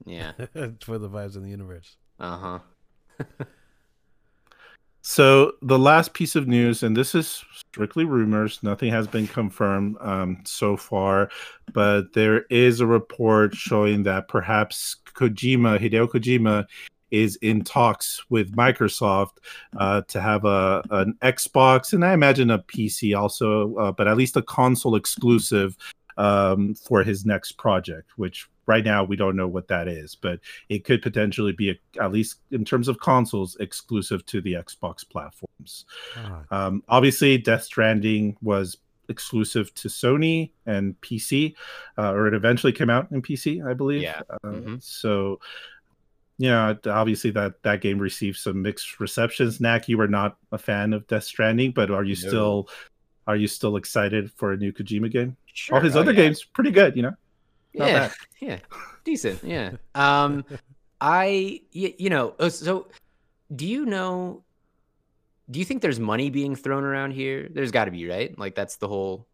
Yeah. 0.06 0.32
for 0.82 0.98
the 0.98 1.10
vibes 1.10 1.36
in 1.36 1.44
the 1.44 1.49
universe. 1.49 1.98
Uh-huh. 2.20 2.60
So 5.10 5.54
the 5.62 5.80
last 5.80 6.14
piece 6.14 6.36
of 6.36 6.50
news, 6.50 6.84
and 6.84 6.96
this 6.96 7.16
is 7.16 7.46
strictly 7.56 8.04
rumors, 8.04 8.62
nothing 8.62 8.92
has 8.92 9.08
been 9.08 9.26
confirmed 9.26 9.96
um, 10.02 10.40
so 10.44 10.76
far, 10.76 11.30
but 11.72 12.12
there 12.12 12.42
is 12.50 12.82
a 12.82 12.86
report 12.86 13.56
showing 13.56 14.04
that 14.04 14.28
perhaps 14.28 14.98
Kojima, 15.16 15.80
Hideo 15.80 16.10
Kojima, 16.10 16.66
is 17.10 17.38
in 17.38 17.64
talks 17.64 18.22
with 18.30 18.54
Microsoft 18.54 19.38
uh, 19.78 20.02
to 20.10 20.20
have 20.20 20.44
a 20.44 20.84
an 20.90 21.18
Xbox 21.22 21.94
and 21.94 22.04
I 22.04 22.12
imagine 22.12 22.52
a 22.52 22.60
PC 22.60 23.18
also, 23.18 23.76
uh, 23.78 23.94
but 23.94 24.10
at 24.10 24.18
least 24.18 24.36
a 24.36 24.42
console 24.42 24.98
exclusive 24.98 25.78
um, 26.18 26.76
for 26.76 27.02
his 27.02 27.26
next 27.26 27.54
project, 27.54 28.12
which 28.18 28.50
right 28.68 28.84
now 28.85 29.03
we 29.03 29.15
don't 29.15 29.35
know 29.35 29.48
what 29.48 29.68
that 29.69 29.88
is, 29.88 30.14
but 30.15 30.39
it 30.69 30.84
could 30.84 31.02
potentially 31.02 31.53
be 31.53 31.72
a, 31.72 31.76
at 32.03 32.11
least 32.11 32.35
in 32.52 32.64
terms 32.64 32.88
of 32.88 32.99
consoles 32.99 33.56
exclusive 33.60 34.26
to 34.27 34.41
the 34.41 34.53
Xbox 34.53 35.07
platforms. 35.07 35.85
Ah, 36.15 36.44
Um, 36.52 36.84
obviously, 36.89 37.38
Death 37.38 37.64
Stranding 37.64 38.38
was 38.41 38.77
exclusive 39.10 39.73
to 39.73 39.88
Sony 39.88 40.52
and 40.65 40.99
PC, 41.02 41.56
uh, 41.98 42.11
or 42.11 42.27
it 42.27 42.34
eventually 42.34 42.73
came 42.73 42.89
out 42.89 43.10
in 43.11 43.22
PC, 43.22 43.61
I 43.65 43.73
believe. 43.73 44.02
Yeah. 44.02 44.22
Uh, 44.30 44.38
Mhm. 44.49 44.84
So, 44.84 45.39
yeah, 46.38 46.73
obviously 46.85 47.31
that 47.31 47.64
that 47.64 47.80
game 47.81 47.99
received 47.99 48.38
some 48.38 48.61
mixed 48.61 48.99
receptions. 48.99 49.60
Knack, 49.61 49.88
you 49.88 49.98
were 49.98 50.07
not 50.10 50.38
a 50.52 50.57
fan 50.57 50.91
of 50.94 51.07
Death 51.07 51.23
Stranding, 51.23 51.72
but 51.72 51.89
are 51.89 52.03
you 52.03 52.15
No. 52.22 52.27
still 52.27 52.69
are 53.27 53.35
you 53.35 53.48
still 53.48 53.76
excited 53.76 54.31
for 54.38 54.53
a 54.53 54.57
new 54.57 54.72
Kojima 54.72 55.11
game? 55.11 55.35
Sure. 55.53 55.76
All 55.77 55.81
his 55.84 55.98
Oh, 55.98 55.99
other 55.99 56.11
yeah. 56.14 56.22
games 56.27 56.45
pretty 56.45 56.72
good, 56.72 56.95
you 56.95 57.02
know. 57.02 57.14
Not 57.73 57.88
yeah, 57.88 57.99
bad. 57.99 58.14
yeah, 58.39 58.60
decent. 59.03 59.44
Yeah. 59.44 59.72
Um, 59.95 60.45
I 60.99 61.61
you 61.72 62.10
know, 62.10 62.35
uh, 62.39 62.49
so 62.49 62.88
do 63.56 63.65
you 63.68 63.85
know? 63.85 64.44
Do 65.49 65.60
you 65.60 65.65
think 65.65 65.81
there's 65.81 65.99
money 65.99 66.30
being 66.30 66.56
thrown 66.56 66.84
around 66.84 67.11
here? 67.11 67.49
There's 67.53 67.72
got 67.72 67.85
to 67.85 67.91
be, 67.91 68.07
right? 68.07 68.38
Like 68.38 68.56
that's 68.56 68.77
the 68.77 68.88
whole. 68.88 69.27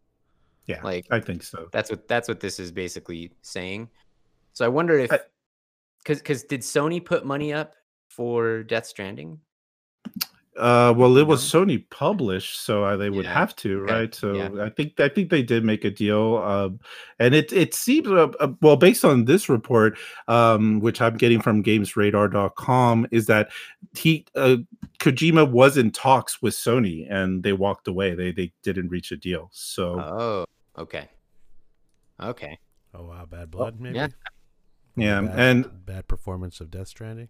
Yeah, 0.66 0.80
Like 0.82 1.06
I 1.10 1.20
think 1.20 1.42
so. 1.42 1.68
that's 1.72 1.90
what 1.90 2.08
that's 2.08 2.28
what 2.28 2.40
this 2.40 2.58
is 2.58 2.72
basically 2.72 3.32
saying. 3.42 3.90
So 4.54 4.64
I 4.64 4.68
wonder 4.68 4.98
if, 4.98 5.10
because 5.10 6.18
because 6.18 6.44
did 6.44 6.60
Sony 6.60 7.04
put 7.04 7.26
money 7.26 7.52
up 7.52 7.74
for 8.08 8.62
Death 8.62 8.86
Stranding? 8.86 9.40
Uh, 10.56 10.94
well, 10.96 11.16
it 11.16 11.26
was 11.26 11.42
Sony 11.42 11.84
published, 11.90 12.60
so 12.60 12.84
uh, 12.84 12.96
they 12.96 13.10
would 13.10 13.24
Yeah, 13.24 13.34
have 13.34 13.56
to, 13.56 13.82
okay, 13.82 13.92
right? 13.92 14.14
So 14.14 14.34
yeah. 14.34 14.64
I 14.64 14.68
think 14.70 15.00
I 15.00 15.08
think 15.08 15.30
they 15.30 15.42
did 15.42 15.64
make 15.64 15.84
a 15.84 15.90
deal, 15.90 16.36
um, 16.38 16.78
and 17.18 17.34
it 17.34 17.52
it 17.52 17.74
seems 17.74 18.06
uh, 18.06 18.28
uh, 18.38 18.52
well 18.62 18.76
based 18.76 19.04
on 19.04 19.24
this 19.24 19.48
report, 19.48 19.98
um, 20.28 20.78
which 20.78 21.00
I'm 21.00 21.16
getting 21.16 21.40
from 21.40 21.64
GamesRadar.com, 21.64 23.08
is 23.10 23.26
that 23.26 23.50
he 23.96 24.26
uh, 24.36 24.58
Kojima 25.00 25.50
was 25.50 25.76
in 25.76 25.90
talks 25.90 26.40
with 26.40 26.54
Sony, 26.54 27.06
and 27.10 27.42
they 27.42 27.52
walked 27.52 27.88
away. 27.88 28.14
They 28.14 28.30
they 28.30 28.52
didn't 28.62 28.90
reach 28.90 29.10
a 29.10 29.16
deal. 29.16 29.50
So 29.52 29.98
Oh, 29.98 30.44
okay, 30.78 31.08
okay. 32.20 32.58
oh 32.94 33.06
wow, 33.06 33.26
bad 33.26 33.50
blood. 33.50 33.80
Maybe. 33.80 33.96
yeah. 33.96 34.08
yeah, 34.94 35.20
Bad, 35.20 35.38
and 35.38 35.84
bad 35.84 36.06
performance 36.06 36.60
of 36.60 36.70
Death 36.70 36.88
Stranding. 36.88 37.28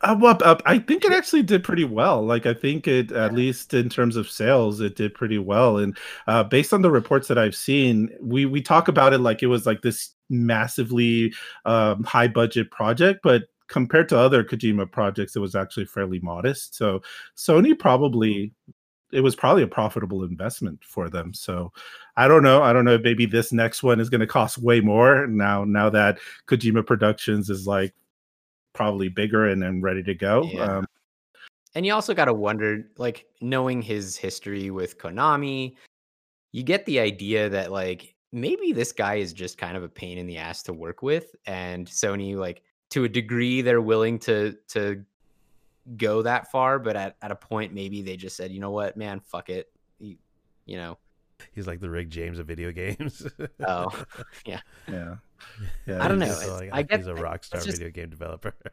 Uh, 0.00 0.16
well, 0.18 0.38
uh, 0.44 0.56
I 0.64 0.78
think 0.78 1.04
it 1.04 1.12
actually 1.12 1.42
did 1.42 1.64
pretty 1.64 1.84
well. 1.84 2.24
Like, 2.24 2.46
I 2.46 2.54
think 2.54 2.86
it, 2.86 3.10
at 3.10 3.34
least 3.34 3.74
in 3.74 3.88
terms 3.88 4.16
of 4.16 4.30
sales, 4.30 4.80
it 4.80 4.94
did 4.94 5.14
pretty 5.14 5.38
well. 5.38 5.78
And 5.78 5.96
uh, 6.28 6.44
based 6.44 6.72
on 6.72 6.82
the 6.82 6.90
reports 6.90 7.26
that 7.28 7.38
I've 7.38 7.56
seen, 7.56 8.10
we 8.20 8.46
we 8.46 8.62
talk 8.62 8.86
about 8.88 9.12
it 9.12 9.18
like 9.18 9.42
it 9.42 9.48
was 9.48 9.66
like 9.66 9.82
this 9.82 10.14
massively 10.30 11.34
um, 11.64 12.04
high 12.04 12.28
budget 12.28 12.70
project, 12.70 13.20
but 13.24 13.44
compared 13.66 14.08
to 14.08 14.18
other 14.18 14.44
Kojima 14.44 14.90
projects, 14.90 15.36
it 15.36 15.40
was 15.40 15.54
actually 15.54 15.86
fairly 15.86 16.20
modest. 16.20 16.76
So 16.76 17.02
Sony 17.36 17.78
probably 17.78 18.52
it 19.10 19.22
was 19.22 19.34
probably 19.34 19.62
a 19.62 19.68
profitable 19.68 20.22
investment 20.22 20.78
for 20.84 21.08
them. 21.08 21.32
So 21.32 21.72
I 22.16 22.28
don't 22.28 22.42
know. 22.42 22.62
I 22.62 22.72
don't 22.72 22.84
know. 22.84 22.94
if 22.94 23.02
Maybe 23.02 23.26
this 23.26 23.52
next 23.52 23.82
one 23.82 24.00
is 24.00 24.10
going 24.10 24.20
to 24.20 24.26
cost 24.26 24.58
way 24.58 24.80
more 24.80 25.26
now. 25.26 25.64
Now 25.64 25.88
that 25.90 26.18
Kojima 26.46 26.86
Productions 26.86 27.48
is 27.48 27.66
like 27.66 27.94
probably 28.78 29.08
bigger 29.08 29.48
and, 29.48 29.60
then 29.60 29.82
ready 29.82 30.04
to 30.04 30.14
go. 30.14 30.44
Yeah. 30.44 30.78
Um, 30.78 30.86
And 31.74 31.84
you 31.84 31.92
also 31.92 32.14
got 32.14 32.26
to 32.26 32.32
wonder, 32.32 32.88
like, 32.96 33.26
knowing 33.40 33.82
his 33.82 34.16
history 34.16 34.70
with 34.70 34.98
Konami, 34.98 35.74
you 36.52 36.62
get 36.62 36.86
the 36.86 37.00
idea 37.00 37.48
that, 37.48 37.72
like, 37.72 38.14
maybe 38.32 38.72
this 38.72 38.92
guy 38.92 39.16
is 39.16 39.32
just 39.32 39.58
kind 39.58 39.76
of 39.76 39.82
a 39.82 39.88
pain 39.88 40.16
in 40.16 40.26
the 40.28 40.38
ass 40.38 40.62
to 40.62 40.72
work 40.72 41.02
with. 41.02 41.34
And 41.44 41.88
Sony, 41.88 42.36
like, 42.36 42.62
to 42.90 43.02
a 43.02 43.08
degree, 43.08 43.60
they're 43.60 43.82
willing 43.82 44.18
to 44.20 44.56
to 44.68 45.04
go 45.96 46.22
that 46.22 46.50
far, 46.52 46.78
but 46.78 46.96
at, 46.96 47.16
at 47.20 47.32
a 47.32 47.36
point 47.36 47.74
maybe 47.74 48.00
they 48.00 48.16
just 48.16 48.36
said, 48.36 48.52
you 48.52 48.60
know 48.60 48.70
what, 48.70 48.96
man, 48.96 49.20
fuck 49.20 49.50
it. 49.50 49.72
You, 49.98 50.16
you 50.66 50.76
know. 50.76 50.98
He's 51.52 51.66
like 51.66 51.80
the 51.80 51.90
Rick 51.90 52.10
James 52.10 52.38
of 52.38 52.46
video 52.46 52.70
games. 52.82 53.26
Oh, 53.66 54.04
yeah. 54.46 54.60
yeah. 54.86 55.16
I 55.88 56.08
don't 56.08 56.18
know. 56.18 56.26
He's 56.26 56.48
like- 56.48 56.70
I 56.72 56.82
get 56.82 56.98
he's 57.00 57.06
a 57.08 57.14
that. 57.14 57.22
rock 57.22 57.44
star 57.44 57.60
just- 57.60 57.78
video 57.78 57.90
game 57.90 58.10
developer. 58.10 58.54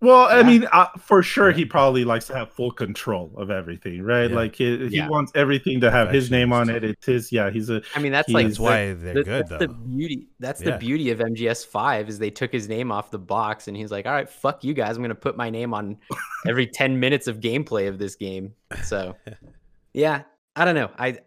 Well, 0.00 0.26
I 0.26 0.40
Yeah. 0.40 0.42
mean, 0.46 0.68
uh, 0.70 0.88
for 0.98 1.22
sure, 1.22 1.48
Yeah. 1.48 1.56
he 1.56 1.64
probably 1.64 2.04
likes 2.04 2.26
to 2.26 2.34
have 2.34 2.52
full 2.52 2.70
control 2.70 3.32
of 3.38 3.50
everything, 3.50 4.02
right? 4.02 4.28
Yeah. 4.28 4.36
Like 4.36 4.54
he, 4.54 4.88
he 4.88 5.00
wants 5.00 5.32
everything 5.34 5.80
to 5.80 5.90
have 5.90 6.10
his 6.10 6.30
name 6.30 6.52
on 6.52 6.68
it. 6.68 6.84
It's 6.84 7.06
his. 7.06 7.32
Yeah, 7.32 7.48
he's 7.48 7.70
a. 7.70 7.80
I 7.94 8.00
mean, 8.00 8.12
that's 8.12 8.28
like 8.28 8.46
That's 8.48 8.58
the- 8.58 8.62
why 8.64 8.92
they're 8.92 9.14
the- 9.14 9.22
good 9.22 9.24
that's 9.24 9.48
though. 9.50 9.58
the 9.58 9.68
beauty. 9.68 10.28
That's 10.40 10.60
Yeah. 10.60 10.72
the 10.72 10.78
beauty 10.78 11.10
of 11.10 11.20
MGS 11.20 11.64
Five 11.64 12.10
is 12.10 12.18
they 12.18 12.28
took 12.28 12.52
his 12.52 12.68
name 12.68 12.92
off 12.92 13.10
the 13.12 13.18
box, 13.18 13.66
and 13.66 13.74
he's 13.74 13.90
like, 13.90 14.04
"All 14.04 14.12
right, 14.12 14.28
fuck 14.28 14.62
you 14.62 14.74
guys. 14.74 14.96
I'm 14.96 15.02
gonna 15.02 15.14
put 15.14 15.38
my 15.38 15.48
name 15.48 15.72
on 15.72 15.96
every 16.46 16.66
ten 16.66 17.00
minutes 17.00 17.26
of 17.26 17.40
gameplay 17.40 17.88
of 17.88 17.96
this 17.98 18.14
game." 18.14 18.52
So, 18.82 19.16
yeah, 19.94 20.24
I 20.54 20.66
don't 20.66 20.74
know. 20.74 20.90
I, 20.98 21.20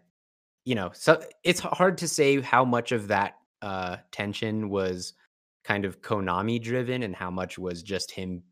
you 0.64 0.76
know, 0.76 0.90
so 0.92 1.20
it's 1.42 1.58
hard 1.58 1.98
to 1.98 2.06
say 2.06 2.40
how 2.42 2.64
much 2.64 2.92
of 2.92 3.08
that 3.08 3.37
uh, 3.62 3.96
tension 4.10 4.68
was 4.68 5.14
kind 5.64 5.84
of 5.84 6.00
Konami 6.00 6.62
driven, 6.62 7.02
and 7.02 7.14
how 7.14 7.30
much 7.30 7.58
was 7.58 7.82
just 7.82 8.10
him 8.10 8.42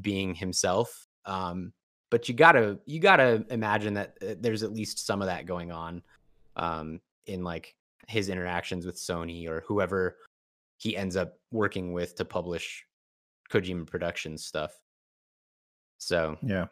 being 0.00 0.34
himself. 0.34 1.06
Um, 1.24 1.72
but 2.10 2.28
you 2.28 2.34
gotta 2.34 2.78
you 2.86 3.00
gotta 3.00 3.44
imagine 3.50 3.94
that 3.94 4.16
uh, 4.22 4.34
there's 4.38 4.62
at 4.62 4.72
least 4.72 5.06
some 5.06 5.22
of 5.22 5.26
that 5.26 5.46
going 5.46 5.72
on 5.72 6.02
um, 6.56 7.00
in 7.26 7.42
like 7.42 7.74
his 8.08 8.28
interactions 8.28 8.84
with 8.84 8.96
Sony 8.96 9.48
or 9.48 9.64
whoever 9.66 10.18
he 10.78 10.96
ends 10.96 11.16
up 11.16 11.38
working 11.52 11.92
with 11.92 12.16
to 12.16 12.24
publish 12.24 12.84
Kojima 13.50 13.86
Productions 13.86 14.44
stuff. 14.44 14.72
So 15.98 16.36
Yeah, 16.42 16.66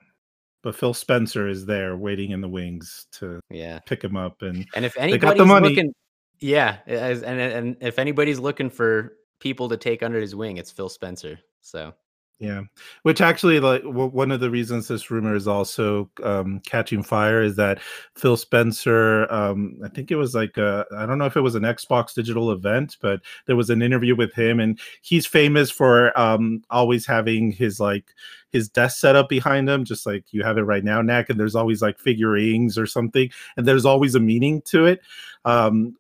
but 0.62 0.74
Phil 0.74 0.93
Spencer 0.93 1.48
is 1.48 1.65
there 1.65 1.97
waiting 1.97 2.32
in 2.32 2.40
the 2.40 2.48
wings 2.48 3.07
to 3.12 3.40
yeah, 3.48 3.78
pick 3.86 4.02
him 4.02 4.16
up, 4.16 4.43
and 4.43 4.66
and 4.74 4.85
if 4.85 4.94
got 4.94 5.02
anybody's 5.05 5.39
the 5.39 5.47
money. 5.47 5.69
looking, 5.69 5.94
yeah, 6.40 6.78
as, 6.86 7.22
and 7.22 7.40
and 7.40 7.76
if 7.80 7.98
anybody's 7.98 8.38
looking 8.38 8.70
for 8.70 9.14
people 9.40 9.68
to 9.68 9.76
take 9.76 10.02
under 10.02 10.20
his 10.20 10.34
wing, 10.34 10.56
it's 10.58 10.70
Phil 10.70 10.88
Spencer. 10.88 11.38
So 11.60 11.94
Yeah, 12.38 12.62
which 13.02 13.20
actually, 13.20 13.60
like, 13.60 13.82
w- 13.82 14.06
one 14.08 14.30
of 14.30 14.40
the 14.40 14.48
reasons 14.50 14.88
this 14.88 15.10
rumor 15.10 15.34
is 15.34 15.46
also 15.46 16.10
um, 16.22 16.60
catching 16.64 17.02
fire 17.02 17.42
is 17.42 17.56
that 17.56 17.80
Phil 18.16 18.38
Spencer, 18.38 19.30
um, 19.30 19.78
I 19.84 19.88
think 19.88 20.10
it 20.10 20.16
was 20.16 20.34
like, 20.34 20.56
I 20.56 20.84
I 20.96 21.04
don't 21.04 21.18
know 21.18 21.26
if 21.26 21.36
it 21.36 21.42
was 21.42 21.54
an 21.54 21.64
Xbox 21.64 22.14
digital 22.14 22.50
event, 22.50 22.96
but 23.02 23.20
there 23.46 23.56
was 23.56 23.68
an 23.68 23.82
interview 23.82 24.16
with 24.16 24.32
him, 24.32 24.58
and 24.58 24.80
he's 25.02 25.26
famous 25.26 25.70
for 25.70 26.18
um, 26.18 26.62
always 26.70 27.06
having 27.06 27.52
his 27.52 27.78
like 27.78 28.14
his 28.52 28.70
desk 28.70 28.98
set 28.98 29.16
up 29.16 29.28
behind 29.28 29.68
him, 29.68 29.84
just 29.84 30.06
like 30.06 30.24
you 30.32 30.42
have 30.42 30.56
it 30.56 30.62
right 30.62 30.84
now, 30.84 31.02
Knack, 31.02 31.28
and 31.28 31.38
there's 31.38 31.54
always 31.54 31.82
like 31.82 31.98
figurines 31.98 32.78
or 32.78 32.86
something, 32.86 33.30
and 33.58 33.68
there's 33.68 33.84
always 33.84 34.14
a 34.14 34.20
meaning 34.20 34.62
to 34.62 34.86
it. 34.86 35.02
Um, 35.44 35.94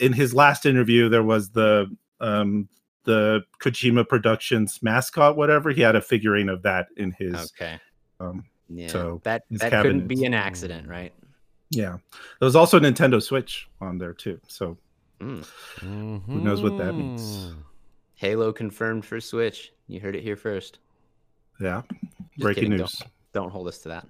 in 0.00 0.12
his 0.12 0.34
last 0.34 0.66
interview, 0.66 1.08
there 1.08 1.22
was 1.22 1.50
the 1.50 1.94
um, 2.20 2.68
the 3.04 3.42
Kojima 3.60 4.08
Productions 4.08 4.80
mascot, 4.82 5.36
whatever. 5.36 5.70
He 5.70 5.82
had 5.82 5.96
a 5.96 6.00
figurine 6.00 6.48
of 6.48 6.62
that 6.62 6.86
in 6.96 7.12
his. 7.12 7.34
okay, 7.34 7.78
Um, 8.20 8.44
yeah, 8.68 8.88
So, 8.88 9.20
that 9.24 9.42
that 9.50 9.70
couldn't 9.82 10.06
be 10.08 10.24
an 10.24 10.34
accident, 10.34 10.88
right? 10.88 11.12
yeah, 11.70 11.96
there 12.40 12.46
was 12.46 12.56
also 12.56 12.78
a 12.78 12.80
Nintendo 12.80 13.22
Switch 13.22 13.68
on 13.80 13.98
there 13.98 14.12
too. 14.14 14.40
So 14.48 14.78
Mm. 15.20 15.44
Who 16.26 16.40
knows 16.40 16.62
what 16.62 16.76
that 16.78 16.92
means? 16.94 17.22
Mm-hmm. 17.22 17.60
Halo 18.16 18.52
confirmed 18.52 19.04
for 19.04 19.20
Switch. 19.20 19.72
You 19.86 20.00
heard 20.00 20.16
it 20.16 20.22
here 20.22 20.36
first. 20.36 20.78
yeah, 21.60 21.82
Just 21.90 22.38
breaking 22.38 22.64
kidding, 22.64 22.78
news. 22.78 23.02
Don't 23.32 23.50
hold 23.50 23.68
us 23.68 23.78
to 23.78 23.88
that. 23.90 24.06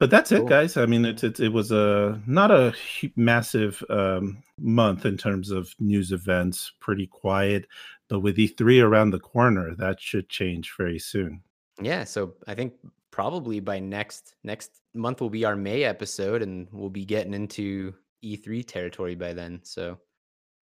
But 0.00 0.10
that's 0.10 0.32
it, 0.32 0.46
guys. 0.46 0.76
I 0.78 0.86
mean, 0.86 1.04
it, 1.04 1.22
it 1.22 1.38
it 1.38 1.52
was 1.52 1.70
a 1.70 2.20
not 2.26 2.50
a 2.50 2.74
massive 3.16 3.84
um, 3.90 4.42
month 4.58 5.04
in 5.06 5.16
terms 5.18 5.50
of 5.50 5.72
news 5.78 6.10
events. 6.10 6.72
Pretty 6.80 7.06
quiet, 7.06 7.66
but 8.08 8.20
with 8.20 8.36
E3 8.38 8.82
around 8.82 9.10
the 9.10 9.20
corner, 9.20 9.74
that 9.76 10.00
should 10.00 10.28
change 10.30 10.72
very 10.76 10.98
soon. 10.98 11.42
Yeah, 11.82 12.04
so 12.04 12.34
I 12.48 12.54
think 12.54 12.72
probably 13.10 13.60
by 13.60 13.78
next 13.78 14.34
next 14.42 14.70
month 14.94 15.20
will 15.20 15.30
be 15.30 15.44
our 15.44 15.54
May 15.54 15.84
episode, 15.84 16.40
and 16.42 16.66
we'll 16.72 16.88
be 16.90 17.04
getting 17.04 17.34
into 17.34 17.94
E3 18.24 18.66
territory 18.66 19.14
by 19.14 19.34
then. 19.34 19.60
So, 19.64 19.98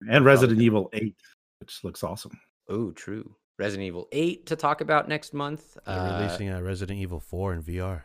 And 0.09 0.25
Resident 0.25 0.59
good. 0.59 0.65
Evil 0.65 0.89
8, 0.93 1.15
which 1.61 1.83
looks 1.85 2.03
awesome. 2.03 2.37
oh, 2.69 2.91
true. 2.91 3.33
Resident 3.57 3.87
Evil 3.87 4.07
8 4.13 4.45
to 4.47 4.55
talk 4.55 4.79
about 4.81 5.07
next 5.09 5.33
month. 5.33 5.77
They're 5.85 5.95
Uh, 5.95 6.19
releasing 6.21 6.49
uh, 6.49 6.61
Resident 6.61 6.99
Evil 6.99 7.19
4 7.19 7.53
in 7.53 7.63
VR. 7.63 8.03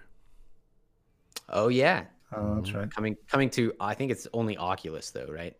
Oh 1.48 1.68
yeah, 1.68 2.04
Oh, 2.32 2.56
that's 2.56 2.70
Mhm. 2.70 2.74
right. 2.80 2.90
coming 2.90 3.16
coming 3.28 3.50
to. 3.50 3.72
I 3.80 3.94
think 3.94 4.10
it's 4.12 4.26
only 4.32 4.56
Oculus 4.56 5.10
though, 5.10 5.26
right? 5.28 5.56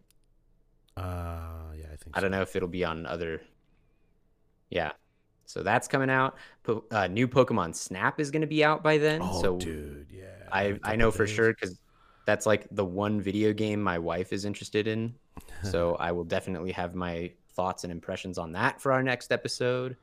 Uh, 0.97 1.73
yeah, 1.77 1.87
I 1.93 1.97
think. 1.97 2.15
I 2.17 2.21
don't 2.21 2.31
know 2.31 2.43
if 2.43 2.55
it'll 2.57 2.69
be 2.69 2.85
on 2.85 3.07
other. 3.07 3.41
Yeah, 4.71 4.93
so 5.45 5.63
that's 5.63 5.87
coming 5.89 6.11
out. 6.11 6.37
Po- 6.63 6.85
uh, 6.91 7.07
new 7.07 7.29
Pokemon 7.29 7.75
Snap 7.75 8.19
is 8.21 8.31
going 8.31 8.41
to 8.43 8.47
be 8.49 8.65
out 8.65 8.83
by 8.83 8.99
then. 8.99 9.21
Oh, 9.23 9.41
so 9.43 9.57
dude, 9.57 10.07
yeah. 10.11 10.25
I 10.51 10.63
in 10.65 10.81
a 10.85 10.89
I 10.89 10.97
know 10.97 11.11
for 11.11 11.27
days. 11.27 11.35
sure 11.35 11.53
because 11.53 11.79
that's 12.27 12.47
like 12.47 12.67
the 12.71 12.85
one 12.85 13.21
video 13.21 13.53
game 13.53 13.83
my 13.83 13.99
wife 13.99 14.33
is 14.33 14.45
interested 14.45 14.87
in. 14.87 15.15
So 15.63 15.95
I 15.97 16.13
will 16.13 16.25
definitely 16.25 16.73
have 16.73 16.95
my 16.95 17.33
thoughts 17.55 17.85
and 17.85 17.91
impressions 17.93 18.37
on 18.39 18.53
that 18.53 18.81
for 18.83 18.93
our 18.93 19.03
next 19.03 19.33
episode. 19.33 19.97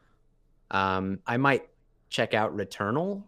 Um, 0.72 1.20
I 1.28 1.38
might 1.38 1.70
check 2.10 2.34
out 2.34 2.56
Returnal. 2.58 3.24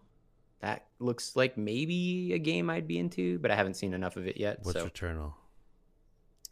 That 0.64 0.86
looks 1.00 1.36
like 1.36 1.58
maybe 1.58 2.32
a 2.32 2.40
game 2.40 2.70
I'd 2.70 2.88
be 2.88 2.98
into, 2.98 3.38
but 3.40 3.52
I 3.52 3.56
haven't 3.56 3.74
seen 3.74 3.94
enough 3.94 4.16
of 4.16 4.28
it 4.28 4.38
yet. 4.38 4.60
What's 4.64 4.80
so 4.80 4.88
Returnal? 4.88 5.34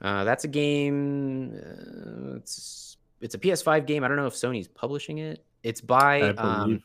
uh, 0.01 0.25
that's 0.25 0.43
a 0.43 0.49
game. 0.49 1.53
Uh, 1.55 2.35
it's 2.35 2.97
it's 3.21 3.35
a 3.35 3.37
PS5 3.37 3.85
game. 3.87 4.03
I 4.03 4.09
don't 4.09 4.17
know 4.17 4.25
if 4.25 4.33
Sony's 4.33 4.67
publishing 4.67 5.19
it. 5.19 5.45
It's 5.63 5.79
by 5.79 6.33
um, 6.33 6.83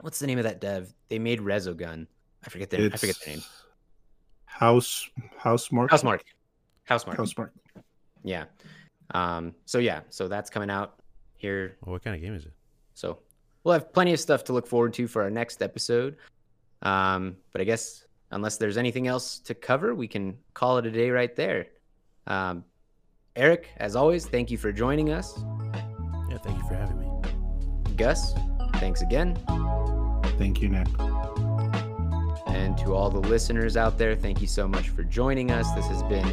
what's 0.00 0.20
the 0.20 0.28
name 0.28 0.38
of 0.38 0.44
that 0.44 0.60
dev? 0.60 0.94
They 1.08 1.18
made 1.18 1.40
Resogun. 1.40 2.06
I 2.46 2.50
forget 2.50 2.70
their 2.70 2.88
I 2.92 2.96
forget 2.96 3.16
their 3.24 3.34
name. 3.34 3.44
House 4.44 5.10
Housemarque. 5.40 5.88
Housemarque. 5.88 6.20
Housemarque. 6.88 7.16
Housemarque. 7.16 7.50
Yeah. 8.22 8.44
Um, 9.10 9.56
so 9.64 9.78
yeah, 9.78 10.02
so 10.08 10.28
that's 10.28 10.50
coming 10.50 10.70
out 10.70 11.00
here. 11.34 11.78
Well, 11.84 11.94
what 11.94 12.04
kind 12.04 12.14
of 12.14 12.22
game 12.22 12.36
is 12.36 12.44
it? 12.44 12.52
So 12.94 13.18
we'll 13.64 13.72
have 13.72 13.92
plenty 13.92 14.12
of 14.12 14.20
stuff 14.20 14.44
to 14.44 14.52
look 14.52 14.68
forward 14.68 14.94
to 14.94 15.08
for 15.08 15.20
our 15.20 15.30
next 15.30 15.60
episode. 15.60 16.16
Um, 16.84 17.36
but 17.52 17.60
I 17.60 17.64
guess 17.64 18.04
unless 18.30 18.56
there's 18.56 18.76
anything 18.76 19.06
else 19.06 19.38
to 19.40 19.54
cover, 19.54 19.94
we 19.94 20.08
can 20.08 20.36
call 20.52 20.78
it 20.78 20.86
a 20.86 20.90
day 20.90 21.10
right 21.10 21.34
there. 21.34 21.66
Um, 22.26 22.64
Eric, 23.36 23.68
as 23.78 23.96
always, 23.96 24.26
thank 24.26 24.50
you 24.50 24.58
for 24.58 24.72
joining 24.72 25.10
us. 25.10 25.42
Yeah, 26.30 26.38
thank 26.38 26.58
you 26.58 26.68
for 26.68 26.74
having 26.74 27.00
me. 27.00 27.08
Gus, 27.96 28.34
thanks 28.74 29.02
again. 29.02 29.36
Thank 30.38 30.60
you, 30.60 30.68
Nick. 30.68 30.88
And 32.46 32.76
to 32.78 32.94
all 32.94 33.10
the 33.10 33.20
listeners 33.20 33.76
out 33.76 33.98
there, 33.98 34.14
thank 34.14 34.40
you 34.40 34.46
so 34.46 34.68
much 34.68 34.90
for 34.90 35.04
joining 35.04 35.50
us. 35.50 35.70
This 35.74 35.86
has 35.86 36.02
been 36.04 36.26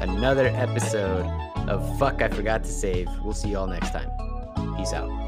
another 0.00 0.46
episode 0.46 1.26
of 1.68 1.98
Fuck 1.98 2.22
I 2.22 2.28
Forgot 2.28 2.64
to 2.64 2.70
Save. 2.70 3.08
We'll 3.22 3.34
see 3.34 3.50
you 3.50 3.58
all 3.58 3.66
next 3.66 3.90
time. 3.92 4.10
Peace 4.76 4.92
out. 4.92 5.21